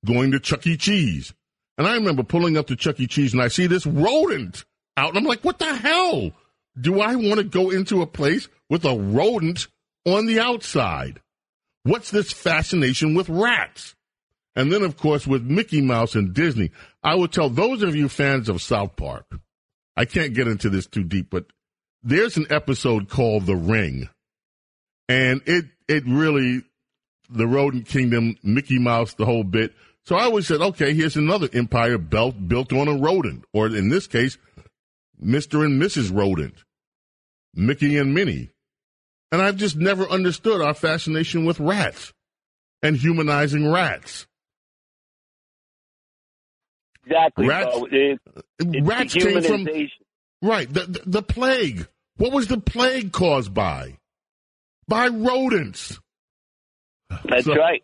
going 0.05 0.31
to 0.31 0.39
Chuck 0.39 0.67
E. 0.67 0.75
Cheese. 0.75 1.33
And 1.77 1.87
I 1.87 1.95
remember 1.95 2.23
pulling 2.23 2.57
up 2.57 2.67
to 2.67 2.75
Chuck 2.75 2.99
E. 2.99 3.07
Cheese 3.07 3.33
and 3.33 3.41
I 3.41 3.47
see 3.47 3.67
this 3.67 3.85
rodent 3.85 4.65
out. 4.95 5.09
And 5.09 5.17
I'm 5.17 5.23
like, 5.23 5.43
what 5.43 5.59
the 5.59 5.75
hell? 5.75 6.31
Do 6.79 7.01
I 7.01 7.15
want 7.15 7.35
to 7.35 7.43
go 7.43 7.69
into 7.69 8.01
a 8.01 8.07
place 8.07 8.47
with 8.69 8.85
a 8.85 8.95
rodent 8.95 9.67
on 10.05 10.25
the 10.25 10.39
outside? 10.39 11.21
What's 11.83 12.11
this 12.11 12.31
fascination 12.31 13.13
with 13.13 13.29
rats? 13.29 13.95
And 14.55 14.71
then, 14.71 14.83
of 14.83 14.97
course, 14.97 15.25
with 15.25 15.43
Mickey 15.43 15.81
Mouse 15.81 16.15
and 16.15 16.33
Disney, 16.33 16.71
I 17.03 17.15
would 17.15 17.31
tell 17.31 17.49
those 17.49 17.81
of 17.81 17.95
you 17.95 18.07
fans 18.07 18.49
of 18.49 18.61
South 18.61 18.95
Park, 18.95 19.25
I 19.97 20.05
can't 20.05 20.33
get 20.33 20.47
into 20.47 20.69
this 20.69 20.85
too 20.85 21.03
deep, 21.03 21.29
but 21.29 21.45
there's 22.03 22.37
an 22.37 22.47
episode 22.49 23.09
called 23.09 23.45
The 23.45 23.55
Ring. 23.55 24.09
And 25.09 25.41
it, 25.45 25.65
it 25.87 26.03
really, 26.05 26.63
the 27.29 27.47
rodent 27.47 27.87
kingdom, 27.87 28.37
Mickey 28.43 28.79
Mouse, 28.79 29.15
the 29.15 29.25
whole 29.25 29.43
bit. 29.43 29.73
So 30.05 30.15
I 30.17 30.23
always 30.25 30.47
said, 30.47 30.61
okay, 30.61 30.93
here's 30.93 31.15
another 31.15 31.47
empire 31.53 31.97
built, 31.97 32.47
built 32.47 32.73
on 32.73 32.87
a 32.89 32.97
rodent, 32.97 33.45
or 33.53 33.67
in 33.67 33.89
this 33.89 34.05
case, 34.07 34.37
Mr. 35.23 35.63
and 35.63 35.81
Mrs. 35.81 36.13
Rodent, 36.15 36.55
Mickey 37.53 37.97
and 37.97 38.13
Minnie. 38.13 38.49
And 39.31 39.41
I've 39.41 39.55
just 39.57 39.77
never 39.77 40.03
understood 40.09 40.61
our 40.61 40.73
fascination 40.73 41.45
with 41.45 41.59
rats 41.59 42.13
and 42.81 42.97
humanizing 42.97 43.71
rats. 43.71 44.27
Exactly. 47.05 47.47
Rats-. 47.47 47.77
It- 47.91 48.19
uh, 48.35 48.41
Rats 48.83 49.13
came 49.13 49.41
from 49.41 49.67
right 50.41 50.71
the, 50.71 50.81
the 50.85 51.01
the 51.05 51.21
plague. 51.23 51.87
What 52.17 52.31
was 52.31 52.47
the 52.47 52.59
plague 52.59 53.11
caused 53.11 53.53
by? 53.53 53.97
By 54.87 55.07
rodents. 55.07 55.99
That's 57.25 57.45
So- 57.45 57.55
right. 57.55 57.83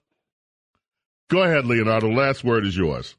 Go 1.29 1.43
ahead, 1.43 1.65
Leonardo. 1.65 2.09
Last 2.09 2.43
word 2.43 2.65
is 2.65 2.75
yours. 2.75 3.15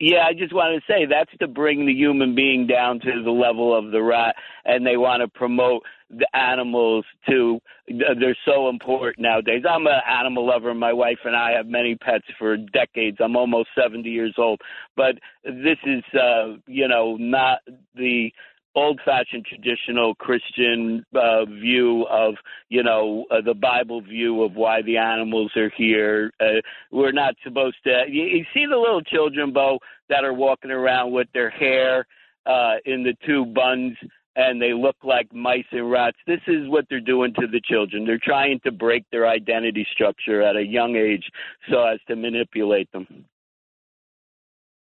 Yeah, 0.00 0.26
I 0.28 0.34
just 0.34 0.52
wanted 0.52 0.80
to 0.80 0.92
say 0.92 1.06
that's 1.06 1.30
to 1.38 1.48
bring 1.48 1.86
the 1.86 1.92
human 1.92 2.34
being 2.34 2.66
down 2.66 3.00
to 3.00 3.22
the 3.24 3.30
level 3.30 3.76
of 3.76 3.90
the 3.90 4.02
rat, 4.02 4.34
and 4.64 4.84
they 4.84 4.96
want 4.96 5.22
to 5.22 5.28
promote 5.28 5.82
the 6.10 6.26
animals 6.34 7.04
to. 7.28 7.60
They're 7.88 8.36
so 8.44 8.68
important 8.68 9.20
nowadays. 9.20 9.62
I'm 9.68 9.86
an 9.86 10.00
animal 10.06 10.46
lover. 10.46 10.74
My 10.74 10.92
wife 10.92 11.20
and 11.24 11.34
I 11.34 11.52
have 11.52 11.66
many 11.66 11.94
pets 11.94 12.26
for 12.38 12.56
decades. 12.56 13.18
I'm 13.20 13.36
almost 13.36 13.68
70 13.80 14.10
years 14.10 14.34
old, 14.36 14.60
but 14.96 15.14
this 15.44 15.78
is, 15.86 16.02
uh, 16.12 16.56
you 16.66 16.88
know, 16.88 17.16
not 17.18 17.60
the 17.94 18.30
old-fashioned 18.74 19.46
traditional 19.46 20.14
Christian 20.16 21.04
uh, 21.14 21.44
view 21.44 22.06
of, 22.10 22.34
you 22.68 22.82
know, 22.82 23.24
uh, 23.30 23.40
the 23.44 23.54
Bible 23.54 24.00
view 24.00 24.42
of 24.42 24.54
why 24.54 24.82
the 24.82 24.96
animals 24.96 25.52
are 25.56 25.70
here. 25.76 26.32
Uh, 26.40 26.60
we're 26.90 27.12
not 27.12 27.34
supposed 27.44 27.76
to. 27.84 28.04
You, 28.08 28.24
you 28.24 28.44
see 28.52 28.66
the 28.68 28.76
little 28.76 29.02
children, 29.02 29.52
Bo, 29.52 29.78
that 30.08 30.24
are 30.24 30.34
walking 30.34 30.70
around 30.70 31.12
with 31.12 31.28
their 31.32 31.50
hair 31.50 32.06
uh, 32.46 32.76
in 32.84 33.04
the 33.04 33.14
two 33.26 33.46
buns. 33.46 33.96
And 34.36 34.60
they 34.60 34.72
look 34.72 34.96
like 35.04 35.32
mice 35.32 35.64
and 35.70 35.88
rats. 35.88 36.16
This 36.26 36.40
is 36.48 36.68
what 36.68 36.86
they're 36.90 36.98
doing 36.98 37.32
to 37.34 37.46
the 37.46 37.60
children. 37.64 38.04
They're 38.04 38.18
trying 38.20 38.58
to 38.64 38.72
break 38.72 39.04
their 39.12 39.28
identity 39.28 39.86
structure 39.92 40.42
at 40.42 40.56
a 40.56 40.64
young 40.64 40.96
age 40.96 41.22
so 41.70 41.84
as 41.84 42.00
to 42.08 42.16
manipulate 42.16 42.90
them. 42.90 43.26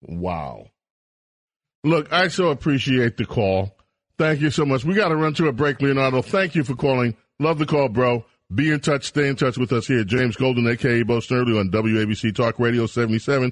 Wow. 0.01 0.68
Look, 1.84 2.13
I 2.13 2.30
so 2.30 2.49
appreciate 2.49 3.18
the 3.18 3.26
call. 3.26 3.76
Thank 4.22 4.41
you 4.41 4.52
so 4.52 4.68
much. 4.68 4.85
We 4.85 4.93
got 4.93 5.07
to 5.07 5.15
run 5.15 5.34
to 5.34 5.48
a 5.48 5.52
break, 5.52 5.81
Leonardo. 5.81 6.22
Thank 6.22 6.53
you 6.53 6.64
for 6.64 6.76
calling. 6.76 7.18
Love 7.39 7.57
the 7.57 7.65
call, 7.65 7.89
bro. 7.89 8.23
Be 8.53 8.69
in 8.69 8.80
touch. 8.80 9.07
Stay 9.07 9.27
in 9.27 9.35
touch 9.35 9.57
with 9.57 9.73
us 9.73 9.88
here. 9.88 10.03
James 10.03 10.35
Golden, 10.35 10.68
a.k.a. 10.68 11.03
Bo 11.03 11.18
Snerdley 11.18 11.60
on 11.60 11.72
WABC 11.72 12.35
Talk 12.35 12.60
Radio 12.60 12.85
77, 12.85 13.52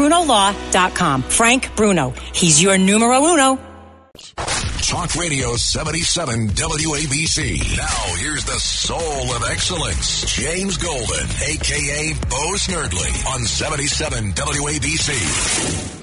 FrankBrunoLaw.com. 0.00 1.22
Frank 1.22 1.76
Bruno. 1.76 2.14
He's 2.34 2.62
your 2.62 2.78
numero 2.78 3.22
uno. 3.22 3.58
Talk 4.82 5.14
Radio 5.14 5.54
77 5.56 6.48
WABC. 6.48 7.76
Now 7.76 8.14
here's 8.16 8.44
the 8.44 8.58
soul 8.58 9.32
of 9.32 9.44
excellence, 9.48 10.24
James 10.34 10.78
Golden, 10.78 11.26
aka 11.46 12.14
Bo 12.28 12.54
Snerdley 12.56 13.26
on 13.32 13.44
77 13.44 14.32
WABC. 14.32 15.99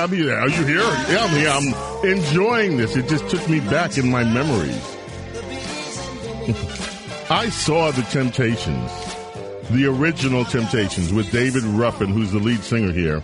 I'm 0.00 0.10
here. 0.10 0.34
Are 0.34 0.48
you 0.48 0.64
here? 0.64 0.78
Yeah, 0.78 1.24
I'm 1.24 1.36
here. 1.38 1.50
I'm 1.50 2.08
enjoying 2.08 2.78
this. 2.78 2.96
It 2.96 3.06
just 3.06 3.28
took 3.28 3.46
me 3.50 3.60
back 3.60 3.98
in 3.98 4.10
my 4.10 4.24
memories. 4.24 4.96
I 7.30 7.50
saw 7.50 7.90
the 7.90 8.00
Temptations, 8.04 8.90
the 9.68 9.84
original 9.86 10.46
Temptations, 10.46 11.12
with 11.12 11.30
David 11.30 11.64
Ruffin, 11.64 12.08
who's 12.08 12.32
the 12.32 12.38
lead 12.38 12.60
singer 12.60 12.92
here. 12.92 13.22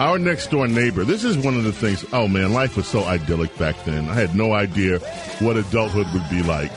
Our 0.00 0.18
next 0.18 0.50
door 0.50 0.66
neighbor. 0.66 1.04
This 1.04 1.24
is 1.24 1.36
one 1.36 1.56
of 1.58 1.64
the 1.64 1.74
things. 1.74 2.06
Oh 2.14 2.26
man, 2.26 2.54
life 2.54 2.74
was 2.74 2.86
so 2.86 3.04
idyllic 3.04 3.54
back 3.58 3.76
then. 3.84 4.08
I 4.08 4.14
had 4.14 4.34
no 4.34 4.54
idea 4.54 4.98
what 5.40 5.58
adulthood 5.58 6.10
would 6.14 6.30
be 6.30 6.42
like. 6.42 6.72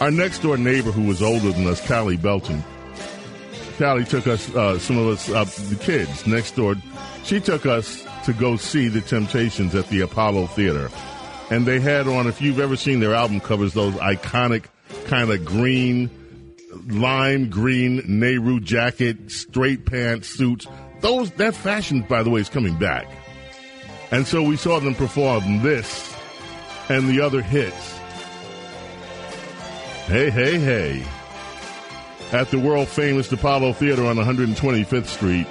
Our 0.00 0.12
next 0.12 0.38
door 0.38 0.56
neighbor, 0.56 0.92
who 0.92 1.02
was 1.02 1.20
older 1.20 1.50
than 1.50 1.66
us, 1.66 1.84
Callie 1.84 2.16
Belton. 2.16 2.62
Callie 3.78 4.04
took 4.04 4.26
us, 4.26 4.54
uh, 4.54 4.78
some 4.78 4.98
of 4.98 5.06
us, 5.06 5.30
uh, 5.30 5.44
the 5.68 5.76
kids 5.76 6.26
next 6.26 6.56
door. 6.56 6.74
She 7.24 7.40
took 7.40 7.64
us 7.64 8.04
to 8.24 8.32
go 8.32 8.56
see 8.56 8.88
the 8.88 9.00
Temptations 9.00 9.74
at 9.74 9.88
the 9.88 10.00
Apollo 10.00 10.48
Theater, 10.48 10.90
and 11.50 11.64
they 11.64 11.78
had 11.78 12.08
on. 12.08 12.26
If 12.26 12.42
you've 12.42 12.60
ever 12.60 12.76
seen 12.76 13.00
their 13.00 13.14
album 13.14 13.40
covers, 13.40 13.74
those 13.74 13.94
iconic 13.94 14.64
kind 15.06 15.30
of 15.30 15.44
green, 15.44 16.10
lime 16.88 17.48
green 17.50 18.02
Nehru 18.06 18.60
jacket, 18.60 19.30
straight 19.30 19.86
pants, 19.86 20.28
suits. 20.28 20.66
Those 21.00 21.30
that 21.32 21.54
fashion, 21.54 22.02
by 22.02 22.22
the 22.24 22.30
way, 22.30 22.40
is 22.40 22.48
coming 22.48 22.76
back. 22.76 23.08
And 24.10 24.26
so 24.26 24.42
we 24.42 24.56
saw 24.56 24.80
them 24.80 24.94
perform 24.94 25.62
this 25.62 26.14
and 26.88 27.08
the 27.08 27.20
other 27.20 27.42
hits. 27.42 27.92
Hey, 30.06 30.30
hey, 30.30 30.58
hey. 30.58 31.04
At 32.30 32.50
the 32.50 32.58
world 32.58 32.88
famous 32.88 33.32
Apollo 33.32 33.72
Theater 33.74 34.04
on 34.04 34.16
125th 34.16 35.06
Street. 35.06 35.46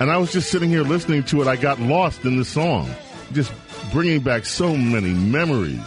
And 0.00 0.10
I 0.10 0.16
was 0.16 0.32
just 0.32 0.50
sitting 0.50 0.70
here 0.70 0.82
listening 0.82 1.22
to 1.24 1.42
it. 1.42 1.46
I 1.46 1.56
got 1.56 1.78
lost 1.78 2.24
in 2.24 2.38
the 2.38 2.44
song, 2.44 2.90
just 3.32 3.52
bringing 3.92 4.20
back 4.20 4.46
so 4.46 4.74
many 4.74 5.12
memories. 5.12 5.84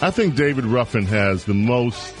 I 0.00 0.10
think 0.10 0.34
David 0.34 0.64
Ruffin 0.64 1.06
has 1.06 1.44
the 1.44 1.54
most. 1.54 2.14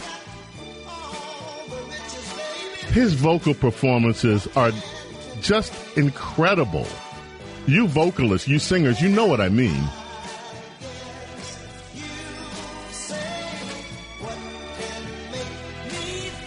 His 2.92 3.14
vocal 3.14 3.54
performances 3.54 4.46
are 4.56 4.72
just 5.40 5.72
incredible. 5.96 6.86
You 7.68 7.86
vocalists, 7.86 8.48
you 8.48 8.58
singers, 8.58 8.98
you 9.02 9.10
know 9.10 9.26
what 9.26 9.42
I 9.42 9.50
mean. 9.50 9.78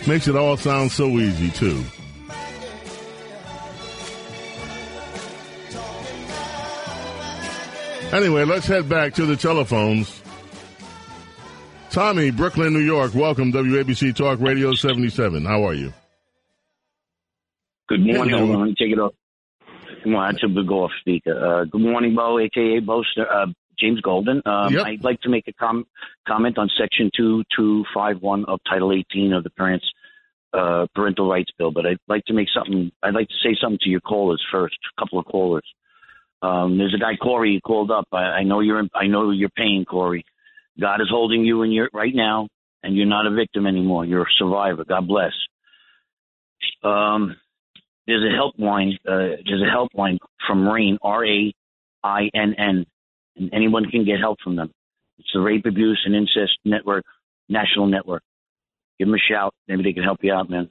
Makes 0.08 0.28
it 0.28 0.36
all 0.36 0.58
sound 0.58 0.92
so 0.92 1.08
easy, 1.20 1.52
too. 1.52 1.84
Anyway, 8.12 8.44
let's 8.44 8.66
head 8.66 8.90
back 8.90 9.14
to 9.14 9.28
the 9.28 9.36
telephones. 9.36 10.24
Tommy, 11.92 12.32
Brooklyn, 12.32 12.74
New 12.74 12.80
York. 12.80 13.14
Welcome, 13.14 13.54
WABC 13.54 14.16
Talk 14.16 14.40
Radio 14.40 14.74
77. 14.74 15.46
How 15.46 15.68
are 15.68 15.76
you? 15.76 15.94
Good 17.90 18.02
morning. 18.02 18.34
Hello. 18.34 18.48
Hold 18.48 18.62
on, 18.70 18.76
take 18.76 18.92
it 18.92 18.98
off. 18.98 19.14
I 20.06 20.32
took 20.32 20.54
the 20.54 20.64
go 20.68 20.84
off 20.86 20.92
speaker. 21.00 21.62
Uh, 21.62 21.66
good 21.66 21.82
morning, 21.82 22.16
Bo, 22.16 22.40
aka 22.40 22.80
Bo, 22.80 23.04
uh, 23.18 23.46
James 23.80 24.02
Golden. 24.02 24.42
Um, 24.46 24.74
Yep. 24.74 24.86
I'd 24.86 25.04
like 25.04 25.22
to 25.22 25.30
make 25.30 25.48
a 25.48 25.54
com- 25.54 25.86
comment 26.28 26.58
on 26.58 26.70
Section 26.78 27.12
2251 27.16 28.46
of 28.46 28.60
Title 28.70 28.94
18 28.94 29.34
of 29.34 29.44
the 29.44 29.50
Parents 29.52 29.86
uh, 30.54 30.86
Parental 30.94 31.30
Rights 31.30 31.52
Bill, 31.58 31.72
but 31.72 31.86
I'd 31.86 31.98
like 32.08 32.26
to 32.26 32.34
make 32.34 32.48
something. 32.54 32.92
I'd 33.02 33.14
like 33.14 33.30
to 33.30 33.36
say 33.44 33.56
something 33.62 33.80
to 33.84 33.90
your 33.90 34.02
callers 34.02 34.44
first. 34.52 34.78
A 34.98 35.02
couple 35.02 35.20
of 35.20 35.26
callers. 35.26 35.64
Um, 36.42 36.78
there's 36.78 36.94
a 36.94 37.00
guy 37.00 37.16
Corey 37.22 37.54
who 37.56 37.62
called 37.62 37.92
up. 37.92 38.08
I, 38.12 38.18
I 38.18 38.44
know 38.44 38.60
you're. 38.60 38.80
In, 38.80 38.90
I 38.94 39.08
know 39.08 39.32
you're 39.32 39.50
paying 39.50 39.86
Corey. 39.86 40.26
God 40.80 41.00
is 41.02 41.08
holding 41.10 41.46
you 41.46 41.62
in 41.64 41.72
your 41.72 41.90
right 41.94 42.14
now, 42.14 42.50
and 42.84 42.96
you're 42.96 43.06
not 43.06 43.28
a 43.28 43.32
victim 43.32 43.66
anymore. 43.68 44.06
You're 44.06 44.24
a 44.24 44.32
survivor. 44.38 44.84
God 44.84 45.08
bless. 45.08 45.34
Um, 46.84 47.38
there's 48.08 48.24
a 48.24 48.36
helpline. 48.36 48.94
Uh, 49.08 49.38
there's 49.46 49.62
a 49.62 49.76
helpline 49.76 50.18
from 50.48 50.68
RAINN, 50.68 50.98
R 51.02 51.26
A 51.26 51.54
I 52.04 52.30
N 52.34 52.56
N, 52.58 52.86
and 53.38 53.50
anyone 53.54 53.86
can 53.90 54.06
get 54.06 54.20
help 54.20 54.40
from 54.44 54.56
them. 54.56 54.72
It's 55.20 55.30
the 55.34 55.40
Rape, 55.40 55.66
Abuse, 55.66 56.02
and 56.06 56.16
Incest 56.16 56.58
Network, 56.66 57.06
National 57.48 57.88
Network. 57.88 58.24
Give 58.98 59.08
them 59.08 59.16
a 59.16 59.32
shout. 59.32 59.54
Maybe 59.68 59.84
they 59.84 59.94
can 59.94 60.04
help 60.04 60.20
you 60.22 60.34
out, 60.34 60.50
man. 60.50 60.70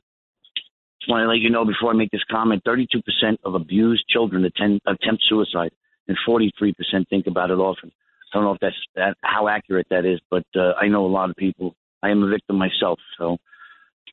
Just 1.01 1.11
want 1.11 1.25
to 1.25 1.29
let 1.29 1.39
you 1.39 1.51
know 1.51 1.65
before 1.65 1.91
I 1.91 1.95
make 1.95 2.11
this 2.11 2.25
comment: 2.31 2.63
32% 2.67 2.85
of 3.45 3.55
abused 3.55 4.05
children 4.09 4.45
attend, 4.45 4.81
attempt 4.87 5.25
suicide, 5.29 5.71
and 6.09 6.17
43% 6.29 6.75
think 7.09 7.27
about 7.27 7.51
it 7.51 7.59
often. 7.59 7.91
I 8.33 8.37
don't 8.37 8.45
know 8.45 8.53
if 8.53 8.61
that's 8.61 8.77
that, 8.95 9.17
how 9.23 9.49
accurate 9.49 9.89
that 9.91 10.05
is, 10.05 10.21
but 10.31 10.45
uh, 10.55 10.73
I 10.81 10.89
know 10.89 11.05
a 11.05 11.09
lot 11.09 11.31
of 11.31 11.37
people. 11.37 11.75
I 12.03 12.11
am 12.11 12.23
a 12.23 12.29
victim 12.29 12.57
myself, 12.57 12.99
so 13.19 13.39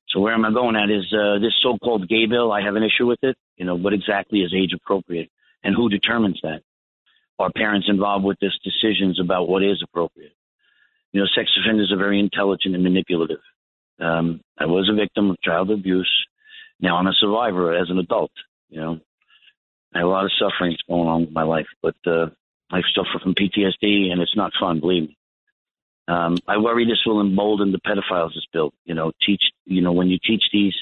so 0.09 0.19
where 0.21 0.33
am 0.33 0.45
I 0.45 0.51
going 0.51 0.75
at 0.75 0.89
is 0.89 1.13
uh, 1.13 1.39
this 1.39 1.53
so-called 1.61 2.07
gay 2.07 2.25
bill. 2.27 2.51
I 2.51 2.61
have 2.61 2.75
an 2.75 2.83
issue 2.83 3.05
with 3.05 3.19
it. 3.23 3.35
You 3.57 3.65
know, 3.65 3.75
what 3.75 3.93
exactly 3.93 4.39
is 4.39 4.53
age 4.55 4.71
appropriate, 4.73 5.29
and 5.63 5.75
who 5.75 5.89
determines 5.89 6.39
that? 6.43 6.61
Are 7.39 7.51
parents 7.51 7.87
involved 7.89 8.25
with 8.25 8.37
this 8.39 8.57
decisions 8.63 9.19
about 9.19 9.47
what 9.47 9.63
is 9.63 9.83
appropriate? 9.83 10.33
You 11.11 11.21
know, 11.21 11.27
sex 11.35 11.51
offenders 11.59 11.91
are 11.91 11.97
very 11.97 12.19
intelligent 12.19 12.73
and 12.75 12.83
manipulative. 12.83 13.39
Um, 13.99 14.41
I 14.57 14.65
was 14.65 14.89
a 14.89 14.95
victim 14.95 15.29
of 15.29 15.41
child 15.41 15.71
abuse. 15.71 16.11
Now 16.79 16.97
I'm 16.97 17.07
a 17.07 17.13
survivor 17.13 17.75
as 17.75 17.89
an 17.89 17.97
adult. 17.97 18.31
You 18.69 18.79
know, 18.81 18.99
I 19.93 19.99
have 19.99 20.07
a 20.07 20.11
lot 20.11 20.25
of 20.25 20.31
sufferings 20.39 20.77
going 20.87 21.07
on 21.07 21.21
with 21.21 21.31
my 21.31 21.43
life, 21.43 21.67
but 21.81 21.95
uh, 22.05 22.27
I 22.71 22.81
suffer 22.93 23.19
from 23.21 23.35
PTSD, 23.35 24.11
and 24.11 24.21
it's 24.21 24.35
not 24.35 24.51
fun. 24.59 24.79
Believe 24.79 25.03
me. 25.03 25.16
Um, 26.07 26.37
I 26.47 26.57
worry 26.57 26.85
this 26.85 27.03
will 27.05 27.21
embolden 27.21 27.71
the 27.71 27.79
pedophiles. 27.79 28.33
This 28.33 28.45
bill, 28.53 28.73
you 28.85 28.93
know, 28.93 29.11
teach, 29.25 29.41
you 29.65 29.81
know, 29.81 29.91
when 29.91 30.07
you 30.07 30.17
teach 30.25 30.43
these 30.53 30.73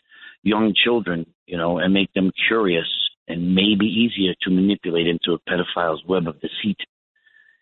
young 0.43 0.73
children, 0.75 1.25
you 1.47 1.57
know, 1.57 1.79
and 1.79 1.93
make 1.93 2.13
them 2.13 2.31
curious 2.47 2.85
and 3.27 3.55
maybe 3.55 3.87
easier 3.87 4.33
to 4.43 4.51
manipulate 4.51 5.07
into 5.07 5.33
a 5.33 5.39
pedophile's 5.49 6.03
web 6.07 6.27
of 6.27 6.39
deceit. 6.41 6.77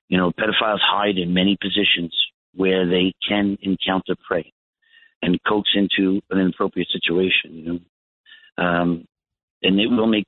You 0.10 0.18
know, 0.18 0.32
pedophiles 0.32 0.80
hide 0.82 1.18
in 1.18 1.34
many 1.34 1.58
positions 1.60 2.14
where 2.54 2.86
they 2.86 3.14
can 3.28 3.58
encounter 3.62 4.16
prey 4.28 4.52
and 5.22 5.40
coax 5.48 5.70
into 5.74 6.22
an 6.30 6.40
inappropriate 6.40 6.90
situation. 6.92 7.54
You 7.54 7.66
know, 7.66 8.64
um, 8.64 9.08
and 9.62 9.80
it 9.80 9.88
will 9.88 10.08
make 10.08 10.26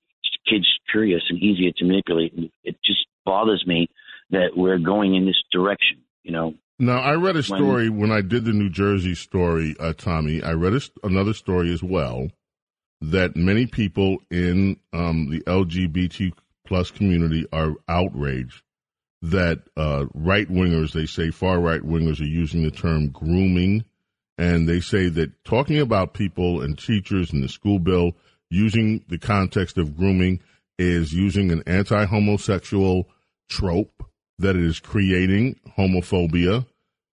kids 0.48 0.68
curious 0.90 1.24
and 1.30 1.38
easier 1.40 1.72
to 1.78 1.86
manipulate. 1.86 2.34
And 2.34 2.50
it 2.64 2.78
just 2.84 3.06
bothers 3.26 3.66
me 3.68 3.90
that 4.30 4.52
we're 4.56 4.80
going 4.80 5.16
in 5.16 5.26
this 5.26 5.42
direction. 5.52 5.98
You 6.24 6.32
know. 6.32 6.54
Now, 6.78 7.00
I 7.00 7.14
read 7.16 7.38
a 7.38 7.44
story 7.44 7.90
when, 7.90 8.10
when 8.10 8.12
I 8.12 8.22
did 8.22 8.46
the 8.46 8.52
New 8.52 8.70
Jersey 8.70 9.16
story, 9.16 9.76
uh, 9.80 9.94
Tommy. 9.94 10.44
I 10.44 10.54
read 10.54 10.74
a, 10.74 10.82
another 11.04 11.34
story 11.34 11.72
as 11.74 11.82
well 11.82 12.30
that 13.02 13.36
many 13.36 13.66
people 13.66 14.18
in 14.30 14.78
um, 14.94 15.30
the 15.30 15.42
LGBT 15.42 16.34
plus 16.66 16.92
community 16.92 17.46
are 17.54 17.76
outraged 17.88 18.62
that 19.22 19.62
uh, 19.76 20.06
right 20.14 20.50
wingers, 20.50 20.94
they 20.94 21.06
say 21.06 21.32
far 21.32 21.60
right 21.60 21.82
wingers, 21.82 22.20
are 22.20 22.26
using 22.26 22.64
the 22.64 22.72
term 22.72 23.10
grooming, 23.10 23.84
and 24.38 24.68
they 24.68 24.80
say 24.80 25.10
that 25.10 25.32
talking 25.44 25.80
about 25.80 26.14
people 26.14 26.62
and 26.62 26.78
teachers 26.78 27.32
in 27.34 27.42
the 27.42 27.50
school 27.50 27.80
bill 27.80 28.12
using 28.50 29.04
the 29.08 29.18
context 29.18 29.78
of 29.78 29.96
grooming 29.98 30.42
is 30.78 31.14
using 31.14 31.52
an 31.52 31.64
anti 31.66 32.06
homosexual 32.06 33.10
trope, 33.50 34.04
that 34.40 34.56
it 34.56 34.64
is 34.64 34.80
creating 34.80 35.60
homophobia, 35.78 36.66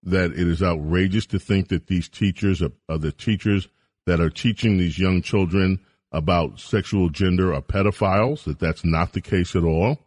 that 0.03 0.31
it 0.31 0.47
is 0.47 0.61
outrageous 0.61 1.25
to 1.27 1.39
think 1.39 1.69
that 1.69 1.87
these 1.87 2.09
teachers 2.09 2.61
are, 2.61 2.71
are 2.89 2.97
the 2.97 3.11
teachers 3.11 3.67
that 4.05 4.19
are 4.19 4.29
teaching 4.29 4.77
these 4.77 4.99
young 4.99 5.21
children 5.21 5.79
about 6.11 6.59
sexual 6.59 7.09
gender 7.09 7.53
are 7.53 7.61
pedophiles, 7.61 8.43
that 8.43 8.59
that's 8.59 8.85
not 8.85 9.13
the 9.13 9.21
case 9.21 9.55
at 9.55 9.63
all. 9.63 9.99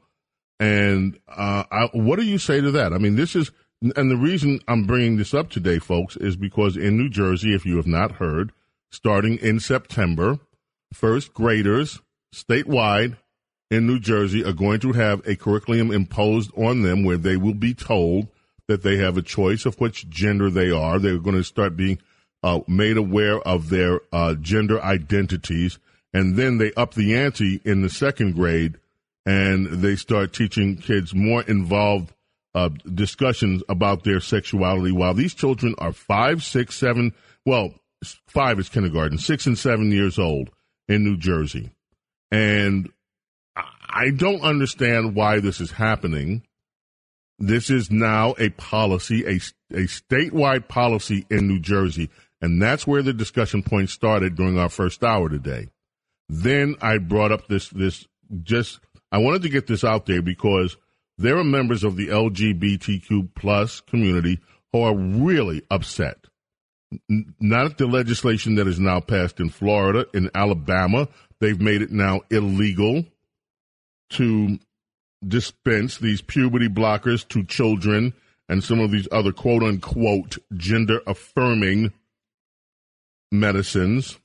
And 0.60 1.18
uh, 1.28 1.64
I, 1.70 1.88
what 1.92 2.18
do 2.18 2.24
you 2.24 2.38
say 2.38 2.60
to 2.60 2.70
that? 2.72 2.92
I 2.92 2.98
mean, 2.98 3.16
this 3.16 3.34
is, 3.34 3.50
and 3.82 4.10
the 4.10 4.16
reason 4.16 4.60
I'm 4.68 4.84
bringing 4.84 5.16
this 5.16 5.34
up 5.34 5.50
today, 5.50 5.78
folks, 5.78 6.16
is 6.16 6.36
because 6.36 6.76
in 6.76 6.96
New 6.96 7.08
Jersey, 7.08 7.54
if 7.54 7.66
you 7.66 7.76
have 7.76 7.86
not 7.86 8.12
heard, 8.12 8.52
starting 8.90 9.36
in 9.38 9.60
September, 9.60 10.38
first 10.92 11.34
graders 11.34 12.00
statewide 12.34 13.16
in 13.70 13.86
New 13.86 13.98
Jersey 13.98 14.44
are 14.44 14.52
going 14.52 14.80
to 14.80 14.92
have 14.92 15.26
a 15.26 15.36
curriculum 15.36 15.90
imposed 15.90 16.50
on 16.56 16.82
them 16.82 17.04
where 17.04 17.16
they 17.16 17.36
will 17.36 17.54
be 17.54 17.74
told 17.74 18.28
that 18.68 18.82
they 18.82 18.96
have 18.98 19.16
a 19.16 19.22
choice 19.22 19.66
of 19.66 19.80
which 19.80 20.08
gender 20.08 20.50
they 20.50 20.70
are. 20.70 20.98
They're 20.98 21.18
going 21.18 21.36
to 21.36 21.44
start 21.44 21.76
being 21.76 21.98
uh, 22.42 22.60
made 22.68 22.96
aware 22.96 23.40
of 23.40 23.70
their 23.70 24.00
uh, 24.12 24.34
gender 24.34 24.82
identities. 24.82 25.78
And 26.12 26.36
then 26.36 26.58
they 26.58 26.72
up 26.74 26.94
the 26.94 27.16
ante 27.16 27.60
in 27.64 27.82
the 27.82 27.90
second 27.90 28.34
grade 28.34 28.78
and 29.24 29.66
they 29.66 29.96
start 29.96 30.32
teaching 30.32 30.76
kids 30.76 31.14
more 31.14 31.42
involved 31.42 32.12
uh, 32.54 32.70
discussions 32.94 33.62
about 33.68 34.04
their 34.04 34.20
sexuality 34.20 34.92
while 34.92 35.12
these 35.12 35.34
children 35.34 35.74
are 35.78 35.92
five, 35.92 36.42
six, 36.42 36.76
seven, 36.76 37.12
well, 37.44 37.74
five 38.26 38.58
is 38.58 38.68
kindergarten, 38.68 39.18
six 39.18 39.46
and 39.46 39.58
seven 39.58 39.90
years 39.90 40.18
old 40.18 40.50
in 40.88 41.04
New 41.04 41.16
Jersey. 41.16 41.70
And 42.30 42.90
I 43.96 44.10
don't 44.10 44.42
understand 44.42 45.14
why 45.14 45.40
this 45.40 45.58
is 45.58 45.70
happening. 45.70 46.42
This 47.38 47.70
is 47.70 47.90
now 47.90 48.34
a 48.38 48.50
policy, 48.50 49.24
a, 49.24 49.36
a 49.74 49.86
statewide 49.86 50.68
policy 50.68 51.24
in 51.30 51.48
New 51.48 51.60
Jersey. 51.60 52.10
And 52.42 52.60
that's 52.60 52.86
where 52.86 53.02
the 53.02 53.14
discussion 53.14 53.62
point 53.62 53.88
started 53.88 54.36
during 54.36 54.58
our 54.58 54.68
first 54.68 55.02
hour 55.02 55.30
today. 55.30 55.68
Then 56.28 56.76
I 56.82 56.98
brought 56.98 57.32
up 57.32 57.48
this, 57.48 57.70
this 57.70 58.06
just, 58.42 58.80
I 59.10 59.16
wanted 59.16 59.40
to 59.42 59.48
get 59.48 59.66
this 59.66 59.82
out 59.82 60.04
there 60.04 60.20
because 60.20 60.76
there 61.16 61.38
are 61.38 61.44
members 61.44 61.82
of 61.82 61.96
the 61.96 62.08
LGBTQ 62.08 63.30
plus 63.34 63.80
community 63.80 64.40
who 64.74 64.82
are 64.82 64.94
really 64.94 65.62
upset. 65.70 66.18
Not 67.08 67.64
at 67.64 67.78
the 67.78 67.86
legislation 67.86 68.56
that 68.56 68.68
is 68.68 68.78
now 68.78 69.00
passed 69.00 69.40
in 69.40 69.48
Florida, 69.48 70.04
in 70.12 70.30
Alabama. 70.34 71.08
They've 71.40 71.60
made 71.60 71.80
it 71.80 71.92
now 71.92 72.20
illegal 72.30 73.06
to 74.10 74.58
dispense 75.26 75.98
these 75.98 76.22
puberty 76.22 76.68
blockers 76.68 77.26
to 77.28 77.44
children 77.44 78.12
and 78.48 78.62
some 78.62 78.80
of 78.80 78.90
these 78.90 79.08
other 79.10 79.32
quote 79.32 79.62
unquote 79.62 80.38
gender 80.54 81.00
affirming 81.06 81.92
medicines. 83.32 84.18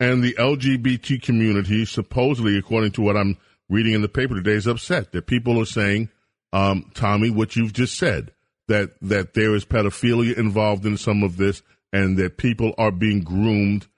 And 0.00 0.22
the 0.22 0.34
LGBT 0.34 1.20
community, 1.20 1.84
supposedly, 1.84 2.56
according 2.56 2.92
to 2.92 3.02
what 3.02 3.16
I'm 3.16 3.36
reading 3.68 3.94
in 3.94 4.02
the 4.02 4.08
paper 4.08 4.34
today, 4.34 4.52
is 4.52 4.68
upset 4.68 5.10
that 5.12 5.26
people 5.26 5.60
are 5.60 5.66
saying, 5.66 6.08
um, 6.52 6.90
Tommy, 6.94 7.30
what 7.30 7.56
you've 7.56 7.72
just 7.72 7.98
said, 7.98 8.32
that, 8.68 8.92
that 9.02 9.34
there 9.34 9.54
is 9.54 9.64
pedophilia 9.64 10.38
involved 10.38 10.86
in 10.86 10.96
some 10.96 11.24
of 11.24 11.36
this 11.36 11.62
and 11.92 12.16
that 12.16 12.36
people 12.36 12.74
are 12.78 12.92
being 12.92 13.22
groomed 13.22 13.88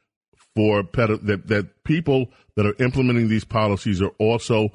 for 0.55 0.83
that, 0.83 1.43
that 1.47 1.85
people 1.85 2.31
that 2.57 2.67
are 2.67 2.75
implementing 2.83 3.29
these 3.29 3.45
policies 3.45 4.03
are 4.03 4.13
also 4.19 4.71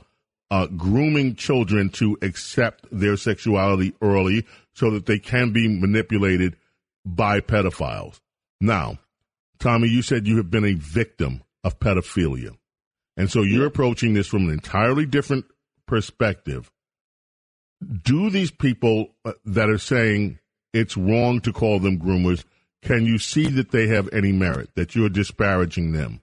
uh, 0.52 0.68
grooming 0.68 1.35
children 1.35 1.89
to 1.89 2.18
accept 2.22 2.85
their 2.91 3.18
sexuality 3.18 3.93
early 4.02 4.45
so 4.73 4.91
that 4.91 5.06
they 5.06 5.19
can 5.19 5.52
be 5.52 5.68
manipulated 5.68 6.56
by 7.06 7.39
pedophiles. 7.39 8.19
Now, 8.61 8.99
Tommy, 9.60 9.88
you 9.88 10.02
said 10.02 10.27
you 10.27 10.38
have 10.38 10.49
been 10.49 10.65
a 10.65 10.73
victim 10.73 11.43
of 11.64 11.80
pedophilia. 11.80 12.56
And 13.18 13.31
so 13.31 13.41
you're 13.41 13.65
approaching 13.65 14.14
this 14.14 14.27
from 14.27 14.47
an 14.47 14.52
entirely 14.52 15.06
different 15.06 15.45
perspective. 15.88 16.72
Do 18.03 18.30
these 18.30 18.52
people 18.52 19.10
uh, 19.23 19.34
that 19.45 19.69
are 19.69 19.77
saying 19.77 20.39
it's 20.73 20.97
wrong 20.97 21.39
to 21.41 21.53
call 21.53 21.80
them 21.80 21.99
groomers, 21.99 22.43
can 22.86 23.06
you 23.06 23.18
see 23.18 23.48
that 23.48 23.72
they 23.72 23.88
have 23.88 24.07
any 24.14 24.32
merit, 24.32 24.70
that 24.76 24.95
you're 24.95 25.10
disparaging 25.10 25.91
them? 25.91 26.22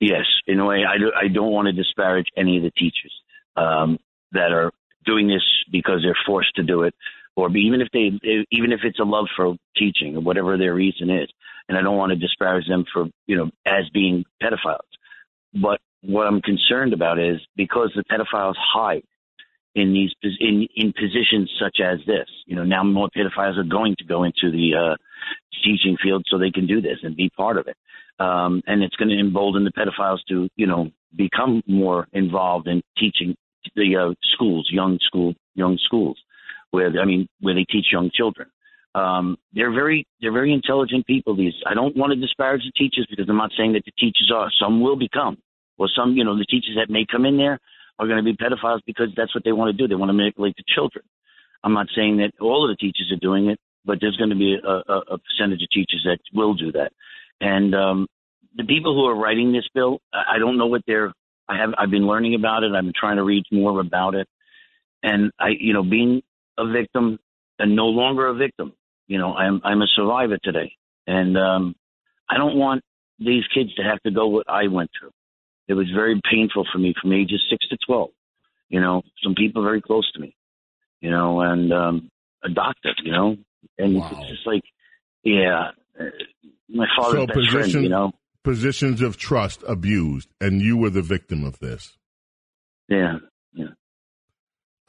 Yes, 0.00 0.24
in 0.46 0.58
a 0.58 0.66
way, 0.66 0.84
I, 0.88 0.96
do, 0.96 1.12
I 1.14 1.28
don't 1.28 1.52
want 1.52 1.66
to 1.66 1.72
disparage 1.72 2.26
any 2.36 2.56
of 2.56 2.62
the 2.62 2.70
teachers 2.70 3.12
um, 3.56 3.98
that 4.32 4.52
are 4.52 4.72
doing 5.04 5.28
this 5.28 5.42
because 5.70 6.00
they're 6.02 6.16
forced 6.26 6.54
to 6.56 6.62
do 6.62 6.82
it, 6.84 6.94
or 7.36 7.54
even 7.54 7.82
if 7.82 7.88
they, 7.92 8.10
even 8.50 8.72
if 8.72 8.80
it's 8.82 8.98
a 8.98 9.04
love 9.04 9.26
for 9.36 9.56
teaching 9.76 10.16
or 10.16 10.20
whatever 10.20 10.56
their 10.56 10.74
reason 10.74 11.10
is. 11.10 11.28
And 11.68 11.76
I 11.78 11.82
don't 11.82 11.96
want 11.96 12.10
to 12.10 12.16
disparage 12.16 12.66
them 12.66 12.84
for 12.92 13.06
you 13.26 13.36
know 13.36 13.50
as 13.66 13.88
being 13.92 14.24
pedophiles. 14.42 14.78
But 15.54 15.80
what 16.02 16.26
I'm 16.26 16.40
concerned 16.40 16.92
about 16.94 17.18
is 17.18 17.40
because 17.54 17.92
the 17.94 18.02
pedophiles 18.04 18.54
hide 18.56 19.04
in 19.74 19.92
these 19.92 20.12
in 20.40 20.66
in 20.74 20.92
positions 20.92 21.50
such 21.60 21.78
as 21.80 21.98
this. 22.06 22.28
You 22.46 22.56
know, 22.56 22.64
now 22.64 22.82
more 22.82 23.08
pedophiles 23.16 23.58
are 23.58 23.64
going 23.64 23.96
to 23.98 24.04
go 24.04 24.24
into 24.24 24.50
the 24.50 24.74
uh, 24.74 24.96
teaching 25.64 25.96
field 26.02 26.24
so 26.28 26.38
they 26.38 26.50
can 26.50 26.66
do 26.66 26.80
this 26.80 26.98
and 27.02 27.16
be 27.16 27.30
part 27.30 27.56
of 27.56 27.68
it. 27.68 27.76
Um, 28.18 28.62
and 28.66 28.82
it's 28.82 28.96
going 28.96 29.08
to 29.08 29.18
embolden 29.18 29.64
the 29.64 29.72
pedophiles 29.72 30.18
to, 30.28 30.48
you 30.56 30.66
know, 30.66 30.90
become 31.16 31.62
more 31.66 32.06
involved 32.12 32.68
in 32.68 32.82
teaching 32.98 33.34
the 33.74 33.96
uh, 33.96 34.14
schools, 34.34 34.68
young 34.70 34.98
school, 35.00 35.34
young 35.54 35.78
schools, 35.84 36.18
where 36.70 36.90
I 37.00 37.04
mean, 37.04 37.28
where 37.40 37.54
they 37.54 37.64
teach 37.64 37.86
young 37.92 38.10
children. 38.12 38.48
Um, 38.94 39.38
they're 39.52 39.72
very, 39.72 40.06
they're 40.20 40.32
very 40.32 40.52
intelligent 40.52 41.06
people. 41.06 41.36
These, 41.36 41.54
I 41.64 41.74
don't 41.74 41.96
want 41.96 42.12
to 42.12 42.16
disparage 42.16 42.62
the 42.62 42.72
teachers 42.72 43.06
because 43.08 43.26
I'm 43.28 43.36
not 43.36 43.52
saying 43.56 43.74
that 43.74 43.84
the 43.84 43.92
teachers 43.92 44.32
are. 44.34 44.50
Some 44.60 44.80
will 44.80 44.96
become, 44.96 45.38
or 45.78 45.88
some, 45.96 46.14
you 46.14 46.24
know, 46.24 46.36
the 46.36 46.44
teachers 46.44 46.76
that 46.76 46.90
may 46.90 47.06
come 47.10 47.24
in 47.24 47.36
there 47.36 47.60
are 48.00 48.06
going 48.06 48.24
to 48.24 48.24
be 48.24 48.36
pedophiles 48.36 48.80
because 48.86 49.08
that's 49.16 49.34
what 49.34 49.44
they 49.44 49.52
want 49.52 49.70
to 49.70 49.76
do. 49.76 49.86
They 49.86 49.94
want 49.94 50.08
to 50.08 50.14
manipulate 50.14 50.56
the 50.56 50.64
children. 50.66 51.04
I'm 51.62 51.74
not 51.74 51.88
saying 51.94 52.16
that 52.18 52.32
all 52.40 52.64
of 52.64 52.74
the 52.74 52.80
teachers 52.80 53.12
are 53.12 53.20
doing 53.20 53.50
it, 53.50 53.60
but 53.84 53.98
there's 54.00 54.16
going 54.16 54.30
to 54.30 54.36
be 54.36 54.54
a, 54.54 54.68
a, 54.68 54.98
a 55.14 55.18
percentage 55.18 55.62
of 55.62 55.68
teachers 55.70 56.02
that 56.06 56.18
will 56.32 56.54
do 56.54 56.72
that. 56.72 56.92
And 57.42 57.74
um, 57.74 58.06
the 58.56 58.64
people 58.64 58.94
who 58.94 59.04
are 59.04 59.14
writing 59.14 59.52
this 59.52 59.68
bill, 59.74 60.00
I 60.12 60.38
don't 60.38 60.56
know 60.56 60.66
what 60.66 60.82
they're. 60.86 61.12
I 61.48 61.58
have. 61.58 61.74
I've 61.76 61.90
been 61.90 62.06
learning 62.06 62.34
about 62.34 62.62
it. 62.62 62.72
I've 62.72 62.84
been 62.84 62.92
trying 62.98 63.16
to 63.16 63.24
read 63.24 63.44
more 63.50 63.80
about 63.80 64.14
it, 64.14 64.28
and 65.02 65.32
I, 65.38 65.48
you 65.58 65.72
know, 65.72 65.82
being 65.82 66.22
a 66.56 66.66
victim 66.66 67.18
and 67.58 67.74
no 67.76 67.86
longer 67.86 68.28
a 68.28 68.34
victim. 68.34 68.72
You 69.08 69.18
know, 69.18 69.34
I'm 69.34 69.60
I'm 69.64 69.82
a 69.82 69.86
survivor 69.88 70.38
today, 70.42 70.76
and 71.06 71.36
um, 71.36 71.74
I 72.28 72.36
don't 72.36 72.56
want 72.56 72.82
these 73.18 73.44
kids 73.52 73.74
to 73.74 73.82
have 73.82 74.00
to 74.02 74.10
go 74.10 74.28
what 74.28 74.48
I 74.48 74.68
went 74.68 74.90
through. 74.98 75.10
It 75.70 75.74
was 75.74 75.88
very 75.94 76.20
painful 76.28 76.66
for 76.72 76.78
me 76.78 76.94
from 77.00 77.12
ages 77.12 77.40
six 77.48 77.68
to 77.68 77.76
twelve. 77.86 78.10
You 78.70 78.80
know, 78.80 79.02
some 79.22 79.36
people 79.36 79.62
very 79.62 79.80
close 79.80 80.10
to 80.14 80.20
me. 80.20 80.34
You 81.00 81.10
know, 81.10 81.40
and 81.40 81.72
um, 81.72 82.10
a 82.42 82.48
doctor. 82.48 82.90
You 83.04 83.12
know, 83.12 83.36
and 83.78 83.94
wow. 83.94 84.10
it's 84.10 84.30
just 84.30 84.46
like, 84.48 84.64
yeah, 85.22 85.70
uh, 85.98 86.04
my 86.68 86.86
father's 86.98 87.20
so 87.20 87.26
best 87.26 87.38
position, 87.38 87.70
friend. 87.70 87.84
You 87.84 87.90
know, 87.90 88.12
positions 88.42 89.00
of 89.00 89.16
trust 89.16 89.62
abused, 89.64 90.28
and 90.40 90.60
you 90.60 90.76
were 90.76 90.90
the 90.90 91.02
victim 91.02 91.44
of 91.44 91.60
this. 91.60 91.96
Yeah, 92.88 93.18
yeah. 93.52 93.66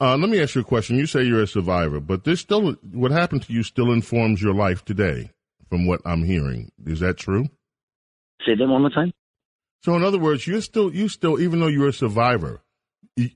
Uh, 0.00 0.16
let 0.16 0.30
me 0.30 0.40
ask 0.42 0.56
you 0.56 0.62
a 0.62 0.64
question. 0.64 0.98
You 0.98 1.06
say 1.06 1.22
you're 1.22 1.44
a 1.44 1.46
survivor, 1.46 2.00
but 2.00 2.24
this 2.24 2.40
still, 2.40 2.72
what 2.92 3.12
happened 3.12 3.42
to 3.44 3.52
you 3.52 3.62
still 3.62 3.92
informs 3.92 4.42
your 4.42 4.52
life 4.52 4.84
today, 4.84 5.30
from 5.70 5.86
what 5.86 6.00
I'm 6.04 6.24
hearing. 6.24 6.72
Is 6.84 6.98
that 6.98 7.18
true? 7.18 7.44
Say 8.44 8.56
that 8.56 8.66
one 8.66 8.80
more 8.80 8.90
time. 8.90 9.12
So, 9.82 9.96
in 9.96 10.04
other 10.04 10.18
words, 10.18 10.46
you're 10.46 10.60
still, 10.60 10.94
you 10.94 11.08
still, 11.08 11.40
even 11.40 11.58
though 11.58 11.66
you're 11.66 11.88
a 11.88 11.92
survivor, 11.92 12.62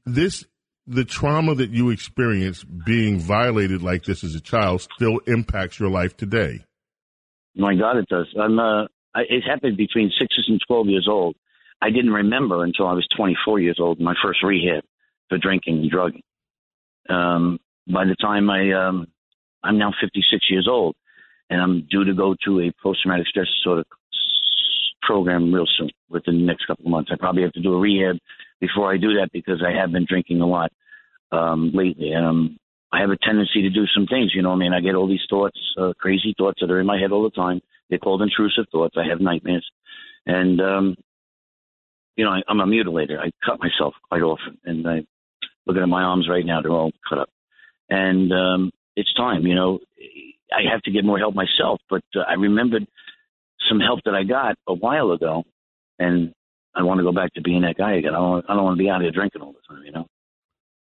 this, 0.05 0.45
the 0.87 1.05
trauma 1.05 1.57
that 1.57 1.71
you 1.71 1.91
experienced 1.91 2.65
being 2.85 3.19
violated 3.19 3.83
like 3.83 4.05
this 4.05 4.23
as 4.23 4.37
a 4.37 4.41
child 4.41 4.83
still 4.83 5.19
impacts 5.27 5.81
your 5.81 5.91
life 5.91 6.17
today. 6.17 6.65
My 7.57 7.75
God, 7.75 7.97
it 7.97 8.09
does. 8.09 8.27
I'm, 8.41 8.61
uh, 8.61 8.85
it 9.17 9.43
happened 9.43 9.77
between 9.77 10.13
six 10.19 10.37
and 10.47 10.61
12 10.69 10.87
years 10.87 11.09
old. 11.11 11.35
I 11.83 11.91
didn't 11.91 12.13
remember 12.13 12.63
until 12.63 12.87
I 12.87 12.93
was 12.93 13.07
24 13.17 13.59
years 13.61 13.79
old, 13.81 13.99
my 13.99 14.15
first 14.23 14.43
rehab 14.43 14.85
for 15.29 15.39
drinking 15.39 15.79
and 15.79 15.91
drugging. 15.91 16.23
Um, 17.09 17.59
by 17.93 18.05
the 18.05 18.17
time 18.21 18.49
I, 18.51 18.73
um, 18.73 19.09
I'm 19.65 19.79
now 19.79 19.93
56 20.01 20.47
years 20.49 20.69
old, 20.71 20.95
and 21.51 21.61
I'm 21.61 21.87
due 21.91 22.05
to 22.05 22.15
go 22.15 22.37
to 22.45 22.61
a 22.61 22.73
post-traumatic 22.83 23.27
stress 23.27 23.47
disorder 23.59 23.85
program 25.07 25.55
real 25.55 25.67
soon, 25.79 25.91
within 26.11 26.41
the 26.41 26.47
next 26.47 26.67
couple 26.67 26.85
of 26.85 26.91
months. 26.91 27.11
I 27.13 27.17
probably 27.17 27.43
have 27.43 27.53
to 27.53 27.63
do 27.63 27.73
a 27.73 27.79
rehab 27.79 28.17
before 28.61 28.93
I 28.93 28.97
do 28.97 29.15
that 29.15 29.31
because 29.33 29.63
I 29.67 29.79
have 29.81 29.93
been 29.93 30.07
drinking 30.09 30.41
a 30.41 30.47
lot 30.47 30.73
um, 31.33 31.71
lately. 31.73 32.13
Um, 32.15 32.59
I 32.93 33.01
have 33.01 33.11
a 33.11 33.17
tendency 33.17 33.63
to 33.63 33.71
do 33.71 33.87
some 33.95 34.07
things, 34.07 34.33
you 34.35 34.43
know. 34.43 34.53
I 34.53 34.57
mean, 34.57 34.73
I 34.73 34.81
get 34.81 34.95
all 34.95 35.09
these 35.09 35.27
thoughts, 35.29 35.59
uh, 35.79 35.93
crazy 35.99 36.35
thoughts 36.37 36.61
that 36.61 36.71
are 36.71 36.81
in 36.81 36.87
my 36.87 36.99
head 36.99 37.13
all 37.13 37.25
the 37.25 37.31
time. 37.31 37.61
They're 37.89 37.99
called 37.99 38.23
intrusive 38.23 38.67
thoughts. 38.71 38.97
I 38.97 39.09
have 39.09 39.21
nightmares, 39.21 39.67
and 40.25 40.61
um, 40.61 40.97
you 42.17 42.25
know, 42.25 42.31
I, 42.31 42.41
I'm 42.49 42.61
a 42.61 42.67
mutilator. 42.67 43.19
I 43.19 43.31
cut 43.45 43.61
myself 43.61 43.95
quite 44.09 44.23
often, 44.23 44.59
and 44.65 44.87
I 44.89 45.07
looking 45.67 45.83
at 45.83 45.89
my 45.89 46.03
arms 46.03 46.29
right 46.29 46.45
now; 46.45 46.63
they're 46.63 46.73
all 46.73 46.93
cut 47.09 47.19
up. 47.19 47.31
And 47.89 48.33
um, 48.33 48.73
it's 48.97 49.13
time, 49.15 49.43
you 49.47 49.55
know. 49.55 49.81
I 50.53 50.73
have 50.73 50.83
to 50.83 50.93
get 50.93 51.05
more 51.05 51.19
help 51.19 51.35
myself, 51.35 51.81
but 51.91 52.05
uh, 52.15 52.21
I 52.21 52.35
remembered 52.35 52.87
some 53.69 53.81
help 53.81 54.01
that 54.05 54.15
I 54.15 54.25
got 54.25 54.57
a 54.67 54.75
while 54.75 55.13
ago, 55.13 55.45
and 55.99 56.33
I 56.75 56.83
want 56.83 56.99
to 56.99 57.05
go 57.05 57.13
back 57.13 57.33
to 57.35 57.41
being 57.41 57.63
that 57.63 57.77
guy 57.77 57.95
again. 57.95 58.15
I 58.15 58.19
don't, 58.19 58.45
I 58.49 58.55
don't 58.55 58.65
want 58.65 58.79
to 58.79 58.83
be 58.83 58.91
out 58.91 59.01
here 59.01 59.11
drinking 59.11 59.43
all 59.43 59.53
the 59.53 59.75
time, 59.75 59.83
you 59.85 59.93
know. 59.93 60.07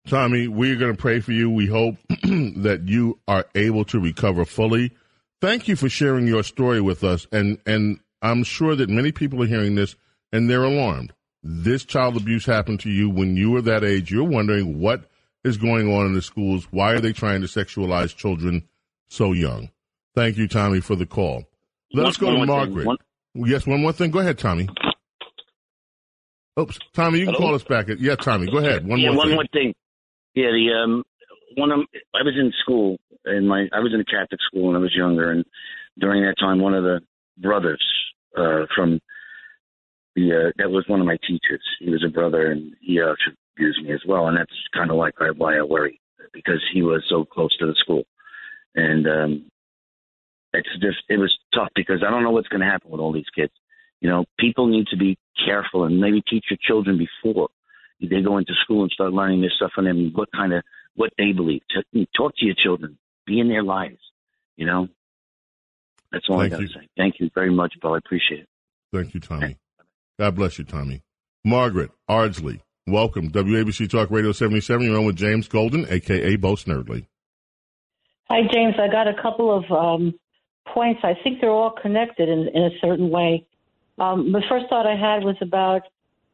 Tommy, 0.07 0.47
we're 0.47 0.77
going 0.77 0.95
to 0.95 1.01
pray 1.01 1.21
for 1.21 1.33
you. 1.33 1.51
We 1.51 1.67
hope 1.67 1.97
that 2.23 2.83
you 2.85 3.19
are 3.27 3.47
able 3.55 3.85
to 3.87 3.99
recover 3.99 4.45
fully. 4.45 4.93
Thank 5.41 5.69
you 5.69 5.77
for 5.77 5.89
sharing 5.89 6.27
your 6.27 6.43
story 6.43 6.81
with 6.81 7.05
us, 7.05 7.27
and 7.33 7.59
and 7.67 8.01
I'm 8.23 8.45
sure 8.45 8.75
that 8.77 8.89
many 8.89 9.13
people 9.13 9.43
are 9.43 9.47
hearing 9.47 9.75
this 9.75 9.97
and 10.33 10.49
they're 10.51 10.65
alarmed. 10.65 11.13
This 11.43 11.85
child 11.85 12.17
abuse 12.17 12.47
happened 12.47 12.81
to 12.81 12.91
you 12.91 13.09
when 13.09 13.37
you 13.37 13.51
were 13.51 13.63
that 13.63 13.85
age. 13.85 14.11
You're 14.11 14.25
wondering 14.25 14.81
what 14.81 15.09
is 15.45 15.57
going 15.57 15.93
on 15.93 16.07
in 16.07 16.15
the 16.15 16.23
schools. 16.23 16.67
Why 16.71 16.93
are 16.93 17.01
they 17.01 17.13
trying 17.13 17.43
to 17.43 17.47
sexualize 17.47 18.17
children 18.17 18.69
so 19.09 19.33
young? 19.33 19.71
Thank 20.15 20.39
you, 20.39 20.49
Tommy, 20.49 20.81
for 20.81 20.97
the 20.97 21.07
call. 21.07 21.45
Let's 22.05 22.17
go 22.17 22.27
one 22.27 22.41
to 22.41 22.47
more 22.47 22.47
thing. 22.47 22.75
Margaret. 22.75 22.87
One- 22.87 22.97
Yes, 23.39 23.67
one 23.67 23.83
more 23.83 23.93
thing. 23.93 24.11
Go 24.11 24.21
ahead, 24.21 24.39
Tommy. 24.39 24.67
Oops, 26.59 26.79
Tommy, 26.95 27.19
you 27.19 27.27
can 27.27 27.35
Hello? 27.35 27.49
call 27.49 27.55
us 27.55 27.63
back. 27.65 27.87
Yeah, 27.99 28.17
Tommy, 28.17 28.51
go 28.51 28.59
ahead. 28.59 28.87
One 28.87 28.99
yeah, 28.99 29.09
more 29.11 29.19
one 29.19 29.27
thing. 29.29 29.35
more 29.35 29.45
thing. 29.53 29.75
Yeah, 30.35 30.51
the 30.53 30.73
um, 30.83 31.05
one 31.57 31.71
of 31.71 31.81
I 32.15 32.23
was 32.23 32.35
in 32.35 32.51
school, 32.63 32.97
and 33.27 33.47
my 33.47 33.67
I 33.75 33.81
was 33.81 33.93
in 33.93 34.01
a 34.01 34.05
Catholic 34.05 34.41
school 34.47 34.69
when 34.69 34.77
I 34.77 34.79
was 34.79 34.95
younger, 34.95 35.31
and 35.31 35.45
during 35.99 36.23
that 36.23 36.37
time, 36.41 36.61
one 36.61 36.73
of 36.75 36.83
the 36.83 37.01
brothers 37.37 37.83
uh, 38.37 38.65
from 38.75 39.01
the 40.15 40.33
uh, 40.49 40.53
that 40.57 40.71
was 40.71 40.85
one 40.89 41.01
of 41.01 41.07
my 41.07 41.19
teachers. 41.29 41.63
He 41.79 41.91
was 41.91 42.03
a 42.07 42.11
brother, 42.11 42.51
and 42.51 42.73
he 42.81 43.01
uh, 43.03 43.13
abused 43.55 43.83
me 43.85 43.93
as 43.93 44.01
well, 44.09 44.27
and 44.29 44.39
that's 44.39 44.51
kind 44.73 44.91
of 44.91 44.97
like 44.97 45.15
why 45.37 45.59
I 45.59 45.63
worry 45.63 46.01
because 46.33 46.63
he 46.73 46.81
was 46.81 47.03
so 47.11 47.27
close 47.27 47.55
to 47.59 47.67
the 47.67 47.75
school, 47.79 48.05
and 48.75 49.07
um, 49.07 49.47
it's 50.59 50.81
just 50.81 50.99
it 51.09 51.19
was 51.19 51.37
tough 51.55 51.69
because 51.75 52.03
I 52.07 52.11
don't 52.11 52.23
know 52.23 52.31
what's 52.31 52.49
going 52.49 52.61
to 52.61 52.67
happen 52.67 52.91
with 52.91 53.01
all 53.01 53.13
these 53.13 53.31
kids. 53.35 53.53
You 54.01 54.11
know, 54.11 54.25
people 54.39 54.67
need 54.67 54.87
to 54.89 54.97
be 54.97 55.19
careful 55.45 55.85
and 55.85 56.01
maybe 56.01 56.23
teach 56.29 56.45
your 56.51 56.59
children 56.61 56.99
before 56.99 57.49
they 58.01 58.21
go 58.21 58.39
into 58.39 58.53
school 58.63 58.83
and 58.83 58.91
start 58.91 59.13
learning 59.13 59.41
this 59.41 59.53
stuff 59.57 59.73
and 59.77 59.87
them, 59.87 60.13
what 60.15 60.29
kind 60.33 60.53
of 60.53 60.63
what 60.95 61.11
they 61.19 61.33
believe. 61.33 61.63
Talk 62.17 62.35
to 62.37 62.45
your 62.45 62.55
children, 62.63 62.99
be 63.27 63.41
in 63.41 63.49
their 63.49 63.63
lives. 63.63 63.99
You 64.57 64.67
know, 64.67 64.89
that's 66.13 66.27
all 66.29 66.39
Thank 66.41 66.53
I 66.53 66.57
got 66.57 66.63
you. 66.63 66.69
to 66.69 66.75
say. 66.75 66.89
Thank 66.97 67.21
you 67.21 67.31
very 67.35 67.51
much, 67.51 67.75
Bill. 67.81 67.95
I 67.95 67.99
appreciate 67.99 68.41
it. 68.41 68.49
Thank 68.93 69.15
you, 69.15 69.21
Tommy. 69.21 69.57
God 70.19 70.35
bless 70.35 70.59
you, 70.59 70.65
Tommy. 70.65 71.03
Margaret 71.45 71.91
Ardsley, 72.09 72.61
welcome. 72.87 73.31
WABC 73.31 73.91
Talk 73.91 74.11
Radio 74.11 74.33
77. 74.33 74.87
You're 74.87 74.99
on 74.99 75.05
with 75.05 75.17
James 75.17 75.49
Golden, 75.49 75.87
a.k.a. 75.89 76.37
Bo 76.37 76.55
Snerdley. 76.55 77.07
Hi, 78.29 78.41
James. 78.53 78.75
I 78.81 78.89
got 78.91 79.07
a 79.07 79.15
couple 79.23 79.57
of 79.57 79.71
um, 79.71 80.15
points. 80.73 81.01
I 81.03 81.15
think 81.23 81.41
they're 81.41 81.51
all 81.51 81.71
connected 81.71 82.29
in, 82.29 82.49
in 82.49 82.63
a 82.65 82.79
certain 82.81 83.11
way. 83.11 83.47
Um, 83.99 84.33
the 84.33 84.43
first 84.49 84.67
thought 84.69 84.87
I 84.87 84.97
had 84.97 85.25
was 85.25 85.37
about 85.41 85.83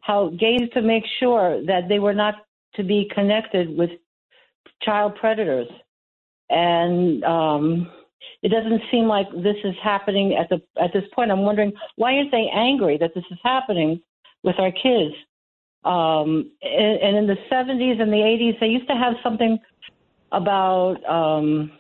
how 0.01 0.31
gays 0.31 0.69
to 0.75 0.83
make 0.83 1.05
sure 1.21 1.65
that 1.67 1.89
they 1.89 1.99
were 1.99 2.15
not 2.15 2.35
to 2.75 2.83
be 2.83 3.11
connected 3.15 3.77
with 3.77 3.91
child 4.83 5.15
predators. 5.17 5.69
And 6.51 7.23
um, 7.25 7.91
it 8.43 8.49
doesn't 8.51 8.83
seem 8.91 9.07
like 9.07 9.31
this 9.31 9.57
is 9.65 9.75
happening 9.83 10.35
at 10.35 10.49
the 10.49 10.61
at 10.83 10.93
this 10.93 11.05
point. 11.15 11.31
I'm 11.31 11.43
wondering 11.43 11.73
why 11.97 12.17
aren't 12.17 12.33
they 12.33 12.49
angry 12.53 12.99
that 12.99 13.15
this 13.15 13.25
is 13.31 13.39
happening 13.43 14.01
with 14.43 14.59
our 14.59 14.73
kids? 14.73 15.15
Um, 15.85 16.51
and, 16.63 17.01
and 17.01 17.17
in 17.17 17.27
the 17.27 17.37
70s 17.51 18.01
and 18.01 18.13
the 18.13 18.17
80s, 18.17 18.61
they 18.61 18.69
used 18.69 18.89
to 18.89 18.95
have 18.95 19.15
something 19.23 19.59
about 20.31 21.05
um, 21.09 21.73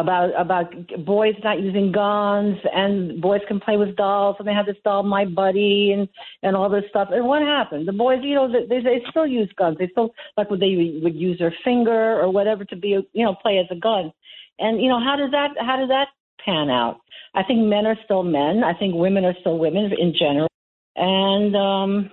about 0.00 0.30
about 0.38 0.72
boys 1.04 1.34
not 1.44 1.60
using 1.60 1.92
guns 1.92 2.56
and 2.74 3.20
boys 3.20 3.40
can 3.46 3.60
play 3.60 3.76
with 3.76 3.96
dolls 3.96 4.36
and 4.38 4.48
they 4.48 4.52
had 4.52 4.66
this 4.66 4.76
doll 4.84 5.02
my 5.02 5.24
buddy 5.24 5.92
and 5.92 6.08
and 6.42 6.56
all 6.56 6.68
this 6.68 6.84
stuff. 6.90 7.08
And 7.12 7.26
what 7.26 7.42
happened? 7.42 7.86
The 7.86 7.92
boys 7.92 8.18
you 8.22 8.34
know 8.34 8.50
they 8.50 8.80
they 8.80 9.02
still 9.10 9.26
use 9.26 9.50
guns. 9.56 9.76
They 9.78 9.88
still 9.88 10.10
like 10.36 10.50
would 10.50 10.60
they 10.60 11.00
would 11.02 11.14
use 11.14 11.38
their 11.38 11.54
finger 11.64 12.20
or 12.20 12.30
whatever 12.30 12.64
to 12.64 12.76
be 12.76 12.88
you 13.12 13.24
know 13.24 13.34
play 13.42 13.58
as 13.58 13.66
a 13.70 13.78
gun. 13.78 14.12
And 14.58 14.80
you 14.82 14.88
know 14.88 15.00
how 15.02 15.16
does 15.16 15.30
that 15.30 15.50
how 15.58 15.76
does 15.76 15.88
that 15.88 16.08
pan 16.44 16.70
out? 16.70 17.00
I 17.34 17.42
think 17.42 17.60
men 17.60 17.86
are 17.86 17.96
still 18.04 18.22
men. 18.22 18.64
I 18.64 18.74
think 18.74 18.94
women 18.94 19.24
are 19.24 19.34
still 19.40 19.58
women 19.58 19.90
in 19.98 20.14
general. 20.18 20.48
And 20.96 21.56
um 21.56 22.10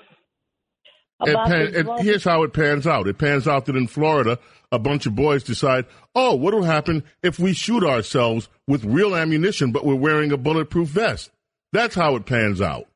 about 1.20 1.48
pan, 1.48 1.74
it, 1.74 1.88
here's 2.00 2.24
how 2.24 2.44
it 2.44 2.54
pans 2.54 2.86
out. 2.86 3.08
It 3.08 3.18
pans 3.18 3.48
out 3.48 3.66
that 3.66 3.76
in 3.76 3.88
Florida, 3.88 4.40
a 4.72 4.80
bunch 4.80 5.06
of 5.06 5.16
boys 5.16 5.44
decide, 5.44 5.86
oh, 6.14 6.36
what 6.36 6.54
will 6.54 6.64
happen 6.64 7.04
if 7.24 7.40
we 7.40 7.54
shoot 7.54 7.84
ourselves 7.84 8.50
with 8.68 8.84
real 8.84 9.16
ammunition, 9.16 9.72
but 9.72 9.86
we're 9.86 9.96
wearing 9.96 10.32
a 10.32 10.38
bulletproof 10.38 10.90
vest? 10.90 11.32
That's 11.74 11.96
how 11.96 12.16
it 12.16 12.26
pans 12.26 12.62
out. 12.62 12.88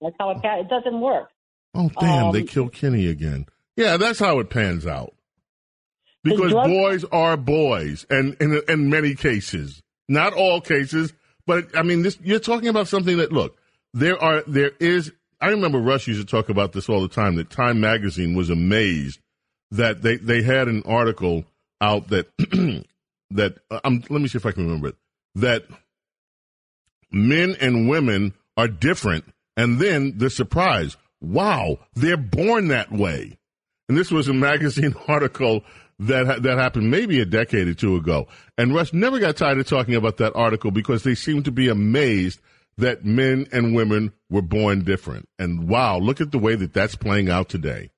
that's 0.00 0.16
how 0.18 0.30
it 0.30 0.42
pan- 0.42 0.60
it 0.60 0.68
doesn't 0.68 1.00
work 1.00 1.30
Oh, 1.74 1.90
damn, 2.00 2.32
they 2.32 2.40
um, 2.40 2.46
kill 2.46 2.68
Kenny 2.68 3.06
again. 3.06 3.46
Yeah, 3.76 3.96
that's 3.96 4.18
how 4.18 4.40
it 4.40 4.50
pans 4.50 4.86
out. 4.86 5.14
Because 6.24 6.50
drug- 6.50 6.66
boys 6.66 7.04
are 7.12 7.36
boys, 7.36 8.04
and 8.10 8.34
in, 8.40 8.60
in 8.68 8.90
many 8.90 9.14
cases, 9.14 9.82
not 10.08 10.32
all 10.32 10.60
cases, 10.60 11.12
but 11.46 11.76
I 11.76 11.82
mean, 11.82 12.02
this 12.02 12.18
you're 12.22 12.40
talking 12.40 12.68
about 12.68 12.88
something 12.88 13.18
that 13.18 13.32
look 13.32 13.56
there 13.94 14.20
are 14.22 14.42
there 14.46 14.72
is. 14.80 15.12
I 15.40 15.48
remember 15.50 15.78
Rush 15.78 16.08
used 16.08 16.20
to 16.20 16.26
talk 16.26 16.48
about 16.48 16.72
this 16.72 16.88
all 16.88 17.00
the 17.00 17.08
time. 17.08 17.36
That 17.36 17.50
Time 17.50 17.80
Magazine 17.80 18.34
was 18.34 18.50
amazed 18.50 19.20
that 19.70 20.02
they 20.02 20.16
they 20.16 20.42
had 20.42 20.68
an 20.68 20.82
article 20.84 21.44
out 21.80 22.08
that 22.08 22.28
that 23.30 23.58
um, 23.84 24.02
let 24.10 24.20
me 24.20 24.28
see 24.28 24.38
if 24.38 24.46
I 24.46 24.52
can 24.52 24.64
remember 24.64 24.88
it 24.88 24.96
that 25.36 25.64
men 27.10 27.56
and 27.60 27.88
women 27.88 28.34
are 28.56 28.68
different, 28.68 29.24
and 29.56 29.78
then 29.78 30.18
the 30.18 30.30
surprise, 30.30 30.96
wow, 31.20 31.78
they're 31.94 32.16
born 32.16 32.68
that 32.68 32.90
way. 32.90 33.38
And 33.88 33.96
this 33.96 34.10
was 34.10 34.28
a 34.28 34.34
magazine 34.34 34.94
article 35.08 35.62
that 36.00 36.42
that 36.42 36.58
happened 36.58 36.90
maybe 36.90 37.20
a 37.20 37.24
decade 37.24 37.68
or 37.68 37.74
two 37.74 37.96
ago. 37.96 38.28
And 38.56 38.74
Rush 38.74 38.92
never 38.92 39.18
got 39.18 39.36
tired 39.36 39.58
of 39.58 39.66
talking 39.66 39.94
about 39.94 40.18
that 40.18 40.34
article 40.34 40.70
because 40.70 41.02
they 41.02 41.14
seemed 41.14 41.44
to 41.46 41.52
be 41.52 41.68
amazed 41.68 42.40
that 42.78 43.04
men 43.04 43.46
and 43.52 43.74
women 43.74 44.12
were 44.30 44.42
born 44.42 44.82
different. 44.84 45.28
And 45.38 45.68
wow, 45.68 45.98
look 45.98 46.20
at 46.20 46.32
the 46.32 46.38
way 46.38 46.54
that 46.54 46.72
that's 46.72 46.94
playing 46.94 47.28
out 47.28 47.48
today. 47.48 47.90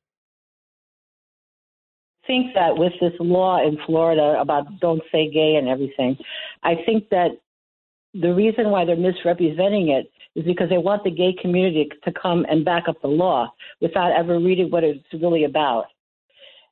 I 2.24 2.26
think 2.26 2.54
that 2.54 2.76
with 2.76 2.92
this 3.00 3.12
law 3.18 3.60
in 3.66 3.78
Florida 3.86 4.36
about 4.40 4.66
don't 4.80 5.02
say 5.10 5.30
gay 5.30 5.56
and 5.56 5.68
everything, 5.68 6.16
I 6.62 6.74
think 6.86 7.08
that 7.10 7.30
the 8.14 8.32
reason 8.32 8.70
why 8.70 8.84
they're 8.84 8.96
misrepresenting 8.96 9.88
it 9.88 10.10
is 10.34 10.44
because 10.44 10.68
they 10.68 10.78
want 10.78 11.04
the 11.04 11.10
gay 11.10 11.34
community 11.40 11.88
to 12.04 12.12
come 12.12 12.46
and 12.48 12.64
back 12.64 12.84
up 12.88 13.00
the 13.02 13.08
law 13.08 13.52
without 13.80 14.12
ever 14.12 14.38
reading 14.38 14.70
what 14.70 14.84
it's 14.84 15.04
really 15.12 15.44
about. 15.44 15.86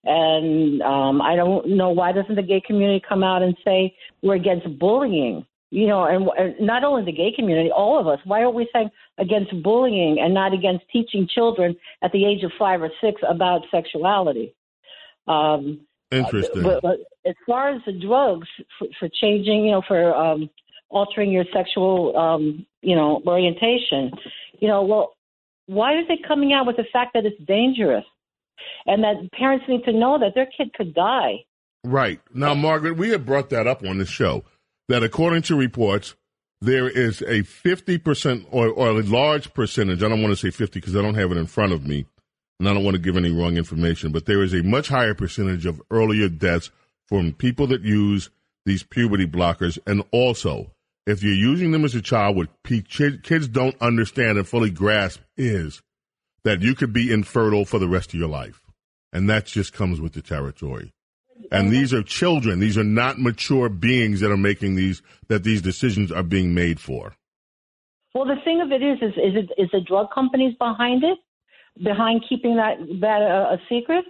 And 0.05 0.81
um, 0.83 1.21
I 1.21 1.37
don't 1.37 1.77
know 1.77 1.91
why 1.91 2.13
doesn't 2.13 2.37
the 2.37 2.43
gay 2.43 2.63
community 2.65 3.03
come 3.07 3.25
out 3.25 3.43
and 3.43 3.57
say 3.65 3.95
we're 4.23 4.37
against 4.37 4.79
bullying? 4.79 5.45
You 5.71 5.87
know, 5.87 6.05
and, 6.05 6.29
and 6.39 6.67
not 6.67 6.83
only 6.83 7.05
the 7.05 7.13
gay 7.13 7.33
community, 7.37 7.71
all 7.71 8.01
of 8.01 8.07
us. 8.07 8.19
Why 8.25 8.41
are 8.41 8.51
we 8.51 8.69
saying 8.73 8.91
against 9.19 9.63
bullying 9.63 10.19
and 10.19 10.33
not 10.33 10.55
against 10.55 10.85
teaching 10.91 11.29
children 11.33 11.77
at 12.03 12.11
the 12.13 12.25
age 12.25 12.43
of 12.43 12.53
five 12.59 12.81
or 12.81 12.91
six 13.03 13.21
about 13.29 13.63
sexuality? 13.71 14.55
Um, 15.27 15.81
Interesting. 16.11 16.63
but, 16.63 16.81
but 16.81 17.01
as 17.27 17.35
far 17.47 17.69
as 17.69 17.83
the 17.85 17.93
drugs 17.93 18.49
for, 18.79 18.89
for 18.99 19.09
changing, 19.21 19.67
you 19.67 19.73
know, 19.73 19.83
for 19.87 20.15
um, 20.15 20.49
altering 20.89 21.31
your 21.31 21.45
sexual, 21.53 22.17
um, 22.17 22.65
you 22.81 22.97
know, 22.97 23.23
orientation, 23.27 24.11
you 24.59 24.69
know, 24.69 24.83
well, 24.83 25.13
why 25.67 25.95
are 25.95 26.07
they 26.09 26.19
coming 26.27 26.55
out 26.55 26.67
with 26.67 26.77
the 26.77 26.87
fact 26.91 27.13
that 27.13 27.27
it's 27.27 27.39
dangerous, 27.47 28.05
and 28.87 29.05
that 29.05 29.31
parents 29.33 29.67
need 29.69 29.85
to 29.85 29.93
know 29.93 30.19
that 30.19 30.35
their 30.35 30.49
kid 30.57 30.73
could 30.73 30.95
die? 30.95 31.45
Right. 31.85 32.21
Now, 32.33 32.55
Margaret, 32.55 32.97
we 32.97 33.11
have 33.11 33.27
brought 33.27 33.51
that 33.51 33.67
up 33.67 33.85
on 33.85 33.99
the 33.99 34.07
show 34.07 34.45
that 34.89 35.03
according 35.03 35.43
to 35.43 35.57
reports, 35.57 36.15
there 36.61 36.89
is 36.89 37.21
a 37.23 37.43
50% 37.43 38.47
or, 38.51 38.69
or 38.69 38.89
a 38.89 39.03
large 39.03 39.55
percentage. 39.55 40.03
I 40.03 40.09
don't 40.09 40.23
want 40.23 40.33
to 40.33 40.37
say 40.37 40.51
50 40.51 40.81
because 40.81 40.97
I 40.97 41.03
don't 41.03 41.15
have 41.15 41.31
it 41.31 41.37
in 41.37 41.47
front 41.47 41.73
of 41.73 41.87
me 41.87 42.07
and 42.59 42.69
I 42.69 42.75
don't 42.75 42.85
want 42.85 42.97
to 42.97 43.03
give 43.03 43.17
any 43.17 43.31
wrong 43.31 43.57
information, 43.57 44.11
but 44.11 44.27
there 44.27 44.43
is 44.43 44.53
a 44.53 44.63
much 44.63 44.89
higher 44.89 45.15
percentage 45.15 45.67
of 45.67 45.81
earlier 45.91 46.29
deaths 46.29 46.71
from 47.07 47.33
people 47.33 47.69
that 47.69 47.83
use 47.83 48.31
these 48.67 48.83
puberty 48.83 49.27
blockers. 49.27 49.79
And 49.87 50.03
also, 50.11 50.73
if 51.07 51.23
you're 51.23 51.33
using 51.33 51.71
them 51.71 51.85
as 51.85 51.95
a 51.95 52.03
child, 52.03 52.37
what 52.37 52.49
kids 52.65 53.49
don't 53.49 53.81
understand 53.81 54.37
and 54.37 54.47
fully 54.47 54.71
grasp 54.71 55.21
is 55.37 55.81
that 56.45 56.63
you 56.63 56.75
could 56.75 56.93
be 56.93 57.13
infertile 57.13 57.65
for 57.65 57.79
the 57.79 57.89
rest 57.89 58.13
of 58.13 58.21
your 58.21 58.29
life. 58.29 58.63
And 59.13 59.31
that 59.31 59.47
just 59.47 59.73
comes 59.73 60.01
with 60.01 60.13
the 60.13 60.23
territory. 60.23 60.93
And 61.51 61.71
these 61.71 61.95
are 61.95 62.03
children. 62.03 62.61
These 62.61 62.77
are 62.77 62.85
not 62.85 63.19
mature 63.19 63.69
beings 63.69 64.21
that 64.21 64.31
are 64.31 64.37
making 64.37 64.75
these, 64.75 65.03
that 65.29 65.45
these 65.45 65.63
decisions 65.63 66.13
are 66.13 66.23
being 66.23 66.55
made 66.55 66.81
for. 66.81 67.15
Well, 68.15 68.27
the 68.27 68.37
thing 68.45 68.61
of 68.61 68.73
it 68.73 68.83
is, 68.83 68.99
is, 69.01 69.13
is 69.17 69.45
it 69.45 69.63
is 69.63 69.69
the 69.73 69.81
drug 69.81 70.11
companies 70.13 70.55
behind 70.59 71.05
it, 71.05 71.19
behind 71.83 72.25
keeping 72.29 72.57
that 72.57 72.79
that 73.01 73.23
uh, 73.23 73.55
a 73.55 73.59
secret? 73.69 74.05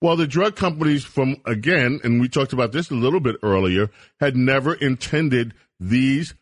Well, 0.00 0.16
the 0.16 0.26
drug 0.26 0.54
companies, 0.54 1.04
from 1.04 1.36
again, 1.46 2.00
and 2.04 2.20
we 2.20 2.28
talked 2.28 2.52
about 2.52 2.72
this 2.72 2.90
a 2.90 2.94
little 2.94 3.20
bit 3.20 3.36
earlier, 3.42 3.90
had 4.20 4.36
never 4.36 4.74
intended 4.74 5.54
these 5.80 6.34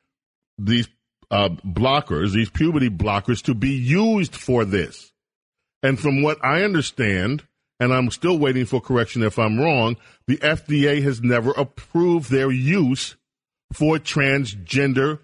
these 0.58 0.88
uh, 1.30 1.50
blockers, 1.64 2.32
these 2.32 2.50
puberty 2.50 2.90
blockers, 2.90 3.42
to 3.44 3.54
be 3.54 3.70
used 3.70 4.34
for 4.34 4.64
this. 4.64 5.12
And 5.82 5.98
from 5.98 6.22
what 6.22 6.44
I 6.44 6.62
understand, 6.62 7.44
and 7.82 7.92
I'm 7.92 8.12
still 8.12 8.38
waiting 8.38 8.64
for 8.64 8.80
correction 8.80 9.24
if 9.24 9.40
I'm 9.40 9.58
wrong, 9.58 9.96
the 10.28 10.36
FDA 10.36 11.02
has 11.02 11.20
never 11.20 11.50
approved 11.50 12.30
their 12.30 12.48
use 12.48 13.16
for 13.72 13.96
transgender 13.96 15.18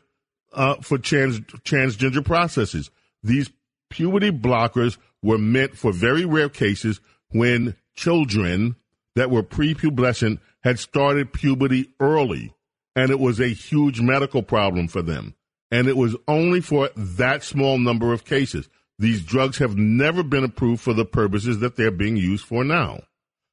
uh, 0.53 0.75
for 0.83 0.99
trans 0.99 1.39
transgender 1.39 2.25
processes. 2.25 2.91
These 3.23 3.53
puberty 3.91 4.33
blockers 4.33 4.99
were 5.23 5.39
meant 5.39 5.79
for 5.79 5.93
very 5.93 6.25
rare 6.25 6.49
cases 6.49 7.01
when 7.29 7.77
children 7.95 8.75
that 9.15 9.31
were 9.31 9.45
prepubescent 9.45 10.41
had 10.65 10.81
started 10.81 11.33
puberty 11.33 11.91
early, 12.01 12.53
and 12.97 13.13
it 13.13 13.21
was 13.21 13.39
a 13.39 13.47
huge 13.47 14.01
medical 14.01 14.43
problem 14.43 14.89
for 14.89 15.03
them. 15.03 15.37
And 15.71 15.87
it 15.87 15.97
was 15.97 16.17
only 16.27 16.61
for 16.61 16.91
that 16.97 17.45
small 17.45 17.79
number 17.79 18.13
of 18.13 18.25
cases. 18.25 18.69
These 18.99 19.23
drugs 19.23 19.59
have 19.59 19.77
never 19.77 20.23
been 20.23 20.45
approved 20.45 20.83
for 20.83 20.93
the 20.93 21.05
purposes 21.05 21.61
that 21.61 21.77
they're 21.77 21.91
being 21.91 22.17
used 22.17 22.45
for 22.45 22.65
now. 22.65 23.01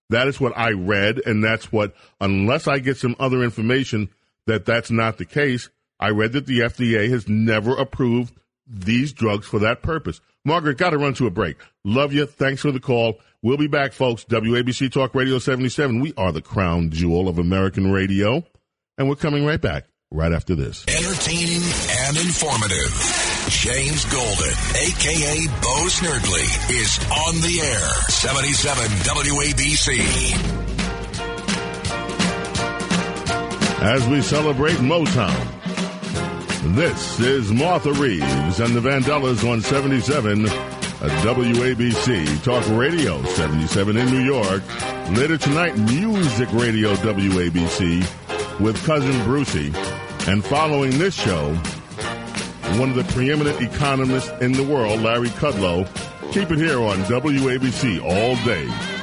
That 0.10 0.28
is 0.28 0.40
what 0.40 0.58
I 0.58 0.72
read, 0.72 1.20
and 1.26 1.44
that's 1.44 1.72
what, 1.72 1.96
unless 2.22 2.68
I 2.68 2.80
get 2.80 2.98
some 2.98 3.16
other 3.20 3.44
information 3.44 4.10
that 4.48 4.66
that's 4.66 4.92
not 4.92 5.18
the 5.18 5.26
case, 5.26 5.70
I 6.00 6.10
read 6.10 6.34
that 6.34 6.46
the 6.46 6.60
FDA 6.60 7.10
has 7.10 7.28
never 7.28 7.76
approved 7.76 8.34
these 8.68 9.14
drugs 9.14 9.48
for 9.48 9.60
that 9.60 9.82
purpose. 9.82 10.22
Margaret, 10.44 10.78
got 10.78 10.92
to 10.92 10.98
run 10.98 11.14
to 11.16 11.28
a 11.28 11.32
break. 11.32 11.58
Love 11.84 12.14
you. 12.14 12.26
Thanks 12.26 12.62
for 12.62 12.72
the 12.72 12.80
call. 12.80 13.20
We'll 13.42 13.58
be 13.58 13.68
back, 13.68 13.94
folks. 13.94 14.26
WABC 14.26 14.92
Talk 14.92 15.16
Radio 15.16 15.40
77. 15.40 16.00
We 16.00 16.14
are 16.18 16.32
the 16.32 16.42
crown 16.42 16.90
jewel 16.92 17.28
of 17.28 17.40
American 17.40 17.92
radio. 17.92 18.44
And 18.98 19.10
we're 19.10 19.16
coming 19.16 19.46
right 19.46 19.62
back 19.62 19.86
right 20.12 20.32
after 20.32 20.56
this. 20.56 20.86
Entertaining 20.88 21.62
and 22.08 22.18
informative. 22.18 23.25
James 23.50 24.06
Golden, 24.06 24.54
a.k.a. 24.74 25.48
Bo 25.62 25.88
Snerdley, 25.88 26.48
is 26.72 26.98
on 27.12 27.36
the 27.42 27.62
air. 27.62 27.90
77 28.10 28.88
WABC. 29.04 30.00
As 33.82 34.08
we 34.08 34.22
celebrate 34.22 34.78
Motown, 34.78 35.36
this 36.76 37.20
is 37.20 37.52
Martha 37.52 37.94
Reeves 37.94 38.60
and 38.60 38.74
the 38.74 38.82
Vandellas 38.82 39.48
on 39.48 39.62
77 39.62 40.46
WABC 40.46 42.44
Talk 42.44 42.68
Radio 42.70 43.24
77 43.24 43.98
in 43.98 44.10
New 44.10 44.24
York. 44.24 44.64
Later 45.12 45.38
tonight, 45.38 45.78
Music 45.78 46.52
Radio 46.54 46.96
WABC 46.96 48.60
with 48.60 48.84
Cousin 48.86 49.14
Brucie. 49.22 49.74
And 50.28 50.44
following 50.44 50.98
this 50.98 51.14
show, 51.14 51.56
one 52.80 52.90
of 52.90 52.96
the 52.96 53.04
preeminent 53.14 53.62
economists 53.62 54.32
in 54.42 54.52
the 54.52 54.64
world, 54.64 55.02
Larry 55.02 55.30
Kudlow. 55.30 55.88
Keep 56.32 56.52
it 56.52 56.58
here 56.58 56.80
on 56.82 56.98
WABC 57.06 58.02
all 58.04 58.36
day. 58.46 58.95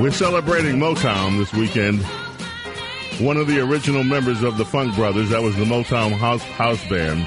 We're 0.00 0.10
celebrating 0.10 0.78
Motown 0.78 1.36
this 1.36 1.52
weekend. 1.52 2.00
One 3.20 3.36
of 3.36 3.46
the 3.46 3.60
original 3.60 4.02
members 4.02 4.42
of 4.42 4.56
the 4.56 4.64
Funk 4.64 4.94
Brothers, 4.94 5.28
that 5.28 5.42
was 5.42 5.54
the 5.56 5.66
Motown 5.66 6.12
House, 6.12 6.40
house 6.40 6.82
Band, 6.88 7.20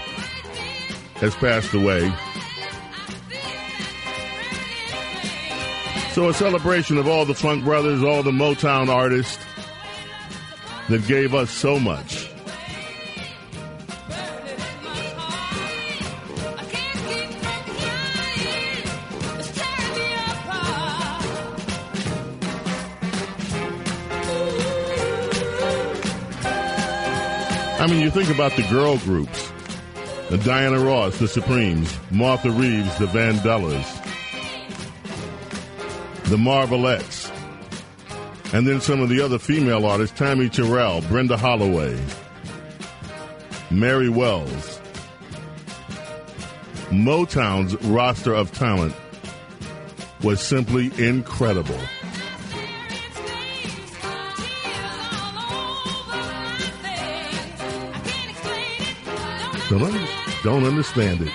has 1.17 1.35
passed 1.35 1.71
away. 1.75 2.11
So, 6.13 6.29
a 6.29 6.33
celebration 6.33 6.97
of 6.97 7.07
all 7.07 7.25
the 7.25 7.35
Funk 7.35 7.63
Brothers, 7.63 8.01
all 8.01 8.23
the 8.23 8.31
Motown 8.31 8.89
artists 8.89 9.37
that 10.89 11.05
gave 11.05 11.35
us 11.35 11.51
so 11.51 11.79
much. 11.79 12.22
I 27.83 27.87
mean, 27.87 27.99
you 27.99 28.11
think 28.11 28.29
about 28.29 28.55
the 28.55 28.63
girl 28.69 28.97
groups 28.99 29.51
the 30.29 30.37
Diana 30.37 30.79
Ross, 30.79 31.19
the 31.19 31.27
Supremes, 31.27 31.93
Martha 32.11 32.49
Reeves, 32.49 32.97
the 32.97 33.07
Vandellas, 33.07 33.85
the 36.29 36.37
Marvelettes, 36.37 37.29
and 38.53 38.65
then 38.65 38.79
some 38.79 39.01
of 39.01 39.09
the 39.09 39.19
other 39.19 39.37
female 39.37 39.85
artists 39.85 40.17
Tammi 40.17 40.47
Terrell, 40.47 41.01
Brenda 41.01 41.35
Holloway, 41.35 41.99
Mary 43.69 44.07
Wells. 44.07 44.79
Motown's 46.89 47.75
roster 47.87 48.33
of 48.33 48.53
talent 48.53 48.95
was 50.23 50.39
simply 50.39 50.85
incredible. 51.05 51.81
Don't, 59.79 60.07
don't 60.43 60.65
understand 60.65 61.21
it. 61.21 61.31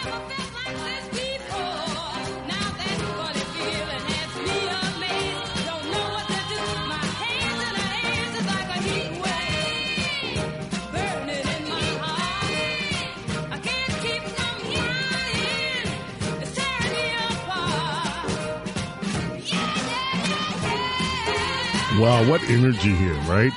Wow, 21.99 22.25
what 22.29 22.41
energy 22.45 22.95
here, 22.95 23.15
right? 23.27 23.51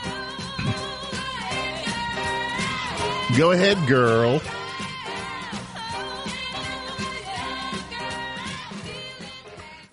Go 3.38 3.52
ahead, 3.52 3.78
girl. 3.88 4.42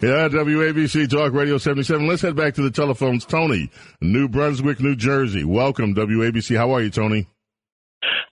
Yeah, 0.01 0.29
WABC 0.29 1.11
Talk 1.11 1.33
Radio 1.33 1.59
77. 1.59 2.07
Let's 2.07 2.23
head 2.23 2.37
back 2.37 2.55
to 2.55 2.63
the 2.63 2.71
telephones. 2.71 3.25
Tony, 3.25 3.69
New 4.01 4.29
Brunswick, 4.29 4.79
New 4.79 4.95
Jersey. 4.95 5.43
Welcome, 5.45 5.93
WABC. 5.95 6.57
How 6.57 6.71
are 6.73 6.83
you, 6.83 6.91
Tony? 6.91 7.27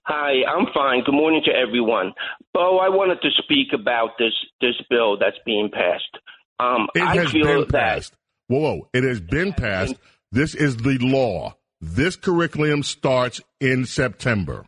Hi, 0.03 0.31
I'm 0.49 0.67
fine. 0.73 1.03
Good 1.03 1.13
morning 1.13 1.41
to 1.45 1.51
everyone. 1.51 2.13
Bo, 2.53 2.77
I 2.77 2.87
wanted 2.87 3.21
to 3.21 3.29
speak 3.43 3.73
about 3.73 4.11
this 4.17 4.31
this 4.61 4.75
bill 4.89 5.17
that's 5.19 5.35
being 5.45 5.69
passed. 5.69 6.23
Um, 6.57 6.87
it 6.95 7.01
I 7.01 7.15
has 7.17 7.31
feel 7.31 7.45
been 7.45 7.59
that 7.59 7.69
passed. 7.69 8.13
Whoa, 8.47 8.59
whoa. 8.59 8.87
It 8.93 9.03
has 9.03 9.19
been 9.19 9.51
passed. 9.51 9.95
This 10.31 10.55
is 10.55 10.77
the 10.77 10.97
law. 10.99 11.57
This 11.81 12.15
curriculum 12.15 12.83
starts 12.83 13.41
in 13.59 13.85
September. 13.85 14.65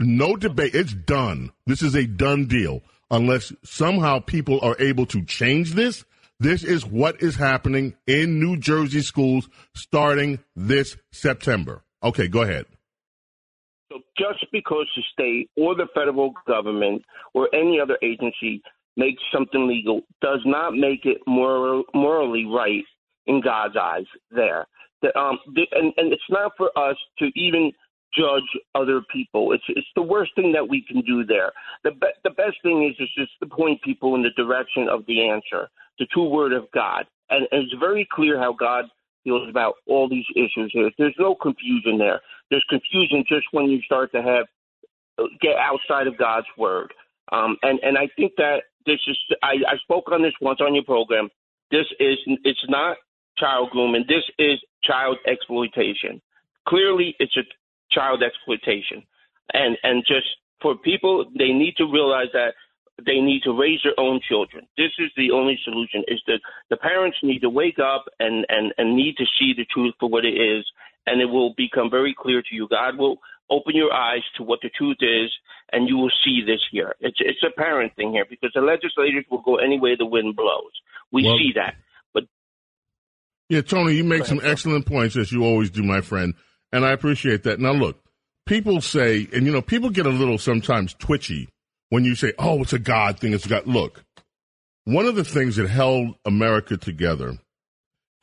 No 0.00 0.34
debate. 0.34 0.74
It's 0.74 0.92
done. 0.92 1.52
This 1.66 1.80
is 1.80 1.94
a 1.94 2.06
done 2.06 2.46
deal. 2.46 2.82
Unless 3.12 3.52
somehow 3.62 4.18
people 4.18 4.58
are 4.62 4.76
able 4.80 5.06
to 5.06 5.22
change 5.24 5.74
this. 5.74 6.04
This 6.40 6.64
is 6.64 6.84
what 6.84 7.22
is 7.22 7.36
happening 7.36 7.94
in 8.08 8.40
New 8.40 8.56
Jersey 8.56 9.02
schools 9.02 9.48
starting 9.76 10.40
this 10.56 10.96
September. 11.12 11.84
Okay, 12.02 12.26
go 12.26 12.42
ahead. 12.42 12.64
So 13.92 13.98
just 14.18 14.44
because 14.50 14.86
the 14.96 15.02
state 15.12 15.50
or 15.56 15.76
the 15.76 15.86
federal 15.94 16.32
government 16.46 17.02
or 17.34 17.48
any 17.54 17.78
other 17.80 17.98
agency 18.02 18.62
makes 18.96 19.22
something 19.32 19.68
legal 19.68 20.00
does 20.20 20.40
not 20.44 20.74
make 20.74 21.04
it 21.04 21.18
moral, 21.26 21.84
morally 21.94 22.46
right 22.46 22.82
in 23.26 23.40
God's 23.40 23.76
eyes. 23.80 24.06
There, 24.30 24.66
the, 25.02 25.16
um, 25.16 25.38
the, 25.54 25.66
and 25.72 25.92
and 25.96 26.12
it's 26.12 26.22
not 26.30 26.52
for 26.56 26.76
us 26.76 26.96
to 27.18 27.30
even 27.36 27.72
judge 28.16 28.42
other 28.74 29.02
people. 29.12 29.52
It's 29.52 29.64
it's 29.68 29.86
the 29.96 30.02
worst 30.02 30.32
thing 30.34 30.52
that 30.52 30.68
we 30.68 30.84
can 30.86 31.00
do 31.02 31.24
there. 31.24 31.52
The 31.84 31.92
be- 31.92 32.18
the 32.24 32.30
best 32.30 32.56
thing 32.62 32.88
is 32.88 32.96
is 33.02 33.10
just 33.16 33.32
to 33.40 33.46
point 33.46 33.82
people 33.82 34.14
in 34.14 34.22
the 34.22 34.30
direction 34.30 34.88
of 34.88 35.04
the 35.06 35.28
answer, 35.28 35.68
the 35.98 36.06
true 36.06 36.28
word 36.28 36.52
of 36.52 36.70
God, 36.72 37.06
and, 37.30 37.46
and 37.52 37.64
it's 37.64 37.74
very 37.80 38.06
clear 38.12 38.38
how 38.38 38.52
God 38.52 38.86
feels 39.24 39.48
about 39.48 39.74
all 39.86 40.08
these 40.08 40.26
issues. 40.36 40.70
Here. 40.72 40.90
There's 40.98 41.16
no 41.18 41.34
confusion 41.34 41.98
there. 41.98 42.20
There's 42.50 42.64
confusion 42.68 43.24
just 43.28 43.46
when 43.52 43.66
you 43.66 43.80
start 43.82 44.12
to 44.12 44.22
have 44.22 44.46
get 45.40 45.56
outside 45.56 46.06
of 46.06 46.18
God's 46.18 46.46
word. 46.58 46.92
Um, 47.30 47.56
and 47.62 47.78
and 47.82 47.96
I 47.96 48.08
think 48.16 48.32
that 48.36 48.62
this 48.86 49.00
is 49.06 49.16
I, 49.42 49.54
I 49.68 49.76
spoke 49.82 50.10
on 50.12 50.22
this 50.22 50.34
once 50.40 50.60
on 50.60 50.74
your 50.74 50.84
program. 50.84 51.28
This 51.70 51.86
is 52.00 52.18
it's 52.44 52.64
not 52.68 52.96
child 53.38 53.70
grooming. 53.70 54.04
This 54.08 54.24
is 54.38 54.58
child 54.84 55.16
exploitation. 55.26 56.20
Clearly, 56.68 57.14
it's 57.18 57.36
a 57.36 57.42
child 57.94 58.22
exploitation, 58.22 59.02
and 59.52 59.76
and 59.82 60.04
just 60.06 60.26
for 60.60 60.76
people, 60.76 61.24
they 61.36 61.52
need 61.52 61.74
to 61.76 61.84
realize 61.84 62.28
that 62.32 62.54
they 63.04 63.20
need 63.20 63.42
to 63.42 63.58
raise 63.58 63.80
their 63.82 63.98
own 63.98 64.20
children. 64.28 64.66
This 64.76 64.92
is 64.98 65.10
the 65.16 65.30
only 65.32 65.58
solution. 65.64 66.04
Is 66.08 66.20
that 66.26 66.40
the 66.70 66.76
parents 66.76 67.18
need 67.22 67.40
to 67.40 67.50
wake 67.50 67.78
up 67.78 68.04
and 68.20 68.46
and 68.48 68.72
and 68.78 68.96
need 68.96 69.16
to 69.16 69.24
see 69.38 69.52
the 69.56 69.64
truth 69.72 69.94
for 69.98 70.08
what 70.08 70.24
it 70.24 70.36
is, 70.36 70.64
and 71.06 71.20
it 71.20 71.26
will 71.26 71.54
become 71.56 71.90
very 71.90 72.14
clear 72.18 72.42
to 72.42 72.54
you. 72.54 72.68
God 72.68 72.98
will 72.98 73.18
open 73.50 73.74
your 73.76 73.92
eyes 73.92 74.22
to 74.36 74.42
what 74.42 74.60
the 74.62 74.70
truth 74.70 74.98
is, 75.00 75.30
and 75.72 75.88
you 75.88 75.96
will 75.96 76.12
see 76.24 76.42
this 76.46 76.60
here. 76.70 76.94
It's 77.00 77.18
it's 77.20 77.42
a 77.42 77.50
parent 77.58 77.94
thing 77.96 78.12
here 78.12 78.26
because 78.28 78.50
the 78.54 78.60
legislators 78.60 79.24
will 79.30 79.42
go 79.42 79.56
any 79.56 79.80
way 79.80 79.96
the 79.96 80.06
wind 80.06 80.36
blows. 80.36 80.72
We 81.10 81.24
Well- 81.24 81.36
see 81.38 81.52
that. 81.56 81.76
But 82.14 82.24
Yeah, 83.48 83.62
Tony, 83.62 83.94
you 83.94 84.04
make 84.04 84.24
some 84.24 84.40
excellent 84.42 84.86
points 84.86 85.16
as 85.16 85.32
you 85.32 85.44
always 85.44 85.70
do, 85.70 85.82
my 85.82 86.00
friend, 86.00 86.34
and 86.72 86.84
I 86.84 86.92
appreciate 86.92 87.42
that. 87.44 87.60
Now, 87.60 87.72
look, 87.72 88.02
people 88.46 88.80
say, 88.80 89.28
and 89.32 89.46
you 89.46 89.52
know, 89.52 89.62
people 89.62 89.90
get 89.90 90.06
a 90.06 90.10
little 90.10 90.38
sometimes 90.38 90.94
twitchy 90.94 91.48
when 91.90 92.04
you 92.04 92.14
say, 92.14 92.32
"Oh, 92.38 92.62
it's 92.62 92.72
a 92.72 92.78
God 92.78 93.18
thing." 93.18 93.32
It's 93.32 93.46
God. 93.46 93.66
Look, 93.66 94.04
one 94.84 95.06
of 95.06 95.14
the 95.14 95.24
things 95.24 95.56
that 95.56 95.68
held 95.68 96.16
America 96.24 96.76
together 96.76 97.38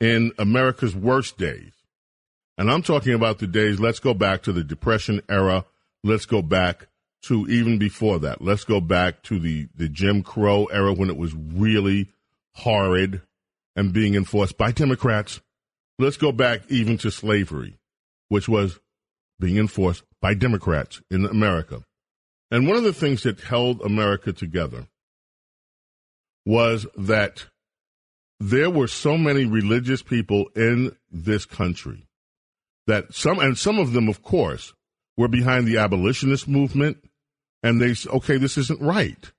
in 0.00 0.32
America's 0.38 0.94
worst 0.94 1.38
days, 1.38 1.72
and 2.58 2.70
I'm 2.70 2.82
talking 2.82 3.14
about 3.14 3.38
the 3.38 3.46
days. 3.46 3.80
Let's 3.80 4.00
go 4.00 4.14
back 4.14 4.42
to 4.42 4.52
the 4.52 4.64
Depression 4.64 5.22
era. 5.28 5.64
Let's 6.02 6.26
go 6.26 6.42
back 6.42 6.88
to 7.22 7.46
even 7.48 7.78
before 7.78 8.18
that. 8.20 8.42
Let's 8.42 8.64
go 8.64 8.80
back 8.80 9.22
to 9.24 9.38
the 9.38 9.68
the 9.74 9.88
Jim 9.88 10.22
Crow 10.22 10.66
era 10.66 10.92
when 10.92 11.10
it 11.10 11.16
was 11.16 11.34
really 11.34 12.08
horrid 12.54 13.22
and 13.76 13.92
being 13.92 14.14
enforced 14.14 14.58
by 14.58 14.72
Democrats. 14.72 15.40
Let's 15.98 16.16
go 16.16 16.32
back 16.32 16.62
even 16.68 16.98
to 16.98 17.10
slavery, 17.10 17.76
which 18.30 18.48
was 18.48 18.80
being 19.38 19.58
enforced 19.58 20.04
by 20.22 20.32
Democrats 20.32 21.02
in 21.10 21.26
America. 21.26 21.84
And 22.50 22.66
one 22.66 22.76
of 22.76 22.84
the 22.84 22.94
things 22.94 23.24
that 23.24 23.40
held 23.40 23.82
America 23.82 24.32
together 24.32 24.86
was 26.46 26.86
that 26.96 27.46
there 28.38 28.70
were 28.70 28.88
so 28.88 29.18
many 29.18 29.44
religious 29.44 30.02
people 30.02 30.46
in 30.56 30.96
this 31.10 31.44
country 31.44 32.06
that 32.86 33.12
some, 33.12 33.38
and 33.38 33.58
some 33.58 33.78
of 33.78 33.92
them, 33.92 34.08
of 34.08 34.22
course, 34.22 34.72
were 35.16 35.28
behind 35.28 35.66
the 35.66 35.76
abolitionist 35.76 36.48
movement, 36.48 36.96
and 37.62 37.80
they 37.80 37.94
said, 37.94 38.12
okay, 38.12 38.38
this 38.38 38.56
isn't 38.56 38.80
right. 38.80 39.32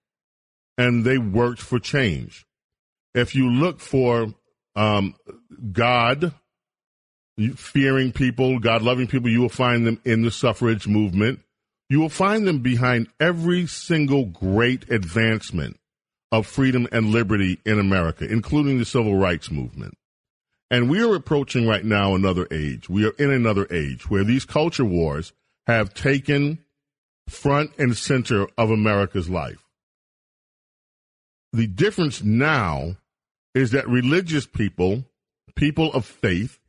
And 0.77 1.03
they 1.03 1.18
worked 1.18 1.61
for 1.61 1.80
change 1.80 2.45
if 3.13 3.35
you 3.35 3.49
look 3.49 3.80
for 3.80 4.34
um, 4.76 5.15
God 5.72 6.34
fearing 7.55 8.11
people, 8.11 8.59
God 8.59 8.81
loving 8.81 9.07
people, 9.07 9.29
you 9.29 9.41
will 9.41 9.49
find 9.49 9.85
them 9.85 9.99
in 10.05 10.21
the 10.21 10.31
suffrage 10.31 10.87
movement. 10.87 11.39
You 11.89 11.99
will 11.99 12.09
find 12.09 12.47
them 12.47 12.59
behind 12.59 13.07
every 13.19 13.67
single 13.67 14.25
great 14.25 14.89
advancement 14.89 15.77
of 16.31 16.47
freedom 16.47 16.87
and 16.91 17.07
liberty 17.07 17.59
in 17.65 17.79
America, 17.79 18.25
including 18.25 18.77
the 18.77 18.85
civil 18.85 19.15
rights 19.15 19.51
movement. 19.51 19.97
And 20.69 20.89
we 20.89 21.03
are 21.03 21.15
approaching 21.15 21.67
right 21.67 21.83
now 21.83 22.15
another 22.15 22.47
age. 22.49 22.87
We 22.87 23.05
are 23.05 23.13
in 23.19 23.29
another 23.29 23.67
age 23.69 24.09
where 24.09 24.23
these 24.23 24.45
culture 24.45 24.85
wars 24.85 25.33
have 25.67 25.93
taken 25.93 26.59
front 27.27 27.71
and 27.77 27.95
center 27.97 28.47
of 28.57 28.71
America's 28.71 29.29
life. 29.29 29.67
The 31.51 31.67
difference 31.67 32.23
now 32.23 32.95
is 33.53 33.71
that 33.71 33.87
religious 33.89 34.45
people, 34.45 35.03
people 35.55 35.91
of 35.91 36.05
faith, 36.05 36.60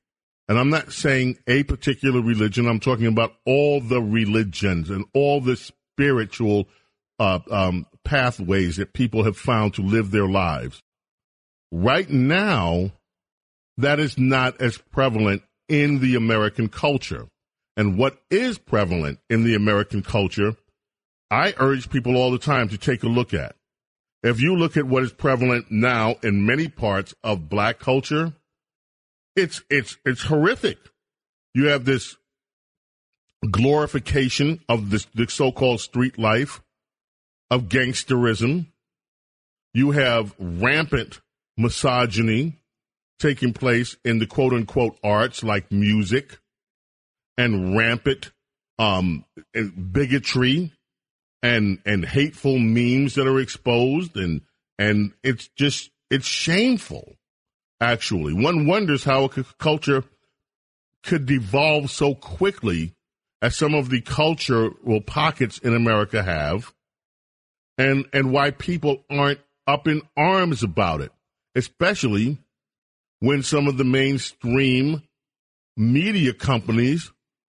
and 0.48 0.58
I'm 0.58 0.70
not 0.70 0.92
saying 0.92 1.38
a 1.46 1.62
particular 1.62 2.20
religion, 2.20 2.66
I'm 2.66 2.80
talking 2.80 3.06
about 3.06 3.34
all 3.46 3.80
the 3.80 4.02
religions 4.02 4.90
and 4.90 5.04
all 5.14 5.40
the 5.40 5.56
spiritual 5.56 6.68
uh, 7.18 7.38
um, 7.50 7.86
pathways 8.04 8.76
that 8.76 8.92
people 8.92 9.24
have 9.24 9.36
found 9.36 9.74
to 9.74 9.82
live 9.82 10.10
their 10.10 10.26
lives. 10.26 10.82
Right 11.70 12.10
now, 12.10 12.90
that 13.78 14.00
is 14.00 14.18
not 14.18 14.60
as 14.60 14.76
prevalent 14.76 15.42
in 15.68 16.00
the 16.00 16.16
American 16.16 16.68
culture. 16.68 17.28
And 17.76 17.96
what 17.96 18.18
is 18.30 18.58
prevalent 18.58 19.20
in 19.30 19.44
the 19.44 19.54
American 19.54 20.02
culture, 20.02 20.56
I 21.30 21.54
urge 21.58 21.88
people 21.88 22.16
all 22.16 22.30
the 22.30 22.38
time 22.38 22.68
to 22.68 22.78
take 22.78 23.02
a 23.02 23.08
look 23.08 23.32
at. 23.32 23.54
If 24.22 24.40
you 24.40 24.56
look 24.56 24.76
at 24.76 24.86
what 24.86 25.02
is 25.02 25.12
prevalent 25.12 25.70
now 25.70 26.16
in 26.22 26.44
many 26.44 26.68
parts 26.68 27.14
of 27.24 27.48
black 27.48 27.78
culture, 27.78 28.34
it's 29.36 29.62
it's 29.70 29.96
it's 30.04 30.22
horrific. 30.22 30.78
You 31.54 31.66
have 31.66 31.84
this 31.84 32.16
glorification 33.50 34.60
of 34.68 34.90
this 34.90 35.06
the 35.14 35.28
so-called 35.28 35.80
street 35.80 36.18
life, 36.18 36.62
of 37.50 37.64
gangsterism. 37.64 38.66
You 39.74 39.92
have 39.92 40.34
rampant 40.38 41.20
misogyny 41.56 42.58
taking 43.18 43.52
place 43.52 43.96
in 44.04 44.18
the 44.18 44.26
quote 44.26 44.52
unquote 44.52 44.98
arts 45.02 45.42
like 45.42 45.70
music 45.70 46.38
and 47.38 47.76
rampant 47.76 48.32
um, 48.78 49.24
bigotry 49.92 50.72
and 51.42 51.78
and 51.86 52.04
hateful 52.04 52.58
memes 52.58 53.14
that 53.14 53.26
are 53.26 53.40
exposed 53.40 54.16
and 54.16 54.42
and 54.78 55.12
it's 55.22 55.48
just 55.56 55.90
it's 56.10 56.26
shameful 56.26 57.16
actually 57.82 58.32
one 58.32 58.66
wonders 58.66 59.04
how 59.04 59.24
a 59.24 59.28
culture 59.58 60.04
could 61.02 61.26
devolve 61.26 61.90
so 61.90 62.14
quickly 62.14 62.94
as 63.40 63.56
some 63.56 63.74
of 63.74 63.90
the 63.90 64.00
cultural 64.00 65.00
pockets 65.00 65.58
in 65.58 65.74
America 65.74 66.22
have 66.22 66.72
and 67.76 68.06
and 68.12 68.32
why 68.32 68.50
people 68.50 69.04
aren't 69.10 69.40
up 69.66 69.88
in 69.88 70.00
arms 70.16 70.62
about 70.62 71.00
it 71.00 71.12
especially 71.54 72.38
when 73.20 73.42
some 73.42 73.66
of 73.66 73.76
the 73.76 73.84
mainstream 73.84 75.02
media 75.76 76.32
companies 76.32 77.10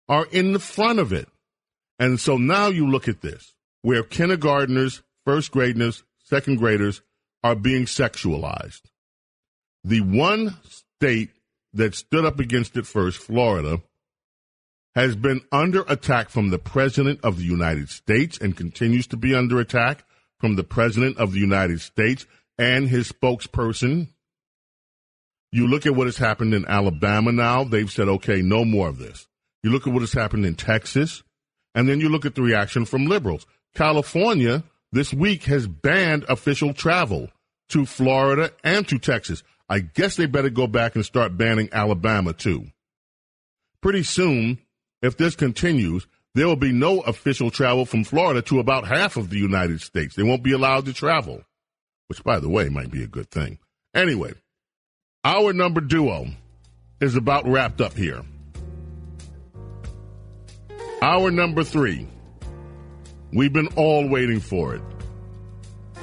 are 0.09 0.27
in 0.31 0.53
the 0.53 0.59
front 0.59 0.99
of 0.99 1.13
it 1.13 1.29
and 1.99 2.21
so 2.21 2.37
now 2.37 2.69
you 2.69 2.87
look 2.87 3.09
at 3.09 3.23
this 3.23 3.55
where 3.83 4.03
kindergartners, 4.03 5.03
first 5.25 5.51
graders, 5.51 6.05
second 6.25 6.57
graders 6.57 7.03
are 7.43 7.55
being 7.55 7.85
sexualized. 7.85 8.83
The 9.85 10.01
one 10.01 10.57
state 10.65 11.31
that 11.73 11.95
stood 11.95 12.25
up 12.25 12.41
against 12.41 12.77
it 12.77 12.87
first, 12.87 13.19
Florida, 13.19 13.83
has 14.95 15.15
been 15.15 15.41
under 15.53 15.83
attack 15.83 16.29
from 16.29 16.51
the 16.51 16.59
President 16.59 17.21
of 17.23 17.37
the 17.37 17.45
United 17.45 17.89
States 17.89 18.39
and 18.39 18.57
continues 18.57 19.07
to 19.09 19.17
be 19.17 19.35
under 19.35 19.61
attack 19.61 20.05
from 20.41 20.57
the 20.57 20.65
President 20.65 21.17
of 21.19 21.33
the 21.33 21.39
United 21.39 21.81
States 21.81 22.27
and 22.59 22.89
his 22.89 23.11
spokesperson. 23.11 24.09
You 25.53 25.67
look 25.67 25.87
at 25.87 25.95
what 25.95 26.07
has 26.07 26.17
happened 26.17 26.53
in 26.53 26.67
Alabama 26.67 27.33
now, 27.33 27.65
they've 27.65 27.91
said, 27.91 28.09
okay, 28.09 28.43
no 28.43 28.65
more 28.65 28.89
of 28.89 28.99
this. 28.99 29.27
You 29.63 29.71
look 29.71 29.87
at 29.87 29.93
what 29.93 30.03
has 30.03 30.13
happened 30.13 30.45
in 30.45 30.55
Texas, 30.55 31.23
and 31.75 31.89
then 31.89 32.01
you 32.01 32.09
look 32.09 32.27
at 32.27 32.35
the 32.35 32.43
reaction 32.43 32.85
from 32.85 33.07
liberals. 33.07 33.47
California 33.75 34.65
this 34.93 35.13
week 35.13 35.45
has 35.45 35.67
banned 35.67 36.25
official 36.29 36.75
travel 36.75 37.29
to 37.69 37.87
Florida 37.87 38.53
and 38.65 38.89
to 38.89 38.99
Texas. 38.99 39.43
I 39.69 39.81
guess 39.81 40.17
they 40.17 40.27
better 40.27 40.51
go 40.51 40.67
back 40.67 40.95
and 40.95 41.05
start 41.05 41.37
banning 41.37 41.69
Alabama 41.73 42.33
too. 42.33 42.67
Pretty 43.83 44.03
soon, 44.03 44.59
if 45.03 45.17
this 45.17 45.37
continues, 45.37 46.07
there 46.35 46.47
will 46.47 46.57
be 46.57 46.73
no 46.73 47.01
official 47.01 47.51
travel 47.51 47.85
from 47.85 48.05
Florida 48.05 48.43
to 48.43 48.61
about 48.61 48.87
half 48.87 49.17
of 49.17 49.31
the 49.31 49.39
United 49.39 49.81
States. 49.81 50.15
They 50.15 50.23
won't 50.23 50.43
be 50.43 50.53
allowed 50.53 50.87
to 50.87 50.93
travel, 50.93 51.43
which, 52.09 52.23
by 52.25 52.41
the 52.41 52.49
way, 52.49 52.69
might 52.69 52.91
be 52.91 53.03
a 53.03 53.09
good 53.09 53.31
thing. 53.31 53.59
Anyway, 53.95 54.33
our 55.25 55.53
number 55.53 55.81
duo 55.81 56.29
is 57.01 57.17
about 57.17 57.47
wrapped 57.47 57.81
up 57.81 57.95
here. 57.95 58.23
Our 61.03 61.31
number 61.31 61.63
three. 61.63 62.09
We've 63.33 63.53
been 63.53 63.69
all 63.77 64.09
waiting 64.09 64.41
for 64.41 64.75
it. 64.75 64.83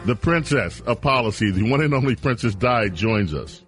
The 0.06 0.16
princess 0.16 0.82
of 0.82 1.02
policy, 1.02 1.50
the 1.50 1.68
one 1.68 1.82
and 1.82 1.92
only 1.92 2.16
Princess 2.16 2.54
Di, 2.54 2.90
joins 2.90 3.34
us. 3.34 3.64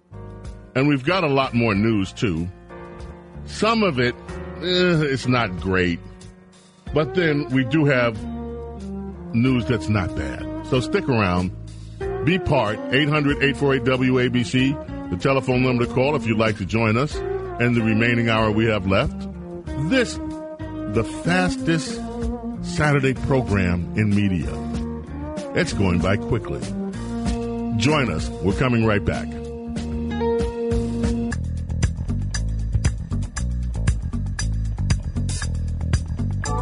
And 0.76 0.86
we've 0.86 1.04
got 1.04 1.24
a 1.24 1.28
lot 1.28 1.52
more 1.52 1.74
news, 1.74 2.12
too. 2.12 2.48
Some 3.46 3.82
of 3.82 3.98
it, 3.98 4.14
eh, 4.62 5.02
it's 5.02 5.26
not 5.26 5.58
great. 5.58 5.98
But 6.94 7.16
then 7.16 7.48
we 7.48 7.64
do 7.64 7.86
have 7.86 8.22
news 9.34 9.64
that's 9.66 9.88
not 9.88 10.14
bad. 10.14 10.66
So 10.68 10.78
stick 10.78 11.08
around. 11.08 11.50
Be 12.24 12.38
part. 12.38 12.78
800 12.92 13.42
848 13.42 13.82
WABC, 13.82 15.10
the 15.10 15.16
telephone 15.16 15.64
number 15.64 15.86
to 15.86 15.92
call 15.92 16.14
if 16.14 16.24
you'd 16.24 16.38
like 16.38 16.56
to 16.58 16.64
join 16.64 16.96
us. 16.96 17.16
And 17.16 17.74
the 17.74 17.82
remaining 17.82 18.28
hour 18.28 18.52
we 18.52 18.66
have 18.66 18.86
left. 18.86 19.18
This, 19.90 20.14
the 20.92 21.04
fastest 21.24 22.00
Saturday 22.62 23.14
program 23.14 23.92
in 23.96 24.10
media. 24.10 24.67
It's 25.60 25.72
going 25.72 25.98
by 25.98 26.16
quickly. 26.16 26.60
Join 27.78 28.12
us. 28.12 28.28
We're 28.28 28.56
coming 28.60 28.86
right 28.86 29.04
back. 29.04 29.26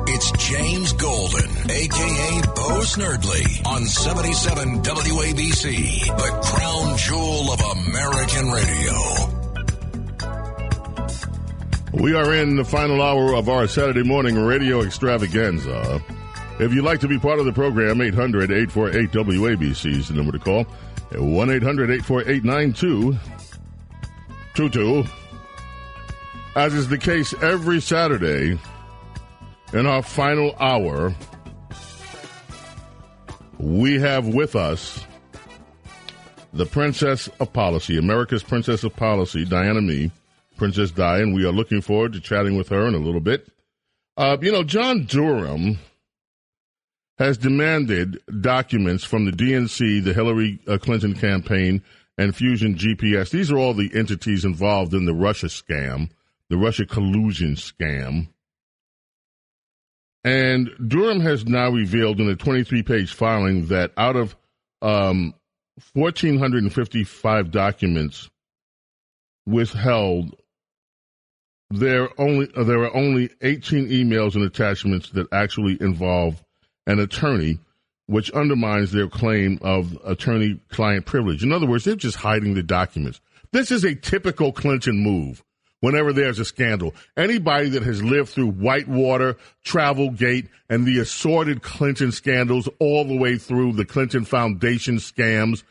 It's 0.09 0.31
James 0.48 0.94
Golden, 0.94 1.70
aka 1.70 2.40
Bo 2.56 2.81
Snerdley, 2.81 3.66
on 3.66 3.85
77 3.85 4.82
WABC, 4.82 6.06
the 6.06 6.40
crown 6.43 6.97
jewel 6.97 7.52
of 7.52 7.60
American 7.77 8.51
radio. 8.51 8.94
We 12.02 12.14
are 12.14 12.35
in 12.35 12.56
the 12.56 12.64
final 12.64 13.02
hour 13.02 13.35
of 13.35 13.51
our 13.51 13.66
Saturday 13.66 14.05
morning 14.05 14.39
radio 14.39 14.81
extravaganza. 14.81 16.02
If 16.58 16.72
you'd 16.72 16.86
like 16.86 17.00
to 17.00 17.08
be 17.08 17.18
part 17.18 17.38
of 17.38 17.44
the 17.44 17.52
program, 17.52 18.00
800 18.00 18.50
848 18.50 19.10
WABC 19.10 19.92
is 19.92 20.08
the 20.08 20.14
number 20.14 20.32
to 20.32 20.38
call. 20.38 20.64
1 21.12 21.50
800 21.50 21.90
848 21.90 22.44
9222. 22.44 25.04
As 26.56 26.72
is 26.72 26.88
the 26.88 26.96
case 26.96 27.34
every 27.42 27.82
Saturday, 27.82 28.58
in 29.74 29.86
our 29.86 30.02
final 30.02 30.56
hour, 30.58 31.14
we 33.58 34.00
have 34.00 34.26
with 34.26 34.56
us 34.56 35.04
the 36.54 36.64
Princess 36.64 37.28
of 37.38 37.52
Policy, 37.52 37.98
America's 37.98 38.42
Princess 38.42 38.82
of 38.82 38.96
Policy, 38.96 39.44
Diana 39.44 39.82
Mee, 39.82 40.10
Princess 40.56 40.90
Di, 40.90 41.18
and 41.18 41.34
we 41.34 41.44
are 41.44 41.52
looking 41.52 41.82
forward 41.82 42.14
to 42.14 42.20
chatting 42.20 42.56
with 42.56 42.70
her 42.70 42.86
in 42.86 42.94
a 42.94 42.98
little 42.98 43.20
bit. 43.20 43.46
Uh, 44.16 44.38
you 44.40 44.50
know, 44.50 44.62
John 44.62 45.04
Durham 45.04 45.78
has 47.18 47.38
demanded 47.38 48.20
documents 48.40 49.05
from 49.05 49.24
the 49.24 49.32
DNC, 49.32 50.05
the 50.05 50.12
Hillary 50.12 50.60
uh, 50.66 50.78
Clinton 50.78 51.14
campaign, 51.14 51.82
and 52.18 52.34
Fusion 52.34 52.74
GPS. 52.74 53.30
These 53.30 53.51
are 53.51 53.59
all 53.59 53.74
the 53.74 53.90
entities 53.94 54.44
involved 54.44 54.94
in 54.94 55.05
the 55.05 55.14
Russia 55.14 55.47
scam, 55.47 56.10
the 56.48 56.56
Russia 56.56 56.86
collusion 56.86 57.55
scam. 57.55 58.28
And 60.24 60.70
Durham 60.86 61.20
has 61.20 61.47
now 61.47 61.70
revealed 61.70 62.20
in 62.20 62.28
a 62.28 62.36
23 62.36 62.82
page 62.82 63.12
filing 63.12 63.66
that 63.66 63.93
out 63.97 64.16
of 64.16 64.34
um, 64.82 65.34
1,455 65.93 67.51
documents 67.51 68.28
withheld, 69.47 70.34
there, 71.70 72.09
only, 72.20 72.47
there 72.47 72.82
are 72.82 72.97
only 72.97 73.30
18 73.43 73.88
emails 73.88 74.34
and 74.34 74.44
attachments 74.44 75.10
that 75.10 75.28
actually 75.32 75.78
involve 75.80 76.43
an 76.86 76.98
attorney, 76.98 77.58
which 78.06 78.30
undermines 78.30 78.92
their 78.92 79.08
claim 79.08 79.58
of 79.62 79.98
attorney 80.04 80.60
client 80.68 81.06
privilege. 81.06 81.42
In 81.42 81.52
other 81.52 81.66
words, 81.66 81.84
they're 81.84 81.96
just 81.96 82.16
hiding 82.16 82.54
the 82.54 82.62
documents. 82.62 83.20
This 83.52 83.70
is 83.70 83.84
a 83.84 83.94
typical 83.94 84.52
Clinton 84.52 85.02
move 85.02 85.42
whenever 85.80 86.12
there's 86.12 86.38
a 86.38 86.44
scandal. 86.44 86.94
Anybody 87.16 87.68
that 87.70 87.82
has 87.82 88.02
lived 88.02 88.30
through 88.30 88.50
Whitewater, 88.50 89.36
Travelgate, 89.64 90.48
and 90.68 90.86
the 90.86 90.98
assorted 90.98 91.62
Clinton 91.62 92.12
scandals 92.12 92.68
all 92.78 93.04
the 93.04 93.16
way 93.16 93.38
through 93.38 93.72
the 93.72 93.84
Clinton 93.84 94.24
Foundation 94.24 94.96
scams, 94.96 95.62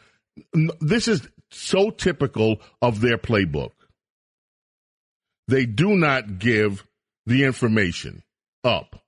this 0.79 1.07
is 1.07 1.27
so 1.49 1.89
typical 1.89 2.59
of 2.81 3.01
their 3.01 3.17
playbook. 3.17 3.71
They 5.47 5.65
do 5.65 5.95
not 5.95 6.39
give 6.39 6.85
the 7.25 7.43
information 7.43 8.23
up. 8.63 9.04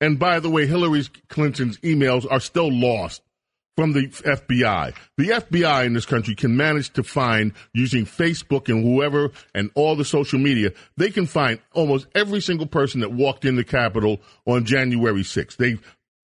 And 0.00 0.18
by 0.18 0.40
the 0.40 0.50
way, 0.50 0.66
Hillary 0.66 1.04
Clinton's 1.28 1.78
emails 1.78 2.30
are 2.30 2.40
still 2.40 2.70
lost 2.70 3.22
from 3.76 3.92
the 3.92 4.08
FBI. 4.08 4.94
The 5.18 5.28
FBI 5.28 5.84
in 5.84 5.92
this 5.92 6.06
country 6.06 6.34
can 6.34 6.56
manage 6.56 6.92
to 6.94 7.02
find, 7.02 7.52
using 7.74 8.06
Facebook 8.06 8.68
and 8.68 8.82
whoever 8.82 9.30
and 9.54 9.70
all 9.74 9.96
the 9.96 10.04
social 10.04 10.38
media, 10.38 10.72
they 10.96 11.10
can 11.10 11.26
find 11.26 11.60
almost 11.74 12.06
every 12.14 12.40
single 12.40 12.66
person 12.66 13.00
that 13.00 13.12
walked 13.12 13.44
in 13.44 13.56
the 13.56 13.64
Capitol 13.64 14.20
on 14.46 14.64
January 14.64 15.22
6th. 15.22 15.56
They 15.56 15.78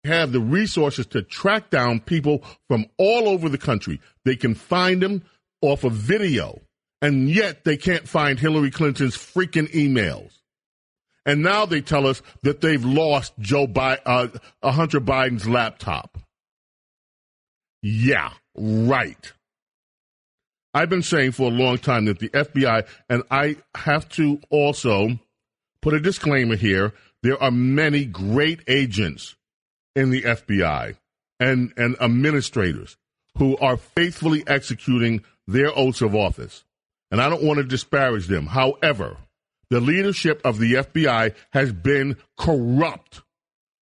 have 0.06 0.32
the 0.32 0.40
resources 0.40 1.06
to 1.08 1.22
track 1.22 1.70
down 1.70 2.00
people 2.00 2.44
from 2.68 2.86
all 2.98 3.30
over 3.30 3.48
the 3.48 3.58
country. 3.58 4.02
They 4.24 4.36
can 4.36 4.56
find 4.56 5.02
them 5.02 5.24
off 5.62 5.84
of 5.84 5.94
video, 5.94 6.62
and 7.02 7.30
yet 7.30 7.64
they 7.64 7.78
can't 7.78 8.08
find 8.08 8.40
Hillary 8.40 8.72
Clinton's 8.72 9.16
freaking 9.16 9.72
emails. 9.72 10.32
And 11.26 11.42
now 11.42 11.66
they 11.66 11.82
tell 11.82 12.06
us 12.06 12.22
that 12.44 12.62
they've 12.62 12.84
lost 12.84 13.34
Joe 13.40 13.68
Bi- 13.68 14.00
uh, 14.06 14.28
Hunter 14.64 15.02
Biden's 15.02 15.48
laptop. 15.48 16.18
Yeah, 17.82 18.32
right. 18.56 19.32
I've 20.74 20.90
been 20.90 21.04
saying 21.04 21.32
for 21.32 21.50
a 21.50 21.54
long 21.54 21.78
time 21.78 22.06
that 22.06 22.20
the 22.20 22.30
FBI, 22.30 22.88
and 23.10 23.24
I 23.32 23.58
have 23.76 24.10
to 24.10 24.40
also 24.50 25.20
put 25.82 25.94
a 25.94 26.00
disclaimer 26.00 26.56
here 26.56 26.94
there 27.26 27.42
are 27.42 27.50
many 27.50 28.06
great 28.06 28.60
agents 28.68 29.36
in 29.96 30.12
the 30.12 30.22
FBI 30.22 30.96
and, 31.40 31.74
and 31.76 32.00
administrators 32.00 32.98
who 33.40 33.58
are 33.58 33.78
faithfully 33.78 34.44
executing 34.46 35.24
their 35.48 35.76
oaths 35.76 36.04
of 36.04 36.14
office. 36.14 36.64
And 37.10 37.20
I 37.20 37.28
don't 37.28 37.42
want 37.42 37.58
to 37.58 37.64
disparage 37.64 38.28
them. 38.28 38.46
However, 38.46 39.18
the 39.70 39.80
leadership 39.80 40.42
of 40.44 40.60
the 40.60 40.74
FBI 40.74 41.34
has 41.52 41.72
been 41.72 42.18
corrupt 42.38 43.22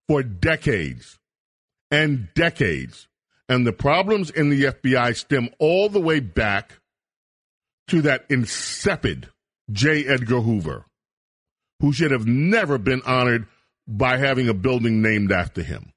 for 0.08 0.24
decades 0.24 1.20
and 1.92 2.30
decades. 2.34 3.08
And 3.50 3.66
the 3.66 3.74
problems 3.74 4.30
in 4.30 4.50
the 4.50 4.66
FBI 4.66 5.16
stem 5.16 5.50
all 5.60 5.90
the 5.90 6.02
way 6.02 6.20
back 6.20 6.80
to 7.88 8.02
that 8.02 8.26
insipid 8.30 9.30
J. 9.72 10.06
Edgar 10.06 10.42
Hoover, 10.42 10.86
who 11.80 11.94
should 11.94 12.12
have 12.12 12.26
never 12.26 12.78
been 12.78 13.02
honored 13.06 13.48
by 13.88 14.18
having 14.18 14.50
a 14.50 14.54
building 14.54 15.02
named 15.02 15.32
after 15.32 15.64
him. 15.64 15.94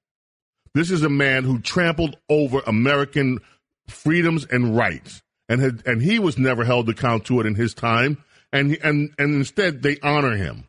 This 0.74 0.92
is 0.92 1.02
a 1.02 1.08
man 1.08 1.42
who 1.42 1.58
trampled 1.58 2.16
over 2.28 2.60
American 2.66 3.40
freedoms 3.88 4.46
and 4.46 4.76
rights, 4.76 5.22
and 5.48 5.60
had, 5.60 5.82
and 5.84 6.00
he 6.00 6.20
was 6.20 6.38
never 6.38 6.64
held 6.64 6.88
account 6.88 7.24
to 7.24 7.40
it 7.40 7.46
in 7.46 7.56
his 7.56 7.74
time 7.74 8.22
and 8.52 8.76
and 8.82 9.12
and 9.18 9.34
instead 9.34 9.82
they 9.82 9.98
honor 10.02 10.36
him. 10.36 10.64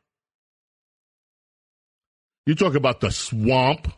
You 2.46 2.56
talk 2.56 2.76
about 2.76 3.02
the 3.02 3.12
swamp. 3.12 3.92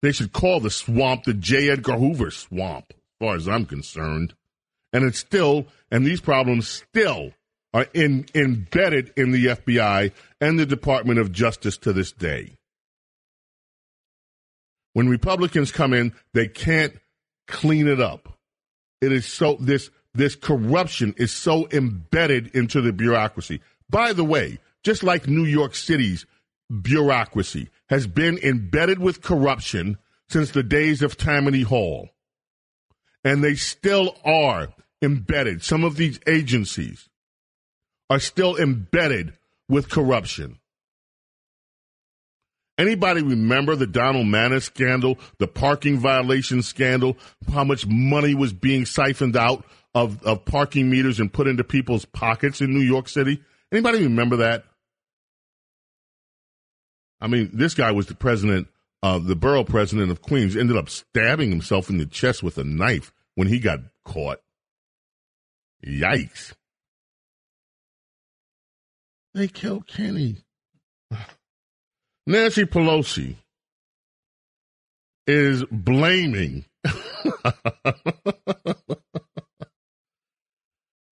They 0.00 0.12
should 0.12 0.32
call 0.32 0.60
the 0.60 0.70
swamp 0.70 1.24
the 1.24 1.34
J. 1.34 1.70
Edgar 1.70 1.94
Hoover 1.94 2.30
swamp, 2.30 2.86
as 2.90 2.96
far 3.18 3.34
as 3.34 3.48
I'm 3.48 3.66
concerned. 3.66 4.34
And 4.92 5.04
it's 5.04 5.18
still, 5.18 5.66
and 5.90 6.06
these 6.06 6.20
problems 6.20 6.68
still 6.68 7.32
are 7.74 7.86
in, 7.92 8.26
embedded 8.34 9.12
in 9.16 9.32
the 9.32 9.46
FBI 9.46 10.12
and 10.40 10.58
the 10.58 10.66
Department 10.66 11.18
of 11.18 11.32
Justice 11.32 11.76
to 11.78 11.92
this 11.92 12.12
day. 12.12 12.54
When 14.94 15.08
Republicans 15.08 15.72
come 15.72 15.92
in, 15.92 16.14
they 16.32 16.48
can't 16.48 16.94
clean 17.46 17.86
it 17.86 18.00
up. 18.00 18.28
It 19.00 19.12
is 19.12 19.26
so 19.26 19.56
this 19.60 19.90
this 20.14 20.34
corruption 20.34 21.14
is 21.16 21.32
so 21.32 21.68
embedded 21.70 22.54
into 22.54 22.80
the 22.80 22.92
bureaucracy. 22.92 23.60
By 23.90 24.12
the 24.12 24.24
way, 24.24 24.58
just 24.82 25.02
like 25.02 25.26
New 25.26 25.44
York 25.44 25.74
City's 25.74 26.26
bureaucracy 26.82 27.68
has 27.88 28.06
been 28.06 28.38
embedded 28.38 28.98
with 28.98 29.22
corruption 29.22 29.98
since 30.28 30.50
the 30.50 30.62
days 30.62 31.02
of 31.02 31.16
Tammany 31.16 31.62
Hall. 31.62 32.10
And 33.24 33.42
they 33.42 33.54
still 33.54 34.16
are 34.24 34.68
embedded. 35.02 35.62
Some 35.62 35.84
of 35.84 35.96
these 35.96 36.20
agencies 36.26 37.08
are 38.10 38.20
still 38.20 38.56
embedded 38.56 39.34
with 39.68 39.90
corruption. 39.90 40.58
Anybody 42.78 43.22
remember 43.22 43.74
the 43.74 43.88
Donald 43.88 44.28
Manes 44.28 44.64
scandal, 44.64 45.18
the 45.38 45.48
parking 45.48 45.98
violation 45.98 46.62
scandal, 46.62 47.16
how 47.52 47.64
much 47.64 47.86
money 47.86 48.34
was 48.34 48.52
being 48.52 48.86
siphoned 48.86 49.36
out 49.36 49.64
of, 49.94 50.22
of 50.22 50.44
parking 50.44 50.90
meters 50.90 51.20
and 51.20 51.32
put 51.32 51.46
into 51.46 51.64
people's 51.64 52.04
pockets 52.04 52.60
in 52.60 52.72
New 52.72 52.84
York 52.84 53.08
City? 53.08 53.42
Anybody 53.72 54.04
remember 54.04 54.36
that? 54.36 54.64
I 57.20 57.26
mean, 57.26 57.50
this 57.52 57.74
guy 57.74 57.90
was 57.90 58.06
the 58.06 58.14
president, 58.14 58.68
uh, 59.02 59.18
the 59.18 59.36
borough 59.36 59.64
president 59.64 60.10
of 60.10 60.22
Queens, 60.22 60.56
ended 60.56 60.76
up 60.76 60.88
stabbing 60.88 61.50
himself 61.50 61.90
in 61.90 61.98
the 61.98 62.06
chest 62.06 62.42
with 62.42 62.58
a 62.58 62.64
knife 62.64 63.12
when 63.34 63.48
he 63.48 63.58
got 63.58 63.80
caught. 64.04 64.40
Yikes. 65.84 66.54
They 69.34 69.48
killed 69.48 69.86
Kenny. 69.86 70.36
Nancy 72.26 72.64
Pelosi 72.64 73.36
is 75.26 75.64
blaming 75.70 76.64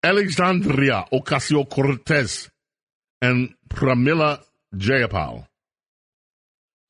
Alexandria 0.05 1.06
Ocasio 1.10 1.66
Cortez 1.66 2.51
and 3.22 3.55
Pramila 3.70 4.43
Jayapal. 4.74 5.47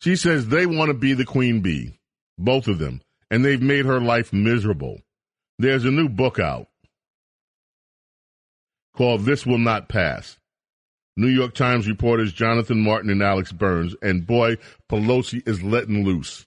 She 0.03 0.17
says 0.17 0.49
they 0.49 0.67
want 0.67 0.89
to 0.89 0.95
be 0.95 1.15
the 1.15 1.25
queen 1.25 1.61
bee, 1.61 1.97
both 2.39 2.67
of 2.67 2.81
them, 2.81 3.03
and 3.31 3.45
they've 3.45 3.63
made 3.63 3.87
her 3.87 4.01
life 4.01 4.33
miserable. 4.33 5.01
There's 5.61 5.85
a 5.85 5.93
new 5.93 6.09
book 6.09 6.41
out 6.41 6.67
called 8.97 9.25
This 9.25 9.47
Will 9.47 9.59
Not 9.59 9.89
Pass. 9.89 10.37
New 11.17 11.29
York 11.29 11.55
Times 11.55 11.87
reporters 11.87 12.33
Jonathan 12.33 12.83
Martin 12.83 13.11
and 13.11 13.23
Alex 13.23 13.53
Burns, 13.53 13.95
and 14.03 14.27
boy, 14.27 14.57
Pelosi 14.91 15.47
is 15.49 15.63
letting 15.63 16.05
loose. 16.05 16.45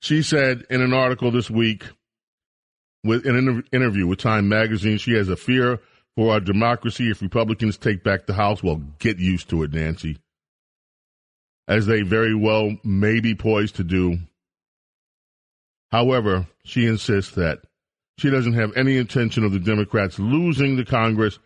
She 0.00 0.22
said 0.22 0.64
in 0.70 0.80
an 0.80 0.92
article 0.92 1.32
this 1.32 1.50
week, 1.50 1.86
with 3.04 3.26
an 3.26 3.64
interview 3.72 4.06
with 4.06 4.18
Time 4.18 4.48
Magazine, 4.48 4.98
she 4.98 5.14
has 5.14 5.28
a 5.28 5.36
fear 5.36 5.80
for 6.16 6.32
our 6.32 6.40
democracy 6.40 7.10
if 7.10 7.22
Republicans 7.22 7.76
take 7.76 8.02
back 8.04 8.26
the 8.26 8.34
House. 8.34 8.62
Well, 8.62 8.82
get 8.98 9.18
used 9.18 9.48
to 9.50 9.62
it, 9.62 9.72
Nancy. 9.72 10.18
As 11.68 11.86
they 11.86 12.02
very 12.02 12.34
well 12.34 12.76
may 12.84 13.20
be 13.20 13.34
poised 13.34 13.76
to 13.76 13.84
do. 13.84 14.18
However, 15.90 16.46
she 16.64 16.86
insists 16.86 17.34
that 17.36 17.60
she 18.18 18.30
doesn't 18.30 18.52
have 18.54 18.76
any 18.76 18.96
intention 18.96 19.44
of 19.44 19.52
the 19.52 19.58
Democrats 19.58 20.18
losing 20.18 20.76
the 20.76 20.84
Congress 20.84 21.38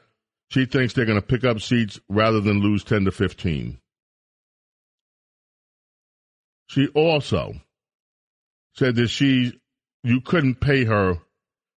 she 0.54 0.66
thinks 0.66 0.92
they're 0.92 1.04
going 1.04 1.20
to 1.20 1.26
pick 1.26 1.44
up 1.44 1.60
seats 1.60 1.98
rather 2.08 2.40
than 2.40 2.60
lose 2.60 2.84
10 2.84 3.06
to 3.06 3.10
15. 3.10 3.78
She 6.66 6.86
also 6.94 7.54
said 8.74 8.94
that 8.96 9.08
she, 9.08 9.60
you 10.02 10.20
couldn't 10.20 10.60
pay 10.60 10.84
her. 10.84 11.16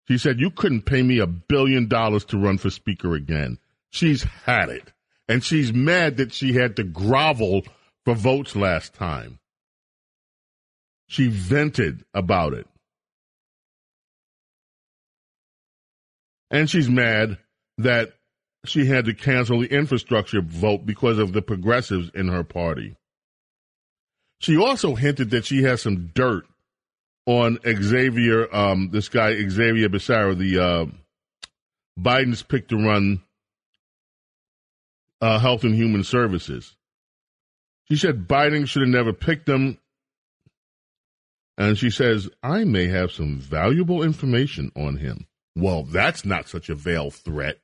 She 0.07 0.17
said, 0.17 0.39
you 0.39 0.51
couldn't 0.51 0.83
pay 0.83 1.03
me 1.03 1.19
a 1.19 1.27
billion 1.27 1.87
dollars 1.87 2.23
to 2.25 2.37
run 2.37 2.57
for 2.57 2.69
speaker 2.69 3.13
again. 3.13 3.57
She's 3.89 4.23
had 4.23 4.69
it. 4.69 4.93
And 5.27 5.43
she's 5.43 5.73
mad 5.73 6.17
that 6.17 6.33
she 6.33 6.53
had 6.53 6.77
to 6.77 6.83
grovel 6.83 7.63
for 8.05 8.13
votes 8.15 8.55
last 8.55 8.93
time. 8.93 9.39
She 11.07 11.27
vented 11.27 12.05
about 12.13 12.53
it. 12.53 12.67
And 16.49 16.69
she's 16.69 16.89
mad 16.89 17.37
that 17.77 18.13
she 18.65 18.85
had 18.85 19.05
to 19.05 19.13
cancel 19.13 19.59
the 19.59 19.67
infrastructure 19.67 20.41
vote 20.41 20.85
because 20.85 21.17
of 21.19 21.33
the 21.33 21.41
progressives 21.41 22.09
in 22.13 22.29
her 22.29 22.43
party. 22.43 22.95
She 24.39 24.55
also 24.55 24.95
hinted 24.95 25.31
that 25.31 25.45
she 25.45 25.63
has 25.63 25.81
some 25.81 26.11
dirt 26.13 26.45
on 27.27 27.59
Xavier, 27.63 28.47
um, 28.55 28.89
this 28.91 29.09
guy 29.09 29.35
Xavier 29.47 29.89
Becerra, 29.89 30.35
the 30.35 30.59
uh, 30.59 30.85
Biden's 31.99 32.41
pick 32.41 32.69
to 32.69 32.77
run 32.77 33.21
uh, 35.19 35.37
Health 35.37 35.63
and 35.63 35.75
Human 35.75 36.03
Services. 36.03 36.75
She 37.89 37.97
said 37.97 38.27
Biden 38.27 38.67
should 38.67 38.81
have 38.81 38.89
never 38.89 39.13
picked 39.13 39.47
him. 39.47 39.77
And 41.57 41.77
she 41.77 41.89
says, 41.89 42.29
I 42.43 42.63
may 42.63 42.87
have 42.87 43.11
some 43.11 43.39
valuable 43.39 44.03
information 44.03 44.71
on 44.75 44.97
him. 44.97 45.27
Well, 45.55 45.83
that's 45.83 46.23
not 46.23 46.47
such 46.47 46.69
a 46.69 46.75
veiled 46.75 47.15
threat. 47.15 47.59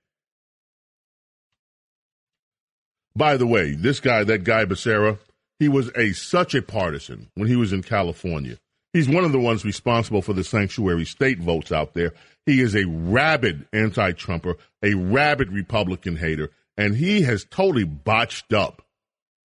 By 3.15 3.38
the 3.38 3.45
way, 3.45 3.76
this 3.76 3.99
guy, 3.99 4.23
that 4.23 4.44
guy 4.44 4.65
Becerra, 4.65 5.19
he 5.60 5.69
was 5.69 5.91
a 5.95 6.14
such 6.14 6.56
a 6.56 6.64
partisan 6.64 7.30
when 7.35 7.48
he 7.48 7.56
was 7.56 7.72
in 7.72 7.84
California. 7.84 8.57
He's 8.93 9.09
one 9.09 9.23
of 9.23 9.31
the 9.31 9.39
ones 9.39 9.65
responsible 9.65 10.21
for 10.21 10.33
the 10.33 10.43
sanctuary 10.43 11.05
state 11.05 11.39
votes 11.39 11.71
out 11.71 11.95
there. 11.95 12.13
He 12.45 12.61
is 12.61 12.75
a 12.75 12.85
rabid 12.85 13.67
anti-Trumper, 13.73 14.55
a 14.83 14.93
rabid 14.93 15.51
Republican 15.51 16.15
hater, 16.15 16.51
and 16.77 16.95
he 16.95 17.23
has 17.23 17.43
totally 17.43 17.85
botched 17.85 18.53
up 18.53 18.85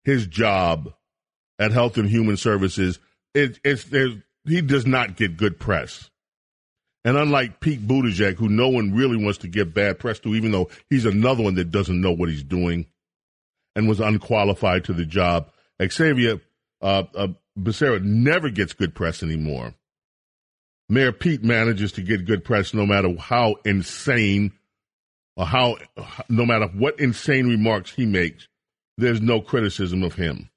his 0.06 0.26
job 0.26 0.94
at 1.60 1.72
Health 1.72 1.98
and 1.98 2.10
Human 2.10 2.38
Services. 2.38 3.00
It, 3.34 3.60
it's 3.64 3.86
he 4.46 4.62
does 4.62 4.86
not 4.86 5.18
get 5.18 5.38
good 5.38 5.60
press. 5.60 6.10
And 7.04 7.18
unlike 7.18 7.60
Pete 7.60 7.86
Buttigieg, 7.86 8.36
who 8.36 8.50
no 8.50 8.70
one 8.70 8.94
really 8.94 9.22
wants 9.22 9.40
to 9.40 9.48
give 9.48 9.74
bad 9.74 10.00
press 10.00 10.20
to, 10.20 10.34
even 10.34 10.52
though 10.52 10.70
he's 10.90 11.06
another 11.06 11.44
one 11.44 11.56
that 11.56 11.72
doesn't 11.72 12.02
know 12.02 12.12
what 12.12 12.30
he's 12.30 12.44
doing, 12.44 12.88
and 13.76 13.88
was 13.90 14.00
unqualified 14.00 14.86
to 14.86 14.94
the 14.94 15.06
job. 15.06 15.52
Xavier 15.86 16.40
uh, 16.82 17.04
uh, 17.14 17.28
Becerra 17.58 18.02
never 18.04 18.50
gets 18.50 18.74
good 18.74 18.94
press 18.94 19.24
anymore. 19.24 19.74
Mayor 20.90 21.12
Pete 21.12 21.44
manages 21.44 21.92
to 21.94 22.02
get 22.02 22.26
good 22.26 22.44
press 22.44 22.74
no 22.74 22.86
matter 22.86 23.16
how 23.16 23.56
insane 23.66 24.52
or 25.36 25.46
how, 25.46 25.78
no 26.30 26.46
matter 26.46 26.68
what 26.68 27.00
insane 27.00 27.48
remarks 27.48 27.92
he 27.92 28.06
makes, 28.06 28.48
there's 28.98 29.22
no 29.22 29.42
criticism 29.42 30.04
of 30.04 30.16
him. 30.16 30.50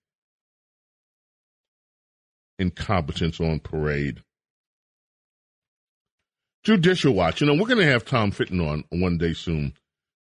Incompetence 2.58 3.40
on 3.40 3.60
parade. 3.60 4.22
Judicial 6.64 7.14
Watch. 7.14 7.40
You 7.40 7.46
know, 7.46 7.54
we're 7.54 7.68
going 7.68 7.78
to 7.78 7.90
have 7.90 8.04
Tom 8.04 8.30
Fitton 8.30 8.60
on 8.60 8.84
one 8.90 9.16
day 9.16 9.32
soon. 9.32 9.74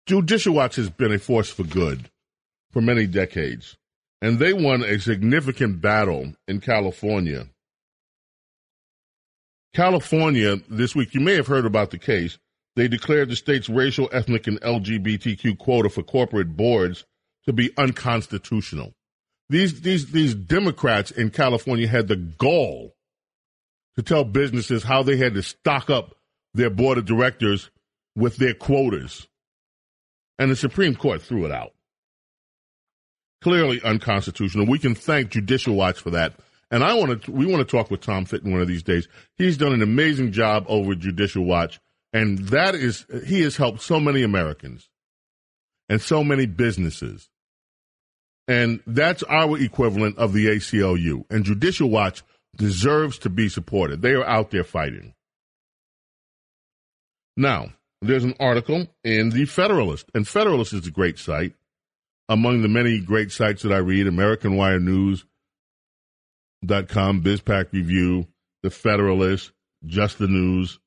Judicial 0.05 0.53
Watch 0.53 0.77
has 0.77 0.89
been 0.89 1.11
a 1.11 1.19
force 1.19 1.49
for 1.49 1.63
good 1.63 2.09
for 2.71 2.81
many 2.81 3.05
decades. 3.05 3.75
And 4.21 4.39
they 4.39 4.53
won 4.53 4.83
a 4.83 4.99
significant 4.99 5.81
battle 5.81 6.33
in 6.47 6.59
California. 6.59 7.47
California, 9.73 10.57
this 10.69 10.95
week, 10.95 11.13
you 11.13 11.19
may 11.19 11.35
have 11.35 11.47
heard 11.47 11.65
about 11.65 11.91
the 11.91 11.99
case. 11.99 12.39
They 12.75 12.87
declared 12.87 13.29
the 13.29 13.35
state's 13.35 13.69
racial, 13.69 14.09
ethnic, 14.11 14.47
and 14.47 14.59
LGBTQ 14.61 15.57
quota 15.57 15.89
for 15.89 16.01
corporate 16.01 16.55
boards 16.55 17.05
to 17.45 17.53
be 17.53 17.71
unconstitutional. 17.77 18.93
These, 19.49 19.81
these, 19.81 20.11
these 20.11 20.33
Democrats 20.33 21.11
in 21.11 21.29
California 21.29 21.87
had 21.87 22.07
the 22.07 22.15
gall 22.15 22.95
to 23.95 24.03
tell 24.03 24.23
businesses 24.23 24.83
how 24.83 25.03
they 25.03 25.17
had 25.17 25.35
to 25.35 25.43
stock 25.43 25.89
up 25.89 26.15
their 26.53 26.69
board 26.69 26.97
of 26.97 27.05
directors 27.05 27.69
with 28.15 28.37
their 28.37 28.53
quotas. 28.53 29.27
And 30.39 30.51
the 30.51 30.55
Supreme 30.55 30.95
Court 30.95 31.21
threw 31.21 31.45
it 31.45 31.51
out 31.51 31.71
clearly 33.41 33.81
unconstitutional. 33.83 34.65
We 34.65 34.79
can 34.79 34.95
thank 34.95 35.31
Judicial 35.31 35.75
Watch 35.75 35.99
for 35.99 36.11
that. 36.11 36.33
And 36.69 36.83
I 36.83 36.93
want 36.95 37.23
to, 37.23 37.31
we 37.31 37.45
want 37.45 37.67
to 37.67 37.77
talk 37.77 37.89
with 37.89 38.01
Tom 38.01 38.25
Fitton 38.25 38.51
one 38.51 38.61
of 38.61 38.67
these 38.67 38.83
days. 38.83 39.07
He's 39.37 39.57
done 39.57 39.73
an 39.73 39.81
amazing 39.81 40.33
job 40.33 40.65
over 40.67 40.95
Judicial 40.95 41.45
Watch, 41.45 41.79
and 42.11 42.39
that 42.49 42.75
is, 42.75 43.05
he 43.25 43.41
has 43.41 43.55
helped 43.55 43.81
so 43.81 43.99
many 43.99 44.21
Americans 44.21 44.89
and 45.87 46.01
so 46.01 46.23
many 46.23 46.45
businesses. 46.45 47.29
And 48.49 48.81
that's 48.87 49.23
our 49.23 49.57
equivalent 49.59 50.17
of 50.17 50.33
the 50.33 50.47
ACLU. 50.47 51.25
And 51.29 51.43
Judicial 51.43 51.89
Watch 51.89 52.23
deserves 52.55 53.19
to 53.19 53.29
be 53.29 53.49
supported. 53.49 54.01
They 54.01 54.13
are 54.13 54.25
out 54.25 54.51
there 54.51 54.63
fighting. 54.63 55.13
Now, 57.35 57.73
there's 58.01 58.23
an 58.23 58.35
article 58.39 58.87
in 59.03 59.29
the 59.29 59.45
Federalist, 59.45 60.09
and 60.13 60.27
Federalist 60.27 60.73
is 60.73 60.87
a 60.87 60.91
great 60.91 61.19
site 61.19 61.53
among 62.29 62.61
the 62.61 62.67
many 62.67 62.99
great 62.99 63.31
sites 63.31 63.63
that 63.63 63.71
I 63.71 63.77
read, 63.77 64.07
American 64.07 64.55
Wire 64.55 64.79
dot 66.65 66.87
com, 66.87 67.21
BizPac 67.21 67.71
Review, 67.71 68.27
The 68.63 68.69
Federalist, 68.69 69.51
Just 69.85 70.17
the 70.17 70.27
News, 70.27 70.79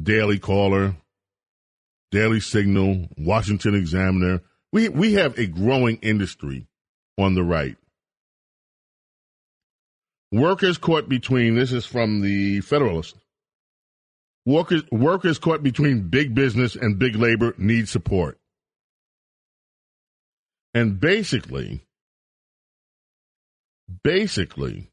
Daily 0.00 0.38
Caller, 0.38 0.96
Daily 2.10 2.40
Signal, 2.40 3.08
Washington 3.18 3.74
Examiner. 3.74 4.42
We 4.72 4.88
we 4.88 5.14
have 5.14 5.38
a 5.38 5.46
growing 5.46 5.98
industry 6.02 6.66
on 7.18 7.34
the 7.34 7.42
right. 7.42 7.76
Workers 10.32 10.76
caught 10.78 11.08
between 11.08 11.54
this 11.54 11.72
is 11.72 11.86
from 11.86 12.20
the 12.20 12.60
Federalist. 12.60 13.16
Workers 14.44 14.82
workers 14.92 15.38
caught 15.38 15.62
between 15.62 16.08
big 16.08 16.34
business 16.34 16.76
and 16.76 16.98
big 16.98 17.16
labor 17.16 17.54
need 17.58 17.88
support. 17.88 18.38
And 20.76 21.00
basically, 21.00 21.86
Basically, 24.02 24.90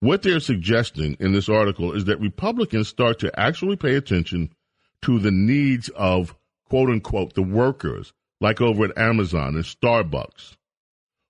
what 0.00 0.22
they're 0.22 0.40
suggesting 0.40 1.16
in 1.18 1.32
this 1.32 1.48
article 1.48 1.92
is 1.92 2.04
that 2.04 2.20
Republicans 2.20 2.88
start 2.88 3.18
to 3.20 3.38
actually 3.38 3.76
pay 3.76 3.96
attention 3.96 4.54
to 5.02 5.18
the 5.18 5.30
needs 5.30 5.88
of 5.90 6.36
quote 6.68 6.90
unquote 6.90 7.34
the 7.34 7.42
workers, 7.42 8.12
like 8.40 8.60
over 8.60 8.84
at 8.84 8.96
Amazon 8.96 9.56
and 9.56 9.64
Starbucks, 9.64 10.56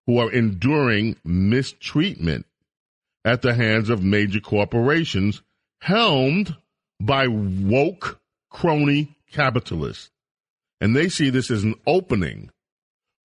who 0.06 0.18
are 0.18 0.30
enduring 0.30 1.16
mistreatment 1.24 2.46
at 3.24 3.40
the 3.40 3.54
hands 3.54 3.88
of 3.88 4.02
major 4.02 4.40
corporations 4.40 5.42
helmed 5.80 6.54
by 7.00 7.26
woke 7.28 8.20
crony 8.50 9.16
capitalists. 9.32 10.10
And 10.80 10.94
they 10.94 11.08
see 11.08 11.30
this 11.30 11.50
as 11.50 11.64
an 11.64 11.76
opening 11.86 12.50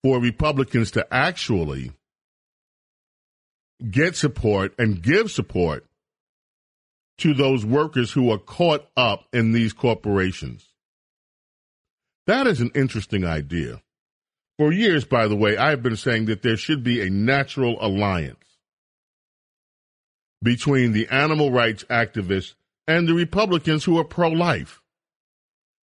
for 0.07 0.21
Republicans 0.21 0.91
to 0.91 1.05
actually 1.13 1.91
get 3.91 4.15
support 4.15 4.73
and 4.79 5.01
give 5.01 5.29
support 5.29 5.85
to 7.17 7.33
those 7.33 7.65
workers 7.65 8.13
who 8.13 8.31
are 8.31 8.37
caught 8.37 8.87
up 8.95 9.25
in 9.33 9.51
these 9.51 9.73
corporations. 9.73 10.65
That 12.25 12.47
is 12.47 12.61
an 12.61 12.71
interesting 12.73 13.25
idea. 13.25 13.81
For 14.57 14.71
years, 14.71 15.03
by 15.03 15.27
the 15.27 15.35
way, 15.35 15.57
I 15.57 15.71
have 15.71 15.83
been 15.83 15.97
saying 15.97 16.27
that 16.27 16.41
there 16.41 16.55
should 16.55 16.85
be 16.85 17.01
a 17.01 17.09
natural 17.09 17.77
alliance 17.85 18.45
between 20.41 20.93
the 20.93 21.09
animal 21.09 21.51
rights 21.51 21.83
activists 21.89 22.53
and 22.87 23.09
the 23.09 23.13
Republicans 23.13 23.83
who 23.83 23.99
are 23.99 24.05
pro 24.05 24.29
life. 24.29 24.81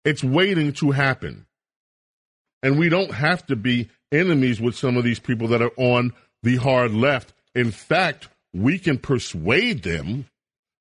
It's 0.04 0.24
waiting 0.24 0.72
to 0.72 0.90
happen. 0.90 1.46
And 2.64 2.80
we 2.80 2.88
don't 2.88 3.12
have 3.12 3.46
to 3.46 3.54
be 3.54 3.90
enemies 4.12 4.60
with 4.60 4.76
some 4.76 4.96
of 4.96 5.04
these 5.04 5.18
people 5.18 5.48
that 5.48 5.62
are 5.62 5.72
on 5.76 6.12
the 6.42 6.56
hard 6.56 6.92
left. 6.92 7.32
In 7.54 7.70
fact, 7.70 8.28
we 8.52 8.78
can 8.78 8.98
persuade 8.98 9.82
them 9.82 10.26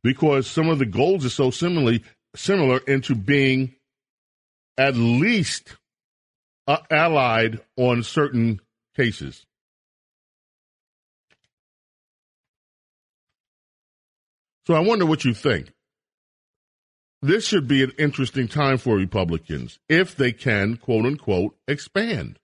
because 0.03 0.47
some 0.47 0.69
of 0.69 0.79
the 0.79 0.85
goals 0.85 1.25
are 1.25 1.29
so 1.29 1.51
similarly 1.51 2.03
similar 2.35 2.79
into 2.87 3.15
being 3.15 3.75
at 4.77 4.95
least 4.95 5.75
uh, 6.67 6.77
allied 6.91 7.59
on 7.77 8.03
certain 8.03 8.61
cases. 8.95 9.45
So 14.65 14.73
I 14.73 14.79
wonder 14.81 15.05
what 15.05 15.23
you 15.23 15.33
think. 15.33 15.71
This 17.21 17.47
should 17.47 17.67
be 17.67 17.83
an 17.83 17.93
interesting 17.97 18.47
time 18.47 18.77
for 18.77 18.95
Republicans 18.95 19.79
if 19.89 20.15
they 20.15 20.31
can, 20.31 20.77
quote 20.77 21.05
unquote, 21.05 21.55
expand. 21.67 22.37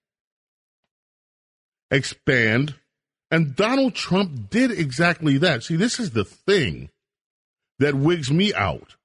Expand. 1.94 2.76
And 3.30 3.56
Donald 3.56 3.94
Trump 3.94 4.50
did 4.50 4.72
exactly 4.72 5.38
that. 5.38 5.64
See, 5.64 5.76
this 5.76 6.00
is 6.00 6.12
the 6.12 6.26
thing 6.26 6.90
that 7.80 7.96
wigs 7.96 8.32
me 8.32 8.54
out. 8.54 8.96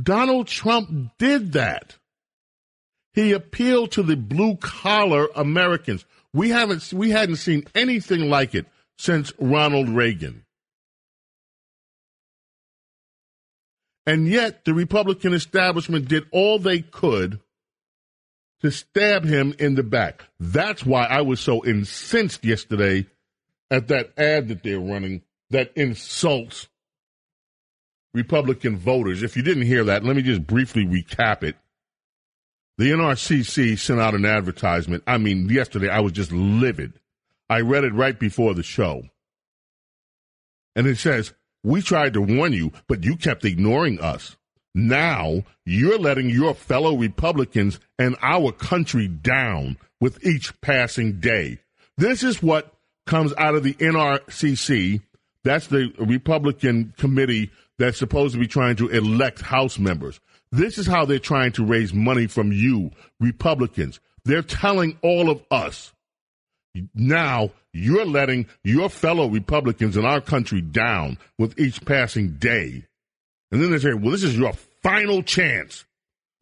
Donald 0.00 0.46
Trump 0.46 1.10
did 1.18 1.52
that. 1.52 1.96
He 3.12 3.32
appealed 3.32 3.92
to 3.92 4.02
the 4.02 4.16
blue 4.16 4.56
collar 4.56 5.28
Americans. 5.36 6.04
We 6.32 6.50
haven't 6.50 6.92
we 6.92 7.10
hadn't 7.10 7.36
seen 7.36 7.64
anything 7.74 8.28
like 8.28 8.54
it 8.54 8.66
since 8.98 9.32
Ronald 9.38 9.88
Reagan. 9.88 10.44
And 14.06 14.28
yet, 14.28 14.64
the 14.64 14.74
Republican 14.74 15.32
establishment 15.32 16.08
did 16.08 16.24
all 16.30 16.58
they 16.58 16.80
could 16.80 17.40
to 18.64 18.70
stab 18.70 19.26
him 19.26 19.54
in 19.58 19.74
the 19.74 19.82
back. 19.82 20.24
That's 20.40 20.86
why 20.86 21.04
I 21.04 21.20
was 21.20 21.38
so 21.38 21.62
incensed 21.66 22.46
yesterday 22.46 23.06
at 23.70 23.88
that 23.88 24.18
ad 24.18 24.48
that 24.48 24.62
they're 24.62 24.80
running 24.80 25.20
that 25.50 25.70
insults 25.76 26.68
Republican 28.14 28.78
voters. 28.78 29.22
If 29.22 29.36
you 29.36 29.42
didn't 29.42 29.66
hear 29.66 29.84
that, 29.84 30.02
let 30.02 30.16
me 30.16 30.22
just 30.22 30.46
briefly 30.46 30.86
recap 30.86 31.42
it. 31.42 31.56
The 32.78 32.90
NRCC 32.92 33.78
sent 33.78 34.00
out 34.00 34.14
an 34.14 34.24
advertisement. 34.24 35.02
I 35.06 35.18
mean, 35.18 35.50
yesterday 35.50 35.90
I 35.90 36.00
was 36.00 36.12
just 36.12 36.32
livid. 36.32 36.94
I 37.50 37.60
read 37.60 37.84
it 37.84 37.92
right 37.92 38.18
before 38.18 38.54
the 38.54 38.62
show. 38.62 39.02
And 40.74 40.86
it 40.86 40.96
says, 40.96 41.34
we 41.62 41.82
tried 41.82 42.14
to 42.14 42.22
warn 42.22 42.54
you, 42.54 42.72
but 42.88 43.04
you 43.04 43.18
kept 43.18 43.44
ignoring 43.44 44.00
us. 44.00 44.38
Now 44.74 45.44
you're 45.64 45.98
letting 45.98 46.30
your 46.30 46.54
fellow 46.54 46.96
Republicans 46.96 47.78
and 47.98 48.16
our 48.20 48.52
country 48.52 49.06
down 49.08 49.76
with 50.00 50.24
each 50.26 50.60
passing 50.60 51.20
day. 51.20 51.60
This 51.96 52.22
is 52.22 52.42
what 52.42 52.74
comes 53.06 53.32
out 53.38 53.54
of 53.54 53.62
the 53.62 53.74
NRCC. 53.74 55.00
That's 55.44 55.68
the 55.68 55.92
Republican 55.98 56.94
committee 56.96 57.50
that's 57.78 57.98
supposed 57.98 58.34
to 58.34 58.40
be 58.40 58.46
trying 58.46 58.76
to 58.76 58.88
elect 58.88 59.40
House 59.40 59.78
members. 59.78 60.18
This 60.50 60.78
is 60.78 60.86
how 60.86 61.04
they're 61.04 61.18
trying 61.18 61.52
to 61.52 61.64
raise 61.64 61.92
money 61.92 62.26
from 62.26 62.52
you, 62.52 62.90
Republicans. 63.20 64.00
They're 64.24 64.42
telling 64.42 64.98
all 65.02 65.30
of 65.30 65.42
us 65.50 65.92
now 66.94 67.50
you're 67.72 68.06
letting 68.06 68.46
your 68.62 68.88
fellow 68.88 69.28
Republicans 69.28 69.96
in 69.96 70.04
our 70.04 70.20
country 70.20 70.60
down 70.60 71.18
with 71.38 71.58
each 71.58 71.84
passing 71.84 72.36
day. 72.36 72.84
And 73.54 73.62
then 73.62 73.70
they 73.70 73.78
say, 73.78 73.94
well, 73.94 74.10
this 74.10 74.24
is 74.24 74.36
your 74.36 74.52
final 74.82 75.22
chance 75.22 75.84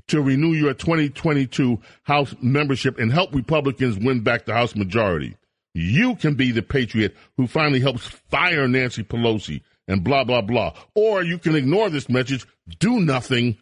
to 0.09 0.23
renew 0.23 0.55
your 0.55 0.73
2022 0.73 1.79
House 2.05 2.35
membership 2.41 2.99
and 2.99 3.13
help 3.13 3.35
Republicans 3.35 3.99
win 3.99 4.21
back 4.23 4.47
the 4.47 4.55
House 4.55 4.75
majority. 4.75 5.37
You 5.75 6.17
can 6.17 6.37
be 6.37 6.53
the 6.53 6.63
patriot 6.63 7.15
who 7.37 7.47
finally 7.47 7.81
helps 7.81 8.07
fire 8.07 8.67
Nancy 8.67 9.03
Pelosi 9.03 9.61
and 9.87 10.03
blah, 10.03 10.25
blah, 10.25 10.41
blah. 10.41 10.73
Or 10.95 11.23
you 11.23 11.37
can 11.37 11.55
ignore 11.55 11.91
this 11.91 12.09
message, 12.09 12.47
do 12.79 12.99
nothing, 12.99 13.59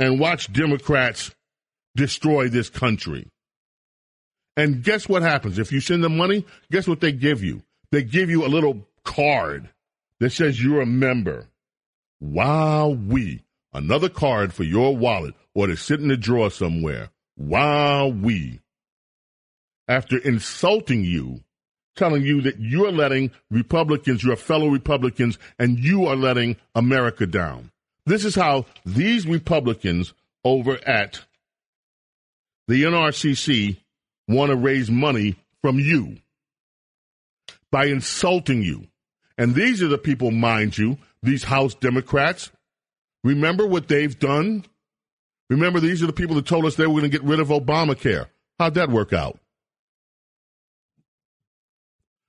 and 0.00 0.18
watch 0.18 0.52
Democrats 0.52 1.30
destroy 1.94 2.48
this 2.48 2.68
country. 2.68 3.28
And 4.56 4.82
guess 4.82 5.08
what 5.08 5.22
happens? 5.22 5.60
If 5.60 5.70
you 5.70 5.78
send 5.78 6.02
them 6.02 6.16
money, 6.16 6.44
guess 6.68 6.88
what 6.88 7.00
they 7.00 7.12
give 7.12 7.44
you? 7.44 7.62
They 7.92 8.02
give 8.02 8.28
you 8.28 8.44
a 8.44 8.48
little 8.48 8.88
card 9.04 9.68
that 10.18 10.30
says 10.30 10.60
you're 10.60 10.80
a 10.80 10.86
member. 10.86 11.46
Wow, 12.22 12.90
we. 12.90 13.42
Another 13.72 14.08
card 14.08 14.54
for 14.54 14.62
your 14.62 14.96
wallet 14.96 15.34
or 15.56 15.66
to 15.66 15.76
sit 15.76 15.98
in 15.98 16.06
the 16.06 16.16
drawer 16.16 16.52
somewhere. 16.52 17.10
Wow, 17.36 18.06
we. 18.06 18.60
After 19.88 20.18
insulting 20.18 21.02
you, 21.02 21.40
telling 21.96 22.22
you 22.22 22.40
that 22.42 22.60
you're 22.60 22.92
letting 22.92 23.32
Republicans, 23.50 24.22
your 24.22 24.36
fellow 24.36 24.68
Republicans, 24.68 25.36
and 25.58 25.80
you 25.80 26.06
are 26.06 26.14
letting 26.14 26.58
America 26.76 27.26
down. 27.26 27.72
This 28.06 28.24
is 28.24 28.36
how 28.36 28.66
these 28.86 29.26
Republicans 29.26 30.14
over 30.44 30.78
at 30.86 31.22
the 32.68 32.84
NRCC 32.84 33.78
want 34.28 34.50
to 34.50 34.56
raise 34.56 34.92
money 34.92 35.34
from 35.60 35.80
you 35.80 36.18
by 37.72 37.86
insulting 37.86 38.62
you. 38.62 38.86
And 39.36 39.56
these 39.56 39.82
are 39.82 39.88
the 39.88 39.98
people, 39.98 40.30
mind 40.30 40.78
you, 40.78 40.98
these 41.22 41.44
House 41.44 41.74
Democrats. 41.74 42.50
Remember 43.24 43.66
what 43.66 43.88
they've 43.88 44.18
done? 44.18 44.64
Remember, 45.48 45.80
these 45.80 46.02
are 46.02 46.06
the 46.06 46.12
people 46.12 46.36
that 46.36 46.46
told 46.46 46.64
us 46.64 46.76
they 46.76 46.86
were 46.86 47.00
going 47.00 47.02
to 47.04 47.08
get 47.08 47.22
rid 47.22 47.40
of 47.40 47.48
Obamacare. 47.48 48.26
How'd 48.58 48.74
that 48.74 48.90
work 48.90 49.12
out? 49.12 49.38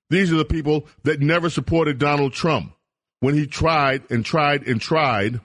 These 0.09 0.31
are 0.31 0.37
the 0.37 0.45
people 0.45 0.87
that 1.03 1.21
never 1.21 1.49
supported 1.49 1.97
Donald 1.97 2.33
Trump 2.33 2.73
when 3.19 3.33
he 3.33 3.47
tried 3.47 4.03
and 4.11 4.23
tried 4.23 4.67
and 4.67 4.79
tried 4.79 5.39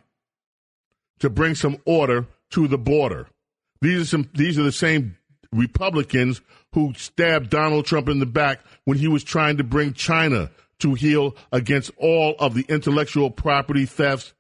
to 1.21 1.31
bring 1.31 1.55
some 1.55 1.79
order 1.87 2.27
to 2.51 2.69
the 2.69 2.79
border. 2.79 3.29
These 3.81 4.03
are 4.03 4.07
some 4.07 4.29
these 4.35 4.59
are 4.59 4.65
the 4.65 4.73
same 4.73 5.17
Republicans 5.53 6.41
who 6.75 6.93
stabbed 6.95 7.51
Donald 7.51 7.87
Trump 7.87 8.09
in 8.09 8.19
the 8.19 8.27
back 8.27 8.61
when 8.85 8.99
he 8.99 9.09
was 9.09 9.25
trying 9.25 9.57
to 9.57 9.65
bring 9.65 9.95
China 9.95 10.51
to 10.81 10.95
heel 10.95 11.37
against 11.53 11.91
all 11.97 12.35
of 12.39 12.55
the 12.55 12.65
intellectual 12.69 13.31
property 13.31 13.87
thefts, 13.87 14.35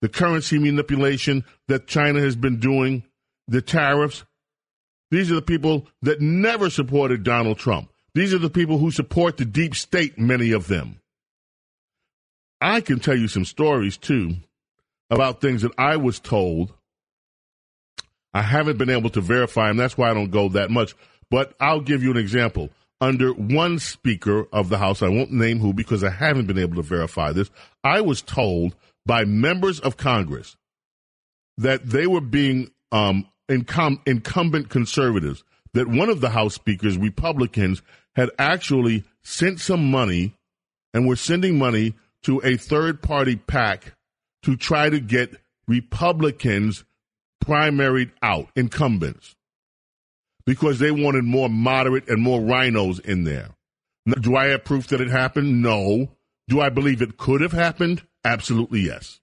the 0.00 0.08
currency 0.08 0.58
manipulation 0.58 1.44
that 1.66 1.86
China 1.86 2.20
has 2.20 2.36
been 2.36 2.58
doing, 2.58 3.04
the 3.46 3.62
tariffs. 3.62 4.24
These 5.10 5.30
are 5.30 5.36
the 5.36 5.42
people 5.42 5.86
that 6.02 6.20
never 6.20 6.70
supported 6.70 7.22
Donald 7.22 7.58
Trump. 7.58 7.90
These 8.14 8.34
are 8.34 8.38
the 8.38 8.50
people 8.50 8.78
who 8.78 8.90
support 8.90 9.36
the 9.36 9.44
deep 9.44 9.74
state, 9.74 10.18
many 10.18 10.52
of 10.52 10.66
them. 10.68 11.00
I 12.60 12.80
can 12.80 12.98
tell 12.98 13.16
you 13.16 13.28
some 13.28 13.44
stories 13.44 13.96
too 13.96 14.36
about 15.10 15.40
things 15.40 15.62
that 15.62 15.72
I 15.78 15.96
was 15.96 16.18
told 16.18 16.74
I 18.34 18.42
haven't 18.42 18.78
been 18.78 18.90
able 18.90 19.10
to 19.10 19.20
verify 19.20 19.68
them. 19.68 19.78
That's 19.78 19.96
why 19.96 20.10
I 20.10 20.14
don't 20.14 20.30
go 20.30 20.48
that 20.50 20.70
much. 20.70 20.94
But 21.30 21.54
I'll 21.60 21.80
give 21.80 22.02
you 22.02 22.10
an 22.10 22.16
example. 22.16 22.70
Under 23.00 23.32
one 23.32 23.78
speaker 23.78 24.46
of 24.52 24.68
the 24.68 24.78
House, 24.78 25.02
I 25.02 25.08
won't 25.08 25.30
name 25.30 25.60
who 25.60 25.72
because 25.72 26.02
I 26.02 26.10
haven't 26.10 26.46
been 26.46 26.58
able 26.58 26.76
to 26.76 26.82
verify 26.82 27.32
this, 27.32 27.50
I 27.84 28.00
was 28.00 28.22
told 28.22 28.74
by 29.06 29.24
members 29.24 29.78
of 29.78 29.96
Congress 29.96 30.56
that 31.56 31.86
they 31.86 32.06
were 32.06 32.20
being 32.20 32.70
um, 32.90 33.28
incumbent 33.48 34.68
conservatives, 34.68 35.44
that 35.74 35.88
one 35.88 36.08
of 36.08 36.20
the 36.20 36.30
House 36.30 36.54
speakers, 36.54 36.98
Republicans, 36.98 37.82
had 38.16 38.30
actually 38.38 39.04
sent 39.22 39.60
some 39.60 39.90
money 39.90 40.34
and 40.92 41.06
we're 41.06 41.16
sending 41.16 41.58
money 41.58 41.94
to 42.22 42.40
a 42.44 42.56
third 42.56 43.02
party 43.02 43.36
PAC 43.36 43.94
to 44.42 44.56
try 44.56 44.88
to 44.88 45.00
get 45.00 45.36
Republicans 45.66 46.84
primaried 47.44 48.10
out, 48.22 48.48
incumbents, 48.56 49.36
because 50.48 50.78
they 50.78 50.90
wanted 50.90 51.24
more 51.24 51.50
moderate 51.50 52.08
and 52.08 52.22
more 52.22 52.40
RINOs 52.40 53.00
in 53.00 53.24
there. 53.24 53.50
Now, 54.06 54.14
do 54.14 54.34
I 54.34 54.46
have 54.46 54.64
proof 54.64 54.86
that 54.86 55.00
it 55.02 55.10
happened? 55.10 55.60
No. 55.60 56.08
Do 56.48 56.62
I 56.62 56.70
believe 56.70 57.02
it 57.02 57.18
could 57.18 57.42
have 57.42 57.52
happened? 57.52 58.00
Absolutely 58.24 58.80
yes. 58.80 59.20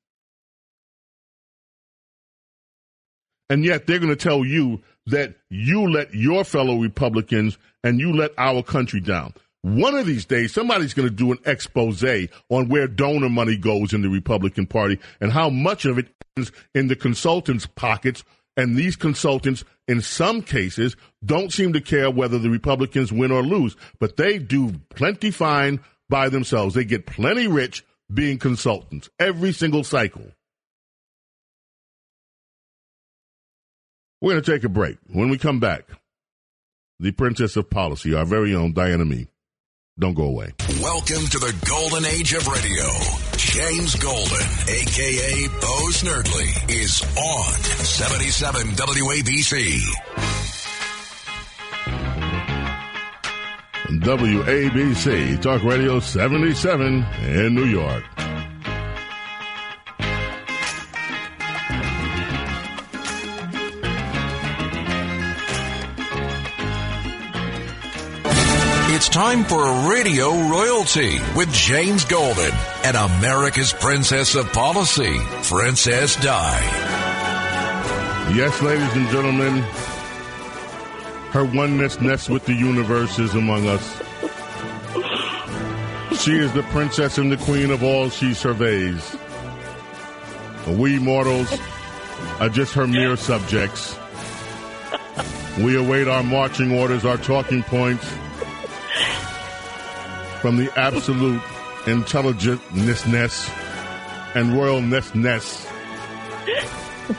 And 3.49 3.65
yet 3.65 3.87
they're 3.87 3.97
going 3.97 4.15
to 4.15 4.15
tell 4.15 4.45
you 4.45 4.83
that 5.07 5.33
you 5.49 5.89
let 5.89 6.13
your 6.13 6.43
fellow 6.43 6.77
Republicans 6.77 7.57
and 7.83 7.99
you 7.99 8.13
let 8.13 8.29
our 8.37 8.61
country 8.61 8.99
down. 8.99 9.33
One 9.63 9.95
of 9.95 10.05
these 10.05 10.25
days, 10.25 10.53
somebody's 10.53 10.93
going 10.93 11.09
to 11.09 11.15
do 11.15 11.31
an 11.31 11.39
expose 11.47 12.03
on 12.49 12.69
where 12.69 12.87
donor 12.87 13.29
money 13.29 13.57
goes 13.57 13.93
in 13.93 14.03
the 14.03 14.09
Republican 14.09 14.67
Party 14.67 14.99
and 15.19 15.31
how 15.31 15.49
much 15.49 15.85
of 15.85 15.97
it 15.97 16.05
is 16.37 16.51
in 16.75 16.87
the 16.87 16.95
consultants' 16.95 17.65
pockets. 17.65 18.23
And 18.57 18.75
these 18.75 18.95
consultants, 18.95 19.63
in 19.87 20.01
some 20.01 20.41
cases, 20.41 20.95
don't 21.23 21.51
seem 21.51 21.73
to 21.73 21.81
care 21.81 22.09
whether 22.09 22.39
the 22.39 22.49
Republicans 22.49 23.11
win 23.11 23.31
or 23.31 23.43
lose, 23.43 23.75
but 23.99 24.15
they 24.15 24.37
do 24.37 24.73
plenty 24.89 25.31
fine 25.31 25.81
by 26.09 26.29
themselves. 26.29 26.75
They 26.75 26.85
get 26.85 27.05
plenty 27.05 27.47
rich 27.47 27.85
being 28.13 28.37
consultants 28.37 29.09
every 29.19 29.51
single 29.51 29.83
cycle. 29.83 30.31
We're 34.21 34.33
going 34.33 34.43
to 34.43 34.51
take 34.51 34.63
a 34.63 34.69
break. 34.69 34.97
When 35.07 35.29
we 35.29 35.37
come 35.37 35.59
back, 35.59 35.89
the 36.99 37.11
princess 37.11 37.57
of 37.57 37.69
policy, 37.69 38.13
our 38.13 38.25
very 38.25 38.55
own 38.55 38.73
Diana 38.73 39.05
Me. 39.05 39.27
Don't 39.97 40.13
go 40.13 40.25
away. 40.25 40.51
Welcome 40.81 41.25
to 41.27 41.39
the 41.39 41.55
golden 41.69 42.03
age 42.03 42.33
of 42.33 42.45
radio. 42.49 42.83
James 43.37 43.95
Golden, 43.95 44.45
aka 44.67 45.47
Bo 45.61 45.87
Snerdley, 45.91 46.69
is 46.69 47.01
on 47.15 47.53
77 47.85 48.67
WABC. 48.71 49.79
WABC, 54.03 55.41
Talk 55.41 55.63
Radio 55.63 56.01
77 56.01 57.05
in 57.29 57.55
New 57.55 57.63
York. 57.63 58.03
Time 69.15 69.45
for 69.45 69.89
Radio 69.89 70.29
Royalty 70.49 71.21
with 71.37 71.49
James 71.53 72.03
Golden 72.03 72.51
and 72.83 72.97
America's 72.97 73.71
Princess 73.71 74.35
of 74.35 74.51
Policy, 74.51 75.17
Princess 75.43 76.17
Di. 76.17 76.59
Yes, 78.35 78.61
ladies 78.61 78.93
and 78.93 79.07
gentlemen, 79.07 79.59
her 81.31 81.45
oneness 81.45 82.01
nests 82.01 82.27
with 82.27 82.45
the 82.45 82.55
universe 82.55 83.17
is 83.17 83.33
among 83.35 83.69
us. 83.69 84.01
She 86.21 86.33
is 86.33 86.51
the 86.51 86.63
princess 86.71 87.17
and 87.17 87.31
the 87.31 87.37
queen 87.37 87.71
of 87.71 87.83
all 87.83 88.09
she 88.09 88.33
surveys. 88.33 89.15
We 90.67 90.99
mortals 90.99 91.57
are 92.41 92.49
just 92.49 92.73
her 92.73 92.85
mere 92.85 93.15
subjects. 93.15 93.97
We 95.57 95.77
await 95.77 96.09
our 96.09 96.21
marching 96.21 96.73
orders, 96.73 97.05
our 97.05 97.15
talking 97.15 97.63
points 97.63 98.05
from 100.45 100.57
the 100.57 100.71
absolute 100.77 101.41
intelligentness 101.87 103.49
and 104.35 104.51
royalness 104.51 105.65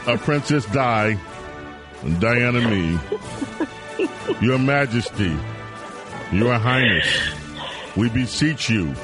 of 0.06 0.22
Princess 0.22 0.64
Di 0.66 1.18
and 2.02 2.20
Diana 2.20 2.60
Me. 2.70 2.96
Your 4.40 4.60
Majesty, 4.60 5.36
Your 6.30 6.56
Highness, 6.56 7.08
we 7.96 8.08
beseech 8.10 8.70
you, 8.70 8.94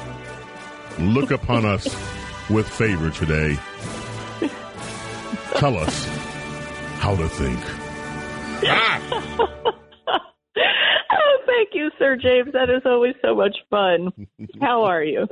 look 0.99 1.31
upon 1.31 1.65
us 1.65 1.83
with 2.49 2.69
favor 2.69 3.09
today. 3.09 3.59
Tell 5.57 5.77
us 5.77 6.05
how 6.99 7.17
to 7.17 7.27
think. 7.27 7.82
Sir 12.03 12.17
James. 12.17 12.51
That 12.51 12.69
is 12.69 12.81
always 12.85 13.15
so 13.21 13.33
much 13.33 13.55
fun. 13.69 14.27
How 14.61 14.83
are 14.83 15.03
you? 15.03 15.27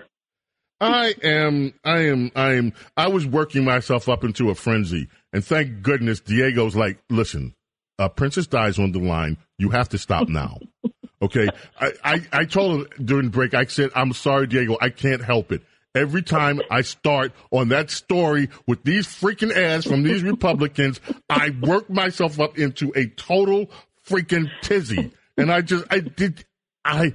I 0.80 1.14
am, 1.22 1.74
I 1.84 2.00
am, 2.06 2.32
I 2.36 2.54
am, 2.54 2.74
I 2.96 3.10
was 3.10 3.28
working 3.28 3.66
myself 3.66 4.08
up 4.08 4.24
into 4.24 4.50
a 4.50 4.56
frenzy. 4.56 5.10
And 5.34 5.44
thank 5.46 5.82
goodness 5.84 6.22
Diego's 6.22 6.76
like, 6.76 6.98
listen, 7.10 7.54
uh, 8.00 8.10
Princess 8.10 8.48
Di's 8.48 8.80
on 8.80 8.94
the 8.94 9.00
line. 9.00 9.38
You 9.60 9.70
have 9.72 9.90
to 9.90 9.98
stop 9.98 10.30
now. 10.30 10.60
Okay. 11.24 11.50
I, 11.80 11.92
I, 12.04 12.22
I 12.34 12.46
told 12.46 12.88
him 12.98 13.06
during 13.06 13.26
the 13.26 13.30
break, 13.30 13.54
I 13.54 13.66
said, 13.66 13.92
I'm 13.94 14.12
sorry, 14.12 14.48
Diego. 14.48 14.76
I 14.82 14.90
can't 14.90 15.24
help 15.24 15.52
it. 15.52 15.62
Every 15.94 16.24
time 16.24 16.62
I 16.72 16.82
start 16.82 17.32
on 17.52 17.68
that 17.68 17.92
story 17.92 18.50
with 18.66 18.84
these 18.84 19.06
freaking 19.06 19.56
ads 19.56 19.86
from 19.86 20.02
these 20.02 20.24
Republicans, 20.24 21.00
I 21.30 21.52
work 21.62 21.92
myself 21.92 22.40
up 22.40 22.58
into 22.58 22.92
a 22.96 23.06
total 23.06 23.70
freaking 24.04 24.50
tizzy. 24.64 25.12
And 25.38 25.52
I 25.52 25.62
just, 25.62 25.86
I 25.92 26.00
did, 26.00 26.44
I, 26.84 27.14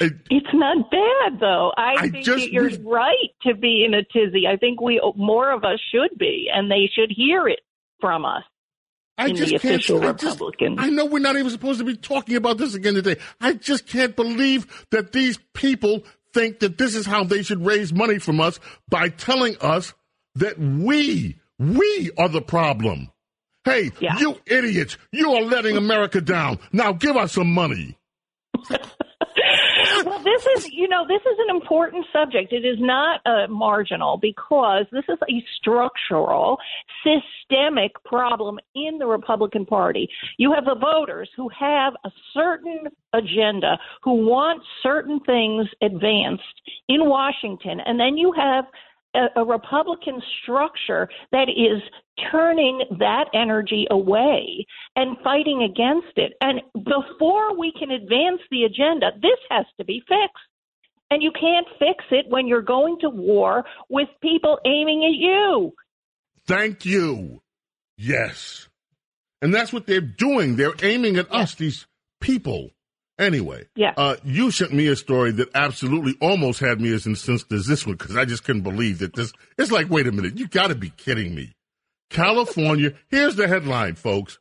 it, 0.00 0.12
It's 0.30 0.46
not 0.52 0.90
bad, 0.90 1.40
though. 1.40 1.72
I, 1.76 1.94
I 1.98 2.08
think 2.08 2.24
just 2.24 2.50
you're 2.50 2.70
right 2.80 3.30
to 3.42 3.54
be 3.54 3.84
in 3.86 3.94
a 3.94 4.02
tizzy. 4.02 4.46
I 4.46 4.56
think 4.56 4.80
we 4.80 5.00
more 5.16 5.52
of 5.52 5.64
us 5.64 5.80
should 5.92 6.18
be, 6.18 6.48
and 6.52 6.70
they 6.70 6.90
should 6.94 7.12
hear 7.14 7.48
it 7.48 7.60
from 8.00 8.24
us. 8.24 8.42
I 9.18 9.30
just 9.30 9.52
the 9.52 9.58
can't. 9.58 9.74
official 9.74 10.04
I, 10.04 10.12
just, 10.12 10.40
I 10.78 10.90
know 10.90 11.04
we're 11.04 11.18
not 11.18 11.36
even 11.36 11.50
supposed 11.50 11.78
to 11.78 11.84
be 11.84 11.96
talking 11.96 12.36
about 12.36 12.58
this 12.58 12.74
again 12.74 12.94
today. 12.94 13.16
I 13.40 13.52
just 13.52 13.86
can't 13.86 14.16
believe 14.16 14.86
that 14.90 15.12
these 15.12 15.38
people 15.52 16.02
think 16.32 16.60
that 16.60 16.78
this 16.78 16.94
is 16.94 17.06
how 17.06 17.24
they 17.24 17.42
should 17.42 17.64
raise 17.64 17.92
money 17.92 18.18
from 18.18 18.40
us 18.40 18.58
by 18.88 19.10
telling 19.10 19.56
us 19.60 19.92
that 20.36 20.58
we, 20.58 21.38
we 21.58 22.10
are 22.16 22.28
the 22.28 22.40
problem. 22.40 23.10
Hey, 23.64 23.90
you 24.18 24.38
idiots, 24.46 24.96
you 25.12 25.30
are 25.32 25.42
letting 25.42 25.76
America 25.76 26.20
down. 26.20 26.58
Now 26.72 26.92
give 26.92 27.16
us 27.16 27.32
some 27.32 27.52
money. 27.52 27.96
this 30.32 30.46
is, 30.56 30.72
you 30.72 30.88
know, 30.88 31.06
this 31.06 31.20
is 31.20 31.38
an 31.38 31.54
important 31.54 32.06
subject. 32.12 32.52
It 32.52 32.64
is 32.64 32.78
not 32.78 33.20
uh, 33.26 33.46
marginal 33.48 34.16
because 34.16 34.86
this 34.92 35.04
is 35.08 35.18
a 35.28 35.44
structural, 35.56 36.58
systemic 37.02 37.92
problem 38.04 38.58
in 38.74 38.98
the 38.98 39.06
Republican 39.06 39.66
Party. 39.66 40.08
You 40.38 40.52
have 40.52 40.64
the 40.64 40.74
voters 40.74 41.28
who 41.36 41.48
have 41.58 41.94
a 42.04 42.10
certain 42.32 42.84
agenda, 43.12 43.78
who 44.02 44.26
want 44.26 44.62
certain 44.82 45.20
things 45.20 45.68
advanced 45.82 46.42
in 46.88 47.08
Washington, 47.08 47.80
and 47.84 47.98
then 47.98 48.16
you 48.16 48.32
have 48.32 48.64
a, 49.14 49.40
a 49.40 49.44
Republican 49.44 50.20
structure 50.42 51.08
that 51.30 51.48
is 51.48 51.82
turning 52.30 52.82
that 52.98 53.26
energy 53.34 53.86
away 53.90 54.66
and 54.96 55.16
fighting 55.24 55.62
against 55.62 56.16
it. 56.16 56.34
And 56.40 56.60
before 56.74 57.58
we 57.58 57.72
can 57.78 57.90
advance 57.90 58.40
the 58.50 58.64
agenda, 58.64 59.10
this 59.20 59.38
has 59.50 59.66
to 59.78 59.84
be 59.84 60.00
fixed. 60.00 60.44
And 61.10 61.22
you 61.22 61.30
can't 61.32 61.66
fix 61.78 62.04
it 62.10 62.26
when 62.28 62.46
you're 62.46 62.62
going 62.62 62.98
to 63.00 63.10
war 63.10 63.64
with 63.90 64.08
people 64.22 64.58
aiming 64.64 65.04
at 65.04 65.14
you. 65.14 65.72
Thank 66.46 66.86
you. 66.86 67.42
Yes. 67.98 68.68
And 69.42 69.54
that's 69.54 69.72
what 69.72 69.86
they're 69.86 70.00
doing. 70.00 70.56
They're 70.56 70.74
aiming 70.82 71.16
at 71.16 71.32
us, 71.32 71.54
these 71.54 71.86
people. 72.20 72.70
Anyway, 73.22 73.64
Yeah. 73.76 73.92
uh, 73.96 74.16
you 74.24 74.50
sent 74.50 74.72
me 74.72 74.88
a 74.88 74.96
story 74.96 75.30
that 75.32 75.48
absolutely 75.54 76.16
almost 76.20 76.58
had 76.60 76.80
me 76.80 76.92
as 76.92 77.06
incensed 77.06 77.52
as 77.52 77.66
this 77.66 77.86
one 77.86 77.96
because 77.96 78.16
I 78.16 78.24
just 78.24 78.42
couldn't 78.44 78.62
believe 78.62 78.98
that 78.98 79.14
this. 79.14 79.32
It's 79.56 79.70
like, 79.70 79.88
wait 79.88 80.06
a 80.08 80.12
minute, 80.12 80.38
you 80.38 80.48
got 80.48 80.68
to 80.68 80.74
be 80.74 80.90
kidding 80.90 81.34
me. 81.34 81.52
California, 82.10 82.92
here's 83.08 83.36
the 83.36 83.48
headline, 83.48 83.94
folks. 83.94 84.38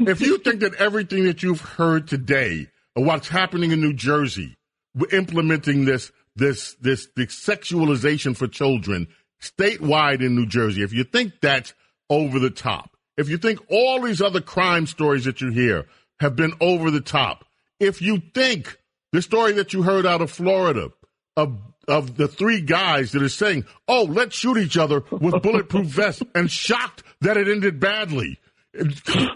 if 0.00 0.20
you 0.20 0.38
think 0.38 0.60
that 0.60 0.74
everything 0.74 1.24
that 1.24 1.42
you've 1.42 1.60
heard 1.60 2.08
today 2.08 2.68
of 2.94 3.04
what's 3.06 3.28
happening 3.28 3.72
in 3.72 3.80
New 3.80 3.92
Jersey, 3.94 4.54
we're 4.94 5.16
implementing 5.16 5.84
this, 5.84 6.10
this, 6.34 6.74
this, 6.80 7.08
this 7.16 7.26
sexualization 7.28 8.36
for 8.36 8.46
children 8.48 9.06
statewide 9.40 10.20
in 10.20 10.34
New 10.34 10.46
Jersey, 10.46 10.82
if 10.82 10.92
you 10.92 11.04
think 11.04 11.34
that's 11.40 11.74
over 12.10 12.38
the 12.38 12.50
top, 12.50 12.96
if 13.16 13.28
you 13.28 13.38
think 13.38 13.60
all 13.70 14.02
these 14.02 14.20
other 14.20 14.40
crime 14.40 14.86
stories 14.86 15.24
that 15.24 15.40
you 15.40 15.50
hear 15.50 15.86
have 16.20 16.36
been 16.36 16.52
over 16.60 16.90
the 16.90 17.00
top, 17.00 17.44
if 17.80 18.00
you 18.02 18.22
think 18.34 18.78
the 19.12 19.22
story 19.22 19.52
that 19.52 19.72
you 19.72 19.82
heard 19.82 20.06
out 20.06 20.22
of 20.22 20.30
Florida 20.30 20.90
of 21.36 21.58
of 21.88 22.16
the 22.16 22.26
three 22.26 22.60
guys 22.60 23.12
that 23.12 23.22
are 23.22 23.28
saying, 23.28 23.64
"Oh, 23.86 24.04
let's 24.04 24.34
shoot 24.36 24.58
each 24.58 24.76
other 24.76 25.02
with 25.10 25.42
bulletproof 25.42 25.86
vests," 25.86 26.22
and 26.34 26.50
shocked 26.50 27.02
that 27.20 27.36
it 27.36 27.48
ended 27.48 27.78
badly. 27.80 28.38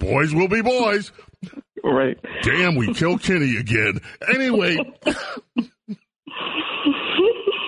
Boys 0.01 0.35
will 0.35 0.49
be 0.49 0.61
boys. 0.61 1.13
Right. 1.83 2.19
Damn, 2.43 2.75
we 2.75 2.93
kill 2.93 3.17
Kenny 3.17 3.57
again. 3.57 4.01
Anyway, 4.29 4.77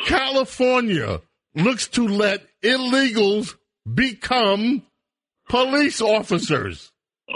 California 0.06 1.20
looks 1.54 1.88
to 1.88 2.06
let 2.06 2.42
illegals 2.62 3.54
become 3.92 4.82
police 5.48 6.02
officers. 6.02 6.92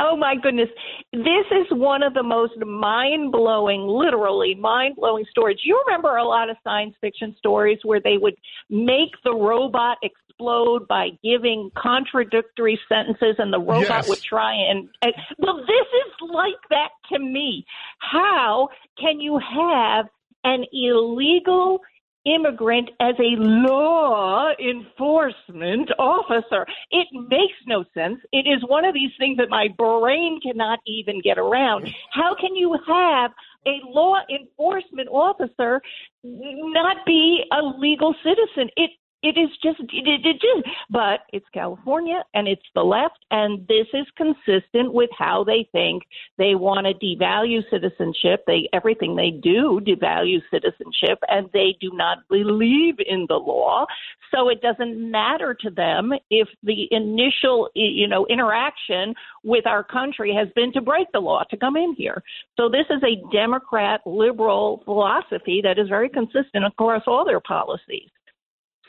Oh 0.00 0.16
my 0.16 0.34
goodness. 0.42 0.68
This 1.12 1.46
is 1.50 1.66
one 1.70 2.02
of 2.02 2.14
the 2.14 2.22
most 2.22 2.54
mind 2.64 3.32
blowing, 3.32 3.86
literally 3.86 4.54
mind 4.54 4.96
blowing 4.96 5.24
stories. 5.30 5.58
You 5.62 5.80
remember 5.86 6.16
a 6.16 6.24
lot 6.24 6.48
of 6.48 6.56
science 6.64 6.94
fiction 7.00 7.34
stories 7.38 7.78
where 7.84 8.00
they 8.00 8.16
would 8.16 8.34
make 8.70 9.10
the 9.24 9.34
robot 9.34 9.98
explode 10.02 10.88
by 10.88 11.10
giving 11.22 11.70
contradictory 11.76 12.80
sentences 12.88 13.36
and 13.38 13.52
the 13.52 13.60
robot 13.60 13.88
Yes. 13.88 14.08
would 14.08 14.22
try 14.22 14.54
and, 14.54 14.88
and. 15.02 15.12
Well, 15.38 15.58
this 15.58 15.66
is 15.68 16.30
like 16.32 16.54
that 16.70 16.88
to 17.12 17.18
me. 17.18 17.64
How 17.98 18.68
can 18.98 19.20
you 19.20 19.38
have 19.38 20.06
an 20.44 20.64
illegal 20.72 21.80
immigrant 22.24 22.90
as 23.00 23.14
a 23.18 23.36
law 23.38 24.50
enforcement 24.58 25.90
officer. 25.98 26.66
It 26.90 27.06
makes 27.12 27.54
no 27.66 27.84
sense. 27.94 28.20
It 28.32 28.46
is 28.46 28.62
one 28.68 28.84
of 28.84 28.94
these 28.94 29.12
things 29.18 29.38
that 29.38 29.48
my 29.48 29.68
brain 29.76 30.40
cannot 30.42 30.80
even 30.86 31.20
get 31.20 31.38
around. 31.38 31.88
How 32.12 32.34
can 32.34 32.54
you 32.54 32.76
have 32.86 33.30
a 33.66 33.80
law 33.84 34.16
enforcement 34.30 35.08
officer 35.10 35.80
not 36.22 36.96
be 37.06 37.42
a 37.52 37.62
legal 37.78 38.14
citizen? 38.22 38.70
It 38.76 38.90
it 39.22 39.36
is 39.36 39.50
just 39.62 39.80
it, 39.80 40.06
it, 40.06 40.26
it 40.26 40.40
just 40.40 40.76
but 40.88 41.20
it's 41.32 41.46
California 41.52 42.24
and 42.34 42.48
it's 42.48 42.64
the 42.74 42.82
left 42.82 43.24
and 43.30 43.66
this 43.68 43.86
is 43.92 44.06
consistent 44.16 44.92
with 44.92 45.10
how 45.16 45.44
they 45.44 45.68
think. 45.72 46.04
They 46.38 46.54
want 46.54 46.86
to 46.86 46.94
devalue 46.94 47.62
citizenship. 47.70 48.44
They 48.46 48.68
everything 48.72 49.16
they 49.16 49.30
do 49.30 49.80
devalue 49.86 50.40
citizenship 50.50 51.18
and 51.28 51.48
they 51.52 51.76
do 51.80 51.90
not 51.92 52.18
believe 52.28 52.94
in 53.06 53.26
the 53.28 53.36
law. 53.36 53.86
So 54.34 54.48
it 54.48 54.62
doesn't 54.62 55.10
matter 55.10 55.54
to 55.60 55.70
them 55.70 56.12
if 56.30 56.48
the 56.62 56.88
initial 56.90 57.68
you 57.74 58.08
know 58.08 58.26
interaction 58.28 59.14
with 59.44 59.66
our 59.66 59.84
country 59.84 60.34
has 60.34 60.48
been 60.54 60.72
to 60.72 60.80
break 60.80 61.08
the 61.12 61.20
law 61.20 61.42
to 61.50 61.56
come 61.56 61.76
in 61.76 61.94
here. 61.94 62.22
So 62.56 62.68
this 62.68 62.86
is 62.88 63.02
a 63.02 63.20
democrat 63.32 64.00
liberal 64.06 64.82
philosophy 64.84 65.60
that 65.62 65.78
is 65.78 65.88
very 65.88 66.08
consistent 66.08 66.64
across 66.64 67.02
all 67.06 67.24
their 67.24 67.40
policies 67.40 68.08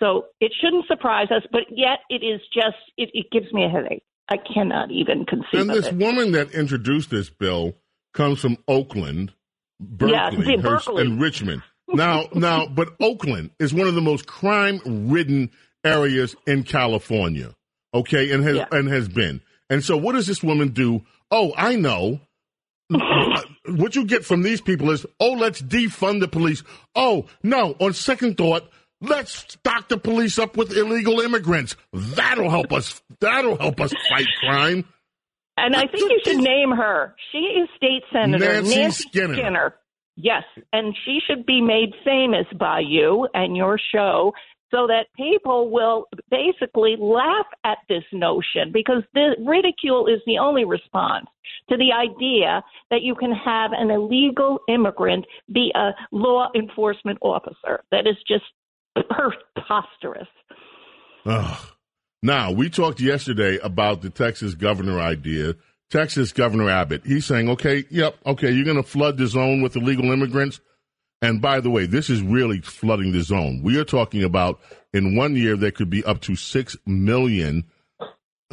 so 0.01 0.25
it 0.41 0.51
shouldn't 0.61 0.87
surprise 0.87 1.27
us, 1.31 1.43
but 1.51 1.61
yet 1.69 1.99
it 2.09 2.23
is 2.25 2.41
just, 2.53 2.75
it, 2.97 3.09
it 3.13 3.27
gives 3.31 3.51
me 3.53 3.63
a 3.63 3.69
headache. 3.69 4.03
I 4.29 4.37
cannot 4.37 4.91
even 4.91 5.25
conceive 5.25 5.61
And 5.61 5.69
this 5.69 5.87
it. 5.87 5.95
woman 5.95 6.31
that 6.33 6.51
introduced 6.51 7.09
this 7.09 7.29
bill 7.29 7.73
comes 8.13 8.39
from 8.39 8.57
Oakland, 8.67 9.33
Berkeley, 9.79 10.11
Yeah, 10.13 10.31
her- 10.57 10.61
Berkeley. 10.61 11.01
and 11.03 11.21
Richmond. 11.21 11.61
Now, 11.93 12.29
now, 12.33 12.67
but 12.67 12.95
Oakland 13.01 13.51
is 13.59 13.73
one 13.73 13.87
of 13.87 13.95
the 13.95 14.01
most 14.01 14.25
crime-ridden 14.27 15.51
areas 15.83 16.35
in 16.47 16.63
California. 16.63 17.53
Okay, 17.93 18.31
and 18.31 18.43
has 18.43 18.55
Yeah. 18.57 18.65
and 18.71 18.87
has 18.87 19.09
been. 19.09 19.41
And 19.69 19.83
so, 19.83 19.97
what 19.97 20.13
does 20.13 20.25
this 20.27 20.41
woman 20.41 20.69
do? 20.69 21.01
Oh, 21.29 21.53
I 21.57 21.75
know. 21.75 22.21
what 23.67 23.95
you 23.95 24.05
get 24.05 24.23
from 24.25 24.41
these 24.43 24.61
people 24.61 24.89
is, 24.91 25.05
oh, 25.19 25.33
let's 25.33 25.61
defund 25.61 26.19
the 26.21 26.27
police. 26.27 26.63
Oh, 26.95 27.25
no. 27.43 27.75
On 27.79 27.93
second 27.93 28.37
thought, 28.37 28.69
let's 29.01 29.31
stock 29.53 29.89
the 29.89 29.97
police 29.97 30.39
up 30.39 30.57
with 30.57 30.75
illegal 30.75 31.19
immigrants. 31.19 31.75
That'll 31.91 32.49
help 32.49 32.71
us. 32.71 33.01
That'll 33.19 33.57
help 33.57 33.81
us 33.81 33.93
fight 34.09 34.27
crime. 34.39 34.85
And 35.57 35.75
I 35.75 35.81
think 35.81 36.11
you 36.11 36.19
should 36.23 36.37
name 36.37 36.71
her. 36.71 37.15
She 37.31 37.37
is 37.37 37.69
State 37.75 38.03
Senator 38.11 38.61
Nancy 38.61 39.03
Skinner. 39.09 39.75
Yes, 40.15 40.43
and 40.73 40.95
she 41.05 41.19
should 41.25 41.45
be 41.45 41.61
made 41.61 41.93
famous 42.03 42.45
by 42.59 42.81
you 42.81 43.27
and 43.33 43.55
your 43.55 43.79
show 43.93 44.33
so 44.71 44.87
that 44.87 45.07
people 45.15 45.69
will 45.69 46.07
basically 46.29 46.95
laugh 46.99 47.45
at 47.63 47.77
this 47.89 48.03
notion 48.11 48.71
because 48.71 49.03
the 49.13 49.35
ridicule 49.45 50.07
is 50.07 50.21
the 50.25 50.37
only 50.37 50.65
response 50.65 51.27
to 51.69 51.77
the 51.77 51.91
idea 51.91 52.63
that 52.89 53.01
you 53.01 53.13
can 53.15 53.31
have 53.31 53.71
an 53.73 53.91
illegal 53.91 54.59
immigrant 54.69 55.25
be 55.53 55.71
a 55.75 55.91
law 56.11 56.49
enforcement 56.55 57.17
officer. 57.21 57.83
That 57.91 58.07
is 58.07 58.15
just 58.27 58.45
preposterous. 58.95 60.27
Ugh. 61.25 61.67
Now, 62.23 62.51
we 62.51 62.69
talked 62.69 62.99
yesterday 62.99 63.57
about 63.63 64.01
the 64.01 64.09
Texas 64.09 64.53
governor 64.53 64.99
idea. 64.99 65.55
Texas 65.91 66.31
Governor 66.31 66.69
Abbott, 66.69 67.05
he's 67.05 67.25
saying, 67.25 67.49
okay, 67.49 67.83
yep, 67.89 68.15
okay, 68.25 68.49
you're 68.49 68.63
going 68.63 68.77
to 68.77 68.83
flood 68.83 69.17
the 69.17 69.27
zone 69.27 69.61
with 69.61 69.75
illegal 69.75 70.09
immigrants. 70.09 70.61
And 71.21 71.41
by 71.41 71.59
the 71.59 71.69
way, 71.69 71.85
this 71.85 72.09
is 72.09 72.21
really 72.21 72.61
flooding 72.61 73.11
the 73.11 73.21
zone. 73.21 73.61
We 73.61 73.77
are 73.77 73.83
talking 73.83 74.23
about 74.23 74.61
in 74.93 75.17
one 75.17 75.35
year, 75.35 75.57
there 75.57 75.71
could 75.71 75.89
be 75.89 76.03
up 76.05 76.21
to 76.21 76.37
six 76.37 76.77
million, 76.85 77.65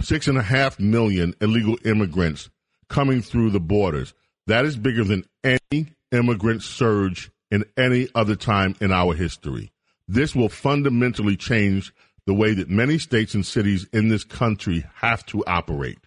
six 0.00 0.26
and 0.26 0.36
a 0.36 0.42
half 0.42 0.80
million 0.80 1.34
illegal 1.40 1.78
immigrants 1.84 2.50
coming 2.88 3.22
through 3.22 3.50
the 3.50 3.60
borders. 3.60 4.14
That 4.48 4.64
is 4.64 4.76
bigger 4.76 5.04
than 5.04 5.24
any 5.44 5.94
immigrant 6.10 6.64
surge 6.64 7.30
in 7.52 7.64
any 7.76 8.08
other 8.16 8.34
time 8.34 8.74
in 8.80 8.90
our 8.90 9.14
history. 9.14 9.70
This 10.08 10.34
will 10.34 10.48
fundamentally 10.48 11.36
change 11.36 11.92
the 12.26 12.34
way 12.34 12.54
that 12.54 12.70
many 12.70 12.98
states 12.98 13.34
and 13.34 13.44
cities 13.44 13.86
in 13.92 14.08
this 14.08 14.24
country 14.24 14.84
have 14.96 15.24
to 15.26 15.44
operate 15.46 15.98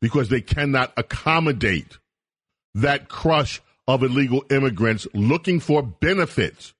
because 0.00 0.28
they 0.28 0.40
cannot 0.40 0.92
accommodate 0.96 1.98
that 2.74 3.08
crush 3.08 3.60
of 3.86 4.02
illegal 4.02 4.44
immigrants 4.50 5.06
looking 5.12 5.60
for 5.60 5.82
benefits 5.82 6.72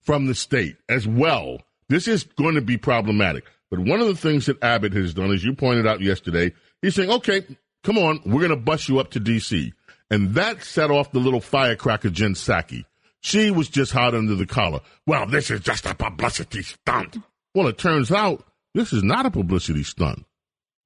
from 0.00 0.26
the 0.26 0.34
state 0.34 0.76
as 0.88 1.06
well. 1.06 1.58
This 1.88 2.08
is 2.08 2.24
going 2.24 2.56
to 2.56 2.60
be 2.60 2.76
problematic. 2.76 3.44
But 3.70 3.80
one 3.80 4.00
of 4.00 4.06
the 4.06 4.16
things 4.16 4.46
that 4.46 4.62
Abbott 4.62 4.92
has 4.92 5.14
done, 5.14 5.32
as 5.32 5.44
you 5.44 5.54
pointed 5.54 5.86
out 5.86 6.00
yesterday, 6.00 6.52
he's 6.82 6.94
saying, 6.94 7.10
okay, 7.10 7.44
come 7.82 7.96
on, 7.96 8.20
we're 8.26 8.40
going 8.40 8.50
to 8.50 8.56
bus 8.56 8.88
you 8.88 8.98
up 8.98 9.10
to 9.12 9.20
D.C. 9.20 9.72
And 10.10 10.34
that 10.34 10.62
set 10.62 10.90
off 10.90 11.12
the 11.12 11.20
little 11.20 11.40
firecracker 11.40 12.10
Jen 12.10 12.34
Psaki. 12.34 12.84
She 13.22 13.50
was 13.50 13.68
just 13.68 13.92
hot 13.92 14.14
under 14.14 14.34
the 14.34 14.46
collar. 14.46 14.80
Well, 15.06 15.26
this 15.26 15.50
is 15.50 15.60
just 15.60 15.86
a 15.86 15.94
publicity 15.94 16.62
stunt. 16.62 17.18
Well, 17.54 17.68
it 17.68 17.78
turns 17.78 18.10
out 18.10 18.44
this 18.74 18.92
is 18.92 19.02
not 19.02 19.26
a 19.26 19.30
publicity 19.30 19.84
stunt. 19.84 20.24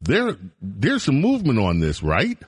There, 0.03 0.37
there's 0.61 1.05
some 1.05 1.21
movement 1.21 1.59
on 1.59 1.81
this, 1.81 2.03
right? 2.03 2.39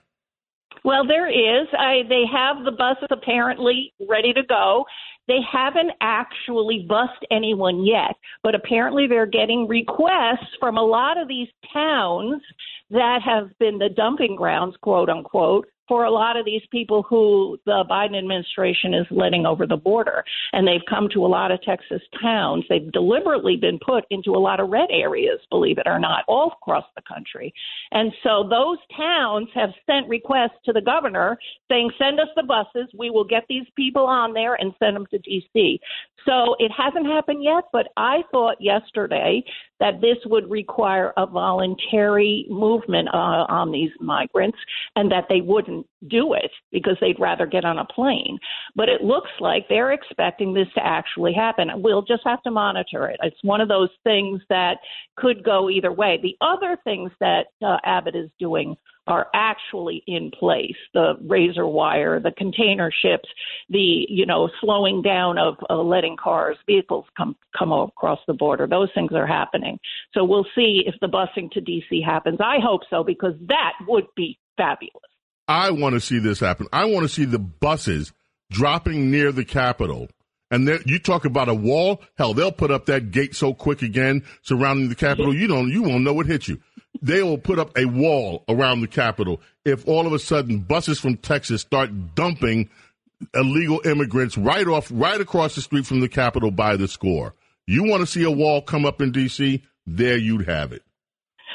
Well, 0.85 1.07
there 1.07 1.29
is. 1.29 1.69
I, 1.73 2.03
they 2.09 2.25
have 2.31 2.65
the 2.65 2.71
buses 2.73 3.09
apparently 3.11 3.95
ready 4.09 4.33
to 4.35 4.43
go. 4.43 4.85
They 5.27 5.41
haven't 5.51 5.93
actually 6.01 6.87
bussed 6.89 7.25
anyone 7.31 7.85
yet, 7.85 8.17
but 8.43 8.55
apparently 8.55 9.07
they're 9.07 9.27
getting 9.27 9.67
requests 9.69 10.55
from 10.61 10.77
a 10.77 10.85
lot 10.85 11.19
of 11.19 11.29
these 11.29 11.49
towns 11.73 12.43
that 12.91 13.21
have 13.25 13.51
been 13.59 13.79
the 13.79 13.91
dumping 13.95 14.37
grounds, 14.37 14.77
quote 14.81 15.09
unquote, 15.09 15.67
for 15.89 16.05
a 16.05 16.11
lot 16.11 16.37
of 16.37 16.45
these 16.45 16.63
people 16.71 17.03
who 17.03 17.59
the 17.65 17.85
Biden 17.91 18.17
administration 18.17 18.95
is 18.95 19.07
letting 19.11 19.47
over 19.47 19.67
the 19.67 19.77
border. 19.77 20.23
And 20.53 20.67
they've 20.67 20.85
come 20.89 21.09
to 21.15 21.25
a 21.25 21.27
lot 21.27 21.51
of 21.51 21.61
Texas 21.63 22.03
towns. 22.21 22.65
They've 22.69 22.93
deliberately 22.93 23.57
been 23.57 23.79
put 23.85 24.05
into 24.11 24.33
a 24.33 24.39
lot 24.39 24.61
of 24.61 24.69
red 24.69 24.89
areas, 24.91 25.41
believe 25.51 25.79
it 25.79 25.87
or 25.87 25.99
not, 25.99 26.25
all 26.29 26.53
across 26.61 26.85
the 26.95 27.03
country. 27.03 27.53
And 27.91 28.13
so 28.23 28.47
those 28.49 28.79
towns 28.97 29.49
have 29.55 29.71
sent 29.87 30.09
requests 30.09 30.59
to 30.67 30.73
the 30.73 30.81
governor 30.81 31.39
saying, 31.69 31.91
send 31.99 32.21
us 32.21 32.29
the 32.37 32.43
buses. 32.43 32.89
We 32.97 33.11
will 33.11 33.25
get 33.25 33.45
these 33.49 33.67
people 33.77 34.05
on 34.05 34.33
there 34.33 34.55
and 34.55 34.75
send 34.79 34.97
them 34.97 35.07
to 35.11 35.19
D.C. 35.19 35.81
So 36.27 36.57
it 36.59 36.71
hasn't 36.77 37.07
happened 37.07 37.43
yet, 37.43 37.65
but 37.73 37.89
I 37.97 38.19
thought 38.31 38.57
yesterday 38.61 39.43
that 39.81 40.01
this 40.01 40.17
would 40.27 40.51
require 40.51 41.13
a 41.17 41.27
voluntary 41.27 42.47
movement 42.51 43.09
uh, 43.15 43.47
on 43.49 43.71
these 43.71 43.91
migrants 44.01 44.59
and 44.97 45.11
that 45.13 45.27
they 45.29 45.41
wouldn't 45.41 45.87
do 46.09 46.35
it 46.35 46.51
because 46.73 46.97
they'd 47.01 47.21
rather 47.21 47.47
get 47.47 47.65
on 47.65 47.79
a 47.79 47.85
plane. 47.85 48.39
But 48.75 48.89
it 48.89 49.03
looks 49.03 49.31
like 49.41 49.67
they're 49.69 49.93
expecting 49.93 50.53
this 50.53 50.69
to 50.75 50.85
actually 50.85 51.33
happen. 51.33 51.71
We'll 51.77 52.03
just 52.03 52.23
have 52.25 52.43
to 52.43 52.51
monitor 52.51 53.09
it. 53.09 53.19
It's 53.23 53.43
one 53.43 53.61
of 53.61 53.69
those 53.69 53.91
things 54.05 54.41
that 54.49 54.79
could 55.17 55.45
go 55.45 55.71
either 55.71 55.93
way. 55.93 56.19
The 56.21 56.37
other 56.41 56.77
things 56.85 57.11
that 57.21 57.47
uh, 57.65 57.77
Abbott 57.85 58.17
is 58.17 58.31
doing 58.39 58.77
are 59.09 59.27
actually 59.35 60.03
in 60.07 60.31
place 60.31 60.77
the 60.95 61.15
razor 61.27 61.67
wire 61.67 62.21
the 62.21 62.33
container 62.33 62.93
ships 63.03 63.29
the 63.69 64.07
you 64.09 64.25
know 64.25 64.49
slowing 64.61 65.03
down 65.03 65.39
of 65.39 65.57
uh, 65.69 65.75
letting 65.75 66.17
cars 66.17 66.57
vehicles 66.67 67.05
come 67.17 67.35
come 67.59 67.73
across 67.73 68.21
the 68.27 68.35
border 68.35 68.67
those 68.67 68.89
things 68.95 69.13
are 69.13 69.27
happening 69.27 69.79
so 70.15 70.25
we'll 70.25 70.47
see 70.55 70.85
if 70.87 70.95
the 71.01 71.09
busing 71.09 71.51
to 71.51 71.61
dc 71.61 72.05
happens 72.05 72.39
i 72.41 72.59
hope 72.63 72.83
so 72.89 73.03
because 73.03 73.35
that 73.49 73.73
would 73.89 74.07
be 74.15 74.39
fabulous 74.57 75.03
I 75.49 75.71
want 75.71 75.95
to 75.95 76.01
see 76.01 76.19
this 76.19 76.41
happen. 76.41 76.67
I 76.73 76.85
want 76.85 77.05
to 77.05 77.09
see 77.09 77.25
the 77.25 77.39
buses 77.39 78.13
dropping 78.51 79.11
near 79.11 79.33
the 79.33 79.47
Capitol. 79.47 80.09
And 80.51 80.69
there, 80.69 80.81
you 80.85 80.99
talk 80.99 81.25
about 81.25 81.49
a 81.49 81.55
wall. 81.55 82.03
Hell, 82.17 82.35
they'll 82.35 82.53
put 82.53 82.71
up 82.71 82.87
that 82.87 83.11
gate 83.11 83.35
so 83.35 83.55
quick 83.55 83.83
again 83.83 84.25
surrounding 84.43 84.89
the 84.89 84.95
Capitol. 84.95 85.35
You 85.35 85.47
don't, 85.47 85.71
you 85.71 85.83
won't 85.83 86.05
know 86.05 86.13
what 86.13 86.27
hit 86.27 86.49
you. 86.49 86.61
They 87.01 87.23
will 87.23 87.39
put 87.39 87.59
up 87.59 87.77
a 87.77 87.85
wall 87.85 88.45
around 88.49 88.81
the 88.81 88.89
Capitol 88.89 89.41
if 89.65 89.87
all 89.87 90.07
of 90.07 90.13
a 90.13 90.19
sudden 90.19 90.61
buses 90.61 90.99
from 90.99 91.17
Texas 91.17 91.61
start 91.61 92.15
dumping 92.15 92.69
illegal 93.35 93.81
immigrants 93.85 94.37
right 94.39 94.67
off, 94.67 94.89
right 94.93 95.21
across 95.21 95.55
the 95.55 95.61
street 95.61 95.87
from 95.87 96.01
the 96.01 96.09
Capitol 96.09 96.51
by 96.51 96.77
the 96.77 96.89
score. 96.89 97.35
You 97.67 97.85
want 97.85 98.01
to 98.01 98.07
see 98.07 98.23
a 98.23 98.31
wall 98.31 98.63
come 98.63 98.87
up 98.87 99.01
in 99.01 99.13
D.C.? 99.13 99.63
There 99.87 100.17
you'd 100.17 100.47
have 100.49 100.73
it. 100.73 100.83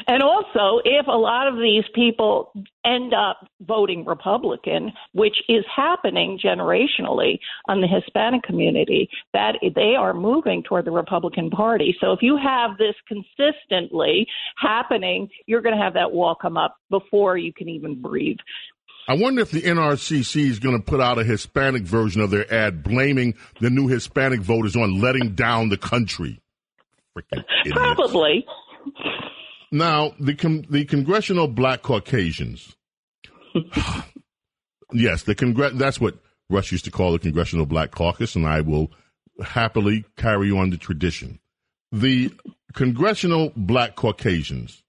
And 0.08 0.22
also, 0.24 0.82
if 0.84 1.08
a 1.08 1.12
lot 1.12 1.48
of 1.48 1.56
these 1.56 1.84
people 1.94 2.52
end 2.86 3.14
up 3.14 3.48
voting 3.62 4.06
Republican, 4.06 4.92
which 5.14 5.36
is 5.48 5.64
happening 5.74 6.40
generationally 6.44 7.40
on 7.68 7.82
the 7.82 7.88
Hispanic 7.88 8.44
community, 8.44 9.10
that 9.34 9.56
they 9.76 9.96
are 9.98 10.14
moving 10.14 10.64
toward 10.64 10.86
the 10.86 10.92
Republican 10.92 11.50
Party. 11.50 11.96
So 12.02 12.12
if 12.12 12.22
you 12.22 12.38
have 12.38 12.78
this 12.78 12.96
consistently 13.08 14.28
happening, 14.58 15.30
you're 15.46 15.62
going 15.62 15.78
to 15.78 15.82
have 15.82 15.94
that 15.94 16.12
wall 16.12 16.36
come 16.36 16.58
up 16.58 16.76
before 16.90 17.38
you 17.38 17.54
can 17.54 17.70
even 17.70 18.02
breathe. 18.02 18.38
I 19.08 19.16
wonder 19.16 19.42
if 19.42 19.52
the 19.52 19.62
NRCC 19.62 20.48
is 20.48 20.60
going 20.60 20.78
to 20.78 20.84
put 20.84 21.02
out 21.02 21.20
a 21.20 21.26
Hispanic 21.26 21.84
version 21.84 22.22
of 22.22 22.32
their 22.32 22.52
ad 22.54 22.84
blaming 22.84 23.34
the 23.60 23.70
new 23.70 23.88
Hispanic 23.88 24.40
voters 24.40 24.78
on 24.78 25.02
letting 25.02 25.36
down 25.36 25.70
the 25.70 25.78
country. 25.78 26.40
Probably. 27.72 28.46
Now, 29.74 30.14
the 30.20 30.36
con- 30.36 30.68
the 30.70 30.86
Congressional 30.86 31.48
Black 31.48 31.82
Caucasians. 31.82 32.76
yes, 34.94 35.24
the 35.24 35.72
that's 35.74 36.00
what 36.00 36.20
Rush 36.48 36.72
used 36.72 36.86
to 36.86 36.92
call 36.92 37.12
the 37.12 37.18
Congressional 37.18 37.66
Black 37.66 37.90
Caucus, 37.90 38.36
and 38.36 38.46
I 38.46 38.62
will 38.62 38.92
happily 39.44 40.06
carry 40.16 40.52
on 40.52 40.70
the 40.70 40.78
tradition. 40.78 41.40
The 41.92 42.32
Congressional 42.74 43.52
Black 43.58 43.96
Caucasians 43.96 44.84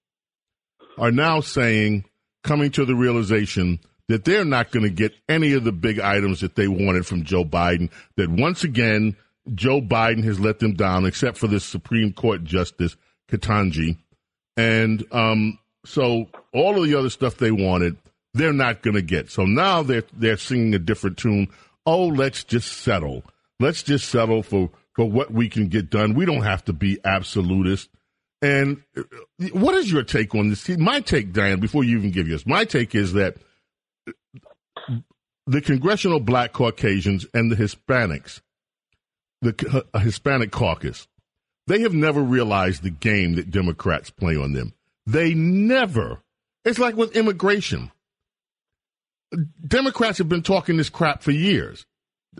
are 0.99 1.11
now 1.11 1.39
saying, 1.39 2.05
coming 2.43 2.69
to 2.69 2.85
the 2.85 2.95
realization 2.95 3.79
that 4.07 4.23
they're 4.23 4.45
not 4.45 4.69
going 4.69 4.83
to 4.83 4.91
get 4.91 5.15
any 5.27 5.53
of 5.53 5.63
the 5.63 5.71
big 5.71 5.99
items 5.99 6.41
that 6.41 6.55
they 6.55 6.67
wanted 6.67 7.07
from 7.07 7.23
Joe 7.23 7.43
Biden, 7.43 7.89
that 8.17 8.29
once 8.29 8.63
again, 8.63 9.17
Joe 9.55 9.81
Biden 9.81 10.23
has 10.25 10.39
let 10.39 10.59
them 10.59 10.75
down, 10.75 11.07
except 11.07 11.39
for 11.39 11.47
this 11.47 11.65
Supreme 11.65 12.13
Court 12.13 12.43
Justice, 12.43 12.95
Ketanji 13.27 13.97
and 14.57 15.05
um, 15.11 15.59
so 15.85 16.27
all 16.53 16.81
of 16.81 16.87
the 16.87 16.95
other 16.95 17.09
stuff 17.09 17.37
they 17.37 17.51
wanted, 17.51 17.97
they're 18.33 18.53
not 18.53 18.81
going 18.81 18.95
to 18.95 19.01
get. 19.01 19.29
So 19.29 19.45
now 19.45 19.83
they're 19.83 20.03
they're 20.13 20.37
singing 20.37 20.73
a 20.73 20.79
different 20.79 21.17
tune. 21.17 21.47
Oh, 21.85 22.07
let's 22.07 22.43
just 22.43 22.71
settle. 22.71 23.23
Let's 23.59 23.83
just 23.83 24.09
settle 24.09 24.43
for 24.43 24.69
for 24.93 25.09
what 25.09 25.31
we 25.31 25.49
can 25.49 25.67
get 25.67 25.89
done. 25.89 26.13
We 26.13 26.25
don't 26.25 26.43
have 26.43 26.63
to 26.65 26.73
be 26.73 26.99
absolutist. 27.03 27.89
And 28.41 28.83
uh, 28.97 29.03
what 29.53 29.75
is 29.75 29.91
your 29.91 30.03
take 30.03 30.35
on 30.35 30.49
this? 30.49 30.67
My 30.69 30.99
take, 30.99 31.33
Diane, 31.33 31.59
before 31.59 31.83
you 31.83 31.97
even 31.97 32.11
give 32.11 32.27
yours, 32.27 32.45
my 32.45 32.65
take 32.65 32.93
is 32.93 33.13
that 33.13 33.37
the 35.47 35.61
Congressional 35.61 36.19
Black 36.19 36.53
Caucasians 36.53 37.25
and 37.33 37.51
the 37.51 37.55
Hispanics, 37.55 38.41
the 39.41 39.85
uh, 39.93 39.99
Hispanic 39.99 40.51
caucus, 40.51 41.07
they 41.67 41.81
have 41.81 41.93
never 41.93 42.21
realized 42.21 42.83
the 42.83 42.89
game 42.89 43.35
that 43.35 43.51
Democrats 43.51 44.09
play 44.09 44.35
on 44.35 44.53
them. 44.53 44.73
They 45.05 45.33
never. 45.33 46.21
It's 46.63 46.79
like 46.79 46.95
with 46.95 47.15
immigration. 47.15 47.91
Democrats 49.67 50.19
have 50.19 50.29
been 50.29 50.43
talking 50.43 50.77
this 50.77 50.89
crap 50.89 51.23
for 51.23 51.31
years. 51.31 51.85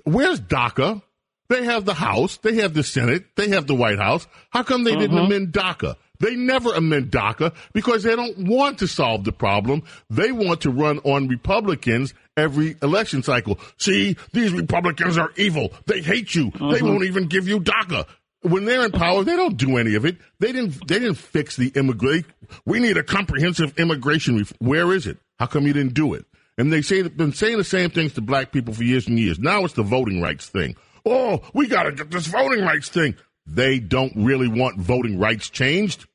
Where's 0.03 0.39
DACA? 0.39 1.01
They 1.47 1.63
have 1.63 1.85
the 1.85 1.93
House, 1.93 2.37
they 2.37 2.55
have 2.55 2.73
the 2.73 2.81
Senate, 2.81 3.23
they 3.35 3.49
have 3.49 3.67
the 3.67 3.75
White 3.75 3.99
House. 3.99 4.25
How 4.49 4.63
come 4.63 4.83
they 4.83 4.91
uh-huh. 4.91 5.01
didn't 5.01 5.17
amend 5.17 5.53
DACA? 5.53 5.95
They 6.19 6.35
never 6.35 6.73
amend 6.73 7.11
DACA 7.11 7.53
because 7.73 8.01
they 8.03 8.15
don't 8.15 8.47
want 8.47 8.79
to 8.79 8.87
solve 8.87 9.25
the 9.25 9.31
problem. 9.31 9.83
They 10.09 10.31
want 10.31 10.61
to 10.61 10.71
run 10.71 10.99
on 10.99 11.27
Republicans 11.27 12.13
every 12.35 12.77
election 12.81 13.21
cycle. 13.21 13.59
See, 13.77 14.17
these 14.33 14.53
Republicans 14.53 15.17
are 15.19 15.31
evil. 15.35 15.71
They 15.85 16.01
hate 16.01 16.33
you. 16.33 16.47
Uh-huh. 16.47 16.71
They 16.71 16.81
won't 16.81 17.03
even 17.03 17.27
give 17.27 17.47
you 17.47 17.59
DACA 17.59 18.07
when 18.45 18.65
they're 18.65 18.85
in 18.85 18.91
power, 18.91 19.23
they 19.23 19.35
don't 19.35 19.57
do 19.57 19.77
any 19.77 19.95
of 19.95 20.05
it. 20.05 20.17
They 20.39 20.51
didn't. 20.51 20.87
They 20.87 20.99
didn't 20.99 21.15
fix 21.15 21.55
the 21.55 21.69
immigrant. 21.75 22.25
We 22.65 22.79
need 22.79 22.97
a 22.97 23.03
comprehensive 23.03 23.77
immigration. 23.77 24.37
Ref- 24.37 24.53
Where 24.59 24.93
is 24.93 25.07
it? 25.07 25.17
How 25.39 25.45
come 25.47 25.67
you 25.67 25.73
didn't 25.73 25.93
do 25.93 26.13
it? 26.13 26.25
And 26.57 26.71
they 26.71 26.81
say 26.81 27.01
been 27.03 27.33
saying 27.33 27.57
the 27.57 27.63
same 27.63 27.89
things 27.89 28.13
to 28.13 28.21
black 28.21 28.51
people 28.51 28.73
for 28.73 28.83
years 28.83 29.07
and 29.07 29.19
years. 29.19 29.39
Now 29.39 29.65
it's 29.65 29.73
the 29.73 29.83
voting 29.83 30.21
rights 30.21 30.47
thing. 30.47 30.75
Oh, 31.05 31.41
we 31.53 31.67
got 31.67 31.83
to 31.83 31.91
get 31.91 32.09
this 32.11 32.27
voting 32.27 32.63
rights 32.63 32.89
thing. 32.89 33.15
They 33.45 33.79
don't 33.79 34.13
really 34.15 34.47
want 34.47 34.79
voting 34.79 35.19
rights 35.19 35.49
changed. 35.49 36.07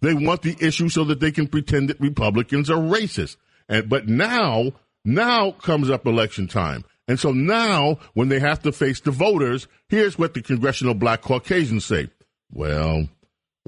They 0.00 0.14
want 0.14 0.42
the 0.42 0.56
issue 0.60 0.88
so 0.88 1.04
that 1.04 1.20
they 1.20 1.30
can 1.30 1.46
pretend 1.46 1.88
that 1.90 2.00
Republicans 2.00 2.70
are 2.70 2.78
racist. 2.80 3.36
And 3.68 3.88
but 3.88 4.08
now, 4.08 4.72
now 5.04 5.52
comes 5.52 5.88
up 5.90 6.06
election 6.06 6.48
time. 6.48 6.84
And 7.06 7.20
so 7.20 7.32
now, 7.32 7.98
when 8.14 8.28
they 8.28 8.40
have 8.40 8.62
to 8.62 8.72
face 8.72 9.00
the 9.00 9.10
voters, 9.10 9.68
here's 9.88 10.18
what 10.18 10.34
the 10.34 10.42
Congressional 10.42 10.94
Black 10.94 11.20
Caucasians 11.20 11.84
say. 11.84 12.08
Well, 12.52 13.08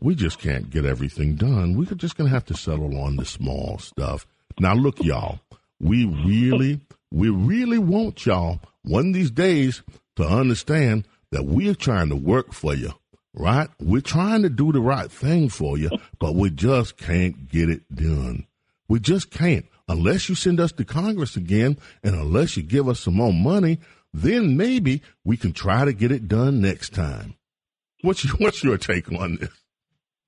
we 0.00 0.14
just 0.14 0.38
can't 0.38 0.70
get 0.70 0.84
everything 0.84 1.34
done. 1.34 1.76
We're 1.76 1.84
just 1.94 2.16
going 2.16 2.28
to 2.28 2.34
have 2.34 2.46
to 2.46 2.56
settle 2.56 2.98
on 2.98 3.16
the 3.16 3.24
small 3.24 3.78
stuff. 3.78 4.26
Now, 4.58 4.74
look, 4.74 5.02
y'all, 5.02 5.40
we 5.80 6.04
really, 6.04 6.80
we 7.10 7.28
really 7.28 7.78
want 7.78 8.24
y'all 8.24 8.60
one 8.82 9.08
of 9.08 9.14
these 9.14 9.30
days 9.30 9.82
to 10.16 10.26
understand 10.26 11.06
that 11.30 11.44
we're 11.44 11.74
trying 11.74 12.08
to 12.08 12.16
work 12.16 12.52
for 12.52 12.74
you, 12.74 12.92
right? 13.34 13.68
We're 13.80 14.00
trying 14.00 14.42
to 14.42 14.48
do 14.48 14.72
the 14.72 14.80
right 14.80 15.10
thing 15.10 15.50
for 15.50 15.76
you, 15.76 15.90
but 16.18 16.34
we 16.34 16.50
just 16.50 16.96
can't 16.96 17.50
get 17.50 17.68
it 17.68 17.94
done. 17.94 18.46
We 18.88 19.00
just 19.00 19.30
can't 19.30 19.66
unless 19.88 20.28
you 20.28 20.34
send 20.34 20.60
us 20.60 20.72
to 20.72 20.84
Congress 20.84 21.36
again 21.36 21.78
and 22.02 22.14
unless 22.14 22.56
you 22.56 22.62
give 22.62 22.88
us 22.88 23.00
some 23.00 23.14
more 23.14 23.32
money, 23.32 23.78
then 24.12 24.56
maybe 24.56 25.02
we 25.24 25.36
can 25.36 25.52
try 25.52 25.84
to 25.84 25.92
get 25.92 26.10
it 26.10 26.28
done 26.28 26.60
next 26.60 26.94
time. 26.94 27.34
What's 28.02 28.24
your, 28.24 28.34
what's 28.38 28.62
your 28.64 28.78
take 28.78 29.10
on 29.12 29.36
this? 29.36 29.50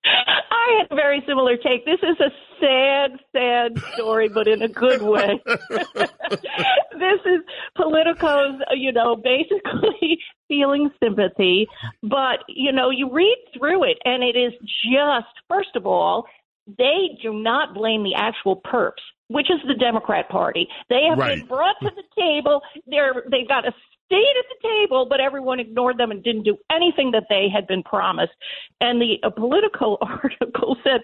I 0.04 0.82
had 0.82 0.92
a 0.92 0.94
very 0.94 1.22
similar 1.26 1.56
take. 1.56 1.84
This 1.86 2.00
is 2.02 2.20
a 2.20 2.30
sad, 2.60 3.18
sad 3.32 3.82
story, 3.94 4.28
but 4.28 4.46
in 4.46 4.62
a 4.62 4.68
good 4.68 5.00
way. 5.02 5.40
this 5.46 7.20
is 7.24 7.40
Politico's, 7.76 8.60
uh, 8.70 8.74
you 8.74 8.92
know, 8.92 9.16
basically 9.16 10.18
feeling 10.48 10.90
sympathy. 11.02 11.66
But, 12.02 12.40
you 12.48 12.72
know, 12.72 12.90
you 12.90 13.10
read 13.10 13.36
through 13.56 13.84
it 13.84 13.98
and 14.04 14.22
it 14.22 14.36
is 14.36 14.52
just, 14.92 15.32
first 15.48 15.74
of 15.74 15.86
all, 15.86 16.26
they 16.66 17.18
do 17.22 17.32
not 17.32 17.72
blame 17.72 18.02
the 18.02 18.14
actual 18.14 18.60
perps 18.60 19.00
which 19.28 19.50
is 19.50 19.58
the 19.66 19.74
Democrat 19.74 20.28
Party. 20.28 20.68
They 20.88 21.04
have 21.08 21.18
right. 21.18 21.38
been 21.38 21.46
brought 21.46 21.76
to 21.82 21.90
the 21.94 22.02
table. 22.16 22.62
They're 22.86 23.24
they've 23.30 23.48
got 23.48 23.66
a 23.66 23.72
stayed 24.08 24.34
at 24.38 24.46
the 24.48 24.68
table, 24.68 25.06
but 25.08 25.20
everyone 25.20 25.60
ignored 25.60 25.98
them 25.98 26.10
and 26.10 26.24
didn't 26.24 26.42
do 26.42 26.56
anything 26.72 27.10
that 27.12 27.24
they 27.28 27.48
had 27.52 27.66
been 27.66 27.82
promised. 27.82 28.32
And 28.80 29.00
the 29.00 29.18
a 29.22 29.30
Politico 29.30 29.98
article 30.00 30.76
said 30.82 31.02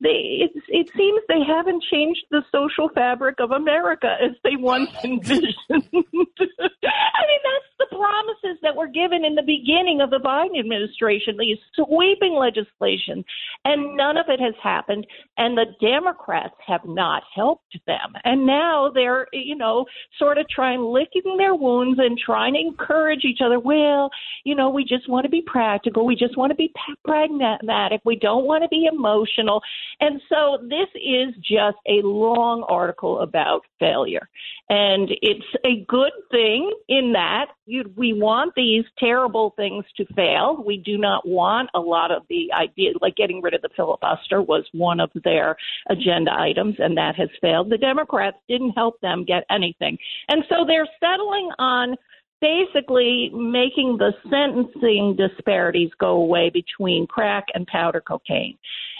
they 0.00 0.48
it, 0.48 0.52
it 0.68 0.90
seems 0.96 1.20
they 1.28 1.44
haven't 1.46 1.84
changed 1.90 2.24
the 2.30 2.42
social 2.50 2.88
fabric 2.94 3.36
of 3.40 3.50
America 3.50 4.16
as 4.20 4.32
they 4.42 4.56
once 4.56 4.90
envisioned. 5.04 5.54
I 5.70 5.78
mean, 5.78 7.42
that's 7.44 7.70
the 7.78 7.86
promises 7.90 8.58
that 8.62 8.74
were 8.74 8.86
given 8.86 9.24
in 9.24 9.34
the 9.34 9.42
beginning 9.42 10.00
of 10.00 10.10
the 10.10 10.18
Biden 10.18 10.58
administration, 10.58 11.36
these 11.38 11.58
sweeping 11.74 12.34
legislation, 12.34 13.24
and 13.64 13.96
none 13.96 14.16
of 14.16 14.26
it 14.28 14.40
has 14.40 14.54
happened. 14.62 15.06
And 15.36 15.56
the 15.56 15.66
Democrats 15.80 16.54
have 16.66 16.84
not 16.84 17.22
helped 17.34 17.78
them. 17.86 18.14
And 18.24 18.46
now 18.46 18.90
they're, 18.94 19.26
you 19.32 19.56
know, 19.56 19.84
sort 20.18 20.38
of 20.38 20.48
trying 20.48 20.80
licking 20.80 21.36
their 21.36 21.54
wounds 21.54 21.98
and 22.02 22.18
trying 22.18 22.54
to 22.54 22.60
encourage 22.60 23.24
each 23.24 23.40
other. 23.44 23.58
Well, 23.58 24.10
you 24.44 24.54
know, 24.54 24.70
we 24.70 24.84
just 24.84 25.08
want 25.08 25.24
to 25.24 25.30
be 25.30 25.42
practical. 25.46 26.06
We 26.06 26.16
just 26.16 26.36
want 26.36 26.50
to 26.50 26.56
be 26.56 26.72
pragmatic. 27.04 28.00
We 28.04 28.16
don't 28.16 28.46
want 28.46 28.62
to 28.62 28.68
be 28.68 28.88
emotional. 28.90 29.60
And 30.00 30.20
so 30.28 30.58
this 30.62 30.88
is 30.94 31.34
just 31.36 31.76
a 31.88 32.00
long 32.02 32.64
article 32.68 33.20
about 33.20 33.62
failure. 33.78 34.28
And 34.68 35.10
it's 35.22 35.46
a 35.64 35.84
good 35.88 36.12
thing 36.30 36.72
in 36.88 37.12
that 37.12 37.46
you, 37.66 37.92
we 37.96 38.12
want 38.12 38.54
these 38.54 38.84
terrible 38.98 39.52
things 39.56 39.84
to 39.96 40.06
fail. 40.14 40.62
We 40.64 40.78
do 40.78 40.96
not 40.96 41.26
want 41.26 41.68
a 41.74 41.80
lot 41.80 42.12
of 42.12 42.22
the 42.28 42.52
ideas, 42.52 42.94
like 43.00 43.16
getting 43.16 43.42
rid 43.42 43.54
of 43.54 43.62
the 43.62 43.68
filibuster 43.76 44.40
was 44.40 44.64
one 44.72 45.00
of 45.00 45.10
their 45.24 45.56
agenda 45.90 46.32
items, 46.32 46.76
and 46.78 46.96
that 46.96 47.16
has 47.16 47.28
failed. 47.40 47.70
The 47.70 47.78
Democrats 47.78 48.38
didn't 48.48 48.70
help 48.70 49.00
them 49.00 49.24
get 49.24 49.44
anything. 49.50 49.98
And 50.28 50.44
so 50.48 50.64
they're 50.66 50.88
settling 51.00 51.50
on 51.58 51.96
basically 52.40 53.30
making 53.34 53.98
the 53.98 54.12
sentencing 54.30 55.16
disparities 55.16 55.90
go 55.98 56.16
away 56.16 56.50
between 56.50 57.06
crack 57.06 57.46
and 57.54 57.66
powder 57.66 58.00
cocaine. 58.00 58.56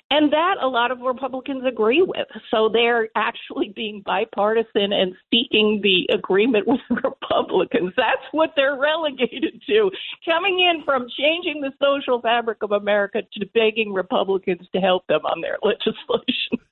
And 0.08 0.32
that 0.32 0.56
a 0.62 0.68
lot 0.68 0.92
of 0.92 1.00
Republicans 1.00 1.64
agree 1.66 2.00
with. 2.00 2.28
So 2.50 2.68
they're 2.72 3.08
actually 3.16 3.72
being 3.74 4.02
bipartisan 4.04 4.92
and 4.92 5.14
seeking 5.32 5.80
the 5.82 6.14
agreement 6.14 6.66
with 6.68 6.80
Republicans. 6.90 7.92
That's 7.96 8.22
what 8.30 8.50
they're 8.54 8.76
relegated 8.76 9.62
to. 9.66 9.90
Coming 10.24 10.60
in 10.60 10.84
from 10.84 11.08
changing 11.18 11.60
the 11.60 11.72
social 11.82 12.20
fabric 12.20 12.62
of 12.62 12.70
America 12.70 13.22
to 13.32 13.46
begging 13.52 13.92
Republicans 13.92 14.68
to 14.72 14.80
help 14.80 15.06
them 15.08 15.26
on 15.26 15.40
their 15.40 15.58
legislation. 15.62 16.64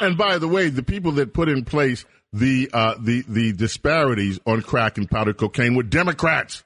And 0.00 0.18
by 0.18 0.36
the 0.36 0.48
way, 0.48 0.68
the 0.68 0.82
people 0.82 1.12
that 1.12 1.32
put 1.32 1.48
in 1.48 1.64
place 1.64 2.04
the 2.34 2.68
uh, 2.72 2.96
the 3.00 3.24
the 3.28 3.52
disparities 3.52 4.40
on 4.44 4.60
crack 4.60 4.98
and 4.98 5.08
powder 5.10 5.32
cocaine 5.32 5.74
were 5.74 5.84
Democrats 5.84 6.64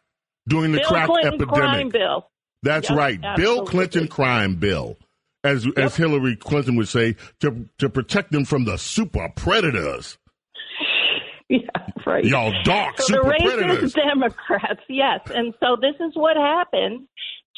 during 0.48 0.72
the 0.72 0.78
Bill 0.78 0.88
crack 0.88 1.06
Clinton 1.06 1.34
epidemic. 1.34 1.54
crime 1.54 1.88
bill. 1.90 2.30
That's 2.62 2.90
Yep, 2.90 2.98
right, 2.98 3.20
Bill. 3.36 3.64
Clinton 3.66 4.08
crime 4.08 4.56
bill, 4.56 4.96
as 5.44 5.66
as 5.76 5.96
Hillary 5.96 6.36
Clinton 6.36 6.76
would 6.76 6.88
say, 6.88 7.16
to 7.40 7.68
to 7.78 7.88
protect 7.88 8.32
them 8.32 8.44
from 8.44 8.64
the 8.64 8.76
super 8.76 9.28
predators. 9.36 10.18
Yeah, 11.50 11.60
right. 12.06 12.26
Y'all 12.26 12.52
dark 12.62 12.98
so 12.98 13.04
super 13.06 13.22
the 13.22 13.28
racist 13.30 13.56
predators. 13.56 13.92
Democrats, 13.94 14.82
yes. 14.86 15.20
And 15.34 15.54
so 15.60 15.78
this 15.80 15.94
is 15.98 16.12
what 16.14 16.36
happens 16.36 17.08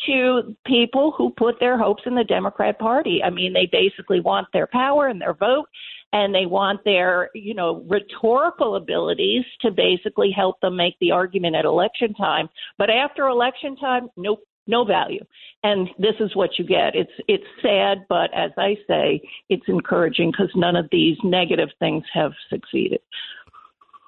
to 0.06 0.56
people 0.66 1.12
who 1.16 1.30
put 1.30 1.58
their 1.60 1.76
hopes 1.76 2.02
in 2.06 2.14
the 2.14 2.24
Democrat 2.24 2.78
Party. 2.78 3.20
I 3.24 3.30
mean, 3.30 3.52
they 3.52 3.68
basically 3.70 4.20
want 4.20 4.46
their 4.52 4.66
power 4.66 5.08
and 5.08 5.20
their 5.20 5.34
vote, 5.34 5.66
and 6.12 6.34
they 6.34 6.46
want 6.46 6.84
their, 6.84 7.30
you 7.34 7.54
know, 7.54 7.84
rhetorical 7.88 8.76
abilities 8.76 9.44
to 9.62 9.70
basically 9.70 10.30
help 10.34 10.60
them 10.60 10.76
make 10.76 10.94
the 11.00 11.10
argument 11.10 11.56
at 11.56 11.64
election 11.64 12.14
time. 12.14 12.48
But 12.78 12.90
after 12.90 13.26
election 13.26 13.76
time, 13.76 14.08
nope. 14.16 14.40
No 14.70 14.84
value, 14.84 15.24
and 15.64 15.88
this 15.98 16.14
is 16.20 16.34
what 16.36 16.50
you 16.58 16.64
get. 16.64 16.94
It's 16.94 17.10
it's 17.26 17.44
sad, 17.60 18.06
but 18.08 18.30
as 18.32 18.52
I 18.56 18.76
say, 18.86 19.20
it's 19.48 19.64
encouraging 19.66 20.30
because 20.30 20.50
none 20.54 20.76
of 20.76 20.86
these 20.92 21.16
negative 21.24 21.70
things 21.80 22.04
have 22.14 22.30
succeeded. 22.48 23.00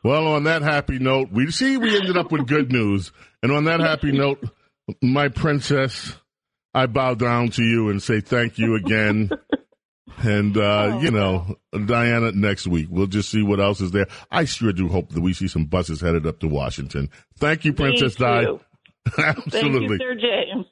Well, 0.05 0.29
on 0.29 0.45
that 0.45 0.63
happy 0.63 1.01
note, 1.01 1.31
we 1.33 1.51
see 1.51 1.77
we 1.77 1.97
ended 1.97 2.17
up 2.17 2.31
with 2.31 2.47
good 2.47 2.71
news, 2.71 3.11
and 3.43 3.51
on 3.51 3.65
that 3.65 3.81
happy 3.81 4.13
note, 4.13 4.43
my 5.03 5.29
princess, 5.29 6.15
I 6.73 6.87
bow 6.87 7.15
down 7.15 7.51
to 7.51 7.63
you 7.65 7.89
and 7.91 8.01
say 8.01 8.21
thank 8.21 8.59
you 8.59 8.77
again. 8.77 9.31
And 10.19 10.57
uh, 10.57 10.99
you 11.01 11.11
know, 11.11 11.57
Diana, 11.73 12.33
next 12.33 12.67
week 12.69 12.87
we'll 12.91 13.07
just 13.07 13.31
see 13.31 13.43
what 13.43 13.59
else 13.59 13.81
is 13.81 13.91
there. 13.91 14.07
I 14.31 14.45
sure 14.45 14.73
do 14.73 14.89
hope 14.89 15.11
that 15.11 15.21
we 15.23 15.33
see 15.33 15.49
some 15.49 15.65
buses 15.65 16.01
headed 16.01 16.27
up 16.27 16.39
to 16.41 16.49
Washington. 16.49 17.11
Thank 17.39 17.65
you, 17.65 17.73
Princess 17.73 18.15
Di. 18.15 18.47
Too. 19.11 19.23
Absolutely. 19.23 19.89
Thank 19.89 19.91
you, 19.91 19.99
Sir 19.99 20.15
James. 20.15 20.66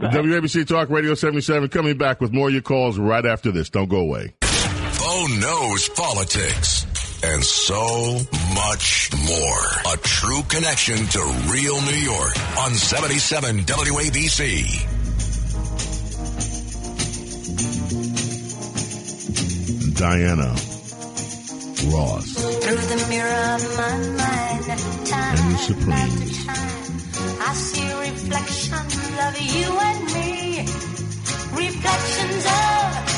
WABC 0.00 0.66
Talk 0.66 0.90
Radio 0.90 1.14
77 1.14 1.68
coming 1.68 1.96
back 1.96 2.20
with 2.20 2.32
more 2.32 2.48
of 2.48 2.52
your 2.52 2.62
calls 2.62 2.98
right 2.98 3.24
after 3.24 3.50
this. 3.50 3.70
Don't 3.70 3.88
go 3.88 4.00
away. 4.00 4.34
Oh, 4.42 5.26
Bo 5.28 5.40
knows 5.40 5.88
politics 5.90 6.86
and 7.24 7.42
so 7.42 8.18
much 8.54 9.10
more. 9.26 9.92
A 9.94 9.96
true 9.98 10.42
connection 10.48 10.96
to 10.96 11.20
real 11.50 11.80
New 11.82 11.96
York 11.96 12.58
on 12.58 12.74
77 12.74 13.60
WABC. 13.60 14.92
Diana 19.96 20.52
Ross 21.90 22.34
Through 22.34 22.76
the 22.76 23.06
mirror 23.08 23.54
of 23.54 23.76
my 23.78 23.96
mind, 24.16 24.64
time 25.06 25.36
and 25.38 25.54
the 25.54 25.58
Supremes. 25.58 26.85
I 27.18 27.54
see 27.54 27.88
reflections 28.08 28.94
of 29.26 29.34
you 29.40 29.68
and 29.90 30.04
me. 30.14 30.60
Reflections 31.52 32.46
of 32.46 33.15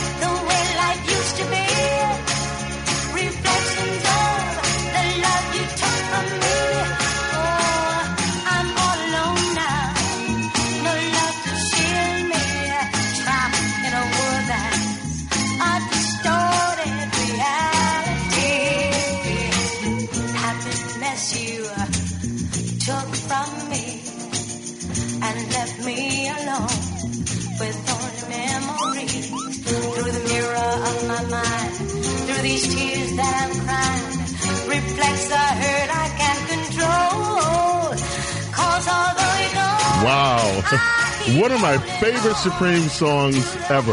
One 41.36 41.52
of 41.52 41.60
my 41.60 41.76
favorite 42.00 42.36
Supreme 42.36 42.88
songs 42.88 43.54
ever. 43.68 43.92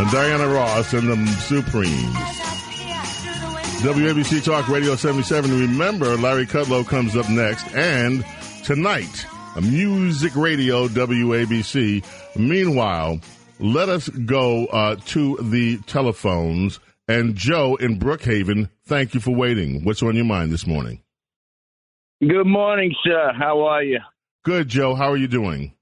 And 0.00 0.10
Diana 0.10 0.48
Ross 0.48 0.94
and 0.94 1.06
the 1.06 1.26
Supremes. 1.32 2.14
WABC 3.82 4.42
Talk 4.42 4.66
Radio 4.68 4.96
77. 4.96 5.50
Remember, 5.50 6.16
Larry 6.16 6.46
Kudlow 6.46 6.86
comes 6.86 7.14
up 7.14 7.28
next. 7.28 7.66
And 7.74 8.24
tonight, 8.64 9.26
a 9.54 9.60
Music 9.60 10.34
Radio 10.34 10.88
WABC. 10.88 12.02
Meanwhile, 12.34 13.20
let 13.58 13.90
us 13.90 14.08
go 14.08 14.64
uh, 14.68 14.96
to 15.08 15.36
the 15.42 15.76
telephones. 15.86 16.80
And 17.06 17.34
Joe 17.34 17.76
in 17.76 17.98
Brookhaven, 17.98 18.70
thank 18.86 19.12
you 19.12 19.20
for 19.20 19.34
waiting. 19.34 19.84
What's 19.84 20.02
on 20.02 20.16
your 20.16 20.24
mind 20.24 20.52
this 20.52 20.66
morning? 20.66 21.02
Good 22.22 22.46
morning, 22.46 22.94
sir. 23.04 23.32
How 23.38 23.60
are 23.66 23.82
you? 23.82 23.98
Good, 24.48 24.68
Joe. 24.68 24.94
How 24.94 25.10
are 25.12 25.16
you 25.18 25.28
doing? 25.28 25.74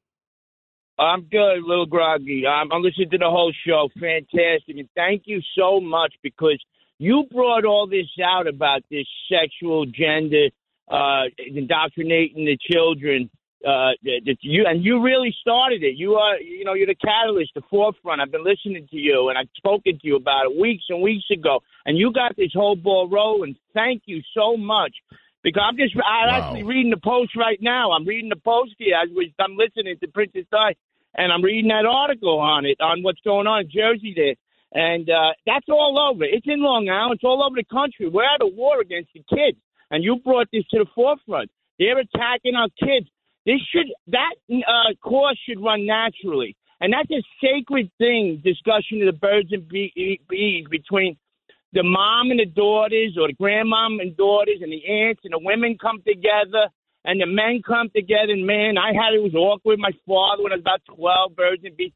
I'm 0.99 1.21
good, 1.31 1.59
a 1.59 1.65
little 1.65 1.87
groggy. 1.87 2.49
I'm, 2.49 2.73
I'm 2.73 2.83
listening 2.83 3.11
to 3.11 3.19
the 3.19 3.31
whole 3.31 3.53
show. 3.65 3.89
Fantastic. 3.95 4.77
And 4.77 4.89
thank 4.97 5.23
you 5.27 5.41
so 5.57 5.81
much 5.81 6.15
because 6.21 6.61
you 6.99 7.27
brought 7.31 7.65
all 7.65 7.87
this 7.87 8.09
out 8.21 8.49
about 8.49 8.81
this 8.91 9.07
sexual 9.31 9.87
gender, 9.87 10.47
uh, 10.91 11.27
indoctrinating 11.39 12.45
the 12.45 12.59
children. 12.69 13.31
Uh, 13.65 13.93
that 14.03 14.37
you 14.43 14.65
and 14.67 14.85
you 14.85 15.03
really 15.03 15.35
started 15.41 15.83
it. 15.83 15.97
You 15.97 16.15
are, 16.15 16.39
you 16.39 16.65
know, 16.65 16.75
you're 16.75 16.87
the 16.87 16.95
catalyst, 16.97 17.53
the 17.55 17.63
forefront. 17.71 18.21
I've 18.21 18.31
been 18.31 18.45
listening 18.45 18.87
to 18.91 18.97
you, 18.97 19.29
and 19.29 19.39
I've 19.39 19.49
spoken 19.57 19.93
to 19.93 20.07
you 20.07 20.17
about 20.17 20.47
it 20.47 20.61
weeks 20.61 20.85
and 20.89 21.01
weeks 21.03 21.25
ago, 21.33 21.61
and 21.85 21.97
you 21.97 22.13
got 22.13 22.37
this 22.37 22.51
whole 22.53 22.77
ball 22.77 23.09
rolling. 23.09 23.57
Thank 23.75 24.03
you 24.07 24.23
so 24.37 24.57
much. 24.57 24.93
Because 25.47 25.63
I'm 25.65 25.77
just, 25.77 25.95
I'm 25.95 26.03
Wow. 26.03 26.35
actually 26.43 26.65
reading 26.65 26.91
the 26.91 26.97
post 26.99 27.37
right 27.37 27.59
now. 27.63 27.93
I'm 27.93 28.05
reading 28.05 28.29
the 28.31 28.43
post 28.43 28.75
here 28.79 28.97
as 29.01 29.09
I'm 29.39 29.55
listening 29.57 29.95
to 30.03 30.09
Princess 30.09 30.45
Di, 30.51 30.75
and 31.15 31.33
I'm 31.33 31.41
reading 31.41 31.69
that 31.69 31.87
article 31.87 32.41
on 32.41 32.67
it, 32.67 32.81
on 32.81 33.05
what's 33.05 33.21
going 33.21 33.47
on 33.47 33.61
in 33.61 33.71
Jersey 33.71 34.13
there. 34.17 34.35
And 34.75 35.09
uh, 35.09 35.33
that's 35.47 35.69
all 35.69 35.95
over. 36.11 36.25
It's 36.25 36.47
in 36.49 36.61
Long 36.61 36.89
Island. 36.89 37.15
It's 37.15 37.25
all 37.25 37.45
over 37.47 37.55
the 37.55 37.65
country. 37.73 38.09
We're 38.09 38.25
at 38.25 38.43
a 38.43 38.47
war 38.49 38.81
against 38.81 39.11
the 39.15 39.23
kids, 39.31 39.57
and 39.93 40.03
you 40.03 40.17
brought 40.17 40.49
this 40.53 40.65
to 40.73 40.79
the 40.81 40.87
forefront. 40.97 41.49
They're 41.79 42.01
attacking 42.01 42.57
our 42.57 42.69
kids. 42.83 43.07
This 43.47 43.61
should 43.71 43.87
that 44.09 44.35
uh, 44.51 44.95
course 45.01 45.39
should 45.49 45.63
run 45.63 45.87
naturally, 45.87 46.57
and 46.81 46.93
that's 46.93 47.11
a 47.13 47.23
sacred 47.41 47.89
thing. 47.99 48.43
Discussion 48.43 49.01
of 49.01 49.07
the 49.07 49.19
birds 49.19 49.53
and 49.53 49.69
bee- 49.69 50.21
bees 50.29 50.67
between 50.69 51.17
the 51.73 51.83
mom 51.83 52.31
and 52.31 52.41
the 52.41 52.47
daughters, 52.47 53.17
or 53.21 53.29
the 53.29 53.35
grandmom 53.35 54.01
and 54.01 54.17
daughters, 54.17 54.59
and 54.63 54.73
the 54.73 54.85
aunts 54.87 55.23
and 55.25 55.33
the 55.33 55.41
women 55.43 55.77
come 55.81 56.03
together, 56.07 56.69
and 57.05 57.21
the 57.21 57.27
men 57.27 57.63
come 57.67 57.91
together. 57.95 58.33
And 58.33 58.47
man, 58.47 58.79
I 58.79 58.93
had 58.93 59.15
it 59.15 59.23
was 59.23 59.35
awkward. 59.35 59.79
with 59.79 59.81
My 59.81 59.93
father 60.07 60.43
when 60.43 60.53
I 60.53 60.57
was 60.57 60.63
about 60.63 60.83
twelve, 60.87 61.37
birds 61.37 61.63
and 61.65 61.77
bees. 61.77 61.93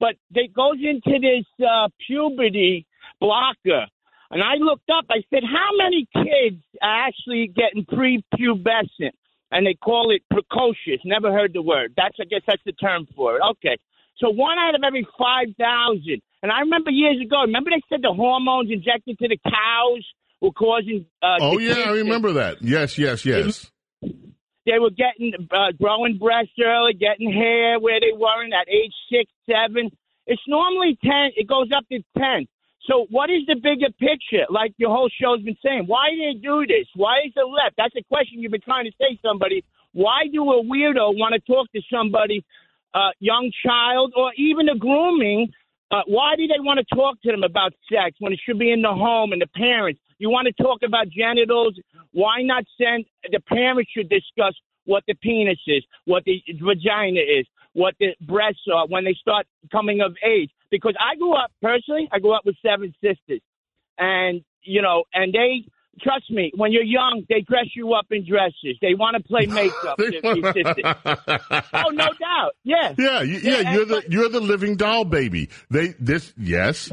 But 0.00 0.16
it 0.34 0.52
goes 0.52 0.78
into 0.82 1.18
this 1.20 1.46
uh, 1.64 1.88
puberty 2.06 2.86
blocker. 3.20 3.86
And 4.32 4.42
I 4.42 4.54
looked 4.58 4.88
up, 4.90 5.04
I 5.10 5.22
said, 5.30 5.42
how 5.44 5.76
many 5.76 6.08
kids 6.12 6.62
are 6.80 7.06
actually 7.06 7.52
getting 7.54 7.84
prepubescent? 7.84 9.12
And 9.50 9.66
they 9.66 9.74
call 9.74 10.10
it 10.10 10.22
precocious. 10.30 11.00
Never 11.04 11.30
heard 11.30 11.52
the 11.52 11.60
word. 11.60 11.92
That's, 11.96 12.16
I 12.18 12.24
guess 12.24 12.40
that's 12.46 12.62
the 12.64 12.72
term 12.72 13.06
for 13.14 13.36
it. 13.36 13.42
Okay. 13.50 13.76
So 14.16 14.30
one 14.30 14.58
out 14.58 14.74
of 14.74 14.82
every 14.82 15.06
5,000. 15.18 16.22
And 16.42 16.50
I 16.50 16.60
remember 16.60 16.90
years 16.90 17.20
ago, 17.24 17.42
remember 17.42 17.70
they 17.70 17.82
said 17.88 18.00
the 18.02 18.12
hormones 18.12 18.70
injected 18.70 19.18
to 19.18 19.28
the 19.28 19.38
cows 19.44 20.04
were 20.40 20.52
causing. 20.52 21.06
Uh, 21.22 21.38
Oh, 21.40 21.58
yeah, 21.58 21.84
I 21.86 21.92
remember 21.92 22.32
that. 22.34 22.60
Yes, 22.62 22.98
yes, 22.98 23.24
yes. 23.24 23.70
they 24.02 24.78
were 24.80 24.90
getting 24.90 25.32
uh, 25.50 25.72
growing 25.80 26.18
breasts 26.18 26.52
early, 26.62 26.94
getting 26.94 27.32
hair 27.32 27.78
where 27.78 28.00
they 28.00 28.12
weren't 28.16 28.52
at 28.52 28.68
age 28.68 28.92
six, 29.10 29.30
seven. 29.46 29.90
It's 30.26 30.42
normally 30.48 30.98
ten. 31.02 31.30
It 31.36 31.46
goes 31.46 31.68
up 31.76 31.84
to 31.90 31.98
ten. 32.18 32.46
So 32.88 33.06
what 33.10 33.30
is 33.30 33.46
the 33.46 33.54
bigger 33.54 33.92
picture? 33.98 34.44
Like 34.50 34.74
your 34.76 34.90
whole 34.90 35.08
show's 35.20 35.42
been 35.42 35.56
saying, 35.64 35.84
why 35.86 36.10
do 36.10 36.18
they 36.18 36.38
do 36.40 36.66
this? 36.66 36.88
Why 36.96 37.20
is 37.26 37.32
the 37.36 37.44
left? 37.46 37.76
That's 37.76 37.94
a 37.96 38.02
question 38.02 38.40
you've 38.42 38.50
been 38.50 38.60
trying 38.60 38.86
to 38.86 38.92
say. 38.98 39.14
to 39.14 39.20
Somebody, 39.24 39.62
why 39.92 40.26
do 40.32 40.42
a 40.50 40.64
weirdo 40.64 41.14
want 41.16 41.34
to 41.34 41.40
talk 41.40 41.70
to 41.72 41.80
somebody, 41.92 42.44
uh, 42.94 43.10
young 43.20 43.52
child, 43.64 44.12
or 44.16 44.32
even 44.36 44.68
a 44.68 44.76
grooming? 44.76 45.52
Uh, 45.92 46.02
why 46.06 46.34
do 46.36 46.46
they 46.46 46.58
want 46.58 46.80
to 46.80 46.96
talk 46.96 47.20
to 47.22 47.30
them 47.30 47.42
about 47.44 47.74
sex 47.92 48.16
when 48.18 48.32
it 48.32 48.40
should 48.44 48.58
be 48.58 48.72
in 48.72 48.80
the 48.82 48.92
home 48.92 49.32
and 49.32 49.42
the 49.42 49.46
parents? 49.48 50.00
You 50.18 50.30
want 50.30 50.48
to 50.48 50.62
talk 50.62 50.80
about 50.84 51.08
genitals? 51.10 51.78
Why 52.12 52.42
not 52.42 52.64
send 52.80 53.04
the 53.30 53.40
parents 53.40 53.90
should 53.94 54.08
discuss 54.08 54.54
what 54.86 55.04
the 55.06 55.14
penis 55.14 55.58
is, 55.66 55.84
what 56.06 56.24
the 56.24 56.42
vagina 56.62 57.20
is, 57.20 57.46
what 57.74 57.94
the 58.00 58.16
breasts 58.22 58.62
are 58.74 58.86
when 58.88 59.04
they 59.04 59.14
start 59.20 59.46
coming 59.70 60.00
of 60.00 60.14
age? 60.26 60.50
Because 60.70 60.94
I 60.98 61.16
grew 61.16 61.34
up 61.34 61.52
personally, 61.60 62.08
I 62.10 62.18
grew 62.20 62.32
up 62.32 62.46
with 62.46 62.56
seven 62.64 62.94
sisters. 63.02 63.42
and 63.98 64.42
you 64.62 64.80
know, 64.80 65.04
and 65.12 65.32
they 65.32 65.64
trust 66.00 66.30
me. 66.30 66.52
When 66.56 66.72
you're 66.72 66.82
young, 66.82 67.24
they 67.28 67.40
dress 67.40 67.66
you 67.74 67.92
up 67.94 68.06
in 68.10 68.26
dresses. 68.26 68.76
They 68.80 68.94
want 68.94 69.16
to 69.16 69.22
play 69.22 69.46
makeup. 69.46 69.98
oh, 71.74 71.90
no 71.90 72.06
doubt. 72.20 72.52
Yeah. 72.64 72.94
Yeah, 72.98 73.22
you, 73.22 73.38
yeah, 73.38 73.72
you're 73.72 73.84
the 73.84 74.04
you're 74.08 74.28
the 74.28 74.40
living 74.40 74.76
doll 74.76 75.04
baby. 75.04 75.50
They 75.70 75.88
this 75.98 76.32
yes, 76.36 76.90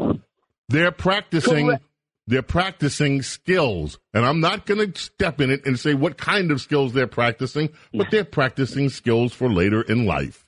they're 0.67 0.91
practicing. 0.91 1.67
Correct. 1.67 1.83
They're 2.27 2.43
practicing 2.43 3.23
skills, 3.23 3.97
and 4.13 4.23
I'm 4.23 4.39
not 4.39 4.67
going 4.67 4.91
to 4.91 5.01
step 5.01 5.41
in 5.41 5.49
it 5.49 5.65
and 5.65 5.79
say 5.79 5.95
what 5.95 6.15
kind 6.15 6.51
of 6.51 6.61
skills 6.61 6.93
they're 6.93 7.07
practicing, 7.07 7.69
but 7.91 8.11
they're 8.11 8.23
practicing 8.23 8.89
skills 8.89 9.33
for 9.33 9.49
later 9.51 9.81
in 9.81 10.05
life. 10.05 10.45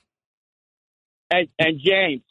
And, 1.28 1.48
and 1.58 1.80
James, 1.80 2.22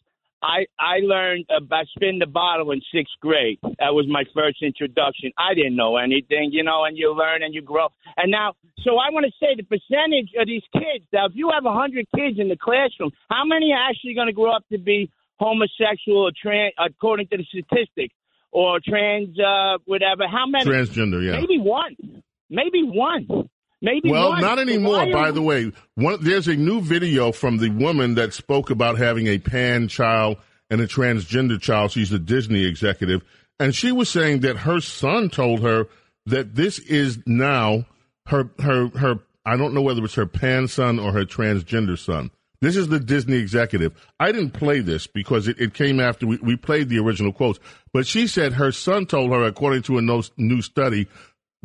I 0.41 0.65
I 0.79 0.99
learned 1.03 1.45
about 1.55 1.85
spin 1.95 2.19
the 2.19 2.25
bottle 2.25 2.71
in 2.71 2.81
sixth 2.93 3.13
grade. 3.21 3.59
That 3.61 3.93
was 3.93 4.05
my 4.09 4.23
first 4.33 4.61
introduction. 4.61 5.31
I 5.37 5.53
didn't 5.53 5.75
know 5.75 5.97
anything, 5.97 6.49
you 6.51 6.63
know, 6.63 6.85
and 6.85 6.97
you 6.97 7.13
learn 7.13 7.43
and 7.43 7.53
you 7.53 7.61
grow. 7.61 7.87
And 8.17 8.31
now, 8.31 8.53
so 8.79 8.97
I 8.97 9.11
want 9.11 9.25
to 9.25 9.31
say 9.39 9.55
the 9.55 9.63
percentage 9.63 10.31
of 10.39 10.47
these 10.47 10.63
kids. 10.73 11.05
Now, 11.13 11.27
if 11.27 11.33
you 11.35 11.51
have 11.53 11.65
a 11.65 11.73
hundred 11.73 12.07
kids 12.15 12.39
in 12.39 12.49
the 12.49 12.57
classroom, 12.57 13.11
how 13.29 13.45
many 13.45 13.71
are 13.71 13.89
actually 13.89 14.15
going 14.15 14.27
to 14.27 14.33
grow 14.33 14.55
up 14.55 14.65
to 14.71 14.77
be 14.77 15.11
homosexual 15.39 16.27
or 16.27 16.31
trans, 16.31 16.73
according 16.77 17.27
to 17.27 17.37
the 17.37 17.45
statistics, 17.45 18.15
or 18.51 18.79
trans, 18.83 19.37
uh, 19.39 19.77
whatever? 19.85 20.27
How 20.27 20.45
many? 20.47 20.65
Transgender, 20.65 21.23
yeah. 21.23 21.39
Maybe 21.39 21.59
one. 21.59 22.23
Maybe 22.49 22.83
one. 22.83 23.49
Maybe 23.81 24.11
Well, 24.11 24.37
not 24.39 24.59
anymore. 24.59 25.11
By 25.11 25.31
the 25.31 25.41
way, 25.41 25.71
one, 25.95 26.23
there's 26.23 26.47
a 26.47 26.55
new 26.55 26.81
video 26.81 27.31
from 27.31 27.57
the 27.57 27.69
woman 27.69 28.15
that 28.15 28.33
spoke 28.33 28.69
about 28.69 28.97
having 28.97 29.27
a 29.27 29.39
pan 29.39 29.87
child 29.87 30.37
and 30.69 30.79
a 30.81 30.87
transgender 30.87 31.59
child. 31.59 31.91
She's 31.91 32.11
a 32.11 32.19
Disney 32.19 32.65
executive, 32.65 33.23
and 33.59 33.73
she 33.73 33.91
was 33.91 34.09
saying 34.09 34.41
that 34.41 34.57
her 34.57 34.81
son 34.81 35.29
told 35.29 35.61
her 35.61 35.87
that 36.27 36.55
this 36.55 36.77
is 36.79 37.19
now 37.25 37.85
her 38.27 38.49
her 38.59 38.89
her. 38.89 39.19
I 39.43 39.57
don't 39.57 39.73
know 39.73 39.81
whether 39.81 40.03
it's 40.03 40.13
her 40.13 40.27
pan 40.27 40.67
son 40.67 40.99
or 40.99 41.11
her 41.11 41.25
transgender 41.25 41.97
son. 41.97 42.29
This 42.61 42.75
is 42.75 42.89
the 42.89 42.99
Disney 42.99 43.37
executive. 43.37 43.91
I 44.19 44.31
didn't 44.31 44.51
play 44.51 44.81
this 44.81 45.07
because 45.07 45.47
it, 45.47 45.59
it 45.59 45.73
came 45.73 45.99
after 45.99 46.27
we, 46.27 46.37
we 46.37 46.55
played 46.55 46.89
the 46.89 46.99
original 46.99 47.33
quotes, 47.33 47.59
but 47.91 48.05
she 48.05 48.27
said 48.27 48.53
her 48.53 48.71
son 48.71 49.07
told 49.07 49.31
her, 49.31 49.43
according 49.43 49.81
to 49.83 49.97
a 49.97 50.01
no, 50.01 50.21
new 50.37 50.61
study, 50.61 51.07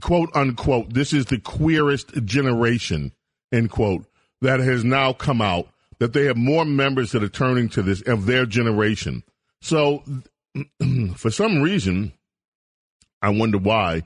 quote 0.01 0.31
unquote, 0.35 0.93
this 0.93 1.13
is 1.13 1.27
the 1.27 1.39
queerest 1.39 2.25
generation, 2.25 3.13
end 3.53 3.71
quote, 3.71 4.05
that 4.41 4.61
has 4.61 4.85
now 4.85 5.13
come 5.13 5.41
out, 5.41 5.69
that 5.99 6.13
they 6.13 6.25
have 6.25 6.37
more 6.37 6.65
members 6.65 7.13
that 7.13 7.23
are 7.23 7.29
turning 7.29 7.69
to 7.71 7.83
this 7.83 8.03
of 8.03 8.27
their 8.27 8.47
generation. 8.47 9.23
So, 9.61 10.03
for 11.17 11.31
some 11.31 11.63
reason, 11.63 12.13
I 13.23 13.31
wonder 13.31 13.59
why, 13.59 14.03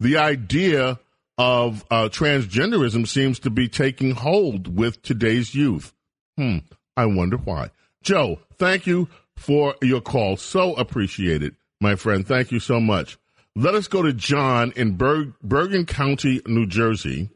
the 0.00 0.16
idea 0.16 0.98
of 1.36 1.84
uh, 1.90 2.08
transgenderism 2.10 3.06
seems 3.06 3.38
to 3.40 3.50
be 3.50 3.68
taking 3.68 4.12
hold 4.12 4.76
with 4.76 5.02
today's 5.02 5.54
youth. 5.54 5.92
Hmm, 6.36 6.58
I 6.96 7.06
wonder 7.06 7.36
why. 7.36 7.70
Joe, 8.02 8.40
thank 8.56 8.86
you 8.86 9.08
for 9.36 9.74
your 9.82 10.00
call. 10.00 10.36
So 10.36 10.74
appreciated, 10.74 11.56
my 11.80 11.96
friend. 11.96 12.26
Thank 12.26 12.52
you 12.52 12.60
so 12.60 12.80
much. 12.80 13.18
Let 13.56 13.76
us 13.76 13.86
go 13.86 14.02
to 14.02 14.12
John 14.12 14.72
in 14.74 14.96
Berg, 14.96 15.32
Bergen 15.40 15.86
County, 15.86 16.40
New 16.44 16.66
Jersey. 16.66 17.30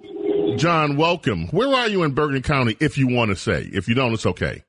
John, 0.57 0.97
welcome. 0.97 1.47
Where 1.49 1.73
are 1.73 1.87
you 1.89 2.03
in 2.03 2.11
Bergen 2.13 2.43
County, 2.43 2.77
if 2.81 2.99
you 2.99 3.07
want 3.07 3.29
to 3.31 3.37
say? 3.37 3.69
If 3.73 3.87
you 3.87 3.95
don't, 3.95 4.13
it's 4.13 4.27
okay. 4.27 4.65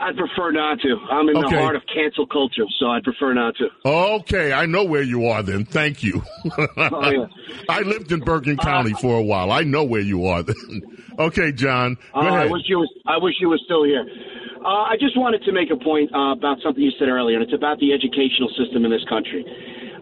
I'd 0.00 0.16
prefer 0.16 0.52
not 0.52 0.78
to. 0.82 0.96
I'm 1.10 1.28
in 1.30 1.36
Okay. 1.36 1.56
the 1.56 1.60
heart 1.60 1.74
of 1.74 1.82
cancel 1.92 2.28
culture, 2.28 2.62
so 2.78 2.86
I'd 2.90 3.02
prefer 3.02 3.34
not 3.34 3.56
to. 3.56 3.66
Okay, 3.84 4.52
I 4.52 4.66
know 4.66 4.84
where 4.84 5.02
you 5.02 5.26
are 5.26 5.42
then. 5.42 5.64
Thank 5.64 6.04
you. 6.04 6.22
Oh, 6.78 7.10
yeah. 7.10 7.26
I 7.68 7.80
lived 7.80 8.12
in 8.12 8.20
Bergen 8.20 8.56
County 8.56 8.92
for 8.92 9.18
a 9.18 9.22
while. 9.22 9.50
I 9.50 9.62
know 9.64 9.82
where 9.82 10.00
you 10.02 10.26
are 10.26 10.44
then. 10.44 10.54
okay, 11.18 11.50
John, 11.50 11.96
go 12.14 12.20
Uh, 12.20 12.34
I 12.34 12.46
wish 12.46 12.62
you 12.66 12.78
was. 12.78 12.92
I 13.06 13.16
wish 13.18 13.34
you 13.40 13.48
was 13.48 13.60
still 13.64 13.82
here. 13.82 14.04
Uh, 14.64 14.68
I 14.88 14.94
just 15.00 15.16
wanted 15.18 15.42
to 15.44 15.52
make 15.52 15.70
a 15.72 15.76
point 15.82 16.14
uh, 16.14 16.32
about 16.32 16.58
something 16.62 16.82
you 16.82 16.92
said 17.00 17.08
earlier, 17.08 17.36
and 17.36 17.42
it's 17.42 17.52
about 17.52 17.80
the 17.80 17.92
educational 17.92 18.48
system 18.56 18.84
in 18.84 18.90
this 18.92 19.04
country. 19.08 19.44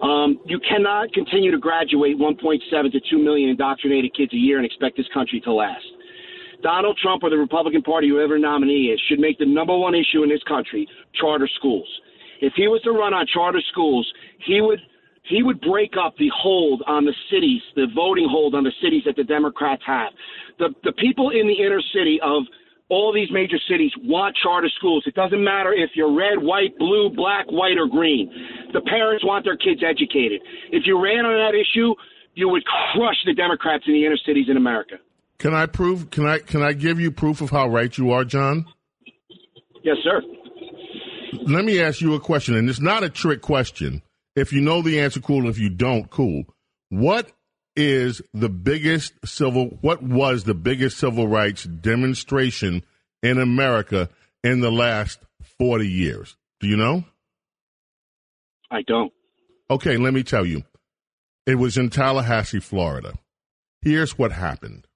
Um, 0.02 0.40
you 0.46 0.58
cannot 0.68 1.12
continue 1.12 1.52
to 1.52 1.58
graduate 1.58 2.18
1.7 2.18 2.92
to 2.92 3.00
2 3.08 3.18
million 3.18 3.50
indoctrinated 3.50 4.14
kids 4.14 4.32
a 4.32 4.36
year 4.36 4.56
and 4.56 4.66
expect 4.66 4.96
this 4.96 5.06
country 5.14 5.40
to 5.42 5.52
last. 5.52 5.84
Donald 6.62 6.98
Trump 7.00 7.22
or 7.22 7.30
the 7.30 7.36
Republican 7.36 7.82
Party, 7.82 8.08
whoever 8.08 8.38
nominee 8.38 8.86
is, 8.86 9.00
should 9.08 9.20
make 9.20 9.38
the 9.38 9.46
number 9.46 9.76
one 9.76 9.94
issue 9.94 10.22
in 10.22 10.28
this 10.28 10.42
country 10.46 10.88
charter 11.14 11.48
schools. 11.56 11.88
If 12.40 12.52
he 12.56 12.66
was 12.66 12.82
to 12.82 12.90
run 12.90 13.14
on 13.14 13.26
charter 13.32 13.62
schools, 13.70 14.10
he 14.44 14.60
would 14.60 14.80
he 15.24 15.44
would 15.44 15.60
break 15.60 15.92
up 15.96 16.16
the 16.18 16.28
hold 16.34 16.82
on 16.88 17.04
the 17.04 17.14
cities, 17.30 17.62
the 17.76 17.86
voting 17.94 18.26
hold 18.28 18.56
on 18.56 18.64
the 18.64 18.72
cities 18.82 19.02
that 19.06 19.14
the 19.14 19.22
Democrats 19.22 19.82
have. 19.86 20.12
The 20.58 20.74
the 20.82 20.92
people 20.92 21.30
in 21.30 21.46
the 21.46 21.54
inner 21.54 21.80
city 21.94 22.18
of 22.22 22.42
all 22.92 23.10
these 23.10 23.32
major 23.32 23.56
cities 23.70 23.90
want 24.04 24.36
charter 24.42 24.68
schools. 24.76 25.04
It 25.06 25.14
doesn't 25.14 25.42
matter 25.42 25.72
if 25.72 25.90
you're 25.94 26.14
red, 26.14 26.36
white, 26.36 26.76
blue, 26.78 27.08
black, 27.08 27.50
white, 27.50 27.78
or 27.78 27.88
green. 27.88 28.30
The 28.74 28.82
parents 28.82 29.24
want 29.24 29.46
their 29.46 29.56
kids 29.56 29.80
educated. 29.82 30.42
If 30.70 30.82
you 30.84 31.02
ran 31.02 31.24
on 31.24 31.32
that 31.32 31.56
issue, 31.56 31.94
you 32.34 32.50
would 32.50 32.62
crush 32.66 33.16
the 33.24 33.32
Democrats 33.32 33.84
in 33.86 33.94
the 33.94 34.04
inner 34.04 34.18
cities 34.26 34.46
in 34.50 34.58
America. 34.58 34.96
Can 35.38 35.54
I 35.54 35.64
prove? 35.64 36.10
Can 36.10 36.26
I? 36.26 36.38
Can 36.38 36.62
I 36.62 36.74
give 36.74 37.00
you 37.00 37.10
proof 37.10 37.40
of 37.40 37.48
how 37.48 37.66
right 37.66 37.96
you 37.96 38.12
are, 38.12 38.24
John? 38.24 38.66
Yes, 39.82 39.96
sir. 40.04 40.20
Let 41.46 41.64
me 41.64 41.80
ask 41.80 42.02
you 42.02 42.14
a 42.14 42.20
question, 42.20 42.54
and 42.54 42.68
it's 42.68 42.80
not 42.80 43.02
a 43.02 43.08
trick 43.08 43.40
question. 43.40 44.02
If 44.36 44.52
you 44.52 44.60
know 44.60 44.82
the 44.82 45.00
answer, 45.00 45.18
cool. 45.20 45.48
If 45.48 45.58
you 45.58 45.70
don't, 45.70 46.10
cool. 46.10 46.44
What 46.90 47.32
is 47.76 48.22
the 48.34 48.48
biggest 48.48 49.14
civil? 49.24 49.78
What 49.80 50.02
was 50.02 50.44
the 50.44 50.54
biggest 50.54 50.98
civil 50.98 51.28
rights 51.28 51.64
demonstration 51.64 52.84
in 53.22 53.38
America 53.38 54.08
in 54.44 54.60
the 54.60 54.70
last 54.70 55.18
forty 55.58 55.88
years? 55.88 56.36
Do 56.60 56.68
you 56.68 56.76
know? 56.76 57.04
I 58.70 58.82
don't. 58.82 59.12
Okay, 59.70 59.96
let 59.96 60.14
me 60.14 60.22
tell 60.22 60.44
you. 60.44 60.64
It 61.46 61.56
was 61.56 61.76
in 61.76 61.90
Tallahassee, 61.90 62.60
Florida. 62.60 63.14
Here's 63.80 64.16
what 64.16 64.32
happened. 64.32 64.86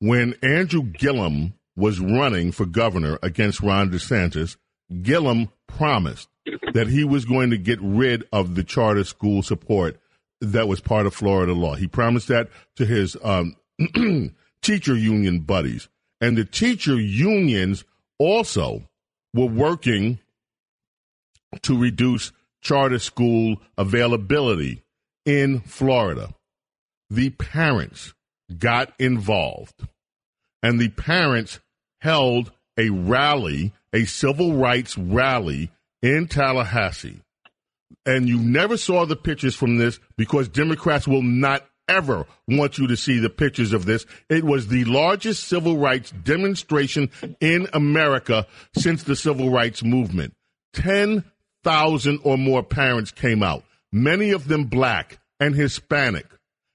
When 0.00 0.34
Andrew 0.42 0.82
Gillum 0.82 1.54
was 1.76 2.00
running 2.00 2.52
for 2.52 2.66
governor 2.66 3.18
against 3.22 3.60
Ron 3.60 3.90
DeSantis, 3.90 4.56
Gillum 5.02 5.50
promised 5.66 6.28
that 6.72 6.88
he 6.88 7.04
was 7.04 7.24
going 7.24 7.50
to 7.50 7.58
get 7.58 7.78
rid 7.80 8.24
of 8.32 8.54
the 8.54 8.64
charter 8.64 9.04
school 9.04 9.42
support 9.42 9.98
that 10.40 10.68
was 10.68 10.80
part 10.80 11.06
of 11.06 11.14
Florida 11.14 11.52
law. 11.52 11.74
He 11.74 11.86
promised 11.86 12.28
that 12.28 12.48
to 12.76 12.86
his 12.86 13.16
um, 13.22 13.56
teacher 14.62 14.96
union 14.96 15.40
buddies. 15.40 15.88
And 16.20 16.36
the 16.36 16.44
teacher 16.44 16.98
unions 16.98 17.84
also 18.18 18.88
were 19.34 19.46
working 19.46 20.18
to 21.62 21.78
reduce 21.78 22.32
charter 22.62 22.98
school 22.98 23.56
availability 23.76 24.82
in 25.26 25.60
Florida. 25.60 26.34
The 27.10 27.30
parents 27.30 28.14
got 28.58 28.92
involved, 28.98 29.86
and 30.62 30.80
the 30.80 30.88
parents 30.88 31.60
held 32.00 32.52
a 32.78 32.90
rally, 32.90 33.72
a 33.92 34.04
civil 34.04 34.54
rights 34.54 34.96
rally 34.98 35.70
in 36.02 36.26
Tallahassee. 36.26 37.20
And 38.06 38.28
you 38.28 38.38
never 38.38 38.76
saw 38.76 39.06
the 39.06 39.16
pictures 39.16 39.54
from 39.54 39.78
this 39.78 39.98
because 40.16 40.48
Democrats 40.48 41.08
will 41.08 41.22
not 41.22 41.66
ever 41.88 42.26
want 42.48 42.78
you 42.78 42.86
to 42.88 42.96
see 42.96 43.18
the 43.18 43.30
pictures 43.30 43.72
of 43.72 43.84
this. 43.84 44.06
It 44.28 44.44
was 44.44 44.68
the 44.68 44.84
largest 44.84 45.44
civil 45.44 45.76
rights 45.76 46.10
demonstration 46.10 47.10
in 47.40 47.68
America 47.72 48.46
since 48.76 49.02
the 49.02 49.16
civil 49.16 49.50
rights 49.50 49.82
movement. 49.82 50.34
10,000 50.74 52.20
or 52.24 52.38
more 52.38 52.62
parents 52.62 53.10
came 53.10 53.42
out, 53.42 53.64
many 53.92 54.30
of 54.30 54.48
them 54.48 54.64
black 54.64 55.18
and 55.38 55.54
Hispanic. 55.54 56.26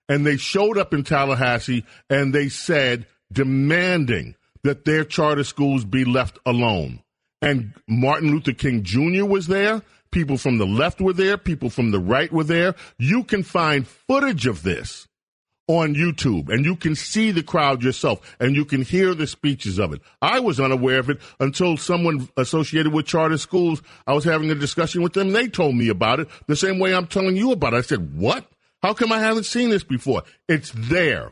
And 0.08 0.26
they 0.26 0.38
showed 0.38 0.78
up 0.78 0.94
in 0.94 1.04
Tallahassee 1.04 1.86
and 2.10 2.34
they 2.34 2.50
said, 2.50 3.06
demanding 3.32 4.36
that 4.64 4.86
their 4.86 5.04
charter 5.04 5.44
schools 5.44 5.86
be 5.86 6.04
left 6.04 6.40
alone. 6.46 7.02
And 7.42 7.74
Martin 7.88 8.32
Luther 8.32 8.54
King 8.54 8.84
Jr. 8.84 9.26
was 9.26 9.48
there. 9.48 9.82
People 10.12 10.38
from 10.38 10.58
the 10.58 10.66
left 10.66 11.00
were 11.00 11.14
there. 11.14 11.38
People 11.38 11.70
from 11.70 11.92
the 11.92 12.00
right 12.00 12.32
were 12.32 12.44
there. 12.44 12.76
You 12.98 13.24
can 13.24 13.44
find 13.44 13.88
footage 13.88 14.48
of 14.48 14.64
this 14.64 15.08
on 15.70 15.94
YouTube 15.94 16.50
and 16.50 16.66
you 16.66 16.76
can 16.76 16.96
see 16.96 17.30
the 17.30 17.44
crowd 17.44 17.84
yourself 17.84 18.36
and 18.40 18.56
you 18.56 18.66
can 18.66 18.82
hear 18.82 19.14
the 19.14 19.28
speeches 19.28 19.78
of 19.78 19.94
it. 19.94 20.02
I 20.20 20.40
was 20.40 20.60
unaware 20.60 20.98
of 20.98 21.12
it 21.12 21.22
until 21.40 21.78
someone 21.78 22.28
associated 22.38 22.92
with 22.92 23.06
charter 23.06 23.38
schools, 23.38 23.84
I 24.08 24.14
was 24.14 24.24
having 24.24 24.50
a 24.50 24.56
discussion 24.56 25.04
with 25.04 25.14
them. 25.14 25.32
They 25.32 25.48
told 25.48 25.76
me 25.76 25.90
about 25.90 26.22
it 26.22 26.28
the 26.48 26.56
same 26.56 26.80
way 26.80 26.96
I'm 26.96 27.06
telling 27.06 27.38
you 27.38 27.52
about 27.52 27.76
it. 27.76 27.78
I 27.78 27.82
said, 27.82 28.18
what? 28.18 28.50
How 28.82 28.94
come 28.96 29.12
I 29.12 29.20
haven't 29.20 29.46
seen 29.46 29.70
this 29.70 29.84
before? 29.84 30.24
It's 30.48 30.72
there. 30.76 31.30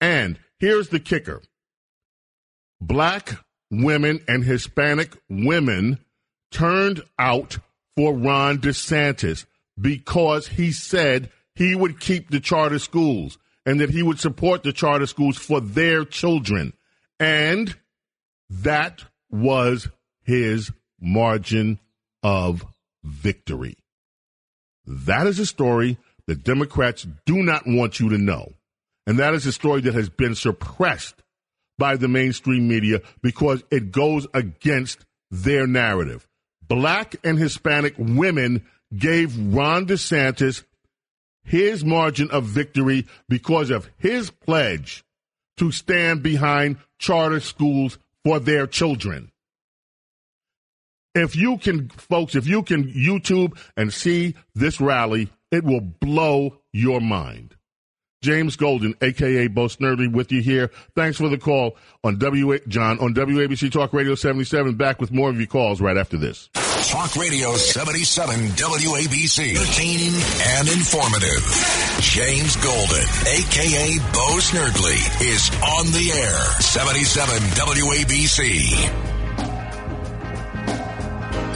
And 0.00 0.38
here's 0.58 0.88
the 0.88 1.00
kicker. 1.00 1.42
Black 2.80 3.38
women 3.70 4.20
and 4.26 4.44
Hispanic 4.44 5.14
women 5.28 5.98
turned 6.50 7.02
out 7.18 7.58
for 7.96 8.14
Ron 8.14 8.58
DeSantis. 8.58 9.46
because 9.80 10.46
he 10.46 10.70
said 10.70 11.30
he 11.54 11.74
would 11.74 11.98
keep 11.98 12.30
the 12.30 12.40
charter 12.40 12.78
schools 12.78 13.38
and 13.66 13.80
that 13.80 13.90
he 13.90 14.02
would 14.02 14.20
support 14.20 14.62
the 14.62 14.72
charter 14.72 15.06
schools 15.06 15.36
for 15.36 15.60
their 15.60 16.04
children. 16.04 16.72
And 17.18 17.76
that 18.48 19.04
was 19.30 19.88
his 20.22 20.70
margin 21.00 21.80
of 22.22 22.64
victory. 23.02 23.76
That 24.86 25.26
is 25.26 25.38
a 25.38 25.46
story 25.46 25.98
that 26.26 26.44
Democrats 26.44 27.06
do 27.26 27.42
not 27.42 27.64
want 27.66 28.00
you 28.00 28.10
to 28.10 28.18
know. 28.18 28.52
And 29.06 29.18
that 29.18 29.34
is 29.34 29.44
a 29.44 29.52
story 29.52 29.80
that 29.82 29.94
has 29.94 30.08
been 30.08 30.34
suppressed 30.34 31.16
by 31.78 31.96
the 31.96 32.08
mainstream 32.08 32.68
media 32.68 33.00
because 33.22 33.62
it 33.70 33.90
goes 33.90 34.26
against 34.32 35.04
their 35.30 35.66
narrative. 35.66 36.28
Black 36.68 37.16
and 37.24 37.38
Hispanic 37.38 37.94
women 37.98 38.64
gave 38.96 39.36
Ron 39.54 39.86
DeSantis 39.86 40.64
his 41.44 41.84
margin 41.84 42.30
of 42.30 42.44
victory 42.44 43.06
because 43.28 43.70
of 43.70 43.88
his 43.98 44.30
pledge 44.30 45.04
to 45.56 45.70
stand 45.70 46.22
behind 46.22 46.78
charter 46.98 47.40
schools 47.40 47.98
for 48.24 48.40
their 48.40 48.66
children. 48.66 49.30
If 51.14 51.36
you 51.36 51.58
can, 51.58 51.90
folks, 51.90 52.34
if 52.34 52.46
you 52.46 52.62
can 52.62 52.92
YouTube 52.92 53.56
and 53.76 53.92
see 53.92 54.34
this 54.54 54.80
rally, 54.80 55.30
it 55.52 55.62
will 55.62 55.80
blow 55.80 56.58
your 56.72 57.00
mind. 57.00 57.54
James 58.24 58.56
Golden, 58.56 58.94
aka 59.02 59.48
Bo 59.48 59.66
Snerdley, 59.66 60.10
with 60.10 60.32
you 60.32 60.40
here. 60.40 60.70
Thanks 60.96 61.18
for 61.18 61.28
the 61.28 61.36
call 61.36 61.76
on 62.02 62.16
W. 62.16 62.58
John 62.68 62.98
on 62.98 63.12
WABC 63.12 63.70
Talk 63.70 63.92
Radio 63.92 64.14
77. 64.14 64.76
Back 64.76 64.98
with 64.98 65.12
more 65.12 65.28
of 65.28 65.36
your 65.36 65.46
calls 65.46 65.82
right 65.82 65.98
after 65.98 66.16
this. 66.16 66.48
Talk 66.88 67.16
Radio 67.16 67.52
77 67.52 68.34
WABC. 68.56 69.50
Entertaining 69.50 70.14
and 70.56 70.68
informative. 70.68 71.44
James 72.00 72.56
Golden, 72.56 73.04
aka 73.28 73.98
Bo 74.14 74.40
Snerdley, 74.40 75.04
is 75.20 75.50
on 75.62 75.84
the 75.92 76.10
air. 76.16 76.40
77 76.62 77.40
WABC. 77.50 78.72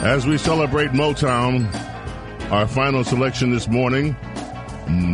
As 0.03 0.27
we 0.27 0.37
celebrate 0.37 0.91
Motown, 0.91 1.65
our 2.51 2.67
final 2.67 3.03
selection 3.03 3.49
this 3.49 3.67
morning, 3.67 4.15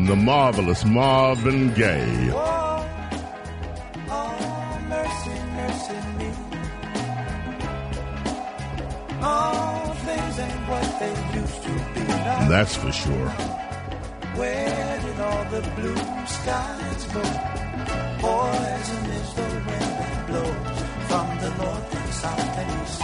the 0.08 0.16
marvelous 0.16 0.86
Marvin 0.86 1.74
Gaye. 1.74 2.32
What 10.68 11.00
they 11.00 11.40
used 11.40 11.62
to 11.62 11.70
be 11.94 12.00
now. 12.08 12.50
That's 12.50 12.76
for 12.76 12.92
sure. 12.92 13.30
Where 14.34 15.00
did 15.00 15.20
all 15.20 15.44
the 15.46 15.62
blue 15.76 15.96
skies 16.26 17.06
go? 17.14 17.22
Poison 18.18 19.06
is 19.12 19.34
the 19.36 19.42
wind 19.42 19.92
that 20.00 20.28
blows 20.28 20.82
from 21.08 21.28
the 21.38 21.50
north 21.64 21.96
and 21.96 22.14
south 22.14 22.58
and 22.58 22.82
east. 22.82 23.02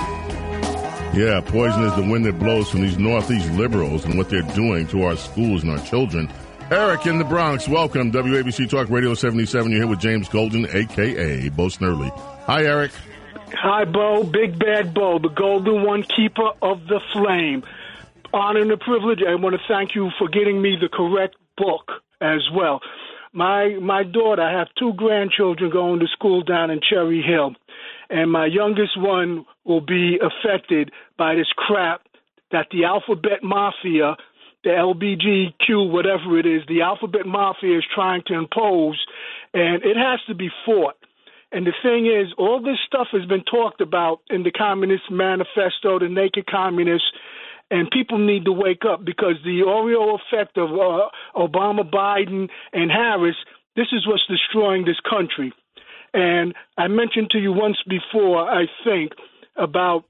Yeah, 1.15 1.41
poison 1.41 1.83
is 1.83 1.95
the 1.95 2.11
wind 2.11 2.25
that 2.25 2.39
blows 2.39 2.69
from 2.71 2.81
these 2.81 2.97
Northeast 2.97 3.51
liberals 3.51 4.05
and 4.05 4.17
what 4.17 4.29
they're 4.29 4.41
doing 4.41 4.87
to 4.87 5.03
our 5.03 5.15
schools 5.15 5.61
and 5.61 5.71
our 5.71 5.85
children. 5.85 6.27
Eric 6.71 7.05
in 7.05 7.17
the 7.17 7.25
Bronx, 7.25 7.67
welcome. 7.67 8.13
WABC 8.13 8.69
Talk 8.69 8.89
Radio 8.89 9.13
77. 9.13 9.71
You're 9.71 9.81
here 9.81 9.89
with 9.89 9.99
James 9.99 10.29
Golden, 10.29 10.63
a.k.a. 10.63 11.49
Bo 11.49 11.65
Snerdley. 11.65 12.17
Hi, 12.45 12.63
Eric. 12.63 12.91
Hi, 13.55 13.83
Bo. 13.83 14.23
Big 14.23 14.57
Bad 14.57 14.93
Bo, 14.93 15.19
the 15.19 15.27
golden 15.27 15.83
one 15.83 16.03
keeper 16.03 16.51
of 16.61 16.87
the 16.87 17.01
flame. 17.11 17.63
Honor 18.33 18.61
and 18.61 18.71
a 18.71 18.77
privilege. 18.77 19.19
I 19.27 19.35
want 19.35 19.53
to 19.53 19.61
thank 19.67 19.95
you 19.95 20.11
for 20.17 20.29
getting 20.29 20.61
me 20.61 20.77
the 20.79 20.87
correct 20.87 21.35
book 21.57 21.91
as 22.21 22.47
well. 22.55 22.79
My 23.33 23.75
my 23.81 24.03
daughter, 24.03 24.41
I 24.41 24.57
have 24.57 24.69
two 24.79 24.93
grandchildren 24.93 25.71
going 25.71 25.99
to 25.99 26.07
school 26.07 26.41
down 26.41 26.71
in 26.71 26.79
Cherry 26.79 27.21
Hill, 27.21 27.53
and 28.09 28.31
my 28.31 28.45
youngest 28.45 28.97
one 28.97 29.45
will 29.65 29.81
be 29.81 30.19
affected 30.21 30.93
by 31.17 31.35
this 31.35 31.51
crap 31.53 32.03
that 32.51 32.67
the 32.71 32.85
alphabet 32.85 33.43
mafia, 33.43 34.15
the 34.63 34.69
LBGQ, 34.69 35.89
whatever 35.91 36.37
it 36.37 36.45
is, 36.45 36.61
the 36.67 36.81
alphabet 36.81 37.25
mafia 37.25 37.77
is 37.77 37.83
trying 37.93 38.21
to 38.27 38.33
impose, 38.35 38.99
and 39.53 39.83
it 39.83 39.97
has 39.97 40.19
to 40.27 40.35
be 40.35 40.49
fought. 40.65 40.95
And 41.51 41.65
the 41.65 41.73
thing 41.83 42.05
is, 42.05 42.33
all 42.37 42.61
this 42.61 42.77
stuff 42.85 43.07
has 43.11 43.25
been 43.25 43.43
talked 43.43 43.81
about 43.81 44.21
in 44.29 44.43
the 44.43 44.51
Communist 44.51 45.11
Manifesto, 45.11 45.99
the 45.99 46.07
Naked 46.07 46.45
Communists, 46.47 47.11
and 47.69 47.89
people 47.89 48.17
need 48.17 48.45
to 48.45 48.51
wake 48.51 48.83
up 48.87 49.03
because 49.03 49.35
the 49.43 49.61
Oreo 49.65 50.19
effect 50.19 50.57
of 50.57 50.69
uh, 50.71 51.09
Obama, 51.35 51.89
Biden, 51.89 52.49
and 52.73 52.91
Harris, 52.91 53.35
this 53.75 53.87
is 53.91 54.05
what's 54.07 54.25
destroying 54.27 54.85
this 54.85 54.99
country. 55.09 55.53
And 56.13 56.53
I 56.77 56.87
mentioned 56.87 57.29
to 57.31 57.39
you 57.39 57.53
once 57.53 57.77
before, 57.87 58.49
I 58.49 58.65
think, 58.83 59.13
about 59.55 60.05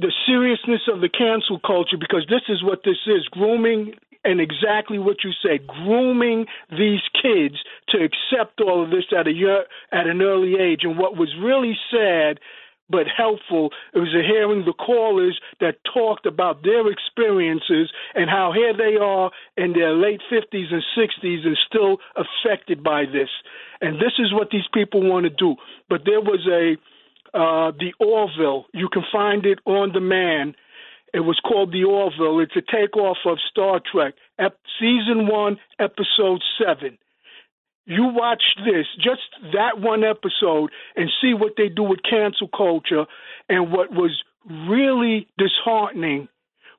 the 0.00 0.12
seriousness 0.26 0.82
of 0.92 1.00
the 1.00 1.08
cancel 1.08 1.60
culture 1.60 1.96
because 1.98 2.26
this 2.28 2.42
is 2.48 2.62
what 2.64 2.80
this 2.84 2.98
is 3.06 3.26
grooming 3.30 3.92
and 4.24 4.40
exactly 4.40 4.98
what 4.98 5.24
you 5.24 5.30
said 5.42 5.66
grooming 5.66 6.46
these 6.70 7.00
kids 7.20 7.56
to 7.88 7.98
accept 7.98 8.60
all 8.60 8.82
of 8.82 8.90
this 8.90 9.04
at 9.16 9.26
a 9.26 9.32
year, 9.32 9.64
at 9.92 10.06
an 10.06 10.22
early 10.22 10.56
age. 10.60 10.80
And 10.82 10.98
what 10.98 11.16
was 11.16 11.34
really 11.40 11.76
sad 11.90 12.38
but 12.90 13.06
helpful 13.06 13.70
it 13.94 14.00
was 14.00 14.10
hearing 14.10 14.64
the 14.64 14.72
callers 14.72 15.40
that 15.60 15.76
talked 15.94 16.26
about 16.26 16.64
their 16.64 16.90
experiences 16.90 17.92
and 18.14 18.28
how 18.28 18.52
here 18.52 18.74
they 18.76 18.96
are 19.00 19.30
in 19.56 19.72
their 19.72 19.94
late 19.94 20.20
50s 20.30 20.72
and 20.72 20.82
60s 20.98 21.46
and 21.46 21.56
still 21.66 21.98
affected 22.16 22.82
by 22.82 23.04
this. 23.04 23.30
And 23.80 23.96
this 23.96 24.18
is 24.18 24.34
what 24.34 24.50
these 24.50 24.66
people 24.74 25.08
want 25.08 25.24
to 25.24 25.30
do. 25.30 25.54
But 25.88 26.02
there 26.04 26.20
was 26.20 26.46
a 26.50 26.76
uh, 27.34 27.72
the 27.78 27.92
Orville. 27.98 28.66
You 28.74 28.88
can 28.92 29.02
find 29.12 29.46
it 29.46 29.58
on 29.66 29.92
demand. 29.92 30.56
It 31.12 31.20
was 31.20 31.40
called 31.46 31.72
The 31.72 31.84
Orville. 31.84 32.40
It's 32.40 32.54
a 32.56 32.62
takeoff 32.62 33.18
of 33.26 33.38
Star 33.50 33.80
Trek, 33.92 34.14
ep- 34.38 34.58
season 34.78 35.26
one, 35.26 35.58
episode 35.78 36.40
seven. 36.62 36.98
You 37.86 38.04
watch 38.12 38.42
this, 38.64 38.86
just 38.98 39.22
that 39.52 39.80
one 39.80 40.04
episode, 40.04 40.70
and 40.94 41.10
see 41.20 41.34
what 41.34 41.54
they 41.56 41.68
do 41.68 41.82
with 41.82 42.00
cancel 42.08 42.46
culture. 42.48 43.06
And 43.48 43.72
what 43.72 43.90
was 43.90 44.22
really 44.48 45.26
disheartening 45.38 46.28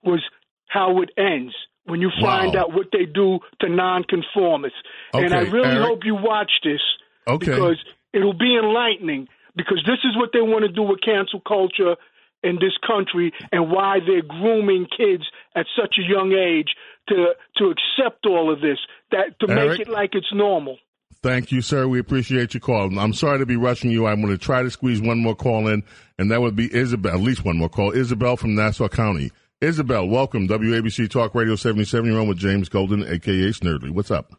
was 0.04 0.22
how 0.68 1.02
it 1.02 1.10
ends 1.18 1.54
when 1.86 2.00
you 2.00 2.12
find 2.22 2.54
Wow. 2.54 2.62
out 2.62 2.74
what 2.74 2.88
they 2.94 3.06
do 3.06 3.40
to 3.60 3.68
nonconformists. 3.70 4.78
and 5.14 5.34
I 5.34 5.42
really 5.42 5.68
Eric. 5.68 5.88
hope 5.88 6.06
you 6.06 6.16
watch 6.16 6.52
this 6.64 6.80
Okay. 7.28 7.48
because 7.48 7.84
it'll 8.14 8.34
be 8.38 8.56
enlightening 8.56 9.28
because 9.56 9.84
this 9.86 10.00
is 10.04 10.16
what 10.18 10.30
they 10.34 10.42
want 10.42 10.64
to 10.64 10.72
do 10.72 10.84
with 10.84 11.00
cancel 11.04 11.42
culture 11.42 11.96
in 12.44 12.56
this 12.56 12.74
country 12.86 13.32
and 13.52 13.72
why 13.72 14.00
they're 14.06 14.22
grooming 14.22 14.88
kids 14.98 15.24
at 15.56 15.66
such 15.80 15.96
a 16.00 16.02
young 16.02 16.32
age 16.34 16.70
to 17.10 17.34
to 17.58 17.66
accept 17.74 18.26
all 18.26 18.52
of 18.52 18.62
this 18.62 18.78
that 19.12 19.40
to 19.40 19.52
Eric? 19.52 19.80
make 19.80 19.88
it 19.88 19.90
like 19.90 20.12
it's 20.14 20.34
normal. 20.34 20.78
Thank 21.24 21.52
you, 21.52 21.62
sir. 21.62 21.88
We 21.88 22.00
appreciate 22.00 22.56
your 22.56 22.62
call. 22.62 22.98
I'm 22.98 23.14
sorry 23.14 23.38
to 23.40 23.46
be 23.46 23.56
rushing 23.56 23.92
you. 23.92 24.08
I'm 24.08 24.22
going 24.22 24.34
to 24.34 24.44
try 24.44 24.64
to 24.64 24.72
squeeze 24.72 25.00
one 25.00 25.20
more 25.20 25.36
call 25.36 25.68
in, 25.68 25.84
and 26.18 26.32
that 26.32 26.42
would 26.42 26.56
be 26.56 26.74
Isabel, 26.74 27.14
at 27.14 27.22
least 27.22 27.46
one 27.46 27.58
more 27.58 27.70
call. 27.70 27.92
Isabel 27.92 28.38
from 28.38 28.56
Nassau 28.56 28.88
County. 28.88 29.32
Isabel, 29.62 30.08
welcome. 30.08 30.48
WABC 30.48 31.12
Talk 31.12 31.36
Radio 31.36 31.56
77. 31.56 32.10
You're 32.10 32.20
on 32.20 32.28
with 32.28 32.40
James 32.40 32.70
Golden, 32.70 33.04
a.k.a. 33.04 33.50
Snerdley. 33.50 33.92
What's 33.92 34.10
up? 34.10 34.32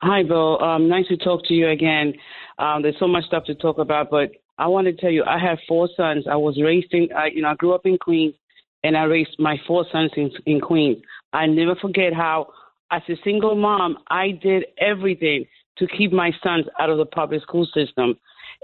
Hi, 0.00 0.22
Bill. 0.22 0.62
Um, 0.62 0.88
nice 0.88 1.08
to 1.08 1.18
talk 1.18 1.44
to 1.48 1.54
you 1.54 1.68
again. 1.68 2.14
Um, 2.58 2.82
there's 2.82 2.98
so 2.98 3.08
much 3.08 3.24
stuff 3.24 3.44
to 3.44 3.54
talk 3.54 3.78
about, 3.78 4.10
but 4.10 4.30
I 4.58 4.66
want 4.66 4.86
to 4.86 4.92
tell 4.92 5.10
you, 5.10 5.24
I 5.24 5.38
have 5.38 5.58
four 5.68 5.88
sons. 5.96 6.24
I 6.30 6.36
was 6.36 6.60
raised 6.62 6.92
in, 6.92 7.08
I, 7.16 7.26
you 7.26 7.42
know, 7.42 7.48
I 7.48 7.54
grew 7.54 7.74
up 7.74 7.84
in 7.84 7.98
Queens, 7.98 8.34
and 8.82 8.96
I 8.96 9.04
raised 9.04 9.36
my 9.38 9.56
four 9.66 9.84
sons 9.92 10.10
in, 10.16 10.30
in 10.46 10.60
Queens. 10.60 10.98
I 11.32 11.46
never 11.46 11.74
forget 11.76 12.14
how, 12.14 12.48
as 12.90 13.02
a 13.08 13.16
single 13.24 13.54
mom, 13.54 13.98
I 14.08 14.30
did 14.30 14.64
everything 14.78 15.44
to 15.78 15.86
keep 15.86 16.12
my 16.12 16.32
sons 16.42 16.66
out 16.78 16.88
of 16.88 16.96
the 16.98 17.04
public 17.04 17.42
school 17.42 17.66
system, 17.74 18.16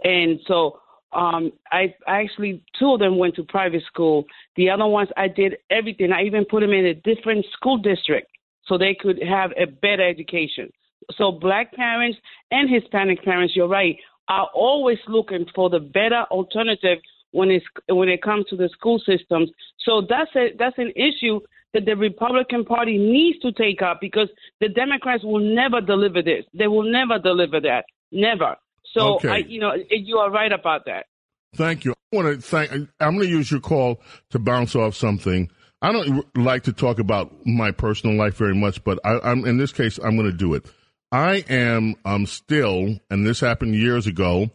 and 0.05 0.41
so 0.47 0.81
um, 1.13 1.53
I, 1.71 1.95
I 2.07 2.23
actually 2.23 2.63
two 2.79 2.95
of 2.95 3.01
them 3.01 3.19
went 3.19 3.35
to 3.37 3.45
private 3.45 3.83
school. 3.85 4.25
The 4.57 4.71
other 4.71 4.87
ones, 4.87 5.11
I 5.17 5.29
did 5.29 5.59
everything. 5.71 6.13
I 6.13 6.23
even 6.23 6.47
put 6.47 6.61
them 6.61 6.73
in 6.73 6.87
a 6.87 6.95
different 6.95 7.45
school 7.53 7.77
district 7.77 8.29
so 8.65 8.79
they 8.79 8.97
could 8.99 9.23
have 9.23 9.51
a 9.61 9.67
better 9.67 10.09
education. 10.09 10.73
So 11.17 11.33
black 11.33 11.73
parents 11.73 12.19
and 12.51 12.69
Hispanic 12.71 13.25
parents, 13.25 13.55
you're 13.57 13.69
right, 13.69 13.97
are 14.29 14.49
always 14.55 14.99
looking 15.09 15.47
for 15.55 15.71
the 15.71 15.81
better 15.81 16.25
alternative 16.31 16.99
when 17.33 17.51
it's 17.51 17.65
when 17.89 18.09
it 18.09 18.23
comes 18.23 18.47
to 18.47 18.57
the 18.57 18.69
school 18.69 19.01
systems. 19.05 19.51
So 19.85 20.03
that's 20.09 20.31
a 20.37 20.55
that's 20.59 20.79
an 20.79 20.93
issue 20.97 21.41
that 21.75 21.87
the 21.87 21.97
Republican 21.97 22.65
Party 22.65 22.99
needs 22.99 23.39
to 23.41 23.53
take 23.53 23.83
up 23.83 23.99
because 24.01 24.29
the 24.61 24.69
Democrats 24.69 25.25
will 25.25 25.41
never 25.41 25.81
deliver 25.81 26.23
this. 26.23 26.45
They 26.53 26.67
will 26.67 26.91
never 26.91 27.19
deliver 27.19 27.61
that. 27.61 27.85
Never. 28.11 28.57
So 28.93 29.15
Okay. 29.17 29.29
I 29.29 29.37
you 29.39 29.61
know 29.61 29.73
you 29.91 30.19
are 30.19 30.31
right 30.31 30.53
about 30.53 30.85
that. 30.87 31.07
Thank 31.55 31.85
you. 31.85 31.93
I 31.93 32.17
want 32.17 32.35
to 32.35 32.41
thank. 32.41 32.71
I'm 33.01 33.17
going 33.17 33.21
to 33.21 33.27
use 33.27 33.51
your 33.51 33.61
call 33.61 34.01
to 34.31 34.39
bounce 34.39 34.75
off 34.75 34.95
something 34.95 35.51
I 35.83 35.91
don't 35.91 36.25
like 36.39 36.63
to 36.65 36.73
talk 36.73 37.01
about 37.01 37.45
my 37.45 37.73
personal 37.73 38.17
life 38.17 38.37
very 38.37 38.55
much, 38.55 38.85
but 38.85 39.01
I, 39.05 39.19
I'm 39.19 39.45
in 39.45 39.59
this 39.59 39.73
case, 39.73 39.99
I'm 39.99 40.17
going 40.17 40.31
to 40.31 40.37
do 40.37 40.55
it. 40.55 40.65
I 41.13 41.45
am 41.51 41.97
um, 42.07 42.25
still, 42.25 42.99
and 43.11 43.27
this 43.27 43.41
happened 43.41 43.75
years 43.75 44.07
ago 44.07 44.51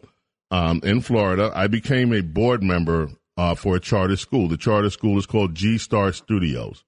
um, 0.50 0.80
in 0.82 1.00
Florida. 1.00 1.52
I 1.54 1.68
became 1.68 2.12
a 2.12 2.20
board 2.20 2.64
member 2.64 3.10
uh, 3.36 3.54
for 3.54 3.76
a 3.76 3.80
charter 3.80 4.16
school. 4.16 4.48
The 4.48 4.56
charter 4.56 4.90
school 4.90 5.16
is 5.18 5.26
called 5.26 5.54
G 5.54 5.78
Star 5.78 6.12
Studios. 6.12 6.82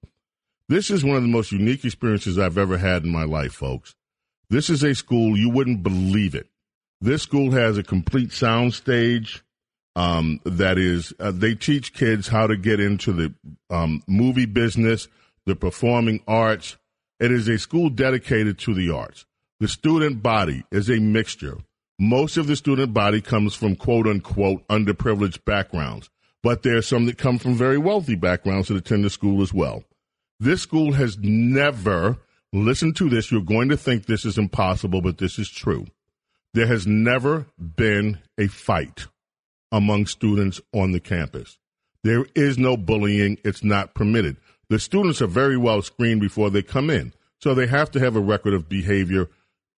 This 0.67 0.91
is 0.91 1.05
one 1.05 1.15
of 1.15 1.21
the 1.21 1.29
most 1.29 1.53
unique 1.53 1.85
experiences 1.85 2.37
I've 2.37 2.57
ever 2.57 2.77
had 2.77 3.05
in 3.05 3.11
my 3.11 3.23
life, 3.23 3.53
folks. 3.53 3.95
This 4.49 4.69
is 4.69 4.83
a 4.83 4.93
school 4.93 5.37
you 5.37 5.49
wouldn't 5.49 5.83
believe 5.83 6.35
it. 6.35 6.47
This 6.99 7.21
school 7.21 7.51
has 7.51 7.77
a 7.77 7.83
complete 7.83 8.33
sound 8.33 8.73
stage. 8.73 9.41
Um, 9.95 10.41
that 10.45 10.77
is, 10.77 11.13
uh, 11.19 11.31
they 11.31 11.55
teach 11.55 11.93
kids 11.93 12.27
how 12.27 12.47
to 12.47 12.57
get 12.57 12.81
into 12.81 13.13
the 13.13 13.33
um, 13.69 14.03
movie 14.05 14.45
business, 14.45 15.07
the 15.45 15.55
performing 15.55 16.21
arts. 16.27 16.77
It 17.21 17.31
is 17.31 17.47
a 17.47 17.57
school 17.57 17.89
dedicated 17.89 18.57
to 18.59 18.73
the 18.73 18.89
arts. 18.91 19.25
The 19.61 19.67
student 19.67 20.23
body 20.23 20.63
is 20.71 20.89
a 20.89 20.99
mixture. 20.99 21.59
Most 21.99 22.35
of 22.35 22.47
the 22.47 22.55
student 22.55 22.95
body 22.95 23.21
comes 23.21 23.53
from 23.53 23.75
quote 23.75 24.07
unquote 24.07 24.67
underprivileged 24.69 25.45
backgrounds, 25.45 26.09
but 26.41 26.63
there 26.63 26.77
are 26.77 26.81
some 26.81 27.05
that 27.05 27.19
come 27.19 27.37
from 27.37 27.53
very 27.53 27.77
wealthy 27.77 28.15
backgrounds 28.15 28.69
that 28.69 28.77
attend 28.77 29.03
the 29.03 29.11
school 29.11 29.39
as 29.39 29.53
well. 29.53 29.83
This 30.39 30.63
school 30.63 30.93
has 30.93 31.19
never, 31.19 32.17
listen 32.51 32.91
to 32.93 33.07
this, 33.07 33.31
you're 33.31 33.39
going 33.39 33.69
to 33.69 33.77
think 33.77 34.07
this 34.07 34.25
is 34.25 34.39
impossible, 34.39 34.99
but 34.99 35.19
this 35.19 35.37
is 35.37 35.47
true. 35.47 35.85
There 36.55 36.65
has 36.65 36.87
never 36.87 37.45
been 37.59 38.17
a 38.39 38.47
fight 38.47 39.05
among 39.71 40.07
students 40.07 40.59
on 40.73 40.91
the 40.91 40.99
campus. 40.99 41.59
There 42.03 42.25
is 42.33 42.57
no 42.57 42.77
bullying, 42.77 43.37
it's 43.45 43.63
not 43.63 43.93
permitted. 43.93 44.37
The 44.69 44.79
students 44.79 45.21
are 45.21 45.27
very 45.27 45.55
well 45.55 45.83
screened 45.83 46.19
before 46.19 46.49
they 46.49 46.63
come 46.63 46.89
in, 46.89 47.13
so 47.39 47.53
they 47.53 47.67
have 47.67 47.91
to 47.91 47.99
have 47.99 48.15
a 48.15 48.21
record 48.21 48.55
of 48.55 48.67
behavior 48.67 49.29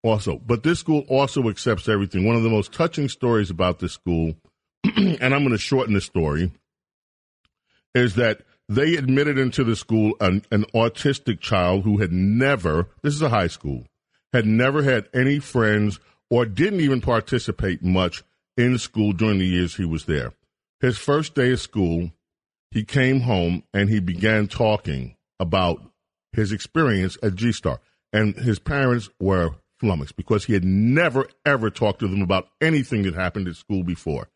also. 0.04 0.38
But 0.38 0.64
this 0.64 0.80
school 0.80 1.06
also 1.08 1.50
accepts 1.50 1.90
everything. 1.90 2.26
One 2.26 2.36
of 2.36 2.44
the 2.44 2.50
most 2.50 2.74
touching 2.74 3.10
stories 3.10 3.50
about 3.50 3.80
this 3.80 3.94
school, 3.94 4.36
and 4.84 5.22
I'm 5.22 5.42
going 5.42 5.50
to 5.52 5.58
shorten 5.58 5.94
the 5.94 6.02
story, 6.02 6.52
is 7.96 8.16
that 8.16 8.42
they 8.70 8.96
admitted 8.96 9.38
into 9.38 9.64
the 9.64 9.76
school 9.76 10.14
an, 10.20 10.44
an 10.52 10.66
autistic 10.74 11.40
child 11.40 11.84
who 11.84 11.98
had 11.98 12.12
never, 12.12 12.90
this 13.02 13.14
is 13.14 13.22
a 13.22 13.30
high 13.30 13.48
school, 13.48 13.86
had 14.32 14.46
never 14.46 14.84
had 14.84 15.08
any 15.14 15.40
friends 15.40 16.00
or 16.30 16.46
didn't 16.46 16.82
even 16.82 17.02
participate 17.02 17.84
much 17.84 18.24
in 18.58 18.78
school 18.78 19.14
during 19.14 19.40
the 19.40 19.46
years 19.46 19.76
he 19.76 19.86
was 19.86 20.06
there. 20.06 20.34
His 20.80 20.98
first 20.98 21.36
day 21.36 21.52
of 21.52 21.60
school, 21.60 22.12
he 22.72 22.84
came 22.84 23.22
home 23.22 23.64
and 23.74 23.90
he 23.90 24.00
began 24.00 24.48
talking 24.48 25.16
about 25.40 25.82
his 26.32 26.52
experience 26.52 27.18
at 27.22 27.36
G 27.36 27.52
Star. 27.52 27.80
And 28.12 28.36
his 28.36 28.60
parents 28.60 29.10
were 29.20 29.52
flummoxed 29.84 30.16
because 30.16 30.46
he 30.46 30.54
had 30.54 30.64
never, 30.64 31.28
ever 31.46 31.70
talked 31.70 32.00
to 32.00 32.08
them 32.08 32.22
about 32.22 32.48
anything 32.62 33.04
that 33.04 33.16
happened 33.16 33.50
at 33.50 33.56
school 33.58 33.84
before. 33.84 34.30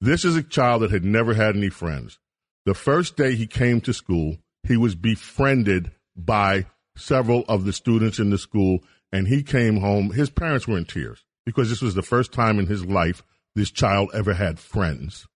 This 0.00 0.24
is 0.24 0.34
a 0.34 0.42
child 0.42 0.82
that 0.82 0.90
had 0.90 1.04
never 1.04 1.34
had 1.34 1.56
any 1.56 1.68
friends. 1.68 2.18
The 2.66 2.74
first 2.74 3.16
day 3.16 3.36
he 3.36 3.46
came 3.46 3.80
to 3.82 3.92
school, 3.92 4.38
he 4.64 4.76
was 4.76 4.96
befriended 4.96 5.92
by 6.16 6.66
several 6.96 7.44
of 7.48 7.64
the 7.64 7.72
students 7.72 8.18
in 8.18 8.30
the 8.30 8.38
school, 8.38 8.80
and 9.12 9.28
he 9.28 9.44
came 9.44 9.76
home. 9.76 10.10
His 10.10 10.28
parents 10.28 10.66
were 10.66 10.76
in 10.76 10.86
tears 10.86 11.24
because 11.46 11.70
this 11.70 11.82
was 11.82 11.94
the 11.94 12.02
first 12.02 12.32
time 12.32 12.58
in 12.58 12.66
his 12.66 12.84
life 12.84 13.22
this 13.54 13.70
child 13.70 14.10
ever 14.12 14.34
had 14.34 14.58
friends 14.58 15.28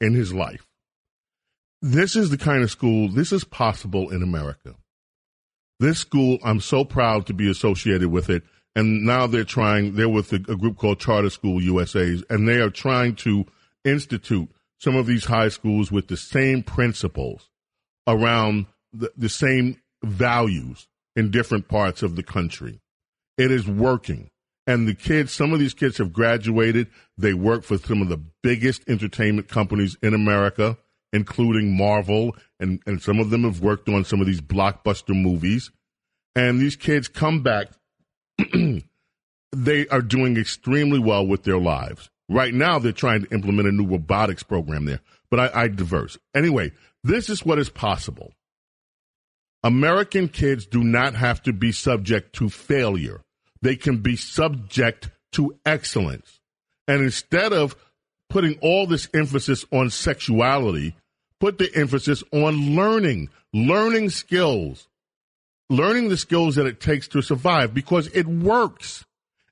in 0.00 0.14
his 0.14 0.32
life. 0.32 0.68
This 1.80 2.14
is 2.14 2.30
the 2.30 2.38
kind 2.38 2.62
of 2.62 2.70
school, 2.70 3.08
this 3.08 3.32
is 3.32 3.42
possible 3.42 4.10
in 4.10 4.22
America. 4.22 4.76
This 5.80 5.98
school, 5.98 6.38
I'm 6.44 6.60
so 6.60 6.84
proud 6.84 7.26
to 7.26 7.34
be 7.34 7.50
associated 7.50 8.08
with 8.08 8.30
it. 8.30 8.44
And 8.74 9.04
now 9.04 9.26
they're 9.26 9.44
trying, 9.44 9.96
they're 9.96 10.08
with 10.08 10.32
a, 10.32 10.36
a 10.36 10.56
group 10.56 10.78
called 10.78 10.98
Charter 10.98 11.30
School 11.30 11.62
USA's, 11.62 12.24
and 12.30 12.48
they 12.48 12.60
are 12.60 12.70
trying 12.70 13.16
to 13.16 13.44
institute 13.84 14.48
some 14.78 14.96
of 14.96 15.06
these 15.06 15.26
high 15.26 15.48
schools 15.48 15.92
with 15.92 16.08
the 16.08 16.16
same 16.16 16.62
principles 16.62 17.50
around 18.06 18.66
the, 18.92 19.12
the 19.16 19.28
same 19.28 19.80
values 20.02 20.88
in 21.14 21.30
different 21.30 21.68
parts 21.68 22.02
of 22.02 22.16
the 22.16 22.22
country. 22.22 22.80
It 23.38 23.50
is 23.50 23.68
working. 23.68 24.30
And 24.66 24.86
the 24.86 24.94
kids, 24.94 25.32
some 25.32 25.52
of 25.52 25.58
these 25.58 25.74
kids 25.74 25.98
have 25.98 26.12
graduated. 26.12 26.88
They 27.18 27.34
work 27.34 27.64
for 27.64 27.78
some 27.78 28.00
of 28.00 28.08
the 28.08 28.20
biggest 28.42 28.88
entertainment 28.88 29.48
companies 29.48 29.96
in 30.02 30.14
America, 30.14 30.78
including 31.12 31.76
Marvel, 31.76 32.36
and, 32.60 32.80
and 32.86 33.02
some 33.02 33.18
of 33.18 33.30
them 33.30 33.42
have 33.42 33.60
worked 33.60 33.88
on 33.88 34.04
some 34.04 34.20
of 34.20 34.26
these 34.26 34.40
blockbuster 34.40 35.20
movies. 35.20 35.70
And 36.34 36.60
these 36.60 36.76
kids 36.76 37.08
come 37.08 37.42
back, 37.42 37.68
they 39.52 39.88
are 39.88 40.02
doing 40.02 40.36
extremely 40.36 40.98
well 40.98 41.26
with 41.26 41.44
their 41.44 41.58
lives. 41.58 42.10
Right 42.28 42.54
now, 42.54 42.78
they're 42.78 42.92
trying 42.92 43.24
to 43.24 43.34
implement 43.34 43.68
a 43.68 43.72
new 43.72 43.86
robotics 43.86 44.42
program 44.42 44.84
there, 44.84 45.00
but 45.30 45.40
I, 45.40 45.64
I 45.64 45.68
diverse. 45.68 46.18
Anyway, 46.34 46.72
this 47.04 47.28
is 47.28 47.44
what 47.44 47.58
is 47.58 47.68
possible. 47.68 48.32
American 49.62 50.28
kids 50.28 50.66
do 50.66 50.82
not 50.82 51.14
have 51.14 51.42
to 51.42 51.52
be 51.52 51.72
subject 51.72 52.34
to 52.36 52.48
failure 52.48 53.22
they 53.62 53.76
can 53.76 53.98
be 53.98 54.16
subject 54.16 55.08
to 55.32 55.56
excellence. 55.64 56.40
And 56.86 57.00
instead 57.02 57.52
of 57.52 57.76
putting 58.28 58.58
all 58.60 58.86
this 58.86 59.08
emphasis 59.14 59.64
on 59.72 59.88
sexuality, 59.88 60.94
put 61.40 61.58
the 61.58 61.70
emphasis 61.74 62.22
on 62.32 62.74
learning, 62.74 63.30
learning 63.54 64.10
skills, 64.10 64.88
learning 65.72 66.08
the 66.08 66.16
skills 66.16 66.56
that 66.56 66.66
it 66.66 66.80
takes 66.80 67.08
to 67.08 67.22
survive 67.22 67.74
because 67.74 68.06
it 68.08 68.26
works. 68.26 69.04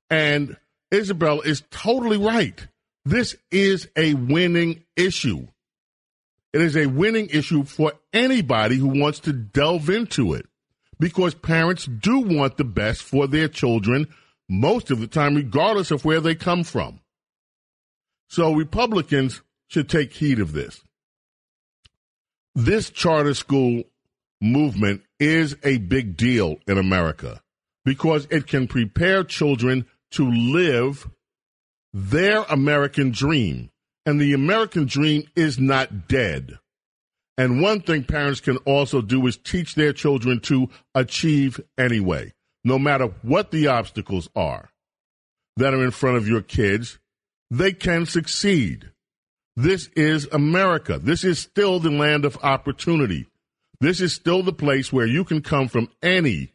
And 0.09 0.57
Isabel 0.91 1.41
is 1.41 1.63
totally 1.71 2.19
right. 2.19 2.67
This 3.05 3.37
is 3.51 3.89
a 3.97 4.15
winning 4.15 4.85
issue. 4.97 5.47
It 6.53 6.61
is 6.61 6.77
a 6.77 6.87
winning 6.87 7.29
issue 7.31 7.65
for 7.65 7.93
anybody 8.13 8.77
who 8.77 8.89
wants 8.89 9.21
to 9.21 9.33
delve 9.33 9.89
into 9.89 10.35
it 10.35 10.47
because 10.99 11.35
parents 11.35 11.87
do 11.87 12.21
want 12.21 12.57
the 12.57 12.65
best 12.65 13.03
for 13.03 13.27
their 13.27 13.49
children 13.49 14.09
most 14.49 14.91
of 14.91 15.01
the 15.01 15.07
time, 15.07 15.37
regardless 15.37 15.91
of 15.91 16.05
where 16.05 16.21
they 16.21 16.35
come 16.35 16.65
from. 16.65 17.01
So 18.29 18.53
Republicans 18.53 19.43
should 19.69 19.89
take 19.89 20.13
heed 20.13 20.41
of 20.41 20.53
this. 20.53 20.81
This 22.55 22.91
charter 22.91 23.35
school 23.35 23.85
movement 24.41 25.03
is 25.19 25.57
a 25.63 25.79
big 25.79 26.17
deal 26.17 26.57
in 26.67 26.79
America 26.79 27.41
because 27.85 28.27
it 28.31 28.47
can 28.47 28.67
prepare 28.67 29.25
children 29.25 29.87
to 30.13 30.31
live 30.31 31.09
their 31.93 32.43
American 32.45 33.11
dream. 33.11 33.71
And 34.07 34.21
the 34.21 34.33
American 34.33 34.87
dream 34.87 35.25
is 35.37 35.59
not 35.59 36.09
dead. 36.09 36.59
And 37.37 37.63
one 37.63 37.81
thing 37.81 38.05
parents 38.05 38.41
can 38.41 38.57
also 38.59 39.01
do 39.01 39.27
is 39.27 39.37
teach 39.37 39.75
their 39.75 39.93
children 39.93 40.41
to 40.41 40.69
achieve 40.95 41.61
anyway, 41.79 42.33
no 42.65 42.79
matter 42.79 43.07
what 43.23 43.51
the 43.51 43.67
obstacles 43.69 44.29
are 44.35 44.71
that 45.57 45.75
are 45.75 45.85
in 45.85 45.91
front 45.91 46.17
of 46.17 46.29
your 46.29 46.43
kids, 46.43 46.99
they 47.51 47.73
can 47.73 48.07
succeed. 48.07 48.91
This 49.57 49.89
is 49.97 50.29
America. 50.33 50.99
This 50.99 51.25
is 51.25 51.39
still 51.39 51.81
the 51.81 51.91
land 51.91 52.25
of 52.25 52.39
opportunity. 52.43 53.27
This 53.81 54.01
is 54.01 54.13
still 54.13 54.43
the 54.43 54.53
place 54.53 54.93
where 54.93 55.07
you 55.07 55.25
can 55.25 55.41
come 55.41 55.69
from 55.69 55.89
any 56.03 56.53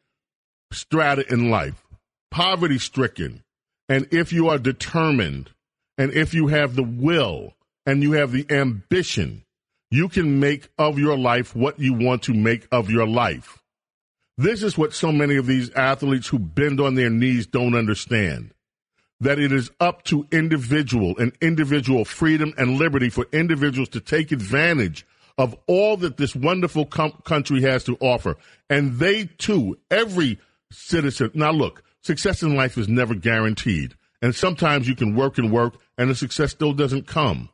strata 0.71 1.31
in 1.31 1.49
life, 1.49 1.83
poverty 2.29 2.77
stricken. 2.77 3.43
And 3.89 4.07
if 4.11 4.31
you 4.31 4.49
are 4.49 4.59
determined, 4.59 5.51
and 5.97 6.11
if 6.13 6.33
you 6.33 6.47
have 6.47 6.75
the 6.75 6.83
will, 6.83 7.53
and 7.85 8.01
you 8.01 8.13
have 8.13 8.31
the 8.31 8.45
ambition, 8.49 9.43
you 9.91 10.09
can 10.09 10.39
make 10.39 10.69
of 10.77 10.99
your 10.99 11.17
life 11.17 11.55
what 11.55 11.79
you 11.79 11.93
want 11.93 12.23
to 12.23 12.33
make 12.33 12.67
of 12.71 12.89
your 12.89 13.07
life. 13.07 13.59
This 14.37 14.63
is 14.63 14.77
what 14.77 14.93
so 14.93 15.11
many 15.11 15.37
of 15.37 15.45
these 15.45 15.71
athletes 15.71 16.27
who 16.27 16.39
bend 16.39 16.81
on 16.81 16.95
their 16.95 17.09
knees 17.09 17.47
don't 17.47 17.75
understand. 17.75 18.51
That 19.21 19.39
it 19.39 19.53
is 19.53 19.71
up 19.79 20.03
to 20.05 20.27
individual 20.31 21.17
and 21.17 21.31
individual 21.41 22.03
freedom 22.03 22.53
and 22.57 22.77
liberty 22.77 23.09
for 23.09 23.27
individuals 23.31 23.89
to 23.89 24.01
take 24.01 24.31
advantage 24.31 25.05
of 25.37 25.55
all 25.67 25.97
that 25.97 26.17
this 26.17 26.35
wonderful 26.35 26.85
com- 26.85 27.21
country 27.23 27.61
has 27.61 27.83
to 27.85 27.97
offer. 27.99 28.37
And 28.69 28.99
they 28.99 29.25
too, 29.37 29.77
every 29.91 30.39
citizen. 30.71 31.31
Now 31.33 31.51
look, 31.51 31.83
success 32.01 32.41
in 32.41 32.55
life 32.55 32.77
is 32.77 32.87
never 32.87 33.15
guaranteed. 33.15 33.95
And 34.21 34.33
sometimes 34.33 34.87
you 34.87 34.95
can 34.95 35.15
work 35.15 35.37
and 35.37 35.51
work 35.51 35.75
and 35.97 36.09
the 36.09 36.15
success 36.15 36.51
still 36.51 36.73
doesn't 36.73 37.07
come. 37.07 37.49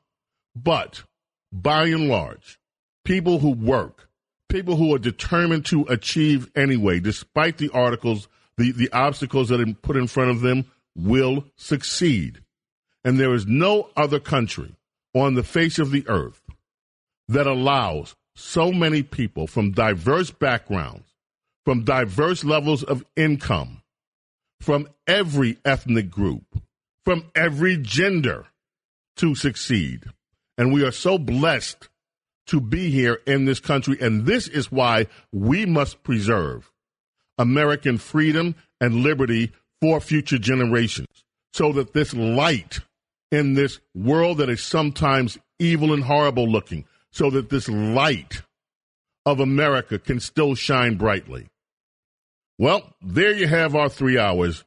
But 0.55 1.03
by 1.51 1.85
and 1.87 2.07
large, 2.07 2.59
people 3.03 3.39
who 3.39 3.51
work, 3.51 4.09
people 4.49 4.75
who 4.75 4.93
are 4.93 4.99
determined 4.99 5.65
to 5.67 5.83
achieve 5.83 6.49
anyway, 6.55 6.99
despite 6.99 7.57
the 7.57 7.69
articles, 7.69 8.27
the, 8.57 8.71
the 8.71 8.91
obstacles 8.91 9.49
that 9.49 9.61
are 9.61 9.73
put 9.81 9.97
in 9.97 10.07
front 10.07 10.31
of 10.31 10.41
them, 10.41 10.65
will 10.95 11.45
succeed. 11.55 12.41
And 13.03 13.19
there 13.19 13.33
is 13.33 13.47
no 13.47 13.89
other 13.95 14.19
country 14.19 14.75
on 15.13 15.33
the 15.33 15.43
face 15.43 15.79
of 15.79 15.91
the 15.91 16.07
earth 16.07 16.40
that 17.31 17.47
allows 17.47 18.15
so 18.35 18.71
many 18.71 19.03
people 19.03 19.47
from 19.47 19.71
diverse 19.71 20.31
backgrounds, 20.31 21.07
from 21.65 21.83
diverse 21.83 22.43
levels 22.43 22.83
of 22.83 23.05
income, 23.15 23.81
from 24.59 24.87
every 25.07 25.57
ethnic 25.63 26.09
group, 26.09 26.43
from 27.05 27.25
every 27.35 27.77
gender 27.77 28.47
to 29.17 29.33
succeed. 29.35 30.03
And 30.57 30.73
we 30.73 30.83
are 30.83 30.91
so 30.91 31.17
blessed 31.17 31.89
to 32.47 32.59
be 32.59 32.89
here 32.89 33.19
in 33.25 33.45
this 33.45 33.59
country. 33.59 33.97
And 34.01 34.25
this 34.25 34.47
is 34.47 34.71
why 34.71 35.07
we 35.31 35.65
must 35.65 36.03
preserve 36.03 36.69
American 37.37 37.97
freedom 37.97 38.55
and 38.79 39.03
liberty 39.03 39.51
for 39.79 40.01
future 40.01 40.37
generations 40.37 41.07
so 41.53 41.71
that 41.73 41.93
this 41.93 42.13
light 42.13 42.79
in 43.31 43.53
this 43.53 43.79
world 43.95 44.39
that 44.39 44.49
is 44.49 44.61
sometimes 44.61 45.37
evil 45.59 45.93
and 45.93 46.03
horrible 46.03 46.47
looking, 46.47 46.85
so 47.11 47.29
that 47.29 47.49
this 47.49 47.67
light 47.67 48.41
of 49.25 49.39
America 49.39 49.99
can 49.99 50.19
still 50.19 50.55
shine 50.55 50.95
brightly. 50.95 51.47
Well, 52.57 52.93
there 53.01 53.33
you 53.33 53.47
have 53.47 53.75
our 53.75 53.89
three 53.89 54.17
hours. 54.17 54.63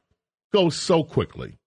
Go 0.53 0.69
so 0.69 1.03
quickly. 1.03 1.57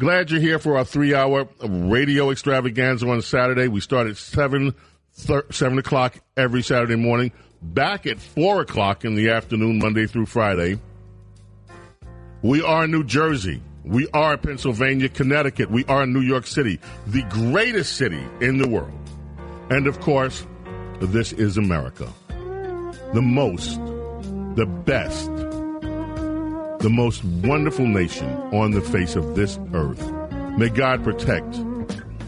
Glad 0.00 0.30
you're 0.30 0.40
here 0.40 0.58
for 0.58 0.78
our 0.78 0.84
three 0.84 1.14
hour 1.14 1.48
radio 1.60 2.30
extravaganza 2.30 3.08
on 3.08 3.20
Saturday. 3.22 3.66
We 3.66 3.80
start 3.80 4.06
at 4.06 4.16
7, 4.16 4.74
thir- 5.12 5.46
7 5.50 5.78
o'clock 5.78 6.18
every 6.36 6.62
Saturday 6.62 6.96
morning, 6.96 7.32
back 7.60 8.06
at 8.06 8.20
4 8.20 8.60
o'clock 8.60 9.04
in 9.04 9.16
the 9.16 9.30
afternoon, 9.30 9.78
Monday 9.78 10.06
through 10.06 10.26
Friday. 10.26 10.78
We 12.42 12.62
are 12.62 12.86
New 12.86 13.02
Jersey. 13.02 13.60
We 13.84 14.06
are 14.12 14.36
Pennsylvania, 14.36 15.08
Connecticut. 15.08 15.70
We 15.70 15.84
are 15.86 16.06
New 16.06 16.20
York 16.20 16.46
City, 16.46 16.78
the 17.06 17.22
greatest 17.22 17.96
city 17.96 18.22
in 18.40 18.58
the 18.58 18.68
world. 18.68 18.92
And 19.70 19.86
of 19.86 20.00
course, 20.00 20.46
this 21.00 21.32
is 21.32 21.56
America. 21.56 22.08
The 23.12 23.22
most, 23.22 23.76
the 24.54 24.66
best, 24.66 25.26
the 26.80 26.90
most 26.90 27.24
wonderful 27.24 27.86
nation 27.86 28.28
on 28.52 28.72
the 28.72 28.80
face 28.80 29.16
of 29.16 29.34
this 29.34 29.58
earth. 29.74 30.10
May 30.58 30.68
God 30.68 31.04
protect 31.04 31.56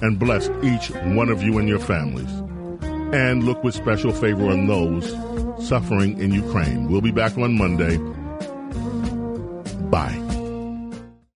and 0.02 0.18
bless 0.18 0.48
each 0.62 0.90
one 1.14 1.28
of 1.28 1.42
you 1.42 1.58
and 1.58 1.68
your 1.68 1.78
families. 1.78 2.30
And 3.12 3.44
look 3.44 3.64
with 3.64 3.74
special 3.74 4.12
favor 4.12 4.48
on 4.48 4.66
those 4.66 5.10
suffering 5.66 6.20
in 6.20 6.32
Ukraine. 6.32 6.88
We'll 6.88 7.00
be 7.00 7.10
back 7.10 7.36
on 7.36 7.58
Monday 7.58 7.98